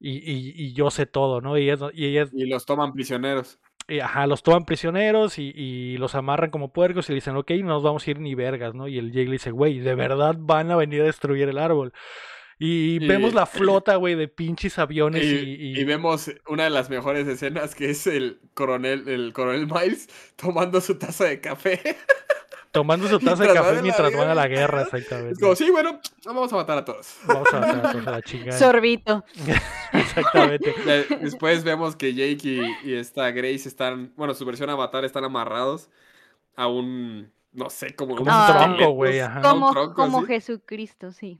[0.00, 1.56] y, y, y yo sé todo, ¿no?
[1.58, 3.58] Y, es- y los toman prisioneros.
[3.88, 7.50] y, ajá, los toman prisioneros y, y los amarran como puercos y le dicen, ok,
[7.60, 8.88] no nos vamos a ir ni vergas, ¿no?
[8.88, 11.92] Y el Jake le dice, güey, de verdad van a venir a destruir el árbol.
[12.58, 16.64] Y, Y- vemos la flota, güey, de pinches aviones Y, y, y- y vemos una
[16.64, 21.40] de las mejores escenas que es el coronel, el coronel Miles tomando su taza de
[21.40, 21.80] café.
[22.72, 24.82] tomando su taza de café mientras van a la guerra.
[24.82, 25.40] Es exactamente.
[25.40, 27.16] como, sí, bueno, vamos a matar a todos.
[27.26, 28.58] Vamos a matar a todos a la chingada.
[28.58, 29.24] Sorbito.
[29.92, 30.74] Exactamente.
[31.20, 32.40] Después vemos que Jake
[32.84, 35.88] y, y esta Grace están, bueno, su versión avatar están amarrados
[36.54, 41.38] a un, no sé, como, Como un tronco, güey, Como, tronco como Jesucristo, sí.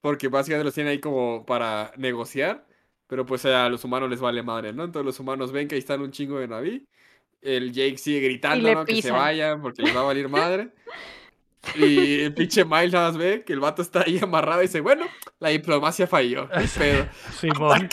[0.00, 2.66] Porque básicamente los tienen ahí como para negociar,
[3.06, 4.84] pero pues a los humanos les vale madre, ¿no?
[4.84, 6.86] Entonces los humanos ven que ahí están un chingo de Naví,
[7.42, 8.84] el Jake sigue gritando, ¿no?
[8.84, 10.70] Que se vayan porque les va a valer madre.
[11.74, 14.80] Y el pinche Miles nada más ve que el vato está ahí amarrado y dice,
[14.80, 15.04] bueno,
[15.40, 16.48] la diplomacia falló.
[17.40, 17.88] Simón.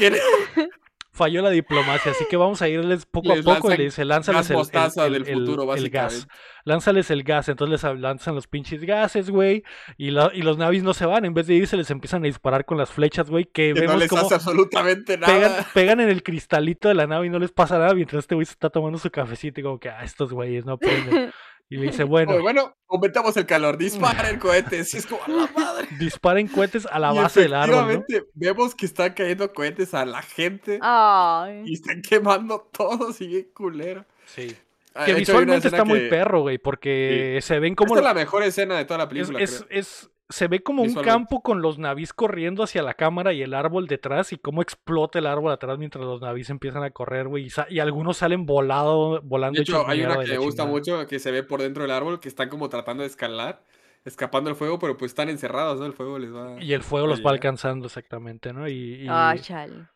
[1.16, 4.04] Falló la diplomacia, así que vamos a irles poco Les a poco y le dice,
[4.04, 4.62] lánzales el, el-
[5.06, 6.28] el- del el- futuro, el gas.
[6.66, 9.64] Lánzales el gas, entonces les lanzan los pinches gases, güey,
[9.98, 12.26] y, la- y los navis no se van, en vez de irse les empiezan a
[12.28, 15.32] disparar con las flechas, güey, que Que no vemos les como hace absolutamente nada.
[15.34, 18.34] pegan, pegan en el cristalito de la nave y no les pasa nada, mientras este
[18.36, 21.32] güey se está tomando su cafecito y como que, ah, estos güeyes no aprenden.
[21.74, 24.84] Y le dice, bueno, bueno, aumentamos el calor, dispara el cohete.
[24.84, 25.88] Sí, es como a la madre.
[26.00, 27.90] disparen cohetes a la Y base del árbol, ¿no?
[27.92, 31.64] efectivamente, vemos que están cayendo cohetes a la gente Ay.
[31.66, 34.06] y están quemando todo, sigue culero.
[34.28, 34.56] Sí.
[34.94, 37.96] Ah, Que visualmente está muy perro, güey, porque se ven como...
[37.96, 39.40] Esta es la mejor escena de toda la película.
[39.40, 39.80] es- creo.
[39.80, 43.54] es- se ve como un campo con los navis corriendo hacia la cámara y el
[43.54, 47.46] árbol detrás y cómo explota el árbol atrás mientras los navis empiezan a correr, güey,
[47.46, 49.58] y, sa- y algunos salen volado, volando.
[49.58, 50.70] De hecho, hay una que me gusta chingada.
[50.70, 53.62] mucho que se ve por dentro del árbol que están como tratando de escalar,
[54.06, 55.86] escapando del fuego, pero pues están encerrados, ¿no?
[55.86, 56.62] El fuego les va.
[56.62, 58.68] Y el fuego los va alcanzando exactamente, ¿no?
[58.68, 59.08] Y, y
[59.40, 59.88] chale.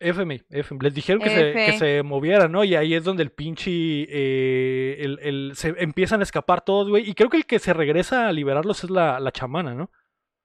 [0.00, 2.64] FMI, FMI, les dijeron que se, que se movieran, ¿no?
[2.64, 7.08] Y ahí es donde el pinche, eh, el, el- se empiezan a escapar todos, güey.
[7.08, 9.90] Y creo que el que se regresa a liberarlos es la, la chamana, ¿no?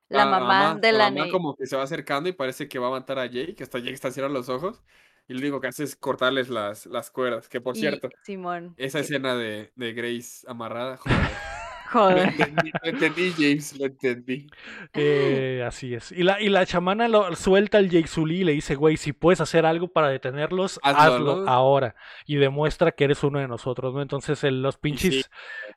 [0.09, 2.77] La La mamá de la, mamá ne- como que se va acercando y parece que
[2.77, 4.83] va a matar a Jake, hasta Jake está cerrando los ojos
[5.27, 8.75] y lo único que hace es cortarles las, las cuerdas, que por y cierto, Simón.
[8.77, 9.05] esa Sí.
[9.05, 11.17] escena de, de Grace amarrada, joder,
[11.95, 14.47] lo entendí, lo entendí, James, lo entendí.
[14.93, 16.11] Eh, así es.
[16.11, 19.13] Y la, y la chamana lo suelta al Jake Sully y le dice, güey, si
[19.13, 21.49] puedes hacer algo para detenerlos, hazlo, Hazlo, ¿no?
[21.51, 21.95] ahora.
[22.25, 24.01] Y demuestra que eres uno de nosotros, ¿no?
[24.01, 25.29] Entonces el- los pinches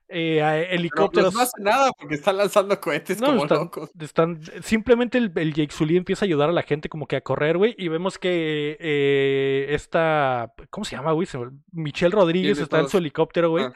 [0.08, 1.34] eh, Pero helicópteros...
[1.34, 3.90] pues no hace nada porque están lanzando cohetes No, como están, locos.
[4.00, 7.20] están- simplemente el, el Jake Sully empieza a ayudar a la gente como que a
[7.20, 11.28] correr, güey, y vemos que eh, esta, ¿cómo se llama, güey?
[11.72, 13.72] Michelle Rodríguez está en su helicóptero, güey, Ah.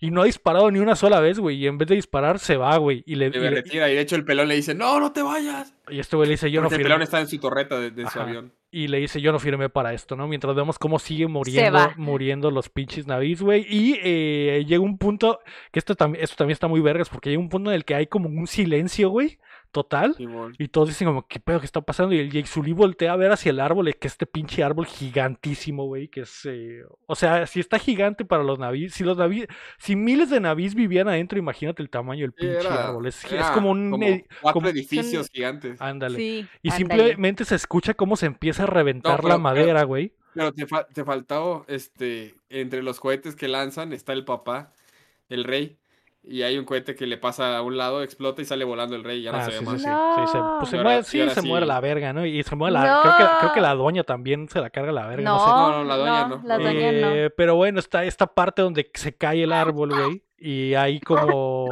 [0.00, 2.56] Y no ha disparado ni una sola vez, güey, y en vez de disparar se
[2.56, 4.98] va, güey, y, le, y, le- retira y de hecho el pelón le dice, no,
[4.98, 5.74] no te vayas.
[5.90, 7.78] y este güey le dice, yo no Porque el firmé, pelón está en su torreta
[7.78, 8.52] de, de su avión.
[8.70, 10.26] y le dice, yo no firmé para esto, ¿no?
[10.26, 15.40] Mientras vemos cómo sigue muriendo, muriendo los pinches navis, güey, y eh, llega un punto,
[15.70, 17.94] que esto también, esto también está muy vergas, porque llega un punto en el que
[17.94, 19.38] hay como un silencio, güey,
[19.72, 20.54] total, Simón.
[20.58, 22.14] Y todos dicen como, ¿qué pedo que está pasando?
[22.14, 24.86] Y el Jake Sully voltea a ver hacia el árbol, y que este pinche árbol
[24.86, 26.44] gigantísimo, güey, que es...
[26.46, 29.46] eh, O sea, si está gigante para los navíes, si los navíes,
[29.78, 33.06] si miles de navíes vivían adentro, imagínate el tamaño del pinche era- árbol.
[33.06, 33.24] Es,
[33.54, 33.92] como un...
[33.92, 35.80] edi- cuatro como- edificios gigantes.
[35.80, 36.16] Ándale.
[36.16, 36.46] Sí.
[36.62, 36.76] y ándale.
[36.78, 40.14] simplemente se escucha cómo se empieza a reventar pero- la pero- madera, güey.
[40.32, 44.72] Pero te, fa- te faltó, este, entre los cohetes que lanzan está el papá,
[45.28, 45.76] el rey.
[46.22, 49.02] Y hay un cohete que le pasa a un lado, explota y sale volando el
[49.04, 49.80] rey y ya no Ah, se sí, ve sí, más.
[49.82, 49.88] sí.
[49.88, 50.14] No.
[50.26, 51.68] Sí, se, pues se ahora- y sí, se muere sí.
[51.68, 52.26] la verga, ¿no?
[52.26, 53.00] Y se muere la...
[53.02, 55.46] Creo, que, creo que la doña también se la carga la verga, no, sé.
[55.50, 56.42] No, No, no, la doña no.
[56.44, 57.10] La doña no.
[57.14, 60.22] Eh, Pero bueno, está esta parte donde se cae el árbol, güey.
[60.38, 61.68] Y hay como.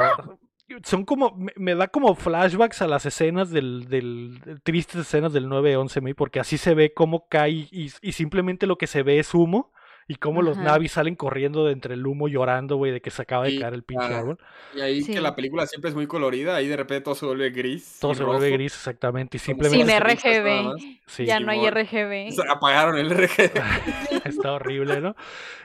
[0.85, 1.35] Son como.
[1.37, 3.89] Me, me da como flashbacks a las escenas del.
[3.89, 8.67] del tristes escenas del 9-11, güey, porque así se ve cómo cae y, y simplemente
[8.67, 9.73] lo que se ve es humo.
[10.11, 13.21] Y cómo los navis salen corriendo de entre el humo llorando, güey, de que se
[13.21, 14.39] acaba de caer el pinche árbol.
[14.75, 15.13] Y ahí Sí.
[15.13, 17.99] que la película siempre es muy colorida, ahí de repente todo se vuelve gris.
[18.01, 19.37] Todo se vuelve gris, exactamente.
[19.37, 19.85] Y simplemente.
[19.87, 20.79] Sin RGB.
[21.07, 21.69] sí, ya no hay.
[21.69, 22.31] RGB.
[22.33, 23.53] Se apagaron el RG.
[24.25, 25.15] Está horrible, ¿no?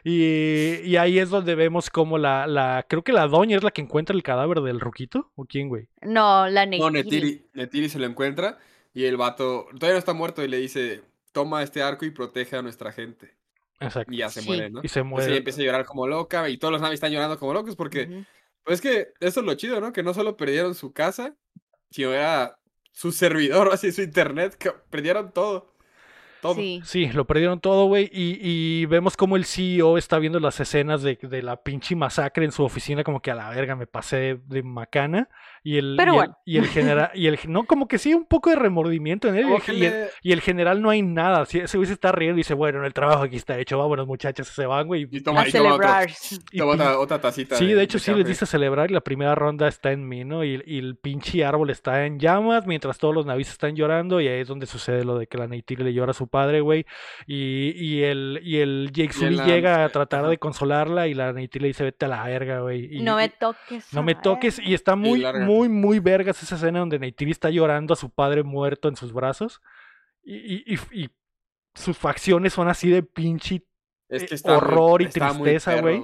[0.03, 2.86] Y, y ahí es donde vemos como la, la.
[2.90, 5.32] Creo que la doña es la que encuentra el cadáver del ruquito.
[5.36, 5.88] ¿O quién, güey?
[6.02, 7.22] No, la No, Neytiri.
[7.22, 8.57] Netiri, Netiri se lo encuentra
[8.94, 11.02] y el vato todavía no está muerto y le dice,
[11.32, 13.34] toma este arco y protege a nuestra gente.
[13.80, 14.12] Exacto.
[14.14, 14.48] Y ya se Sí.
[14.48, 14.80] muere, ¿no?
[14.84, 15.38] Y se Entonces ella muere.
[15.38, 18.26] empieza a llorar como loca y todos los navis están llorando como locos porque,
[18.64, 19.91] pues es que eso es lo chido, ¿no?
[19.94, 21.36] Que no solo perdieron su casa,
[21.91, 22.58] sino era
[22.91, 25.74] su servidor, así su internet, que perdieron todo.
[26.41, 26.56] Todo.
[26.56, 26.82] Sí.
[26.84, 28.10] Sí, lo perdieron todo, güey.
[28.12, 32.44] Y, y vemos como el CEO está viendo las escenas de, de la pinche masacre
[32.44, 35.30] en su oficina, como que a la verga me pasé de macana.
[35.64, 36.38] Y el, Pero y el- bueno.
[36.45, 39.48] y el general, y el, no, como que sí, un poco de remordimiento en él.
[39.49, 41.45] Y el, que y el- le- y el general no hay nada.
[41.45, 44.06] Sí, ese güey se está riendo y dice, bueno, el trabajo aquí está hecho, vámonos
[44.07, 45.07] muchachos, se van, güey.
[45.10, 46.10] y toma, A y toma otro- celebrar.
[46.52, 47.56] Y toma pin- otra, otra tacita.
[47.56, 50.44] Sí, de hecho sí les dice celebrar y la primera ronda está en mí, ¿no?
[50.44, 54.27] Y, y el pinche árbol está en llamas mientras todos los navis están llorando y
[54.27, 56.85] ahí es donde sucede lo de que la Neytiri le llora a su padre, güey.
[57.26, 61.64] Y, y el, y el Jake Sully llega a tratar de consolarla y la Neytiri
[61.64, 62.98] le dice vete a la verga, güey.
[62.98, 63.94] Y- No me toques.
[63.94, 65.45] no me toques y está muy, larga.
[65.53, 69.13] Muy, muy vergas esa escena donde Neytiri está llorando a su padre muerto en sus
[69.13, 69.61] brazos
[70.23, 71.09] y, y, y- y
[71.75, 73.63] sus facciones son así de pinche
[74.09, 76.01] Es eh, que está muy- horror y tristeza, güey.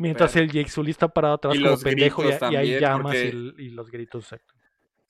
[0.00, 0.44] Mientras perro.
[0.44, 3.14] el Jake Sully está parado atrás Y como los pendejo y, y hay también, llamas
[3.14, 4.24] y, porque- el- y los gritos.
[4.24, 4.54] exacto.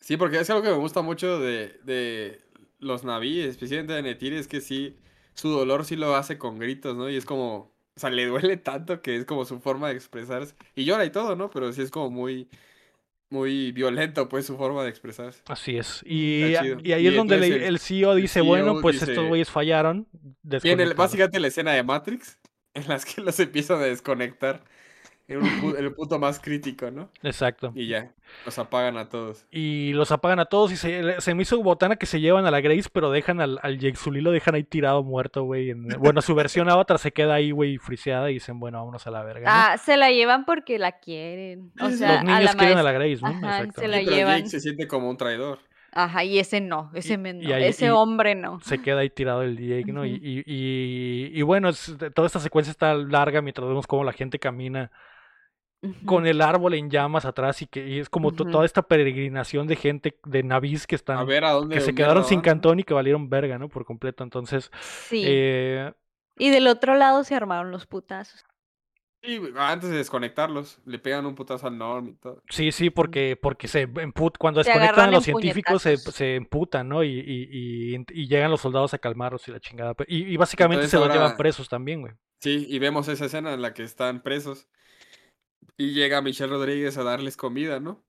[0.01, 2.43] Sí, porque es algo que me gusta mucho de, de
[2.79, 4.99] los navíes, especialmente de Netiri, es que sí,
[5.33, 7.09] su dolor sí lo hace con gritos, ¿no?
[7.09, 7.55] Y es como,
[7.97, 10.55] o sea, le duele tanto que es como su forma de expresarse.
[10.75, 11.49] Y llora y todo, ¿no?
[11.49, 12.51] Pero sí es como muy,
[13.35, 15.43] muy violento, pues, su forma de expresarse.
[15.47, 16.03] Así es.
[16.07, 19.51] Y, ahí Y es donde le- el, CEO dice, CEO bueno, pues dice- estos güeyes
[19.51, 20.07] fallaron.
[20.43, 20.97] Desconectados".
[20.97, 22.39] básicamente la escena de Matrix,
[22.73, 24.65] en las que los empiezan a desconectar
[25.27, 27.09] en, un pu- en el punto más crítico, ¿no?
[27.23, 27.73] Exacto.
[27.75, 28.13] Y ya,
[28.45, 29.47] los apagan a todos.
[29.51, 32.51] Y los apagan a todos y se, se me hizo botana que se llevan a
[32.51, 35.71] la Grace, pero dejan al, al Jake Sully, lo dejan ahí tirado muerto, güey.
[35.71, 39.11] en- Bueno, su versión Avatar se queda ahí, güey, friseada y dicen, bueno, vámonos a
[39.11, 39.47] la verga.
[39.47, 39.57] ¿no?
[39.57, 41.73] Ah, se la llevan porque la quieren.
[41.81, 43.29] O sea, los niños a la quieren a la Grace, ¿no?
[43.29, 43.81] Ajá, Exacto.
[43.81, 44.37] se la Sí, pero llevan.
[44.39, 45.59] Jake se siente como un traidor.
[45.97, 48.59] Ajá, y ese no, ese Y- men y no, ahí- ese hombre no.
[48.63, 50.05] se queda ahí tirado el Jake, ¿no?
[50.05, 50.25] Y, Ujú.
[50.25, 54.41] y, y- y bueno, es- toda esta secuencia está larga mientras vemos cómo la gente
[54.41, 54.91] camina
[56.07, 59.77] Con el árbol en llamas atrás y que y es como toda esta peregrinación de
[59.77, 62.85] gente, de navíes que A están, ver a dónde que se quedaron sin cantón y
[62.85, 63.69] que valieron verga, ¿no?
[63.69, 64.25] Por completo.
[64.25, 64.71] Entonces,
[65.09, 65.23] Sí.
[65.27, 65.93] eh,
[66.37, 68.45] Y del otro lado se armaron los putazos.
[69.23, 72.43] Sí, güey, antes de desconectarlos, le pegan un putazo al Norm y todo.
[72.51, 76.37] sí, sí, porque, porque se emput cuando Se desconectan a los en científicos se, se
[76.37, 77.03] emputan, ¿no?
[77.03, 79.95] Y, y, y- y llegan los soldados a calmarlos y la chingada.
[80.07, 82.13] Y, y básicamente Entonces se los llevan presos también, güey.
[82.41, 84.69] Sí, y vemos esa escena en la que están presos.
[85.77, 88.03] Y llega Michelle Rodríguez a darles comida, ¿no?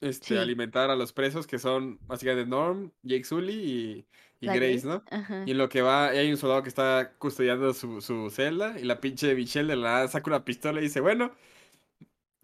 [0.00, 0.36] Este, Sí.
[0.36, 4.06] alimentar a los presos que son básicamente Norm, Jake Sully y,
[4.40, 5.02] y Grace, ¿no?
[5.10, 5.42] Ajá.
[5.46, 8.84] Y en lo que va, hay un soldado que está custodiando su, su celda y
[8.84, 11.32] la pinche Michelle de la nada saca una pistola y dice, bueno,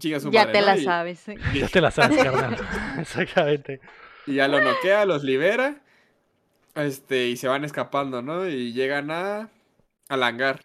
[0.00, 0.66] chinga su Ya madre, te ¿no?
[0.66, 1.28] la Y- sabes.
[1.28, 1.36] ¿eh?
[1.54, 2.56] Ya te la sabes, carnal.
[2.98, 3.80] Exactamente.
[4.26, 5.82] Y ya lo noquea, los libera.
[6.74, 8.48] Este, y se van escapando, ¿no?
[8.48, 9.50] Y llegan a
[10.08, 10.60] al hangar.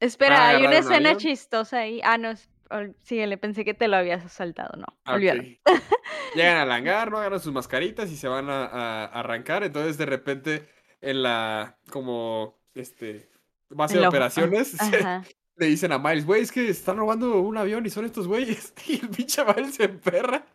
[0.00, 1.16] Espera, ¿Van a hay una escena avión?
[1.18, 2.00] chistosa ahí.
[2.02, 2.30] Ah, no,
[2.70, 5.42] ol- síguele, pensé que te lo habías saltado, no, Ah, olvídalo.
[5.42, 5.48] ok.
[6.34, 7.18] Llegan al hangar, ¿no?
[7.18, 9.62] Agarran sus mascaritas y se van a, arrancar.
[9.64, 10.68] Entonces, de repente,
[11.00, 13.28] en la, como, este,
[13.68, 15.20] base En de lo- operaciones, se-
[15.56, 18.72] le dicen a Miles, güey, es que están robando un avión y son estos güeyes.
[18.86, 20.46] Y el pinche Miles se emperra.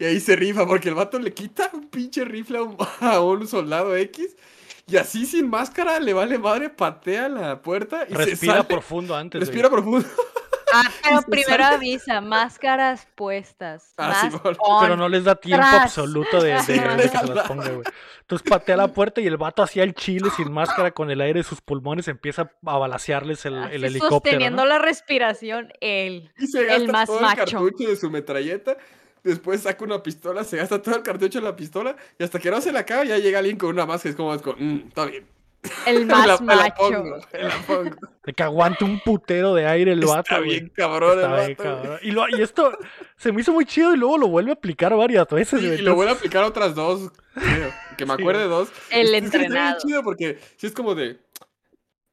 [0.00, 3.20] Y ahí se rifa porque el vato le quita un pinche rifle a un, a
[3.20, 4.36] un soldado X.
[4.88, 8.64] Y así sin máscara le vale madre, patea la puerta y se Respira sale.
[8.64, 9.38] profundo antes.
[9.38, 9.46] güey.
[9.46, 10.08] Respira profundo.
[10.72, 11.76] Ah, pero se primero sale.
[11.76, 13.92] avisa, máscaras puestas.
[13.98, 14.80] Ah, más on.
[14.82, 15.82] Pero no les da tiempo Tras.
[15.84, 16.56] absoluto de, de-
[17.10, 17.84] que se las ponga, güey.
[18.20, 21.40] Entonces patea la puerta y el vato hacía el chile sin máscara con el aire
[21.40, 24.16] de sus pulmones empieza a balasearles el, el helicóptero.
[24.32, 24.68] Sosteniendo ¿no?
[24.68, 26.30] la respiración, él.
[26.38, 27.44] Y se gasta más todo el macho.
[27.58, 28.76] cartucho de su metralleta.
[29.24, 31.96] Después saca una pistola, se gasta todo el cartucho de la pistola.
[32.18, 34.10] Y hasta que no se la acaba, ya llega alguien con una máscara.
[34.10, 35.26] Es como, es como, "Mm, está bien.
[35.86, 36.74] El la- más la macho.
[36.78, 37.96] pongo, la pongo.
[38.24, 40.20] De que aguante un putero de aire el vato.
[40.20, 41.98] Está bien cabrón el Está bien vato, cabrón.
[42.02, 42.78] Y, lo- y esto
[43.16, 45.60] se me hizo muy chido y luego lo vuelve a aplicar varias veces.
[45.60, 48.68] Sí, y lo voy a aplicar otras dos, creo, que me acuerde dos.
[48.90, 49.78] El Es que está bien entrenado.
[49.80, 51.18] chido porque sí es como de.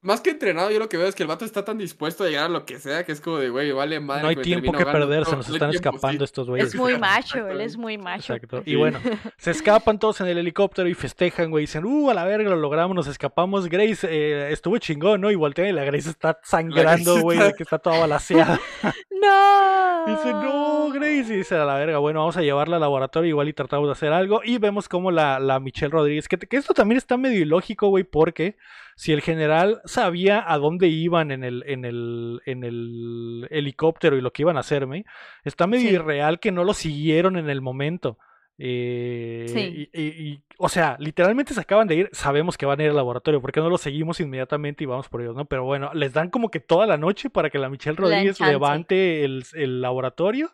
[0.06, 2.28] Más que entrenado, yo lo que veo es que el vato está tan dispuesto a
[2.28, 4.22] llegar a lo que sea que es como de, güey, vale madre.
[4.22, 6.24] no hay tiempo que ahogando perder, se nos están tiempo, escapando sí.
[6.26, 6.68] estos güeyes.
[6.68, 8.36] Es muy macho, él es muy macho.
[8.36, 8.62] Exacto.
[8.68, 9.00] Y bueno,
[9.38, 11.64] se escapan todos en el helicóptero y festejan, güey.
[11.64, 13.68] Dicen, uh, a la verga, lo logramos, nos escapamos.
[13.68, 15.32] Grace eh, estuvo chingón, ¿no?
[15.32, 18.60] Y voltean y la Grace está sangrando, güey, está- de que está toda balaseada.
[19.10, 20.06] No.
[20.06, 21.34] Dice, no, Grace.
[21.34, 23.94] Y dice, a la verga, bueno, vamos a llevarla al laboratorio igual y tratamos de
[23.94, 24.42] hacer algo.
[24.44, 28.04] Y vemos como la, la Michelle Rodríguez, que, que esto también está medio ilógico, güey,
[28.04, 28.56] porque
[28.96, 34.22] si el general sabía a dónde iban en el, en el, en el helicóptero y
[34.22, 35.06] lo que iban a hacerme,
[35.44, 35.96] está medio Sí.
[35.96, 38.18] irreal que no lo siguieron en el momento.
[38.58, 39.90] Eh, Sí.
[39.94, 42.90] y, y- y, o sea, literalmente se acaban de ir, sabemos que van a ir
[42.90, 45.46] al laboratorio, ¿por qué no lo seguimos inmediatamente y vamos por ellos, no?
[45.46, 49.24] Pero bueno, les dan como que toda la noche para que la Michelle Rodríguez levante
[49.24, 50.52] el, el laboratorio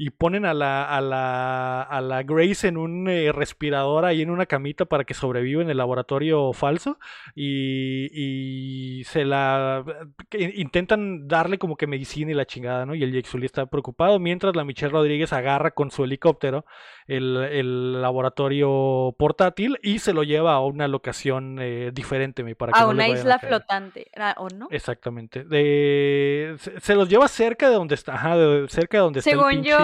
[0.00, 4.30] y ponen a la, a la, a la Grace en un eh, respirador ahí en
[4.30, 7.00] una camita para que sobreviva en el laboratorio falso
[7.34, 9.84] y, y se la
[10.30, 12.94] intentan darle como que medicina y la chingada, ¿no?
[12.94, 16.64] Y el Jake Sully está preocupado mientras la Michelle Rodríguez agarra con su helicóptero
[17.08, 19.37] el, el laboratorio portátil
[19.82, 23.04] y se lo lleva a una locación eh, diferente me, para que A no una
[23.04, 24.68] a isla flotante, ¿era- ¿o no?
[24.70, 25.44] Exactamente.
[25.44, 29.30] De, se, se los lleva cerca de donde está, ajá, de- cerca de donde está
[29.30, 29.76] el pinche, yo,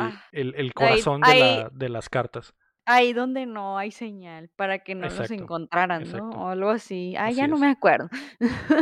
[0.00, 2.54] ah, el, el corazón de, ahí- la- de las cartas.
[2.86, 6.30] Ahí donde no hay señal, para que no los Exacto, encontraran, ¿no?
[6.30, 7.14] O algo así.
[7.16, 8.08] Ah, ya no me acuerdo.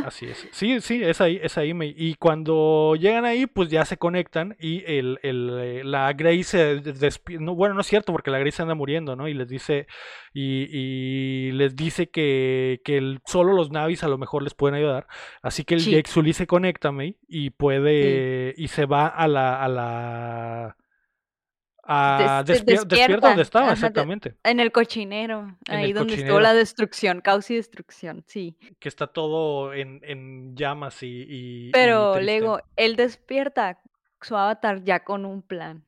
[0.07, 0.49] Así es.
[0.53, 1.75] Sí, sí, es ahí, es ahí.
[1.75, 6.45] me- Y cuando llegan ahí, pues ya se conectan y el, el, eh, la Grace
[6.45, 7.45] se despierte.
[7.45, 9.29] No, bueno, no es cierto, porque la Grace anda muriendo, ¿no?
[9.29, 9.87] Y les dice,
[10.33, 14.77] y, y les dice que, que el- solo los Navis a lo mejor les pueden
[14.77, 15.07] ayudar.
[15.43, 15.91] Así que el Sí.
[15.91, 20.77] Jake Sully se conecta, May, y puede, y se va a la, a la,
[21.91, 24.35] a Des- despier- despierta, despierta donde estaba, ajá, exactamente.
[24.45, 26.35] En el cochinero, En ahí el donde cochinero.
[26.35, 28.57] estuvo la destrucción, caos y destrucción, sí.
[28.79, 33.81] Que está todo en, en llamas y, Pero luego, él despierta
[34.21, 35.83] su avatar ya con un plan.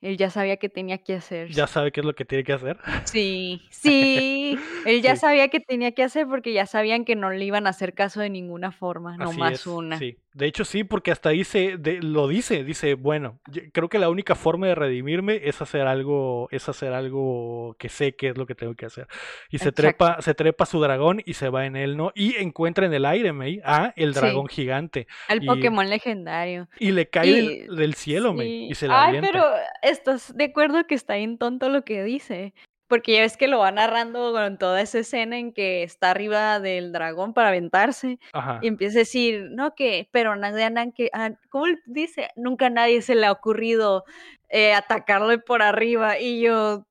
[0.00, 1.48] Él ya sabía que tenía que hacer.
[1.50, 2.78] Ya sabe qué es lo que tiene que hacer.
[3.04, 4.58] Sí, sí.
[4.84, 5.20] Él ya Sí.
[5.22, 8.20] sabía que tenía que hacer porque ya sabían que no le iban a hacer caso
[8.20, 9.98] de ninguna forma, Así nomás es, una.
[9.98, 13.88] Sí, de hecho sí, porque hasta ahí se, de- lo dice, dice, bueno, yo creo
[13.88, 18.28] que la única forma de redimirme es hacer algo, es hacer algo que sé que
[18.28, 19.06] es lo que tengo que hacer.
[19.50, 22.12] Y se trepa, se trepa su dragón y se va en él, ¿no?
[22.14, 24.20] Y encuentra en el aire, May, a el Sí.
[24.20, 25.06] dragón gigante.
[25.28, 26.68] El Y- Pokémon legendario.
[26.78, 28.66] Y le cae del, Y- del cielo, May, Sí.
[28.70, 29.28] y se la Ay, avienta.
[29.32, 29.44] pero
[29.82, 32.52] ¿estás de acuerdo que está bien tonto lo que dice?
[32.94, 36.60] Porque ya ves que lo va narrando con toda esa escena en que está arriba
[36.60, 38.60] del dragón para aventarse Ajá.
[38.62, 41.10] y empieza a decir, no, que, pero nadie, que,
[41.50, 42.30] ¿cómo dice?
[42.36, 44.04] Nunca a nadie se le ha ocurrido
[44.48, 46.86] eh, atacarle por arriba y yo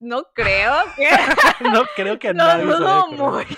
[0.00, 1.08] no creo que
[1.72, 3.48] no creo que a lo nadie se le haya dudo mucho.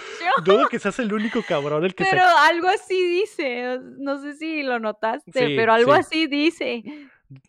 [0.44, 4.34] Dudo que seas el único cabrón el que se Pero algo así dice, no sé
[4.34, 5.98] si lo notaste, Sí, pero algo sí.
[6.00, 6.82] así dice.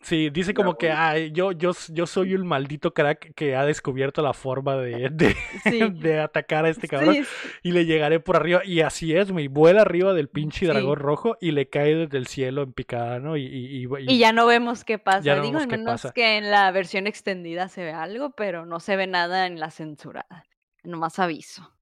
[0.02, 0.90] Sí, dice como que.
[0.92, 5.34] "Ay, yo, yo, yo soy el maldito crack que ha descubierto la forma de, de,
[5.64, 5.80] Sí.
[5.94, 7.24] de atacar a este cabrón Sí,
[7.64, 8.62] y le llegaré por arriba.
[8.64, 10.66] Y así es, me vuela arriba del pinche Sí.
[10.66, 13.36] dragón rojo y le cae desde el cielo en picada, ¿no?
[13.36, 15.20] Y, y, y- Y ya no vemos qué pasa.
[15.22, 16.12] ya no Digo, menos pasa.
[16.12, 19.70] que en la versión extendida se ve algo, pero no se ve nada en la
[19.70, 20.44] censurada.
[20.84, 21.72] Nomás aviso.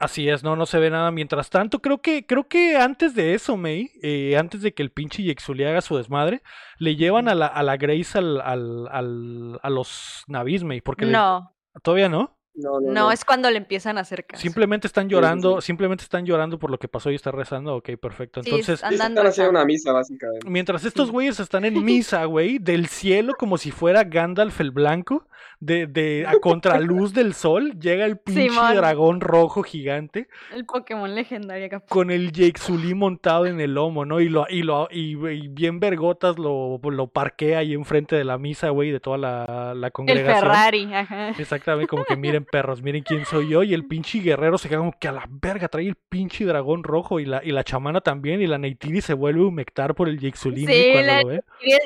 [0.00, 1.10] Así es, no, no se ve nada.
[1.10, 4.90] Mientras tanto, creo que, creo que antes de eso, May, eh, antes de que el
[4.90, 6.42] pinche Yexuli haga su desmadre,
[6.78, 11.04] le llevan a la, a la Grace al, al, al- a los navis, May, porque
[11.04, 12.39] le- No, todavía no.
[12.54, 14.42] No, no, es cuando le empiezan a hacer caso.
[14.42, 15.66] Simplemente están sí, llorando, sí.
[15.66, 17.76] simplemente están llorando por lo que pasó y está rezando.
[17.76, 18.42] Ok, perfecto.
[18.42, 20.48] Sí, Entonces, andan Están haciendo una misa, básicamente.
[20.48, 21.12] mientras estos Sí.
[21.12, 25.26] güeyes están en misa, güey, del cielo como si fuera Gandalf el blanco,
[25.60, 31.66] de, de a contraluz del sol, llega el pinche dragón rojo gigante El Pokémon legendario.
[31.66, 31.80] acá.
[31.88, 34.20] con el Jake Sully montado en el lomo, ¿no?
[34.20, 38.38] Y lo, y lo, y, y bien vergotas lo, lo parquea ahí enfrente de la
[38.38, 40.40] misa, güey, de toda la, la El congregación.
[40.40, 41.28] Ferrari, ajá.
[41.38, 43.62] Exactamente, como que miren perros, miren quién soy yo.
[43.62, 46.82] Y el pinche guerrero se queda como que a la verga, trae el pinche dragón
[46.84, 47.20] rojo.
[47.20, 48.40] Y la, y la chamana también.
[48.42, 51.42] Y la Neytiri se vuelve a humectar por el Jixulín Sí, cuando la- lo ve.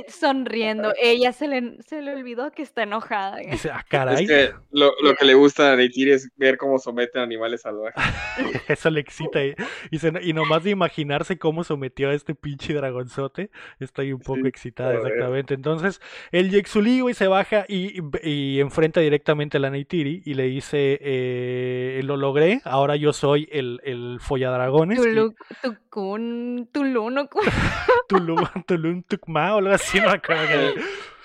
[0.08, 0.92] Sonriendo.
[1.00, 3.36] Ella se le, se le olvidó que está enojada.
[3.38, 6.78] Dice, ah, Es caray, que lo, lo que le gusta a Neytiri es ver cómo
[6.78, 8.02] someten animales salvajes.
[8.68, 9.44] eso le excita.
[9.44, 9.54] Y,
[9.90, 13.50] y, se- y nomás de imaginarse cómo sometió a este pinche dragonzote,
[13.80, 15.54] estoy un poco Sí, excitada, exactamente.
[15.54, 16.00] Entonces,
[16.32, 20.50] el Jixulí, güey, se baja y, y enfrenta directamente a la Neytiri y le le
[20.50, 24.98] dice, eh, lo logré, ahora yo soy el, el folladragones.
[24.98, 27.28] y- Tulu, Tucún, Tuluno,
[28.08, 30.74] Tulum, Tulum, Tukma o algo así, no me acuerdo qué-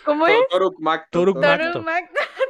[0.06, 0.36] ¿cómo es?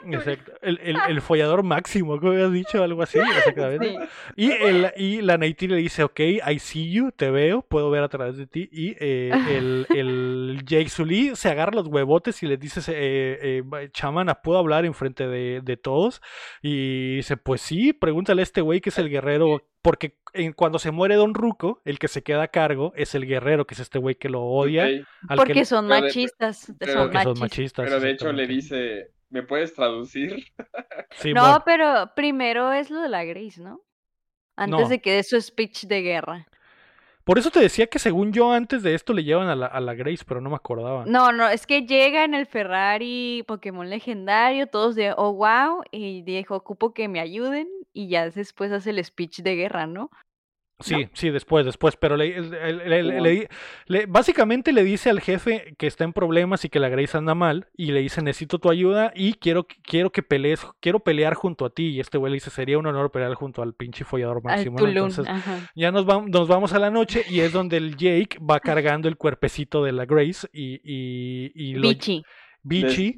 [0.13, 0.51] Exacto.
[0.61, 3.19] El, el, el follador máximo, como habías dicho, algo así.
[3.19, 3.89] exactamente.
[3.89, 3.97] Sí.
[4.35, 8.03] Y, el, y la Neytiri le dice, ok, I see you, te veo, puedo ver
[8.03, 8.69] a través de ti.
[8.71, 13.89] Y eh, el, el Jake Sully se agarra los huevotes y le dice, eh, eh,
[13.91, 16.21] chamana, ¿puedo hablar enfrente de, de todos?
[16.61, 19.65] Y dice, pues sí, pregúntale a este güey que es el guerrero.
[19.81, 23.25] Porque en- cuando se muere Don Ruco, el que se queda a cargo es el
[23.25, 24.85] guerrero, que es este güey que lo odia.
[25.29, 26.73] Al Porque son pero de- machistas.
[26.77, 27.41] pero son porque son machistas.
[27.41, 27.85] machistas.
[27.85, 30.45] Pero de hecho le dice, ¿me puedes traducir?
[31.11, 33.81] Sí, No, pero primero es lo de la Grace, ¿no?
[34.55, 34.87] Antes No.
[34.89, 36.47] de que dé su speech de guerra.
[37.23, 39.79] Por eso te decía que según yo antes de esto le llevan a la, a
[39.79, 41.05] la Grace, pero no me acordaba.
[41.05, 46.21] No, no, es que llega en el Ferrari Pokémon legendario, todos de oh wow, y
[46.23, 50.09] dijo, ocupo que me ayuden, y ya después hace el speech de guerra, ¿no?
[50.81, 53.47] Sí, sí, después, después, pero le,
[54.07, 57.67] básicamente le dice al jefe que está en problemas y que la Grace anda mal
[57.75, 61.69] y le dice necesito tu ayuda y quiero, quiero que pelees, quiero pelear junto a
[61.69, 64.77] ti y este güey le dice sería un honor pelear junto al pinche follador máximo.
[64.79, 65.69] Entonces ajá.
[65.75, 69.07] ya nos, vam- nos vamos a la noche y es donde el Jake va cargando
[69.07, 72.23] el cuerpecito de la Grace y, y, y lo- Bichi.
[72.61, 73.15] Bichi,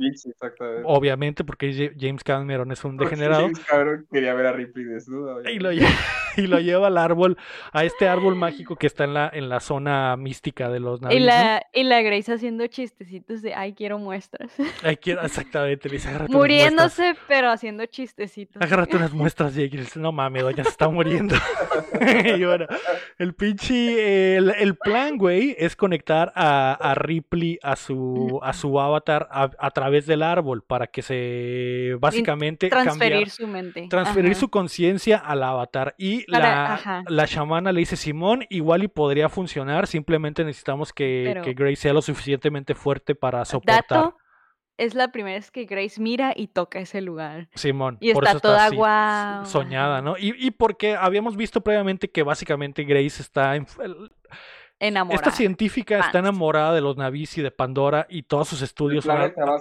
[0.83, 3.41] obviamente porque Ja- James Cameron es un Porque degenerado.
[3.43, 5.49] James Cameron quería ver a Ripley desnuda.
[5.51, 5.89] Y lo, lleva,
[6.37, 7.37] y lo lleva al árbol,
[7.71, 11.03] a este árbol mágico que está en la, en la zona mística de los Y
[11.03, 11.19] navíos.
[11.21, 11.25] ¿no?
[11.27, 14.51] la, y la Grace haciendo chistecitos de ay, quiero muestras.
[14.83, 16.61] Ay, quiero- exactamente, le dice, agárrate unas muestras.
[16.95, 18.61] Muriéndose, pero haciendo chistecitos.
[18.61, 19.75] Agárrate unas muestras, Jake.
[19.77, 21.35] Y no mames, doña se está muriendo.
[22.37, 22.67] y bueno,
[23.17, 24.35] el pinche.
[24.37, 29.49] El, el plan, güey, es conectar a, a Ripley a su, a su avatar a,
[29.59, 31.95] a través del árbol para que se.
[31.99, 32.69] Básicamente.
[32.69, 33.87] Transferir cambiar- su mente.
[33.89, 34.39] transferir Ajá.
[34.39, 35.95] su conciencia al avatar.
[35.97, 41.23] Y Para- la, la chamana le dice, Simón, igual y podría funcionar, simplemente necesitamos que,
[41.27, 43.85] Pero- que Grace sea lo suficientemente fuerte para soportar.
[43.89, 44.17] Dato,
[44.77, 47.49] es la primera vez que Grace mira y toca ese lugar.
[47.53, 50.01] Simón, Y por está eso toda así, guau, soñada.
[50.01, 50.17] ¿no?
[50.17, 53.67] Y, y porque habíamos visto previamente que básicamente Grace está en-
[54.83, 55.15] Enamorada.
[55.29, 59.07] esta científica está enamorada de los Navis y de Pandora y todos sus estudios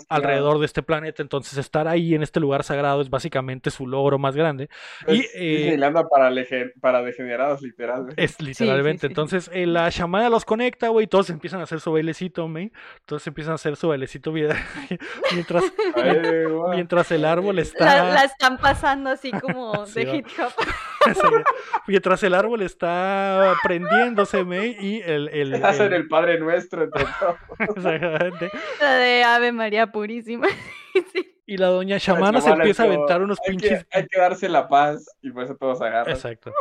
[0.09, 4.19] alrededor de este planeta, entonces estar ahí en este lugar sagrado es básicamente su logro
[4.19, 4.71] más grande.
[5.07, 6.05] Es y, eh, Disneylandia
[6.81, 8.05] para, degenerados, literal.
[8.05, 8.15] güey.
[8.17, 9.03] Es literalmente.
[9.03, 9.07] sí.
[9.09, 11.07] Entonces, eh, la chamana los conecta, güey.
[11.07, 12.73] Todos empiezan a hacer su bailecito, güey.
[13.05, 14.33] Todos empiezan a hacer su bailecito
[15.33, 15.65] mientras,
[15.97, 16.19] Ay,
[16.71, 18.05] mientras el árbol La, está.
[18.15, 20.53] la están pasando así como Sí, de hip hop.
[21.87, 24.77] Mientras el árbol está prendiéndose, güey.
[24.79, 25.29] Y el.
[25.29, 27.37] el, Hacen el- el Padre Nuestro entre todos.
[27.77, 28.51] exactamente.
[28.81, 30.47] La de Ave María Purísima.
[31.13, 31.37] Sí.
[31.47, 33.85] Y la doña chamana se empieza a aventar unos hay pinches.
[33.85, 36.13] Que, hay que darse la paz y por eso todos agarran.
[36.13, 36.53] Exacto.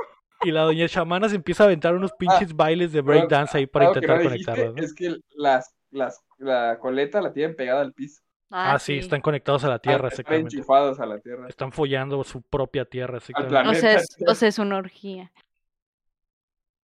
[0.44, 3.66] Y la doña chamana se empieza a aventar Ah, unos pinches bailes de breakdance ahí
[3.66, 4.76] para intentar no conectarlos.
[4.76, 4.84] ¿no?
[4.84, 8.22] Es que las, las, la coleta la tienen pegada al piso.
[8.52, 10.56] Ah, sí, están conectados a la tierra, Ah, Están exactamente.
[10.56, 11.48] enchufados a la tierra.
[11.48, 13.18] Están follando su propia tierra.
[13.20, 15.32] O sea, es, o sea, es una orgía.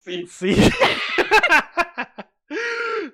[0.00, 0.56] Sí, Sí.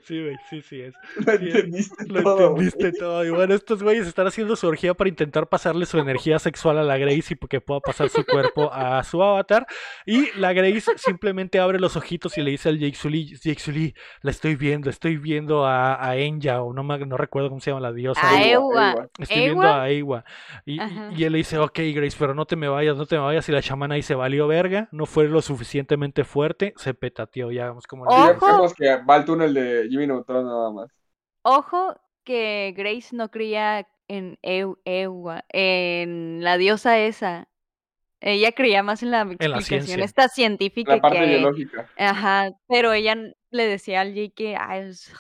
[0.05, 0.95] Sí, güey, sí, sí es.
[1.27, 2.49] lo entendiste Lo todo.
[2.51, 3.25] entendiste todo.
[3.25, 6.83] Y bueno, estos güeyes están haciendo su orgía para intentar pasarle su energía sexual a
[6.83, 9.67] la Grace y que pueda pasar su cuerpo a su avatar.
[10.07, 13.95] Y la Grace simplemente abre los ojitos y le dice al Jake Sully, Jake Sully,
[14.23, 17.71] la estoy viendo, estoy viendo a, a Enya, o no, me- no recuerdo cómo se
[17.71, 18.21] llama la diosa.
[18.29, 19.09] A Ewa.
[19.19, 20.25] Estoy viendo a Ewa.
[20.65, 20.79] Y,
[21.17, 23.49] y él le dice, ok, Grace, pero no te me vayas, no te me vayas.
[23.49, 27.67] Y la chamana ahí se valió verga, no fue lo suficientemente fuerte, se petateó, ya
[27.67, 28.47] vemos cómo le- Sí, Ojo.
[28.47, 30.91] vemos que va al túnel de Jimmy Neutron nada más.
[31.43, 31.95] Ojo
[32.25, 37.49] que Grace no creía en Ewa, en la diosa esa.
[38.21, 40.05] Ella creía más en la explicación ciencia.
[40.05, 41.89] esta científica La parte que, biológica.
[41.97, 43.17] ajá, pero ella
[43.51, 45.13] le decía al Jake que ah, es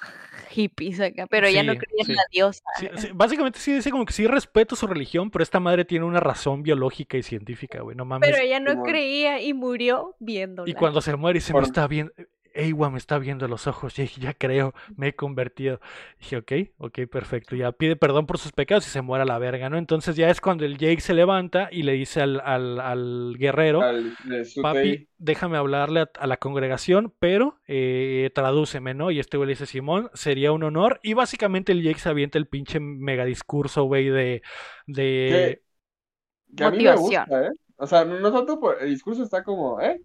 [0.50, 2.12] hippies acá, pero ella no creía sí.
[2.12, 2.60] en la diosa.
[2.78, 6.06] Sí, sí, básicamente sí dice como que sí respeto su religión, pero esta madre tiene
[6.06, 8.28] una razón biológica y científica, güey, no mames.
[8.28, 10.68] Pero ella no creía y murió viéndola.
[10.68, 12.12] Y cuando se muere y se me Por- está viendo,
[12.58, 15.80] Ewa me está viendo a los ojos, ya, ya creo, me he convertido.
[16.20, 19.38] Dije, ok, ok, perfecto, ya pide perdón por sus pecados y se muere a la
[19.38, 19.78] verga, ¿no?
[19.78, 23.80] Entonces ya es cuando el Jake se levanta y le dice al, al, al guerrero,
[23.82, 24.16] Al,
[24.60, 29.10] papi, déjame hablarle a, a la congregación, pero eh, tradúceme, ¿no?
[29.10, 31.00] Y este güey le dice, Simón, sería un honor.
[31.02, 34.42] Y básicamente el Jake se avienta el pinche mega discurso, güey, de...
[34.86, 35.62] de...
[36.56, 36.96] Que a mí me Motivación.
[36.96, 37.50] gusta, ¿eh?
[37.76, 40.00] O sea, no, no tanto por el discurso está como, ¿eh?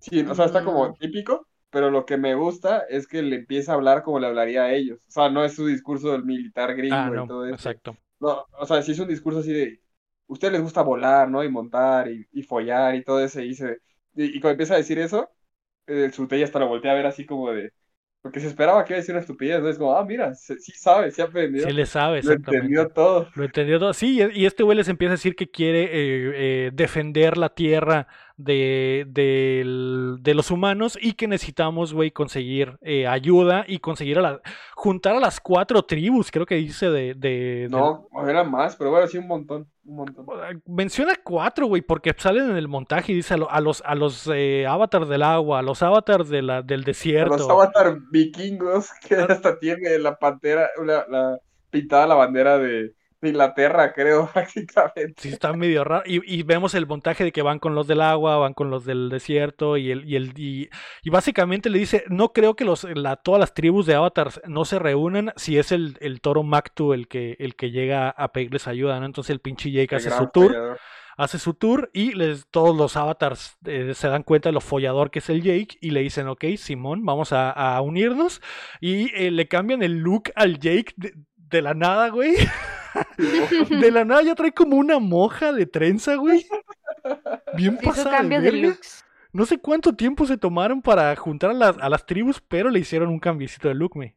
[0.00, 3.72] Sí, o sea, está como típico, pero lo que me gusta es que le empieza
[3.72, 5.00] a hablar como le hablaría a ellos.
[5.08, 7.62] O sea, no es su discurso del militar gringo Ah, y no, todo eso.
[7.62, 7.96] exacto.
[8.20, 9.82] No, o sea, sí es un discurso así de,
[10.28, 11.44] ustedes les gusta volar, ¿no?
[11.44, 13.40] Y montar y, y follar y todo eso.
[13.42, 13.52] Y,
[14.14, 15.30] y, y cuando empieza a decir eso,
[15.86, 17.72] el Sutella hasta lo voltea a ver así como de.
[18.22, 19.68] Porque se esperaba que iba a decir una estupidez, ¿no?
[19.68, 21.66] Es como, ah, mira, se- sí sabe, sí aprendió.
[21.66, 22.32] Sí le sabe, Lo exactamente.
[22.32, 23.28] entendió todo.
[23.34, 23.92] Lo entendió todo.
[23.94, 28.08] Sí, y este güey les empieza a decir que quiere eh, eh, defender la tierra
[28.44, 34.40] de, de los humanos y que necesitamos, güey, conseguir eh, ayuda y conseguir a la,
[34.74, 37.68] juntar a las cuatro tribus, creo que dice de...
[37.70, 39.68] No, era más, pero bueno, sí, un montón.
[39.84, 40.26] Un montón.
[40.66, 43.94] Menciona cuatro, güey, porque salen en el montaje y dice a, lo- a los, a
[43.94, 47.36] los eh, avatars del agua, a los avatars de la, del A desierto.
[47.36, 51.38] los avatar vikingos, que hasta tiene la pantera, la, la-
[51.70, 55.14] pintada la bandera de, de Inglaterra, creo, prácticamente.
[55.18, 56.02] Sí, está medio raro.
[56.06, 58.84] Y, y vemos el montaje de que van con los del agua, van con los
[58.84, 60.70] del desierto, y el, y el, y,
[61.02, 64.64] y básicamente le dice, no creo que los, la, todas las tribus de avatars no
[64.64, 68.66] se reúnan si es el, el toro Mactu el que, el que llega a pedirles
[68.66, 69.06] ayuda, ¿no?
[69.06, 70.78] Entonces el pinche Jake hace su tour,
[71.16, 75.10] hace su tour, y les, todos los avatars eh, se dan cuenta de lo follador
[75.10, 78.40] que es el Jake, y le dicen, ok, Simón, vamos a, a unirnos,
[78.80, 81.12] y eh, le cambian el look al Jake de,
[81.50, 82.34] de la nada, güey.
[83.68, 86.46] De la nada ya trae como una moja de trenza, güey.
[87.56, 88.68] Bien pasada de cambio de verga.
[88.68, 89.04] looks.
[89.32, 92.80] No sé cuánto tiempo se tomaron para juntar a las, a las tribus, pero le
[92.80, 94.16] hicieron un cambiecito de look, me.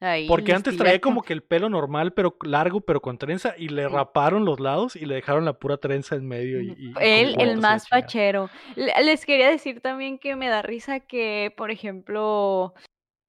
[0.00, 3.68] Ahí, Porque antes traía como que el pelo normal, pero largo, pero con trenza, y
[3.68, 6.60] le raparon los lados y le dejaron la pura trenza en medio.
[6.60, 8.48] Y, Él, el más fachero.
[8.76, 12.74] Le- Les quería decir también que me da risa que, por ejemplo,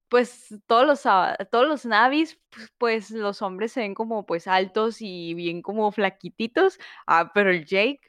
[0.10, 1.04] pues todos los
[1.52, 5.92] todos los navis, pues, pues los hombres se ven como pues altos y bien como
[5.92, 6.80] flaquititos.
[7.08, 8.02] Ah, pero el Jake,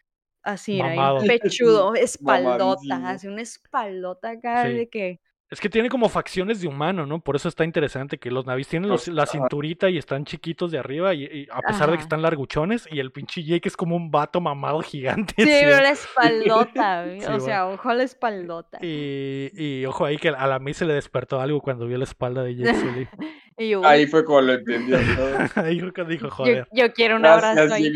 [0.42, 0.94] así, era
[1.26, 4.68] pechudo, espaldota, así una espaldota acá Sí.
[4.68, 5.20] de que.
[5.50, 7.18] Es que tiene como facciones de humano, ¿no?
[7.20, 10.78] Por eso está interesante que los navis tienen los- la cinturita y están chiquitos de
[10.78, 13.96] arriba, y, y a pesar de que están larguchones, y el pinche Jake es como
[13.96, 15.34] un vato mamado gigante.
[15.36, 17.44] Sí, sí, pero la espaldota, güey, Sí, o bueno.
[17.44, 18.78] sea, ojo a la espaldota.
[18.80, 22.04] Y, y ojo ahí que a la May se le despertó algo cuando vio la
[22.04, 23.08] espalda de Jake Sully.
[23.58, 25.36] Y yo, Ahí fue como lo entendió todo.
[25.66, 27.92] ahí fue cuando dijo, joder, yo quiero un abrazo ahí.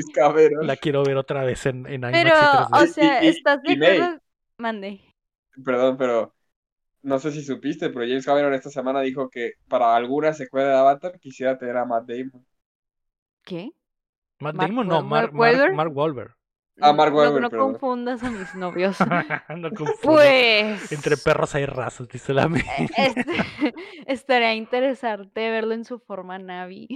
[0.60, 2.86] La quiero ver otra vez en, en IMAX Pero, y o 3D.
[2.88, 4.18] sea, Y- y- ¿estás de acuerdo?
[4.58, 5.00] Mande.
[5.64, 6.33] Perdón, pero
[7.04, 10.74] no sé si supiste, pero James Cameron esta semana dijo que para alguna secuela de
[10.76, 12.44] Avatar quisiera tener a Matt Damon.
[13.44, 13.70] ¿Qué?
[14.40, 15.74] Matt Mark Damon, no, Mark, Mark Wahlberg.
[15.74, 16.34] Mark, Wahlberg.
[16.80, 18.96] Ah, Mark No- Wahlberg, No, confundas a mis novios.
[19.56, 20.00] no confundas.
[20.02, 20.92] pues.
[20.92, 22.62] Entre perros hay razas, dice la May.
[22.96, 23.24] este,
[24.06, 26.88] estaría interesante verlo en su forma Navi.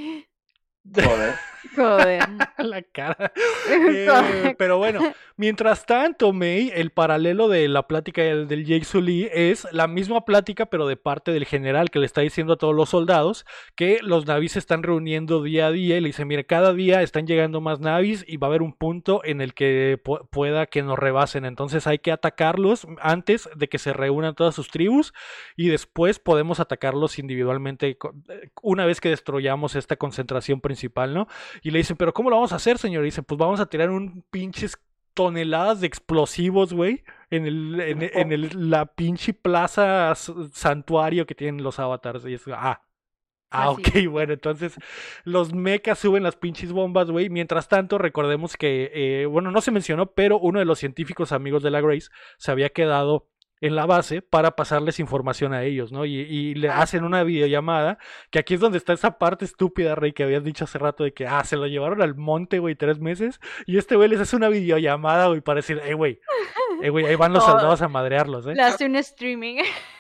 [0.95, 1.35] Joder.
[1.77, 2.23] Joder.
[2.59, 3.33] la cara.
[3.71, 5.01] Eh, pero bueno,
[5.37, 10.25] mientras tanto, May, el paralelo de la plática del, del Jake Sully es la misma
[10.25, 13.45] plática, pero de parte del general que le está diciendo a todos los soldados
[13.75, 17.03] que los navis se están reuniendo día a día y le dice, mire, cada día
[17.03, 20.67] están llegando más navis y va a haber un punto en el que pu- pueda
[20.67, 21.45] que nos rebasen.
[21.45, 25.13] Entonces hay que atacarlos antes de que se reúnan todas sus tribus
[25.57, 30.78] y después podemos atacarlos individualmente eh, una vez que destruyamos esta concentración principal,
[31.15, 31.29] ¿no?
[31.63, 33.03] Y le dicen, pero ¿cómo lo vamos a hacer, señor?
[33.03, 34.79] Y dicen, pues vamos a tirar un pinches
[35.19, 41.65] toneladas de explosivos, güey, en el, en, en el, la pinche plaza santuario que tienen
[41.65, 42.25] los avatars.
[42.27, 42.83] Y es, ah,
[43.51, 44.77] ah, Así ok, bueno, entonces
[45.25, 47.31] los mechas suben las pinches bombas, güey.
[47.31, 51.65] Mientras tanto, recordemos que, eh, bueno, no se mencionó, pero uno de los científicos amigos
[51.65, 53.27] de la Grace se había quedado
[53.61, 56.05] en la base para pasarles información a ellos, ¿no?
[56.05, 57.99] Y, y le hacen una videollamada,
[58.31, 61.13] que aquí es donde está esa parte estúpida, Rey, que habías dicho hace rato de
[61.13, 64.37] que, ah, se lo llevaron al monte, güey, tres meses, y este güey les hace
[64.37, 66.21] una videollamada, güey, para decir, eh, güey,
[66.83, 68.55] eh, güey, ahí van los soldados a madrearlos, ¿eh?
[68.55, 69.63] Le hace un streaming.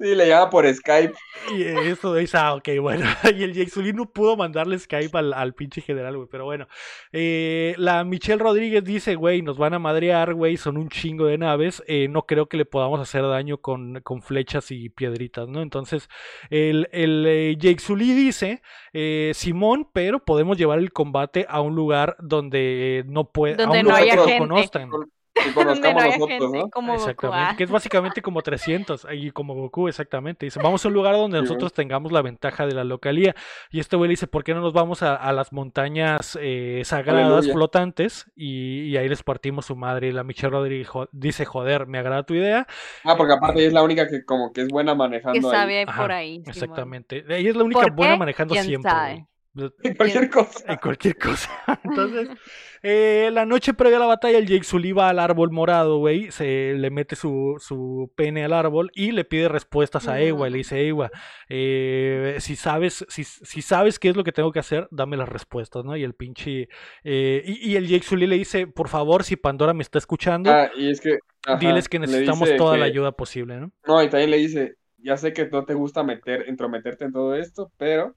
[0.00, 1.14] Sí, le llama por Skype.
[1.46, 3.06] Y eso dice, ah, ok, bueno.
[3.36, 6.28] Y el Jake Sully no pudo mandarle Skype al, al pinche general, güey.
[6.28, 6.66] Pero bueno.
[7.12, 10.56] Eh, la Michelle Rodríguez dice, güey, nos van a madrear, güey.
[10.56, 11.82] Son un chingo de naves.
[11.86, 15.62] eh, no creo que le podamos hacer daño con, con flechas y piedritas, ¿no?
[15.62, 16.08] Entonces,
[16.50, 18.62] el, el eh, Jake Sully dice,
[18.92, 23.70] eh, Simón, pero podemos llevar el combate a un lugar donde eh, no puede, a
[23.70, 24.38] un no lugar haya que no gente.
[24.38, 24.98] conozcan.
[25.34, 26.70] Que no conozcamos nosotros, gente ¿no?
[26.70, 27.26] como Goku.
[27.32, 27.54] Ah.
[27.58, 30.46] que es básicamente como 300, y como Goku, exactamente.
[30.46, 33.34] Dice, vamos a un lugar donde Sí, nosotros tengamos la ventaja de la localía.
[33.70, 36.82] Y este güey le dice, ¿por qué no nos vamos a, a las montañas eh,
[36.84, 37.52] sagradas Aleluya.
[37.52, 38.30] flotantes?
[38.36, 40.08] Y, y ahí les partimos su madre.
[40.08, 42.66] Y la Michelle Rodríguez jo- dice, joder, me agrada tu idea.
[43.02, 45.54] Ah, porque aparte ella es la única que como que es buena Que manejando ahí.
[45.56, 46.42] sabe Ajá, por ahí.
[46.46, 47.24] Exactamente.
[47.28, 49.26] Ella es la única ¿Por buena manejando ¿Quién siempre.
[49.54, 49.70] Güey.
[49.82, 50.64] En cualquier cosa.
[50.66, 51.50] En cualquier cosa.
[51.84, 52.28] Entonces,
[52.82, 56.30] eh, la noche previa a la batalla, el Jake Sully va al árbol morado, güey.
[56.30, 60.48] Se le mete su, su pene al árbol y le pide respuestas a Ewa.
[60.48, 61.10] Y le dice, Ewa,
[61.48, 65.28] eh, si sabes, si, si, sabes qué es lo que tengo que hacer, dame las
[65.28, 65.96] respuestas, ¿no?
[65.96, 66.68] Y el pinche.
[67.02, 70.50] Eh, y, y, el Jake Sully le dice, por favor, si Pandora me está escuchando,
[70.50, 72.80] ah, y es que, ajá, diles que necesitamos toda que...
[72.80, 73.72] la ayuda posible, ¿no?
[73.86, 77.34] No, y también le dice, ya sé que no te gusta meter, entrometerte en todo
[77.34, 78.14] esto, pero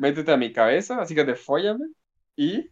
[0.00, 1.86] métete a mi cabeza, así que te fóllame
[2.36, 2.70] y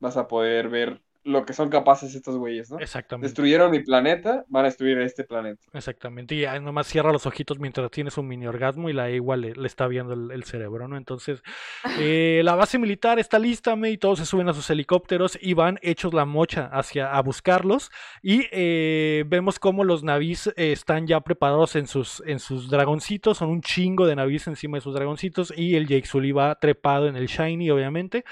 [0.00, 2.78] vas a poder ver lo que son capaces estos güeyes, ¿no?
[2.78, 3.26] Exactamente.
[3.26, 5.62] Destruyeron mi planeta, van a destruir este planeta.
[5.72, 6.34] Exactamente.
[6.34, 9.54] Y ya nomás cierra los ojitos mientras tienes un mini orgasmo y la igual le,
[9.54, 10.96] le está viendo el, el, cerebro, ¿no?
[10.96, 11.42] Entonces,
[11.98, 15.78] eh, la base militar está lista, y todos se suben a sus helicópteros y van
[15.82, 17.90] hechos la mocha hacia a buscarlos.
[18.22, 23.38] Y eh, vemos cómo los navíes eh, están ya preparados en sus, en sus dragoncitos.
[23.38, 25.52] Son un chingo de navíes encima de sus dragoncitos.
[25.56, 28.24] Y el Jake Sully va trepado en el Shiny, obviamente.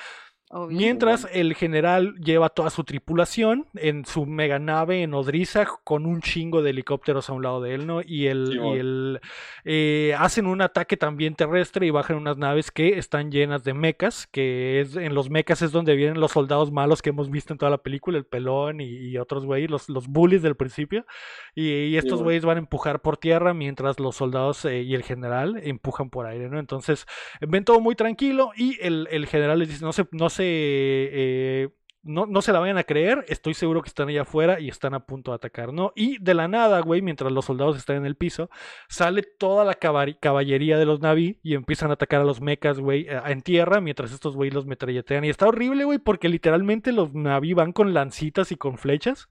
[0.54, 0.76] Obvio.
[0.76, 6.20] Mientras el general lleva toda su tripulación en su mega nave en Odriza con un
[6.20, 8.02] chingo de helicópteros a un lado de él, ¿no?
[8.02, 9.20] Y el, sí, y el
[9.64, 14.26] eh, hacen un ataque también terrestre y bajan unas naves que están llenas de mechas,
[14.26, 17.58] que es en los mechas es donde vienen los soldados malos que hemos visto en
[17.58, 21.06] toda la película, el pelón y, y otros güeyes, los, los bullies del principio.
[21.54, 24.94] Y, y estos güeyes sí, van a empujar por tierra mientras los soldados eh, y
[24.94, 26.58] el general empujan por aire, ¿no?
[26.58, 27.06] Entonces
[27.40, 31.68] ven todo muy tranquilo y el, el general les dice, no se, no se eh,
[32.02, 34.92] no, no, se la vayan a creer, estoy seguro que están allá afuera y están
[34.92, 35.92] a punto de atacar, ¿no?
[35.94, 38.50] Y de la nada, güey, mientras los soldados están en el piso,
[38.88, 43.06] sale toda la caballería de los Naví y empiezan a atacar a los mechas, güey,
[43.08, 45.24] en tierra, mientras estos güey los metralletean.
[45.24, 49.28] Y está horrible, güey, porque literalmente los Naví van con lancitas y con flechas.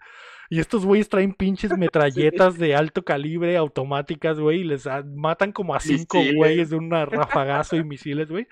[0.49, 2.59] Y estos güeyes traen pinches metralletas sí.
[2.59, 4.85] de alto calibre automáticas, güey, y les
[5.15, 8.47] matan como a cinco güeyes de un rafagazo y misiles, güey.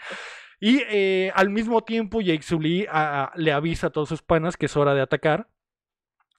[0.60, 4.58] Y eh, al mismo tiempo, Jake Sully a, a, le avisa a todos sus panas
[4.58, 5.48] que es hora de atacar.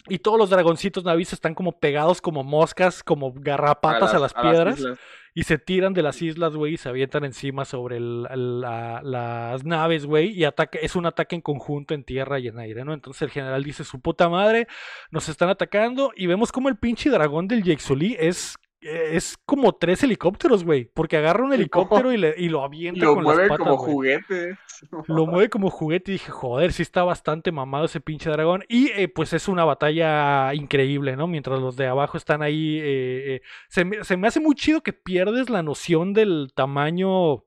[0.09, 4.43] Y todos los dragoncitos navis están como pegados como moscas, como garrapatas a las, a
[4.43, 4.99] las piedras.
[5.35, 9.01] Y se tiran de las islas, güey, y se avientan encima sobre el, el, la,
[9.05, 10.31] las naves, güey.
[10.31, 12.93] Y ataque, es un ataque en conjunto en tierra y en aire, ¿no?
[12.93, 14.67] Entonces el general dice, su puta madre,
[15.11, 16.13] nos están atacando.
[16.17, 20.85] Y vemos como el pinche dragón del Jake Sully es es como tres helicópteros, güey.
[20.85, 23.77] Porque agarra un helicóptero y, le, y lo avienta lo con mueve las patas, como
[23.77, 23.93] güey.
[23.93, 24.59] juguete.
[25.07, 28.65] Lo mueve como juguete y dije, joder, sí está bastante mamado ese pinche dragón.
[28.69, 31.27] Y eh, pues es una batalla increíble, ¿no?
[31.27, 32.79] Mientras los de abajo están ahí.
[32.79, 37.45] Eh, eh, se, me, se me hace muy chido que pierdes la noción del tamaño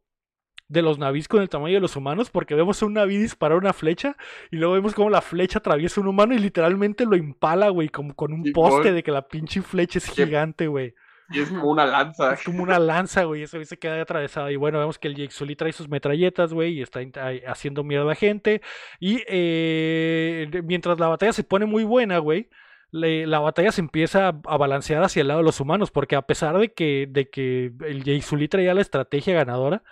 [0.68, 3.58] de los navíes con el tamaño de los humanos, porque vemos a un naví disparar
[3.58, 4.18] una flecha
[4.50, 8.16] y luego vemos como la flecha atraviesa un humano y literalmente lo impala, güey, como
[8.16, 10.96] con un poste de que la pinche flecha es gigante, güey.
[11.34, 12.34] Y es como una lanza.
[12.34, 13.42] Es como una lanza, güey.
[13.42, 14.52] Ese se queda atravesado.
[14.52, 17.02] Y bueno, vemos que el Jake Sully trae sus metralletas, güey, y está
[17.48, 18.62] haciendo mierda a gente.
[19.00, 22.50] Y eh, mientras la batalla se pone muy buena, güey.
[22.92, 26.58] la batalla se empieza a balancear hacia el lado de los humanos, porque a pesar
[26.60, 29.84] de que, de que el Jake Sully traía la estrategia ganadora,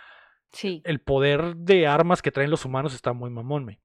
[0.52, 0.80] sí.
[0.84, 3.80] el poder de armas que traen los humanos está muy mamón, güey.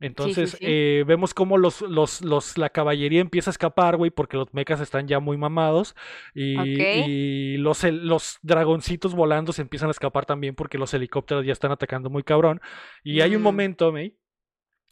[0.00, 0.70] Entonces sí, sí, sí.
[0.70, 4.80] Eh, vemos cómo los, los, los, la caballería empieza a escapar, güey, porque los mechas
[4.80, 5.96] están ya muy mamados.
[6.34, 7.04] Y, okay.
[7.06, 11.72] y los, los, dragoncitos volando se empiezan a escapar también porque los helicópteros ya están
[11.72, 12.60] atacando muy cabrón.
[13.02, 13.22] Y mm.
[13.22, 14.16] hay un momento, May,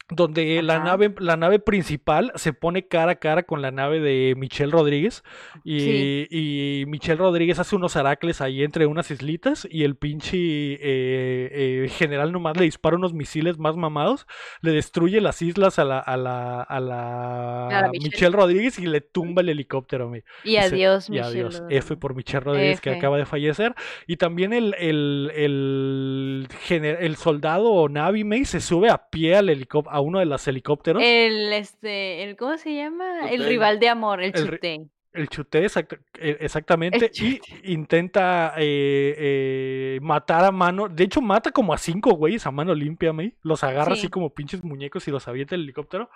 [0.09, 4.35] donde la nave, la nave principal se pone cara a cara con la nave de
[4.37, 5.23] Michelle Rodríguez
[5.65, 6.27] y, sí.
[6.29, 11.89] y Michelle Rodríguez hace unos aracles ahí entre unas islitas y el pinche eh, eh,
[11.89, 14.27] general nomás le dispara unos misiles más mamados,
[14.61, 18.09] le destruye las islas a la, a la, a la, a la Michelle.
[18.09, 18.35] Michelle.
[18.37, 20.11] Rodríguez y le tumba el helicóptero.
[20.15, 21.27] Y, y adiós, y Michelle.
[21.27, 21.63] adiós.
[21.69, 22.81] F por Michelle Rodríguez F.
[22.81, 23.73] que acaba de fallecer.
[24.05, 29.35] Y también el, el, el, el, el soldado o Navi May se sube a pie
[29.35, 31.01] al helicóptero a uno de los helicópteros.
[31.03, 33.29] El, este, el, ¿cómo se llama?
[33.31, 34.91] El rival de amor, el, el Chutén.
[35.11, 37.41] El Chuté, exact, eh, exactamente, el y
[37.73, 40.87] intenta eh, eh, matar a mano.
[40.87, 43.33] De hecho, mata como a cinco güeyes a mano limpia, ¿me?
[43.41, 44.01] Los agarra sí.
[44.01, 46.11] así como pinches muñecos y los avienta el helicóptero.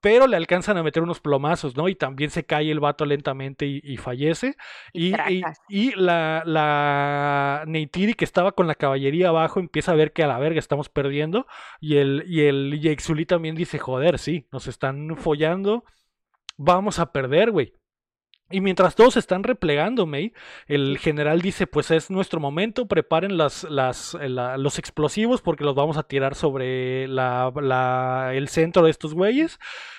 [0.00, 1.88] Pero le alcanzan a meter unos plomazos, ¿no?
[1.88, 4.56] Y también se cae el vato lentamente y, y fallece.
[4.92, 10.12] Y, y, y, la, la Neytiri, que estaba con la caballería abajo, empieza a ver
[10.12, 11.46] que a la verga estamos perdiendo.
[11.80, 15.84] Y el, y el Yexuli también dice: Joder, sí, nos están follando.
[16.56, 17.74] Vamos a perder, güey
[18.50, 20.32] Y mientras todos están replegando, May,
[20.68, 25.64] el general dice, pues es nuestro momento, preparen las, las, eh, la- los explosivos porque
[25.64, 29.58] los vamos a tirar sobre la, la- el centro de estos güeyes.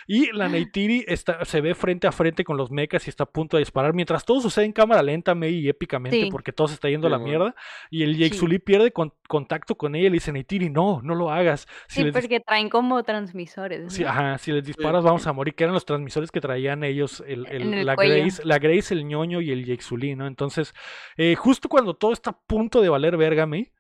[0.10, 3.30] Y la Neytiri está, se ve frente a frente con los mechas y está a
[3.30, 3.94] punto de disparar.
[3.94, 6.30] Mientras todo sucede en cámara lenta, May, y épicamente, Sí.
[6.32, 7.40] porque todo se está yendo a la Sí, bueno.
[7.40, 7.56] mierda.
[7.92, 8.40] Y el Jake Sí.
[8.40, 11.68] Sully pierde con- contacto con ella y le dice, Neytiri, no, no lo hagas.
[11.90, 13.92] Si Sí, porque traen como transmisores.
[13.94, 14.10] Sí, ¿no?
[14.10, 17.46] ajá, si les disparas vamos a morir, que eran los transmisores que traían ellos, el,
[17.48, 18.14] el- En el la, cuello.
[18.38, 20.28] Grace, la Grace, el ñoño y el Sully, ¿no?
[20.28, 20.74] Entonces,
[21.18, 23.72] eh, justo cuando todo está a punto de valer verga, May,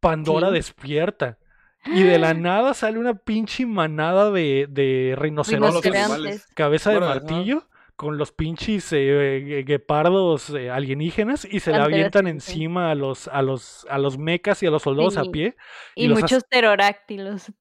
[0.00, 0.54] Pandora Sí.
[0.54, 1.38] despierta.
[1.86, 6.46] Y de la nada sale una pinche manada de, de rinocerontes, Rinocerontes.
[6.54, 7.68] cabeza de Bueno, martillo,
[7.98, 12.30] con los pinches eh, gue- guepardos eh, alienígenas, y se le Panteras, avientan sí.
[12.30, 15.56] encima a los, a los, a los mecas y a los soldados a pie.
[15.96, 17.52] Y, muchos pterodáctilos.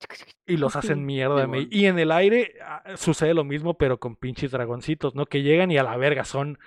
[0.45, 1.67] y los hacen mierda, Sí, me-.
[1.71, 5.25] Y en el aire ah, sucede lo mismo, pero con pinches dragoncitos, ¿no?
[5.25, 6.59] Que llegan y a la verga, son,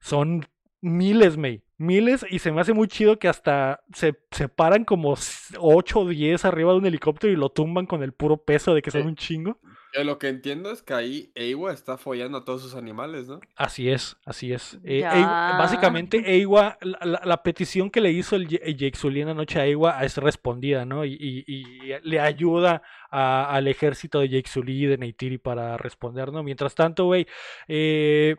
[0.00, 0.46] son
[0.80, 1.62] miles, me.
[1.76, 5.14] Miles, y se me hace muy chido que hasta se, se paran como
[5.58, 8.82] 8 o 10 arriba de un helicóptero y lo tumban con el puro peso de
[8.82, 9.60] que son un chingo.
[9.94, 13.40] Yo lo que entiendo es que ahí Eiwa está follando a todos sus animales, ¿no?
[13.56, 14.78] Así es, así es.
[14.84, 15.02] Eh.
[15.02, 19.28] Eiwa- básicamente, Eiwa, la, la- la petición que le hizo el, el Jake Sully en
[19.28, 21.04] la noche a Eiwa es respondida, ¿no?
[21.04, 25.76] Y, y- y le ayuda a- al ejército de Jake Sully y de Neytiri para
[25.78, 26.42] responder, ¿no?
[26.42, 27.26] Mientras tanto, güey,
[27.66, 28.36] eh,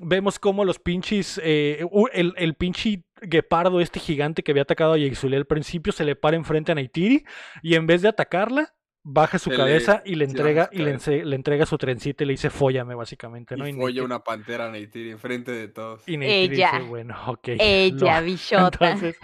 [0.00, 4.98] vemos como los pinches, eh, el, el pinche guepardo, este gigante que había atacado a
[4.98, 7.24] Jake Sully al principio, se le para enfrente a Neytiri
[7.62, 8.74] y en vez de atacarla,
[9.10, 12.24] baja su Se le- cabeza y le entrega su y le, le entrega su trencita
[12.24, 13.66] y le dice, fóllame, básicamente, ¿no?
[13.66, 16.02] Y Y folla una pantera Neytiri enfrente de todos.
[16.06, 16.70] y Neytiri Ella.
[16.74, 17.48] dice, bueno, ok.
[17.58, 18.90] Ella, lo- bichota.
[18.90, 19.16] Entonces,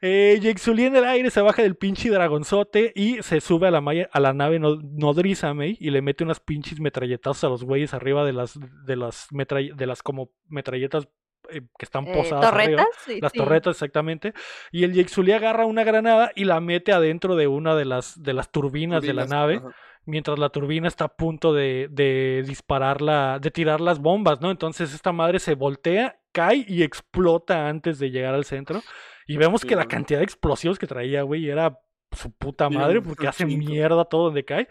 [0.00, 3.70] eh, Jake Sully en el aire se baja del pinche dragonzote y se sube a
[3.70, 7.48] la, malla- a la nave no- nodriza, May, y le mete unas pinches metralletazos a
[7.48, 11.08] los güeyes arriba de las, de las, metrall- de las como metralletas
[11.50, 12.82] eh, que están Eh, posadas arriba.
[12.84, 12.86] ¿Torretas?
[13.04, 13.38] Sí, Las sí.
[13.38, 14.32] torretas, exactamente.
[14.72, 18.22] Y el Jake Sully agarra una granada y la mete adentro de una de las,
[18.22, 19.70] de las turbinas, de la nave ajá.
[20.04, 24.50] mientras la turbina está a punto de, de disparar la, de tirar las bombas, ¿no?
[24.50, 28.80] Entonces esta madre se voltea, cae y explota antes de llegar al centro.
[29.26, 31.78] Y vemos que la cantidad de explosivos que traía, güey, era
[32.12, 34.68] su puta madre porque hace mierda todo donde cae.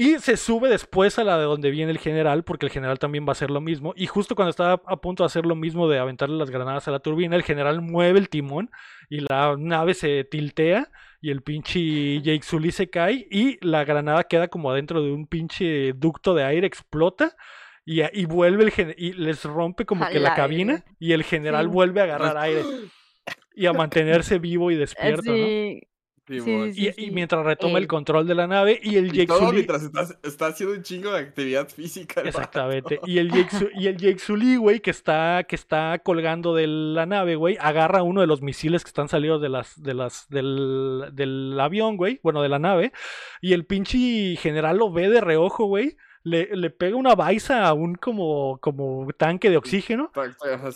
[0.00, 3.24] Y se sube después a la de donde viene el general, porque el general también
[3.26, 3.92] va a hacer lo mismo.
[3.96, 6.90] Y justo cuando está a punto de hacer lo mismo de aventarle las granadas a
[6.90, 8.70] la turbina, el general mueve el timón
[9.08, 10.90] y la nave se tiltea
[11.20, 15.26] y el pinche Jake Sully se cae y la granada queda como adentro de un
[15.26, 17.36] pinche ducto de aire, explota.
[17.84, 21.66] Y, y vuelve el gen- y les rompe como que la cabina y el general
[21.66, 21.72] Sí.
[21.72, 22.62] vuelve a agarrar aire
[23.54, 25.36] y a mantenerse vivo y despierto, ¿no?
[25.36, 25.88] Sí, Sí,
[26.38, 26.72] sí, mon.
[26.72, 29.38] sí, Y, y mientras retoma el control de la nave y el Y Jake todo
[29.40, 32.20] Sully mientras está, está haciendo un chingo de actividad física.
[32.22, 33.00] Exactamente.
[33.06, 36.66] Y el Jake, Su- y el Jake Sully, güey, que está, que está colgando de
[36.66, 40.28] la nave, güey, agarra uno de los misiles que están salidos de las, de las,
[40.28, 42.92] del, del avión, güey, bueno, de la nave,
[43.40, 47.72] y el pinche general lo ve de reojo, güey, le, le pega una baisa a
[47.72, 50.10] un como, como tanque de oxígeno.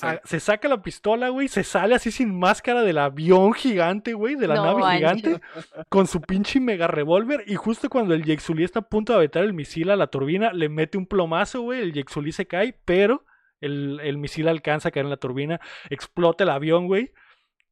[0.02, 4.36] Ah, se saca la pistola, güey, se sale así sin máscara del avión gigante, güey,
[4.36, 5.40] de la No nave gigante,
[5.88, 7.44] con su pinche mega revólver.
[7.46, 10.06] Y justo cuando el Jake Sully está a punto de aventar el misil a la
[10.06, 13.24] turbina, le mete un plomazo, güey, el Jake Sully se cae, pero
[13.60, 15.60] el, el misil alcanza a caer en la turbina,
[15.90, 17.12] explota el avión, güey,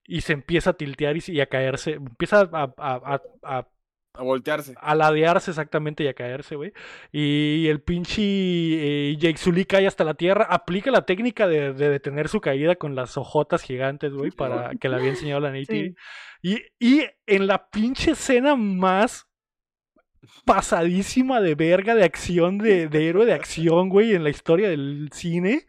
[0.04, 3.68] y se empieza a tiltear y, y a caerse, empieza a, a- a- a-
[4.14, 4.74] A voltearse.
[4.78, 6.72] a ladearse exactamente y a caerse, güey.
[7.10, 11.88] Y el pinche eh, Jake Sully cae hasta la tierra, aplica la técnica de, de
[11.88, 15.94] detener su caída con las hojotas gigantes, güey, para que le había enseñado la Nate.
[16.42, 19.26] Y, y en la pinche escena más
[20.44, 25.08] pasadísima de verga de acción, de, de héroe de acción, güey, en la historia del
[25.12, 25.66] cine.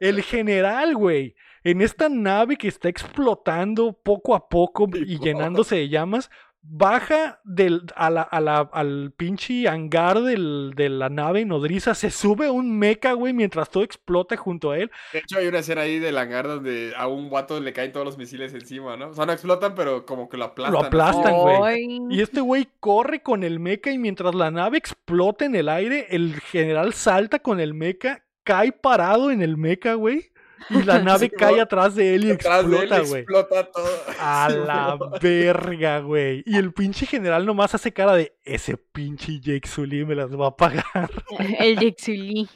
[0.00, 5.88] El general, güey, en esta nave que está explotando poco a poco y llenándose de
[5.88, 6.30] llamas,
[6.64, 12.10] baja del, a la, a la- al pinche hangar del- de la nave nodriza, se
[12.10, 14.90] sube un mecha, güey, mientras todo explota junto a él.
[15.12, 18.06] De hecho, hay una escena ahí del hangar donde a un guato le caen todos
[18.06, 19.08] los misiles encima, ¿no?
[19.08, 20.72] O sea, no explotan, pero como que lo aplastan.
[20.80, 21.98] Lo aplastan, güey.
[22.10, 26.06] Y este güey corre con el mecha y mientras la nave explota en el aire,
[26.10, 30.31] el general salta con el mecha, cae parado en el mecha, güey.
[30.70, 31.62] Y la nave Sí, cae ¿no?
[31.62, 33.20] atrás de él y Atrás explota, güey.
[33.22, 33.88] explota todo.
[34.20, 36.42] A Sí, la verga, güey.
[36.46, 40.48] Y el pinche general nomás hace cara de ese pinche Jake Sully me las va
[40.48, 41.10] a pagar.
[41.58, 42.48] el Jake Sully.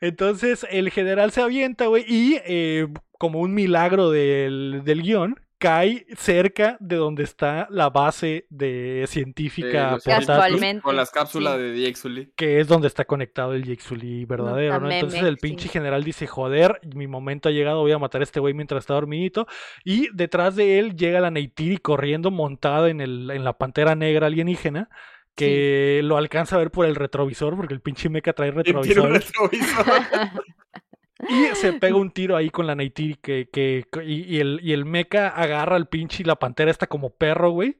[0.00, 6.06] Entonces el general se avienta, güey, y eh, como un milagro del, del guion, cae
[6.18, 10.82] cerca de donde está la base de científica portátil, Casualmente.
[10.82, 11.62] Con las cápsulas sí.
[11.62, 12.32] de Sully.
[12.36, 14.90] que es donde está conectado el Sully verdadero, ¿no?
[14.90, 15.68] Entonces el pinche sí.
[15.70, 18.92] general dice, joder, mi momento ha llegado, voy a matar a este güey mientras está
[18.92, 19.46] dormidito.
[19.84, 24.26] Y detrás de él llega la Neytiri corriendo montada en, el, en la pantera negra
[24.26, 24.90] alienígena.
[25.34, 29.20] Que lo alcanza a ver por el retrovisor, porque el pinche mecha trae retrovisor.
[31.28, 34.72] Y se pega un tiro ahí con la Neytiri que, que, y, y el, y
[34.72, 37.78] el mecha agarra al pinche y la pantera está como perro, güey.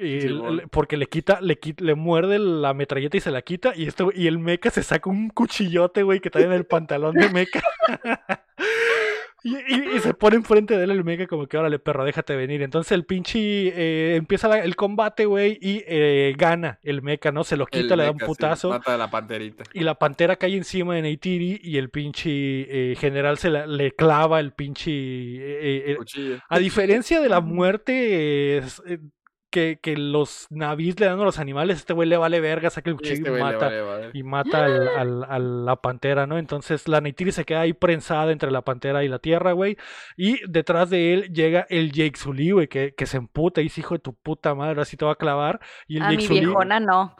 [0.00, 3.72] Y el- porque le quita, le quita, le muerde la metralleta y se la quita.
[3.74, 7.14] Y esto, y el mecha se saca un cuchillote, güey, que trae en el pantalón
[7.16, 7.60] de mecha.
[9.44, 12.34] Y, y- y se pone enfrente de él el mecha como que, órale, perro, déjate
[12.34, 12.60] venir.
[12.62, 17.44] Entonces el pinche eh, empieza la- el combate, güey, y eh, gana el mecha, ¿no?
[17.44, 18.68] Se lo quita, El le da un mecha, sí, putazo.
[18.70, 19.62] Mata a la panterita.
[19.72, 22.30] Y la pantera cae encima de Neytiri y el pinche
[22.92, 24.90] eh, general se la- le clava el pinche...
[24.92, 26.38] eh, Cuchillo.
[26.48, 28.62] a diferencia de la muerte
[29.58, 32.90] que, que los navíes le dan a los animales, este güey le vale verga, saca
[32.90, 33.66] el Y cuchillo este y le mata.
[33.66, 34.10] vale, vale.
[34.14, 36.38] Y mata al- al- a la pantera, ¿no?
[36.38, 39.76] Entonces la Neytiri se queda ahí prensada entre la pantera y la tierra, güey.
[40.16, 43.80] Y detrás de él llega el Jake Sully, güey, que, que se emputa y dice,
[43.80, 45.60] hijo de tu puta madre, así te va a clavar.
[45.86, 47.16] Y el A Jake mi Sully- viejona no.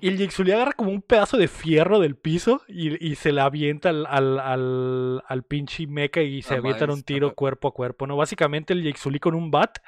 [0.00, 3.32] Y el Jake Sully agarra como un pedazo de fierro del piso y, y se
[3.32, 7.68] le avienta al, al, al, al pinche mecha y se Ah, avientan un tiro cuerpo
[7.68, 8.16] a cuerpo, ¿no?
[8.16, 9.78] Básicamente el Jake Sully con un bat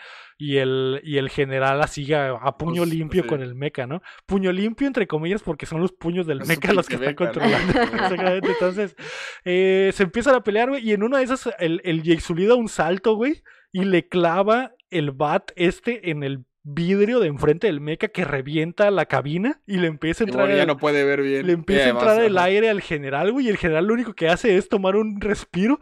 [0.42, 3.28] y el, y el general así a, a puño Pues, limpio sí.
[3.28, 4.00] con el mecha, ¿no?
[4.24, 7.16] Puño limpio entre comillas porque son los puños del mecha los que están ¿no?
[7.16, 7.72] controlando.
[7.82, 8.96] Exactamente, Entonces
[9.44, 12.46] eh, se empiezan a pelear, güey, y en una de esas el, el Jake Sully
[12.46, 17.66] da un salto, güey, y le clava el bat este en el vidrio de enfrente
[17.66, 21.04] del mecha que revienta la cabina y le empieza a entrar ya el- no puede
[21.04, 21.46] ver bien.
[21.46, 24.28] le empieza a entrar el aire al general, güey, y el general lo único que
[24.28, 25.78] hace es tomar un respiro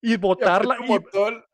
[0.00, 0.98] y botarla y y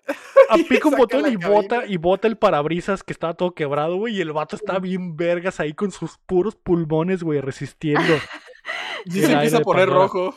[0.51, 4.21] aplica un botón y bota y bota el parabrisas que estaba todo quebrado, güey, y
[4.21, 8.15] el vato está bien vergas ahí con sus puros pulmones, güey, resistiendo.
[9.07, 10.35] Y se empieza a poner rojo.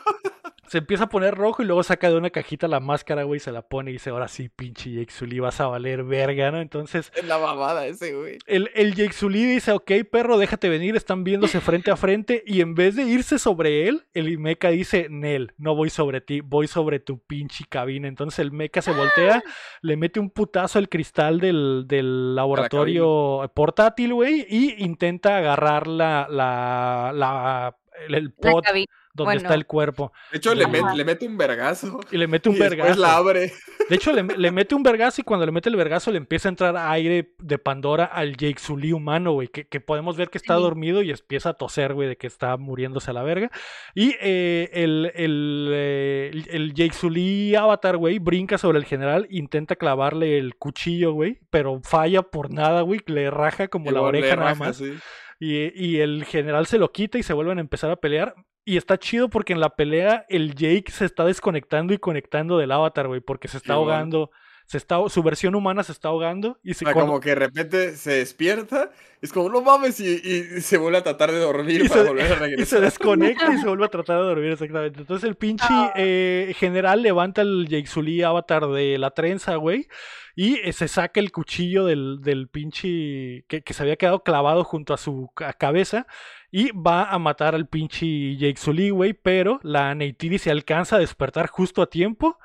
[0.71, 3.51] Se empieza a poner rojo y luego saca de una cajita la máscara, güey, se
[3.51, 6.61] la pone y dice, ahora sí, pinche Jake Sully, vas a valer verga, ¿no?
[6.61, 8.37] Entonces, Es la mamada ese, güey.
[8.45, 12.61] el, el Jake Sully dice, ok, perro, déjate venir, están viéndose frente a frente, y
[12.61, 16.67] en vez de irse sobre él, el mecha dice, Nel, no voy sobre ti, voy
[16.67, 18.07] sobre tu pinche cabina.
[18.07, 19.43] Entonces el mecha se voltea,
[19.81, 26.27] le mete un putazo al cristal del, del laboratorio portátil, güey, y intenta agarrar la,
[26.29, 27.75] la, la,
[28.09, 28.33] el,
[28.63, 28.85] cabina.
[29.13, 30.11] donde está el cuerpo.
[30.31, 30.71] De hecho, le, Ajá.
[30.73, 31.99] met- le mete un vergazo.
[32.11, 32.99] Y le mete un y después vergazo.
[33.01, 33.51] la abre.
[33.89, 36.47] De hecho, le, le mete un vergazo y cuando le mete el vergazo le empieza
[36.47, 40.37] a entrar aire de Pandora al Jake Sully humano, güey, que, que podemos ver que
[40.37, 40.61] está Sí.
[40.61, 43.51] dormido y empieza a toser, güey, de que está muriéndose a la verga.
[43.95, 49.27] Y eh, el, el, eh, el- el Jake Sully avatar, güey, brinca sobre el general,
[49.29, 54.35] intenta clavarle el cuchillo, güey, pero falla por nada, güey, le raja como la oreja
[54.37, 54.77] nada raja, más.
[54.77, 54.93] sí.
[55.41, 58.35] Y, y el general se lo quita y se vuelven a empezar a pelear.
[58.63, 62.71] Y está chido porque en la pelea el Jake se está desconectando y conectando del
[62.71, 64.29] avatar, güey, porque se está ahogando.
[64.71, 66.57] Se está, su versión humana se está ahogando.
[66.63, 68.89] Y se, O sea, cuando- como que de repente se despierta.
[69.21, 69.99] Es como, no mames.
[69.99, 72.39] Y, y se vuelve a tratar de dormir Y para se- volver a y se
[72.39, 72.79] regresar.
[72.81, 75.01] desconecta y se vuelve a tratar de dormir, exactamente.
[75.01, 75.91] Entonces el pinche Ah.
[75.97, 79.87] eh, general levanta el Jake Sully avatar de la trenza, güey.
[80.35, 84.63] Y eh, se saca el cuchillo del, del pinche que, que se había quedado clavado
[84.63, 86.07] junto a su ca- cabeza.
[86.49, 89.11] Y va a matar al pinche Jake Sully, güey.
[89.13, 92.39] Pero la Neytiri se alcanza a despertar justo a tiempo.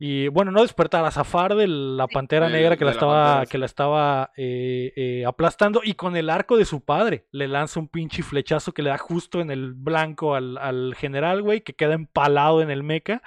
[0.00, 3.58] Y bueno, no despertar, a zafar de la pantera negra que la estaba, pantera, que
[3.58, 5.80] la estaba eh, eh, aplastando.
[5.82, 8.98] Y con el arco de su padre le lanza un pinche flechazo que le da
[8.98, 13.22] justo en el blanco al, al general, güey, que queda empalado en el mecha.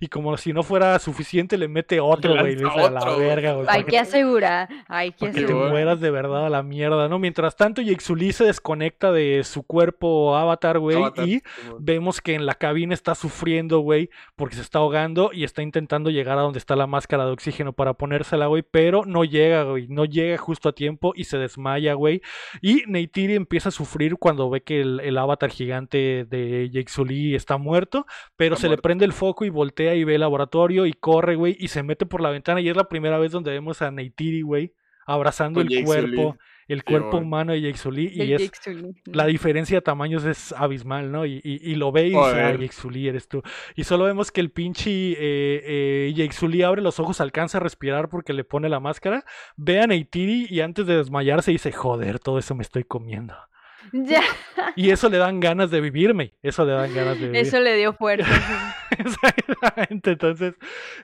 [0.00, 2.56] Y como si no fuera suficiente, le mete otro, güey.
[2.56, 3.66] le lanza dice, a la verga, güey.
[3.68, 4.68] Hay que asegurar.
[4.88, 5.70] Hay que para que te asegurar.
[5.70, 7.18] mueras de verdad a la mierda, ¿no?
[7.18, 11.42] Mientras tanto, Yexuli se desconecta de su cuerpo avatar, güey, y
[11.78, 16.13] vemos que en la cabina está sufriendo, güey, porque se está ahogando y está intentando
[16.14, 19.88] llegar a donde está la máscara de oxígeno para ponérsela, güey, pero no llega, güey,
[19.88, 22.22] no llega justo a tiempo y se desmaya, güey.
[22.62, 27.34] Y Neytiri empieza a sufrir cuando ve que el, el avatar gigante de Jake Sully
[27.34, 30.86] está muerto, pero Está se le prende el foco y voltea y ve el laboratorio
[30.86, 33.50] y corre, güey, y se mete por la ventana y es la primera vez donde
[33.50, 34.72] vemos a Neytiri, güey,
[35.06, 36.38] abrazando Con el Jake cuerpo, Sully.
[36.68, 38.94] El cuerpo humano de Jake Sully y es Sully.
[39.06, 41.26] la diferencia de tamaños es abismal, ¿no?
[41.26, 42.52] Y, y- y lo ve y dice, ah.
[42.52, 43.42] Jake Sully eres tú.
[43.76, 47.60] Y solo vemos que el pinche eh, eh, Jake Sully abre los ojos, alcanza a
[47.60, 49.24] respirar porque le pone la máscara,
[49.56, 53.34] ve a Neytiri y antes de desmayarse dice, joder, todo eso me estoy comiendo.
[53.92, 54.22] Ya,
[54.76, 56.34] Y eso le dan ganas de vivirme.
[56.42, 57.36] Eso le dan ganas de vivir.
[57.36, 58.28] eso le dio fuerza.
[58.98, 60.12] Exactamente.
[60.12, 60.54] Entonces,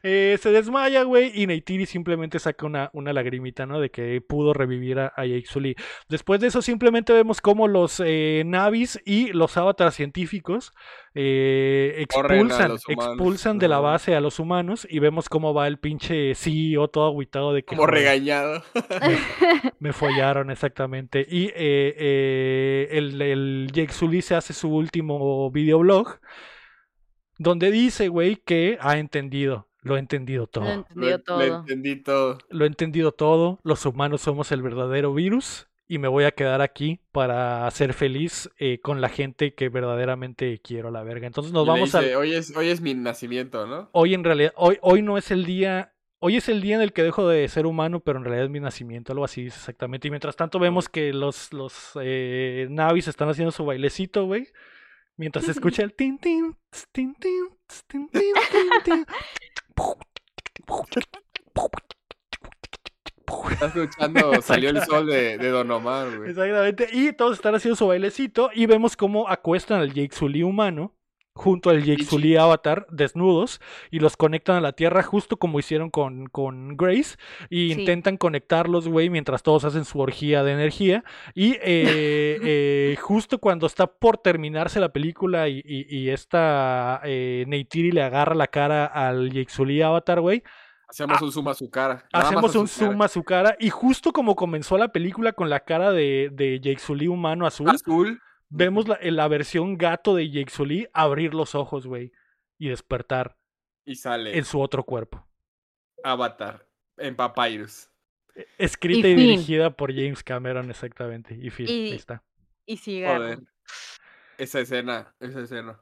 [0.02, 1.32] eh, se desmaya, güey.
[1.34, 3.80] Y Neytiri simplemente saca una, una lagrimita, ¿no?
[3.80, 5.76] De que pudo revivir a, a Jake Sully.
[6.08, 10.72] Después de eso, simplemente vemos cómo los eh, Navis y los avatars científicos
[11.14, 14.86] eh, expulsan, expulsan de la base a los humanos.
[14.88, 17.66] Y vemos cómo va el pinche CEO todo agüitado de que.
[17.76, 18.62] Como "Joder, regañado.
[19.80, 21.26] Me follaron, exactamente.
[21.28, 26.18] Y eh, eh, el, el Jake Sully se hace su último videoblog
[27.38, 29.68] donde dice, güey, que ha entendido.
[29.82, 30.64] Lo he entendido Lo todo.
[30.64, 31.60] Lo, entendió lo todo.
[31.60, 32.38] entendí todo.
[32.50, 33.60] Lo he entendido todo.
[33.64, 35.69] Los humanos somos el verdadero virus.
[35.90, 40.60] Y me voy a quedar aquí para ser feliz eh, con la gente que verdaderamente
[40.62, 41.26] quiero a la verga.
[41.26, 41.98] Entonces nos Y vamos a...
[42.16, 43.90] hoy, es, hoy es mi nacimiento, ¿no?
[43.90, 46.92] Hoy en realidad, hoy, hoy no es el día, hoy es el día en el
[46.92, 50.06] que dejo de ser humano, pero en realidad es mi nacimiento, algo así es exactamente.
[50.06, 54.46] Y mientras tanto vemos que los, los eh, Navis están haciendo su bailecito, güey.
[55.16, 56.56] Mientras se escucha el tin tin,
[56.92, 57.48] tin tin,
[57.88, 59.06] tin tin, tin tin.
[63.50, 66.30] Está escuchando Salió el sol de, de Don Omar, güey.
[66.30, 66.88] Exactamente.
[66.92, 70.94] Y todos están haciendo su bailecito y vemos cómo acuestan al Jake Sully humano
[71.32, 72.04] junto al Jake.
[72.04, 73.60] Sully avatar desnudos
[73.90, 77.16] y los conectan a la Tierra justo como hicieron con, con Grace
[77.48, 77.80] y Sí.
[77.80, 81.02] intentan conectarlos, güey, mientras todos hacen su orgía de energía
[81.34, 81.60] y eh,
[82.44, 88.02] eh, justo cuando está por terminarse la película y, y, y esta eh, Neytiri le
[88.02, 90.42] agarra la cara al Jake Sully avatar, güey,
[90.90, 92.04] Hacemos un zoom a su cara.
[92.12, 92.76] Hacemos a un cara.
[92.76, 96.60] zoom a su cara y justo como comenzó la película con la cara de, de
[96.60, 98.20] Jake Sully humano azul, Azul.
[98.48, 102.12] vemos la, en la versión gato de Jake Sully abrir los ojos, güey,
[102.58, 103.36] y despertar
[103.84, 105.24] Y sale en su otro cuerpo.
[106.02, 107.88] Avatar en Papyrus.
[108.58, 111.34] Escrita Y dirigida por James Cameron, exactamente.
[111.34, 112.22] Y fin, Y- ahí está.
[112.66, 113.18] Y cigarro.
[113.24, 113.38] Joder.
[114.38, 115.80] Esa escena, esa escena.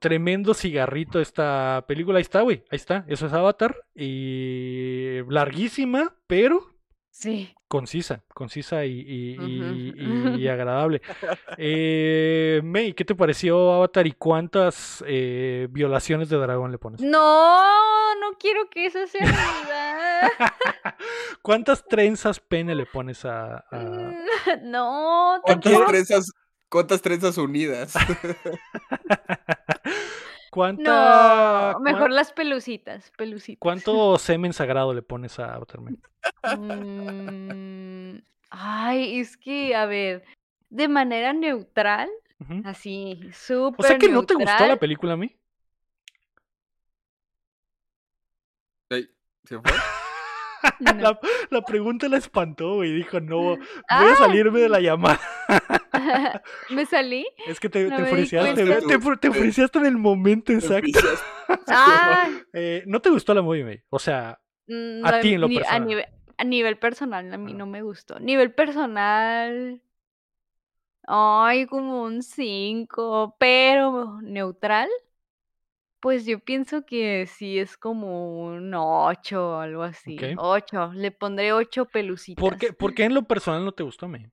[0.00, 2.18] Tremendo cigarrito esta película.
[2.18, 2.64] Ahí está, güey.
[2.70, 3.04] Ahí está.
[3.08, 3.76] Eso es Avatar.
[3.94, 6.66] Y larguísima, pero
[7.10, 7.54] Sí.
[7.68, 8.22] concisa.
[8.34, 10.36] Concisa y, y- y- Ujú.
[10.36, 11.00] y- y agradable.
[11.56, 17.00] Eh, May, ¿qué te pareció Avatar y cuántas eh, violaciones de dragón le pones?
[17.00, 20.30] No, no quiero que eso sea realidad.
[21.42, 24.12] ¿Cuántas trenzas pene le pones a, a-
[24.62, 26.32] No, ¿Cuántas trenzas,
[26.68, 27.94] cuántas trenzas unidas?
[30.50, 33.60] cuánta No, mejor las pelucitas, pelucitas.
[33.60, 35.96] cuánto semen sagrado le pones a May?
[36.56, 38.18] Mm,
[38.50, 40.24] ay, es que, a ver,
[40.70, 42.08] de manera neutral,
[42.64, 45.34] así, súper O sea que no te gustó la película a mí.
[48.90, 49.08] Ey,
[49.44, 49.72] ¿Se fue?
[49.72, 49.72] no.
[51.00, 51.20] La,
[51.50, 52.92] la pregunta la espantó, güey.
[52.92, 54.10] Dijo, no, voy Ah.
[54.12, 55.20] a salirme de la llamada.
[56.70, 57.26] ¿Me salí?
[57.46, 60.98] Es que te, No te me friseaste, te, te friseaste en el momento exacto.
[61.68, 63.80] Ah, Eh, ¿No te gustó la movie, May?
[63.88, 65.82] O sea, mm, A ti en lo ni- personal.
[65.82, 66.06] A nivel,
[66.38, 68.18] a nivel personal, a mí no me gustó.
[68.18, 69.80] Nivel personal,
[71.06, 74.88] ay, como un 5, pero neutral,
[76.00, 80.16] pues yo pienso que sí es como un 8 o algo así.
[80.16, 80.38] Ok.
[80.38, 82.40] 8, le pondré 8 pelucitas.
[82.40, 84.26] ¿por qué, por qué en lo personal no te gustó, May?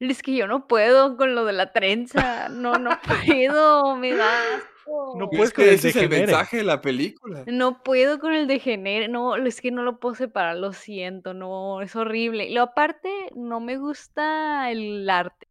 [0.00, 4.56] Es que yo no puedo con lo de la trenza, no, no puedo, me da
[4.56, 5.14] asco.
[5.18, 6.32] No puedes es con que el ese es el degenere.
[6.32, 7.44] mensaje de la película.
[7.46, 11.82] No puedo con el degenere, no, es que no lo puedo separar, lo siento, no,
[11.82, 12.46] es horrible.
[12.48, 15.48] Y lo aparte, no me gusta el arte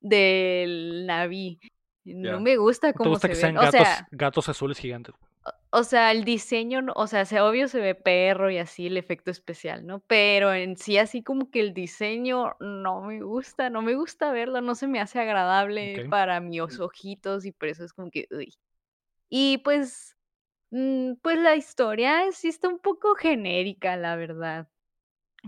[0.00, 1.60] del Naví.
[2.04, 3.58] No me gusta ¿No te cómo gusta se que sean ven.
[3.58, 5.14] O gatos, sea, gatos azules gigantes?
[5.78, 9.30] O sea, el diseño, o sea, se, obvio se ve perro y así el efecto
[9.30, 10.00] especial, ¿no?
[10.06, 14.62] Pero en sí, así como que el diseño no me gusta, no me gusta verlo,
[14.62, 18.54] no se me hace agradable para mis ojitos y por eso es como que, uy.
[19.28, 20.16] Y pues,
[20.70, 24.68] mm, pues la historia sí está un poco genérica, la verdad.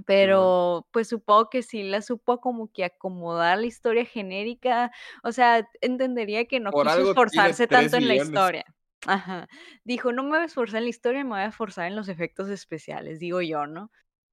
[0.05, 4.93] Pero pues supongo que sí la supo como que acomodar la historia genérica.
[5.23, 8.67] O sea, entendería que no Por quiso esforzarse 3 tanto en la historia.
[9.07, 9.49] Ajá.
[9.85, 12.09] Dijo, no me voy a esforzar en la historia, me voy a esforzar en los
[12.09, 13.91] efectos especiales, digo yo, ¿no?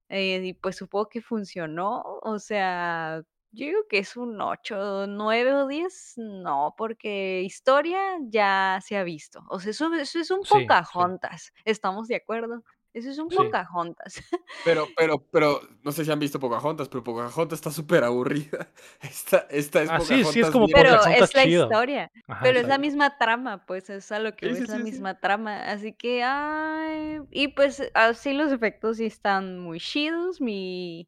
[0.08, 2.02] Eh, y pues supongo que funcionó.
[2.22, 3.22] O sea,
[3.52, 9.04] yo digo que es un 8, 9 o 10, no, porque historia ya se ha
[9.04, 9.44] visto.
[9.48, 11.06] O sea, eso, eso es un Sí, sí.
[11.26, 11.52] Pocahontas.
[11.64, 12.64] ¿Estamos de acuerdo?
[12.96, 13.36] Eso es un Sí.
[13.36, 14.22] Pocahontas.
[14.64, 18.72] Pero, pero, pero, no sé si han visto Pocahontas, pero Pocahontas está súper aburrida.
[19.02, 21.64] Esta, esta es Ah, sí, sí, es Pocahontas como bien- Pero Pocahontas es la chido.
[21.64, 22.10] historia.
[22.26, 24.68] Ajá, Pero es la misma trama, pues es a lo que Sí, voy, sí, es
[24.70, 24.90] la sí, sí.
[24.90, 25.70] misma trama.
[25.70, 30.40] Así que, ay, y pues así los efectos sí están muy chidos.
[30.40, 31.06] Mi,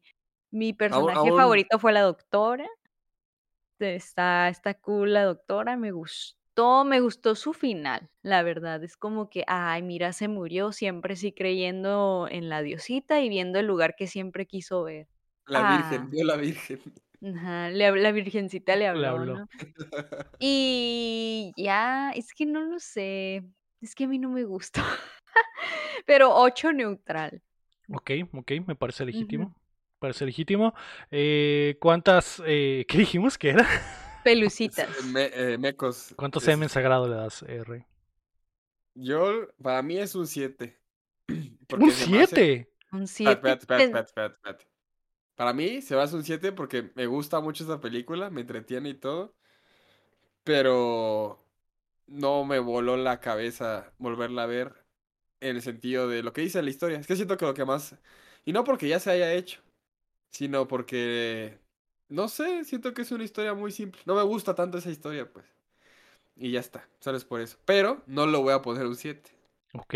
[0.51, 2.67] Mi personaje aún- favorito fue la doctora.
[3.79, 6.37] Está, está cool la doctora, me gustó,
[6.85, 8.83] me gustó su final, la verdad.
[8.83, 13.59] Es como que, ay, mira, se murió, siempre sí creyendo en la diosita y viendo
[13.59, 15.07] el lugar que siempre quiso ver.
[15.45, 15.77] La Ah.
[15.89, 16.79] Virgen, vio la Virgen.
[17.21, 19.45] Ajá, le la virgencita le Le habló.
[20.39, 23.43] Y ya, es que no lo sé,
[23.81, 24.81] es que a mí no me gusta.
[26.05, 27.41] Pero 8 neutral.
[27.91, 29.45] Ok, ok, me parece legítimo.
[29.45, 29.55] Ujú.
[29.99, 30.73] Parece legítimo.
[31.11, 33.67] Eh, ¿Cuántas, eh, qué dijimos que era?
[34.33, 35.05] Pelucitas.
[35.05, 36.13] Me- eh, mecos.
[36.15, 37.83] ¿Cuántos es- semen sagrado le das, eh, Rey?
[38.95, 40.77] Yo, para mí es un 7.
[41.27, 42.69] ¡Un 7!
[42.91, 43.31] Un Espérate, 7.
[43.31, 44.67] espérate, espérate, espérate, espérate, espérate.
[45.35, 48.41] Para mí se va a hacer un 7 porque me gusta mucho esa película, me
[48.41, 49.35] entretiene y todo.
[50.43, 51.39] Pero
[52.07, 54.73] no me voló la cabeza volverla a ver
[55.41, 56.99] en el sentido de lo que dice la historia.
[56.99, 57.95] Es que siento que lo que más...
[58.45, 59.61] Y no porque ya se haya hecho,
[60.31, 61.59] sino porque...
[62.09, 64.01] No sé, siento que es una historia muy simple.
[64.05, 65.45] No me gusta tanto esa historia, pues.
[66.35, 67.57] Y ya está, solo es por eso.
[67.65, 69.29] Pero no lo voy a poner un 7.
[69.73, 69.95] Ok.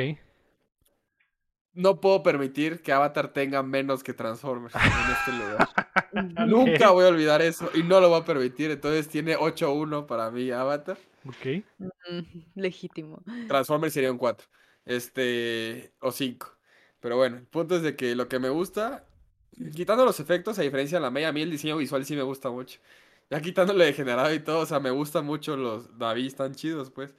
[1.73, 5.67] No puedo permitir que Avatar tenga menos que Transformers en este lugar.
[6.47, 8.69] Nunca voy a olvidar eso y no lo voy a permitir.
[8.69, 10.99] Entonces tiene 8-1 para mí Avatar.
[11.25, 11.63] Ok.
[11.79, 12.19] Mm,
[12.55, 13.23] Legítimo.
[13.47, 14.47] Transformers sería un 4.
[14.85, 16.57] Este, o 5.
[16.99, 19.07] Pero bueno, el punto es de que lo que me gusta,
[19.75, 22.23] quitando los efectos, a diferencia de la media, a mí el diseño visual sí me
[22.23, 22.79] gusta mucho.
[23.29, 27.15] Ya quitándole degenerado y todo, o sea, me gustan mucho los David, están chidos, pues.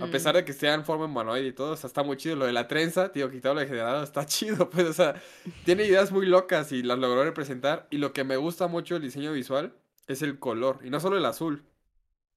[0.00, 0.10] A Mm.
[0.10, 2.36] pesar de que sean en forma humanoide y todo, o sea, está muy chido.
[2.36, 5.20] Lo de la trenza, tío, quitado lo degenerado, está chido, pues, o sea,
[5.64, 7.86] tiene ideas muy locas y las logró representar.
[7.90, 9.74] Y lo que me gusta mucho del diseño visual
[10.06, 11.64] es el color, y no solo el azul,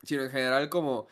[0.04, 1.08] sino en general como,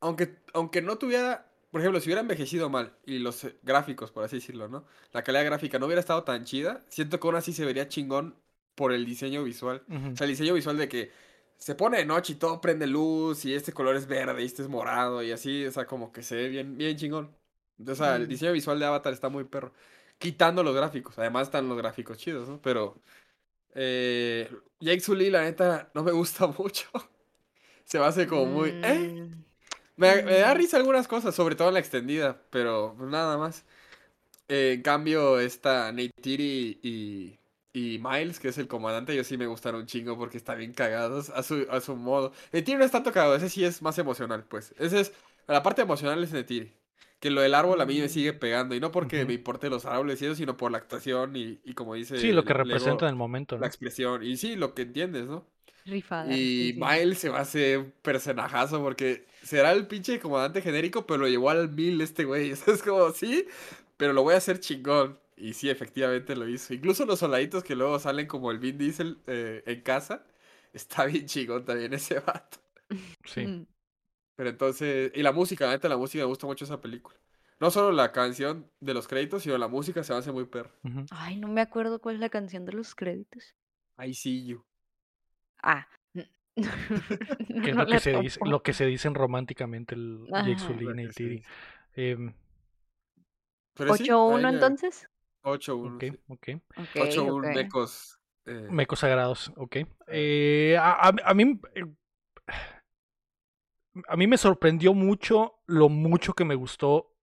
[0.00, 4.36] aunque, aunque no tuviera, por ejemplo, si hubiera envejecido mal y los gráficos, por así
[4.36, 4.86] decirlo, ¿no?
[5.12, 8.36] La calidad gráfica no hubiera estado tan chida, siento que aún así se vería chingón
[8.74, 9.82] por el diseño visual.
[9.88, 11.10] O sea, el diseño visual de que
[11.58, 14.62] se pone de noche y todo prende luz y este color es verde y este
[14.62, 17.34] es morado y así, o sea, como que se ve bien, bien chingón.
[17.86, 18.28] O sea, el Mm.
[18.28, 19.72] diseño visual de Avatar está muy perro.
[20.18, 22.60] Quitando los gráficos, además están los gráficos chidos, ¿no?
[22.62, 23.02] Pero
[23.74, 26.88] eh, Jake Sully, la neta, no me gusta mucho.
[27.84, 28.70] Se me hace como muy...
[28.82, 29.30] ¿eh?
[29.96, 30.54] Me, me da Mm.
[30.54, 33.64] risa algunas cosas, sobre todo en la extendida, pero nada más.
[34.48, 37.38] Eh, en cambio, esta Neytiri y,
[37.72, 40.72] y Miles, que es el comandante, ellos sí me gustaron un chingo porque están bien
[40.74, 42.32] cagados a su, a su modo.
[42.52, 44.74] Neytiri no es tanto cagado, ese sí es más emocional, pues.
[44.78, 45.12] Ese es,
[45.48, 46.72] la parte emocional es Neytiri.
[47.20, 48.10] Que lo del árbol a mí me Mm.
[48.10, 49.26] sigue pegando, y no porque Ujú.
[49.26, 52.16] me importe los árboles y eso, sino por la actuación y, y como dice...
[52.16, 53.68] Sí, lo que Lego, representa en el momento, La ¿no?
[53.68, 55.46] expresión, y sí, lo que entiendes, ¿no?
[55.86, 56.44] Rifada.
[56.44, 56.84] Y sí, sí.
[56.84, 61.28] Miles se va a hacer un personajazo porque será el pinche comandante genérico, pero lo
[61.28, 62.52] llevó al mil este güey.
[62.52, 63.46] O sea, es como, sí,
[63.96, 65.18] pero lo voy a hacer chingón.
[65.36, 66.72] Y sí, efectivamente lo hizo.
[66.72, 70.24] Incluso los soldaditos que luego salen como el Vin Diesel eh, en casa,
[70.72, 72.58] está bien chingón también ese vato.
[73.24, 73.46] Sí.
[73.46, 73.66] Mm.
[74.36, 77.16] Pero entonces, y la música, la neta, la música me gusta mucho esa película.
[77.58, 80.70] No solo la canción de los créditos, sino la música se hace muy perro.
[81.10, 83.54] Ay, no me acuerdo cuál es la canción de los créditos.
[83.98, 84.62] I see you.
[85.62, 85.88] Ah.
[86.56, 86.62] Que
[87.70, 90.66] es No lo que, se dice, lo que se dicen románticamente el Jake Ajá.
[90.66, 91.36] Sully y Neytiri.
[91.36, 91.48] dice.
[91.94, 92.32] Em,
[93.74, 95.08] Pero sí, 8-1 ahí le- entonces.
[95.42, 95.96] 8-1.
[95.96, 96.20] ok, sí.
[96.28, 96.48] ok.
[96.76, 97.54] Ok, 8-1 ok.
[97.54, 98.18] mecos.
[98.46, 99.76] eh, Mecos sagrados, ok.
[100.08, 101.60] Eh, a, a- a mí.
[101.74, 101.84] eh,
[104.08, 107.14] A mí me sorprendió mucho lo mucho que me gustó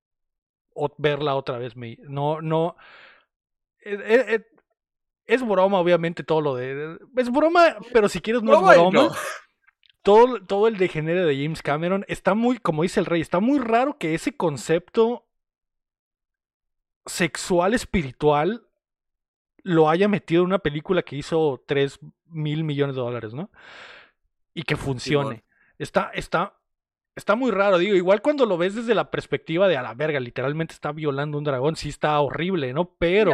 [0.98, 1.76] verla otra vez.
[1.76, 2.76] Me, no, no.
[3.86, 4.46] eh, eh, eh,
[5.26, 6.98] es broma, obviamente, todo lo de.
[7.18, 9.12] Es broma, pero si quieres, no es broma no.
[10.02, 13.60] Todo, todo el degenere de James Cameron está muy, como dice el rey, está muy
[13.60, 15.26] raro que ese concepto
[17.06, 18.68] sexual espiritual
[19.64, 23.50] lo haya metido en una película que hizo 3 mil millones de dólares, ¿no?
[24.54, 25.46] Y que funcione.
[25.78, 26.60] Está, está,
[27.16, 30.20] está muy raro, digo, igual cuando lo ves desde la perspectiva de a la verga,
[30.20, 32.94] literalmente está violando un dragón, sí está horrible, ¿no?
[33.00, 33.32] Pero.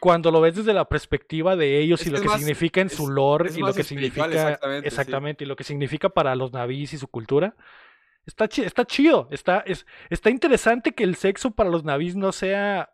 [0.00, 2.88] Cuando lo ves desde la perspectiva de ellos Es y lo que más- significa en
[2.88, 5.44] es- su lore y lo que significa exactamente, sí.
[5.44, 7.54] y lo que significa para los navíes y su cultura.
[8.26, 12.32] Está, chi- está chido, está, es, está interesante que el sexo para los navíes no
[12.32, 12.90] sea,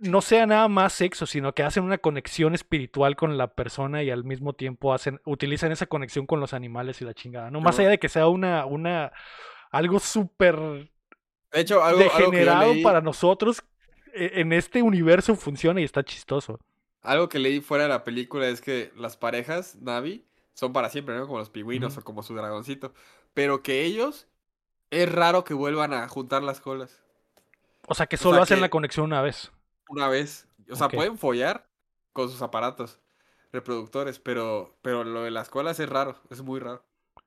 [0.00, 4.10] no sea nada más sexo, sino que hacen una conexión espiritual con la persona y
[4.10, 7.62] al mismo tiempo hacen, utilizan esa conexión con los animales y la chingada, ¿no?
[7.62, 9.12] Más allá de que sea una, una,
[9.70, 10.56] algo súper
[11.52, 13.64] De hecho, algo, algo que yo degenerado leí, para nosotros,
[14.16, 16.58] en este universo funciona y está chistoso.
[17.02, 21.16] algo que leí fuera de la película es que las parejas Navi son para siempre,
[21.16, 21.26] ¿no?
[21.26, 22.92] Como los pingüinos o como su dragoncito.
[23.34, 24.26] Pero que ellos
[24.90, 27.02] es raro que vuelvan a juntar las colas
[27.88, 29.52] O sea, que O solo sea hacen que- la conexión una vez.
[29.88, 30.48] una vez.
[30.70, 31.68] O sea, pueden follar
[32.12, 32.98] con sus aparatos.
[33.52, 36.84] reproductores, pero, pero lo de las colas es raro, es muy raro.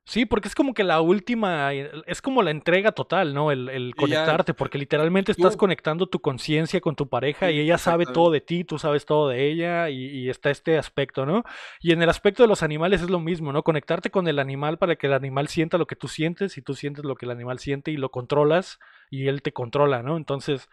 [0.10, 3.52] Sí, porque es como que la última, eh, es como la entrega total, ¿no?
[3.52, 7.52] El, el Y ya conectarte, porque literalmente estás tú- conectando tu conciencia con tu pareja
[7.52, 10.80] y ella sabe todo de ti, tú sabes todo de ella y, y está este
[10.80, 11.44] aspecto, ¿no?
[11.80, 13.62] Y en el aspecto de los animales es lo mismo, ¿no?
[13.62, 16.74] Conectarte con el animal para que el animal sienta lo que tú sientes y tú
[16.74, 18.80] sientes lo que el animal siente y lo controlas
[19.12, 20.18] y él te controla, ¿no?
[20.18, 20.70] Entonces,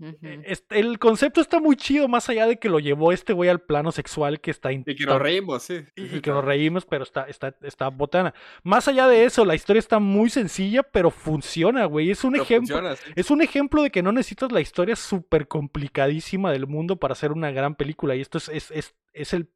[0.00, 3.50] Eh, este- el concepto está muy chido, más allá de que lo llevó este güey
[3.50, 4.72] al plano sexual que está...
[4.72, 5.84] Y que nos reímos, sí.
[5.96, 8.32] y, y que nos reímos, pero está, está, está botana.
[8.62, 12.10] Más allá de eso, la historia está muy sencilla, pero funciona, güey.
[12.10, 12.76] Es un Pero ejemplo.
[12.76, 13.10] funciona, sí.
[13.16, 17.32] Es un ejemplo de que no necesitas la historia súper complicadísima del mundo para hacer
[17.32, 18.14] una gran película.
[18.14, 19.48] Y esto es, es, es, es el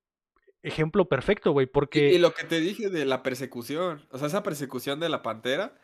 [0.64, 1.64] ejemplo perfecto, güey.
[1.64, 2.12] Y, Porque.
[2.12, 5.74] y lo que te dije de la persecución, o sea, esa persecución de la pantera,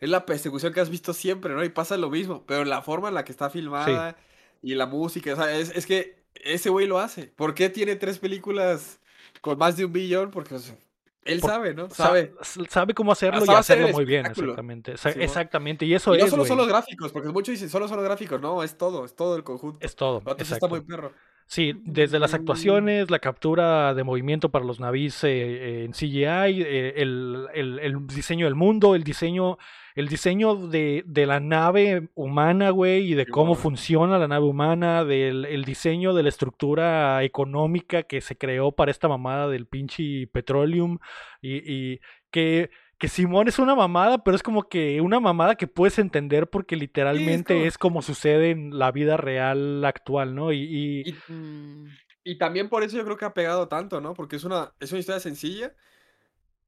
[0.00, 1.64] es la persecución que has visto siempre, ¿no?
[1.64, 4.16] Y pasa lo mismo, pero la forma en la que está filmada
[4.62, 7.24] y la música, o sea, es, es que ese güey lo hace.
[7.28, 8.98] ¿Por qué tiene tres películas
[9.40, 10.30] con más de un billón?
[10.30, 10.76] Porque o sea,
[11.24, 11.88] él Por- sabe, ¿no?
[11.90, 12.34] sa- Sabe.
[12.68, 14.92] sabe cómo hacerlo y sabe hacerlo muy bien, exactamente.
[14.92, 15.86] Exactamente.
[15.86, 16.30] Y eso Y no es.
[16.30, 19.14] solo son los gráficos, porque muchos dicen solo son los gráficos, no, es todo, es
[19.16, 19.78] todo el conjunto.
[19.80, 20.18] Es todo.
[20.18, 20.42] Exacto.
[20.54, 21.12] está muy perro.
[21.46, 26.94] Sí, desde las actuaciones, la captura de movimiento para los navíes eh, en CGI, eh,
[26.96, 29.58] el, el- el diseño del mundo, el diseño,
[29.94, 35.04] el diseño de, de la nave humana, güey, y de cómo funciona la nave humana,
[35.04, 40.26] del el diseño de la estructura económica que se creó para esta mamada del pinche
[40.32, 40.98] petroleum,
[41.42, 41.56] y,
[41.92, 42.00] y
[42.30, 46.48] que, que Simón es una mamada, pero es como que una mamada que puedes entender
[46.48, 50.52] porque literalmente como- es como sucede en la vida real actual, ¿no?
[50.52, 51.86] Y, y- Y, Mm,
[52.24, 54.14] y también por eso yo creo que ha pegado tanto, ¿no?
[54.14, 55.74] Porque es una, es una historia sencilla,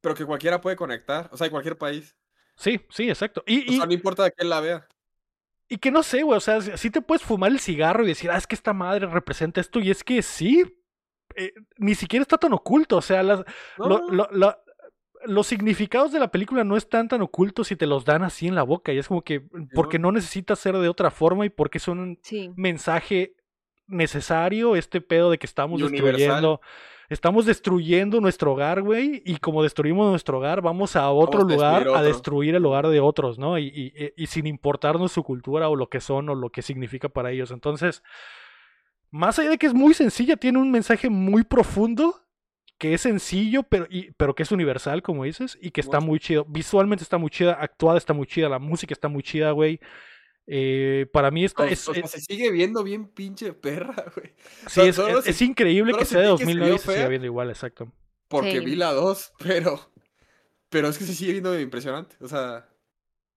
[0.00, 2.16] pero que cualquiera puede conectar, o sea, en cualquier país.
[2.56, 3.42] Sí, sí, exacto.
[3.46, 4.86] Y, O sea, no importa de quién la vea.
[5.68, 8.30] y que no sé, güey, o sea, sí te puedes fumar el cigarro y decir,
[8.30, 10.62] ah, es que esta madre representa esto, y es que sí,
[11.34, 13.40] eh, ni siquiera está tan oculto, o sea, las,
[13.76, 14.08] No, lo- no.
[14.12, 14.56] lo- lo-
[15.26, 18.54] los significados de la película no están tan ocultos y te los dan así en
[18.54, 19.42] la boca, y es como que,
[19.74, 22.50] porque no necesita ser de otra forma y porque es un sí.
[22.56, 23.34] mensaje
[23.86, 26.12] necesario, este pedo de que estamos universal.
[26.18, 26.60] destruyendo.
[27.08, 31.78] Estamos destruyendo nuestro hogar, güey, y como destruimos nuestro hogar, vamos a otro Vamos a
[31.80, 33.58] lugar a destruir el hogar de otros, ¿no?
[33.58, 36.62] Y, y- y- y sin importarnos su cultura o lo que son o lo que
[36.62, 37.52] significa para ellos.
[37.52, 38.02] Entonces,
[39.12, 42.25] más allá de que es muy sencilla, tiene un mensaje muy profundo,
[42.78, 46.18] que es sencillo, pero, y- pero que es universal, como dices, y que está muy
[46.20, 46.44] chido.
[46.46, 49.80] Visualmente está muy chida, actuada está muy chida, la música está muy chida, güey.
[50.48, 53.94] Eh, para mí está, O- es, o sea, es- se sigue viendo bien pinche perra,
[54.16, 54.32] güey.
[54.68, 57.08] Sí, es, es- increíble que sea de sentí que se 2009 y vio se siga
[57.08, 57.92] viendo igual, exacto.
[58.28, 58.64] Porque Sí.
[58.64, 59.80] vi la 2, pero.
[60.68, 62.16] Pero es que se sigue viendo impresionante.
[62.20, 62.68] O sea,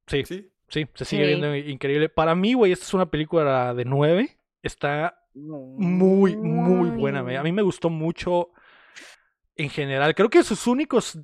[0.08, 0.50] Sí, sí.
[0.68, 1.28] sí, se sigue Sí.
[1.28, 2.10] viendo increíble.
[2.10, 4.38] Para mí, güey, esta es una película de 9.
[4.64, 7.20] Está muy, muy buena.
[7.20, 8.50] A mí me gustó mucho
[9.60, 10.16] en general.
[10.16, 11.20] Creo que sus únicos.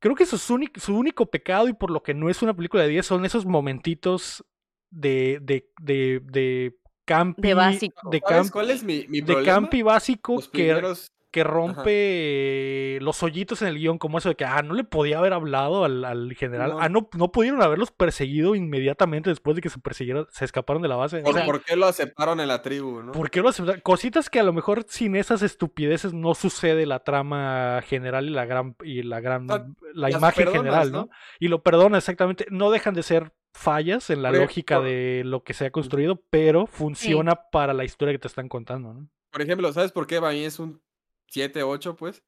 [0.00, 2.82] Creo que sus únic- su único pecado y por lo que no es una película
[2.84, 4.44] de 10 son esos momentitos
[4.90, 7.52] de, de, de, de campi.
[7.52, 8.08] básico.
[8.10, 11.12] De, ¿Sabes camp- cuál es mi, mi de campi básico Los que, primeros.
[11.30, 15.18] Que rompe los hoyitos en el guion, como eso de que, ah, no le podía
[15.18, 16.70] haber hablado al, al general.
[16.70, 16.80] No.
[16.80, 20.88] Ah, no, no pudieron haberlos perseguido inmediatamente después de que se persiguieron, se escaparon de
[20.88, 21.18] la base.
[21.20, 23.12] O ¿Por, sea, por qué lo aceptaron en la tribu, no?
[23.12, 23.80] ¿por qué lo aceptaron?
[23.82, 28.46] Cositas que a lo mejor sin esas estupideces no sucede la trama general y la
[28.46, 30.98] gran, y la gran, O sea, la imagen perdonas, general, ¿no?
[31.02, 31.10] ¿no?
[31.40, 32.46] Y lo perdona exactamente.
[32.50, 36.22] No dejan de ser fallas en la lógica por- de lo que se ha construido,
[36.30, 39.08] pero funciona para la historia que te están contando, ¿no?
[39.30, 40.80] Por ejemplo, ¿sabes por qué para mí es un
[41.28, 42.22] 7, 8, pues?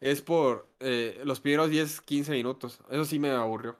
[0.00, 2.80] Es por eh, los primeros 10, 15 minutos.
[2.90, 3.78] Eso sí me aburrió.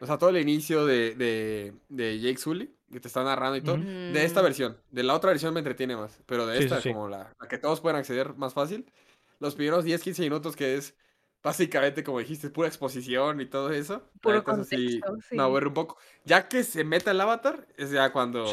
[0.00, 3.62] O sea, todo el inicio de, de, de Jake Sully, que te está narrando y
[3.62, 3.76] todo.
[3.76, 3.84] Ujú.
[3.84, 4.44] De esta Mm.
[4.44, 4.76] versión.
[4.90, 6.20] De la otra versión me entretiene más.
[6.26, 6.92] Pero de Sí, esta, sí.
[6.92, 8.90] como la, la que todos pueden acceder más fácil.
[9.40, 10.94] Los primeros 10, 15 minutos que es
[11.42, 14.02] básicamente, como dijiste, pura exposición y todo eso.
[14.20, 15.36] Puro contexto, sí.
[15.36, 15.96] me aburre un poco.
[16.24, 18.46] Ya que se meta el avatar, es ya cuando...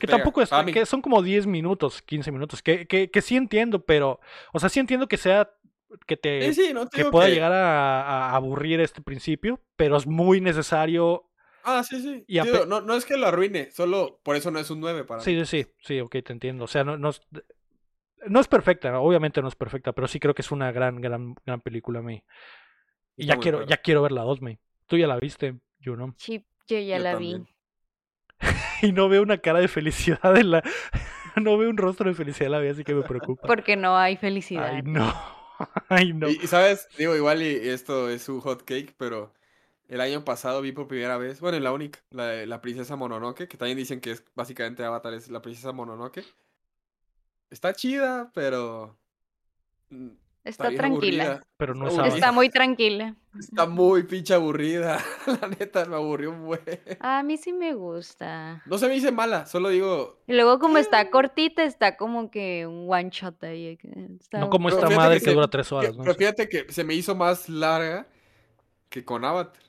[0.00, 0.72] Que tampoco es, mí.
[0.72, 4.20] que son como 10 minutos, 15 minutos, que, que, que sí entiendo, pero,
[4.52, 5.50] o sea, sí entiendo que sea,
[6.06, 9.60] que te, Sí, sí, no te que pueda que- llegar a, a aburrir este principio,
[9.76, 11.28] pero es muy necesario.
[11.64, 12.24] Ah, sí, sí.
[12.28, 15.20] Y no, no es que lo arruine, solo por eso no es un 9 para
[15.20, 15.24] mí.
[15.24, 16.64] Sí, sí, sí, sí, ok, te entiendo.
[16.64, 17.22] O sea, no, no, es,
[18.26, 21.34] no es perfecta, obviamente no es perfecta, pero sí creo que es una gran, gran,
[21.46, 22.24] gran película, me.
[23.16, 24.58] Y Está ya quiero, ya quiero ver la 2, me.
[24.86, 26.14] Tú ya la viste, yo no.
[26.18, 27.44] Sí, yo ya Yo la también.
[27.44, 27.53] vi.
[28.82, 30.62] Y no veo una cara de felicidad en la.
[31.42, 33.48] No veo un rostro de felicidad en la vida, así que me preocupa.
[33.48, 34.66] Porque no hay felicidad.
[34.66, 35.12] Ay, no.
[35.88, 36.28] Ay, no.
[36.28, 39.32] Y, y, sabes, digo, igual y esto es un hot cake, pero
[39.88, 43.48] el año pasado vi por primera vez, bueno, la única, la, de la princesa Mononoke,
[43.48, 46.24] que también dicen que es básicamente Avatar, es la princesa Mononoke.
[47.50, 48.96] Está chida, pero
[50.44, 51.24] mm, Está tranquila.
[51.24, 51.46] aburrida.
[51.56, 52.06] Pero no Está.
[52.08, 53.14] Está muy tranquila.
[53.38, 54.98] Está muy pinche aburrida.
[55.40, 56.60] La neta, me aburrió un buen.
[57.00, 58.62] A mí sí me gusta.
[58.66, 60.20] No se me dice mala, solo digo.
[60.26, 63.76] Y luego como está cortita, está como que un one shot ahí.
[63.78, 63.88] que
[64.20, 66.04] está- No como esta madre que que se- dura tres horas, ¿no?
[66.04, 68.06] Pero fíjate que se me hizo más larga
[68.88, 69.62] que con Avatar.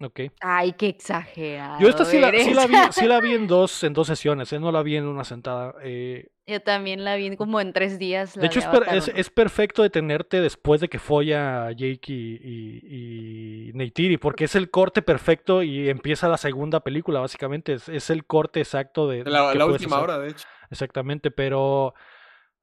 [0.00, 0.20] Ok.
[0.40, 1.80] Ay, qué exagerado.
[1.80, 2.54] Yo esta sí la, sí eres.
[2.54, 4.60] la vi, sí la vi en dos, en dos sesiones, ¿eh?
[4.60, 5.74] no la vi en una sentada.
[5.82, 8.34] eh, Yo también la vi como en tres días.
[8.34, 13.68] la de hecho, es, per- es, perfecto detenerte después de que folla Jake y, y,
[13.68, 17.74] y Neytiri, porque es el corte perfecto y empieza la segunda película, básicamente.
[17.74, 20.04] Es, es el corte exacto de La, última hacer.
[20.04, 20.48] hora, de hecho.
[20.70, 21.92] Exactamente, pero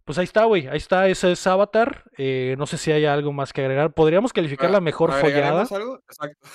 [0.04, 0.68] pues ahí está, güey.
[0.68, 2.06] Ahí está, ese es Avatar.
[2.18, 3.94] Eh, no sé si hay algo más que agregar.
[3.94, 5.28] Podríamos calificar la mejor follada.
[5.28, 6.00] ¿Agregaremos algo?
[6.10, 6.48] Exacto.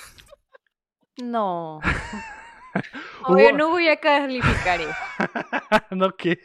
[1.23, 1.79] No.
[3.37, 4.93] Yo no voy a calificar eso.
[5.91, 6.39] no, ¿qué?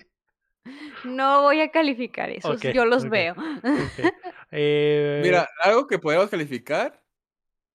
[1.05, 2.57] No voy a calificar eso.
[2.57, 3.35] Yo los veo.
[4.53, 7.03] Eh, Mira, algo que podemos calificar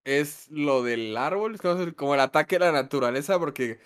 [0.04, 1.58] es lo del árbol,
[1.94, 3.78] como el ataque a la naturaleza, porque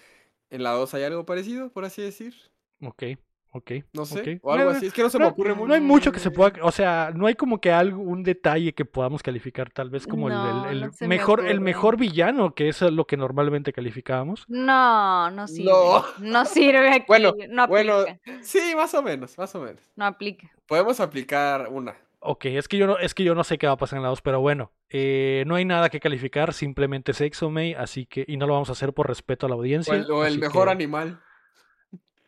[0.51, 2.35] en la 2 hay algo parecido, por así decir.
[2.81, 3.03] Ok,
[3.51, 3.71] ok.
[3.95, 4.87] No sé, o algo No, así.
[4.87, 5.69] Es que no se me ocurre mucho.
[5.69, 8.75] No hay mucho que se pueda, o sea, no hay como que algo, un detalle
[8.75, 11.61] que podamos calificar, tal vez como el- No, el, el no se me mejor, el
[11.61, 14.45] mejor villano, que es lo que normalmente calificábamos.
[14.49, 15.71] No, no sirve.
[15.71, 16.05] No.
[16.21, 17.05] No, sirve aquí.
[17.09, 17.67] Bueno, no aplica.
[17.69, 18.05] bueno,
[18.43, 19.83] sí, más o menos, más o menos.
[19.97, 20.51] No aplica.
[20.67, 21.97] Podemos aplicar una.
[22.29, 24.03] Ok, es que yo no, es que yo no sé qué va a pasar en
[24.03, 28.25] la 2, pero bueno, eh, no hay nada que calificar, simplemente es Exomay, así que,
[28.27, 29.95] y no lo vamos a hacer por respeto a la O audiencia.
[29.95, 31.21] el, o el mejor que- animal.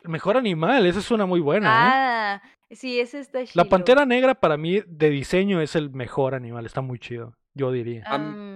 [0.02, 1.70] El mejor animal, esa es una muy buena, ¿eh?
[1.72, 3.52] Ah, sí, ese está chido.
[3.62, 7.72] La pantera negra para mí de diseño es el mejor animal, está muy chido, yo
[7.72, 8.04] diría.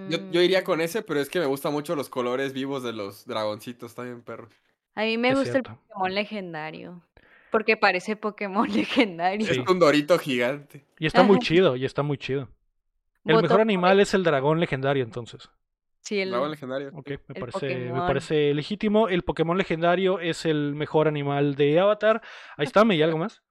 [0.09, 2.93] Yo, yo iría con ese, pero es que me gustan mucho los colores vivos de
[2.93, 4.49] los dragoncitos también, perro.
[4.95, 5.71] A mí me Es gusta cierto.
[5.71, 7.01] el Pokémon legendario.
[7.51, 9.45] Porque parece Pokémon legendario.
[9.45, 9.59] Sí.
[9.59, 10.85] Es un dorito gigante.
[10.99, 12.47] Y está muy chido, y está muy chido.
[13.25, 15.49] El Voto mejor por animal es el dragón legendario, entonces.
[16.03, 16.89] Sí, el- Dragón legendario.
[16.93, 19.07] Ok, me El parece, me parece legítimo.
[19.07, 22.21] El Pokémon legendario es el mejor animal de Avatar.
[22.57, 23.41] Ahí está, ¿me y algo más?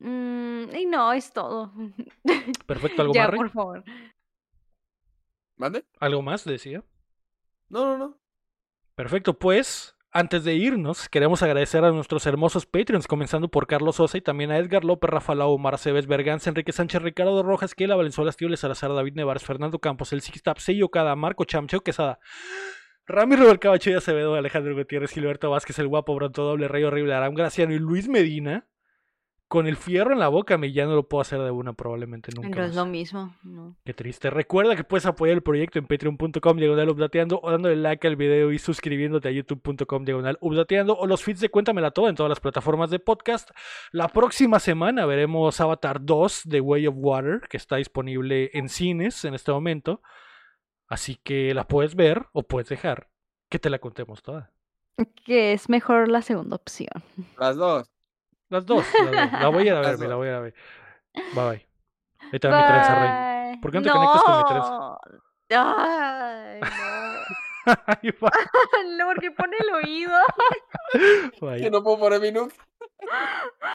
[0.00, 1.72] Mm, y no, es todo.
[2.66, 3.38] Perfecto, ¿algo ya, más, Rey?
[3.38, 3.84] por favor.
[5.56, 5.84] ¿Mande?
[6.00, 6.82] ¿Algo más, decía?
[7.68, 8.20] No, no, no.
[8.96, 14.18] Perfecto, pues antes de irnos, queremos agradecer a nuestros hermosos Patreons, comenzando por Carlos Sosa
[14.18, 17.94] y también a Edgar López, Rafa Lau, Omar Cebes, Berganza, Enrique Sánchez, Ricardo Rojas, Kiela,
[17.94, 22.18] Valenzuela Estíoles, Salazar, David Nevares, Fernando Campos, El Sixtap, Sello Cada, Marco Chamcheo Quesada,
[23.06, 27.14] Ramiro del Cabacho y Acevedo, Alejandro Gutiérrez, Gilberto Vázquez, El Guapo, Bronto Doble, Rey Horrible,
[27.14, 28.66] Aram Graciano y Luis Medina.
[29.50, 32.30] Con el fierro en la boca, me ya no lo puedo hacer de una, probablemente
[32.36, 32.60] nunca.
[32.60, 33.34] No es lo mismo.
[33.42, 33.74] No.
[33.84, 34.30] Qué triste.
[34.30, 38.52] Recuerda que puedes apoyar el proyecto en patreon.com diagonal updateando o dándole like al video
[38.52, 42.38] y suscribiéndote a youtube.com diagonal updateando o los feeds de Cuéntamela Toda en todas las
[42.38, 43.50] plataformas de podcast.
[43.90, 49.24] La próxima semana veremos Avatar 2 de Way of Water que está disponible en cines
[49.24, 50.00] en este momento.
[50.86, 53.10] Así que la puedes ver o puedes dejar
[53.48, 54.52] que te la contemos toda.
[55.24, 57.02] Que es mejor la segunda opción.
[57.36, 57.90] Las dos.
[58.50, 58.84] Las dos.
[59.40, 60.54] La voy a ir a ver, me la voy a ir a ver.
[61.14, 61.66] Bye bye.
[62.32, 63.56] Ahí te va mi trenza, Rey.
[63.60, 64.70] ¿Por qué no te conectas con mi trenza?
[64.70, 64.98] No.
[65.78, 67.20] Ay, no.
[68.96, 70.18] No, porque pone el oído.
[71.40, 71.60] Bye.
[71.60, 72.54] Que no puedo poner mi nuke.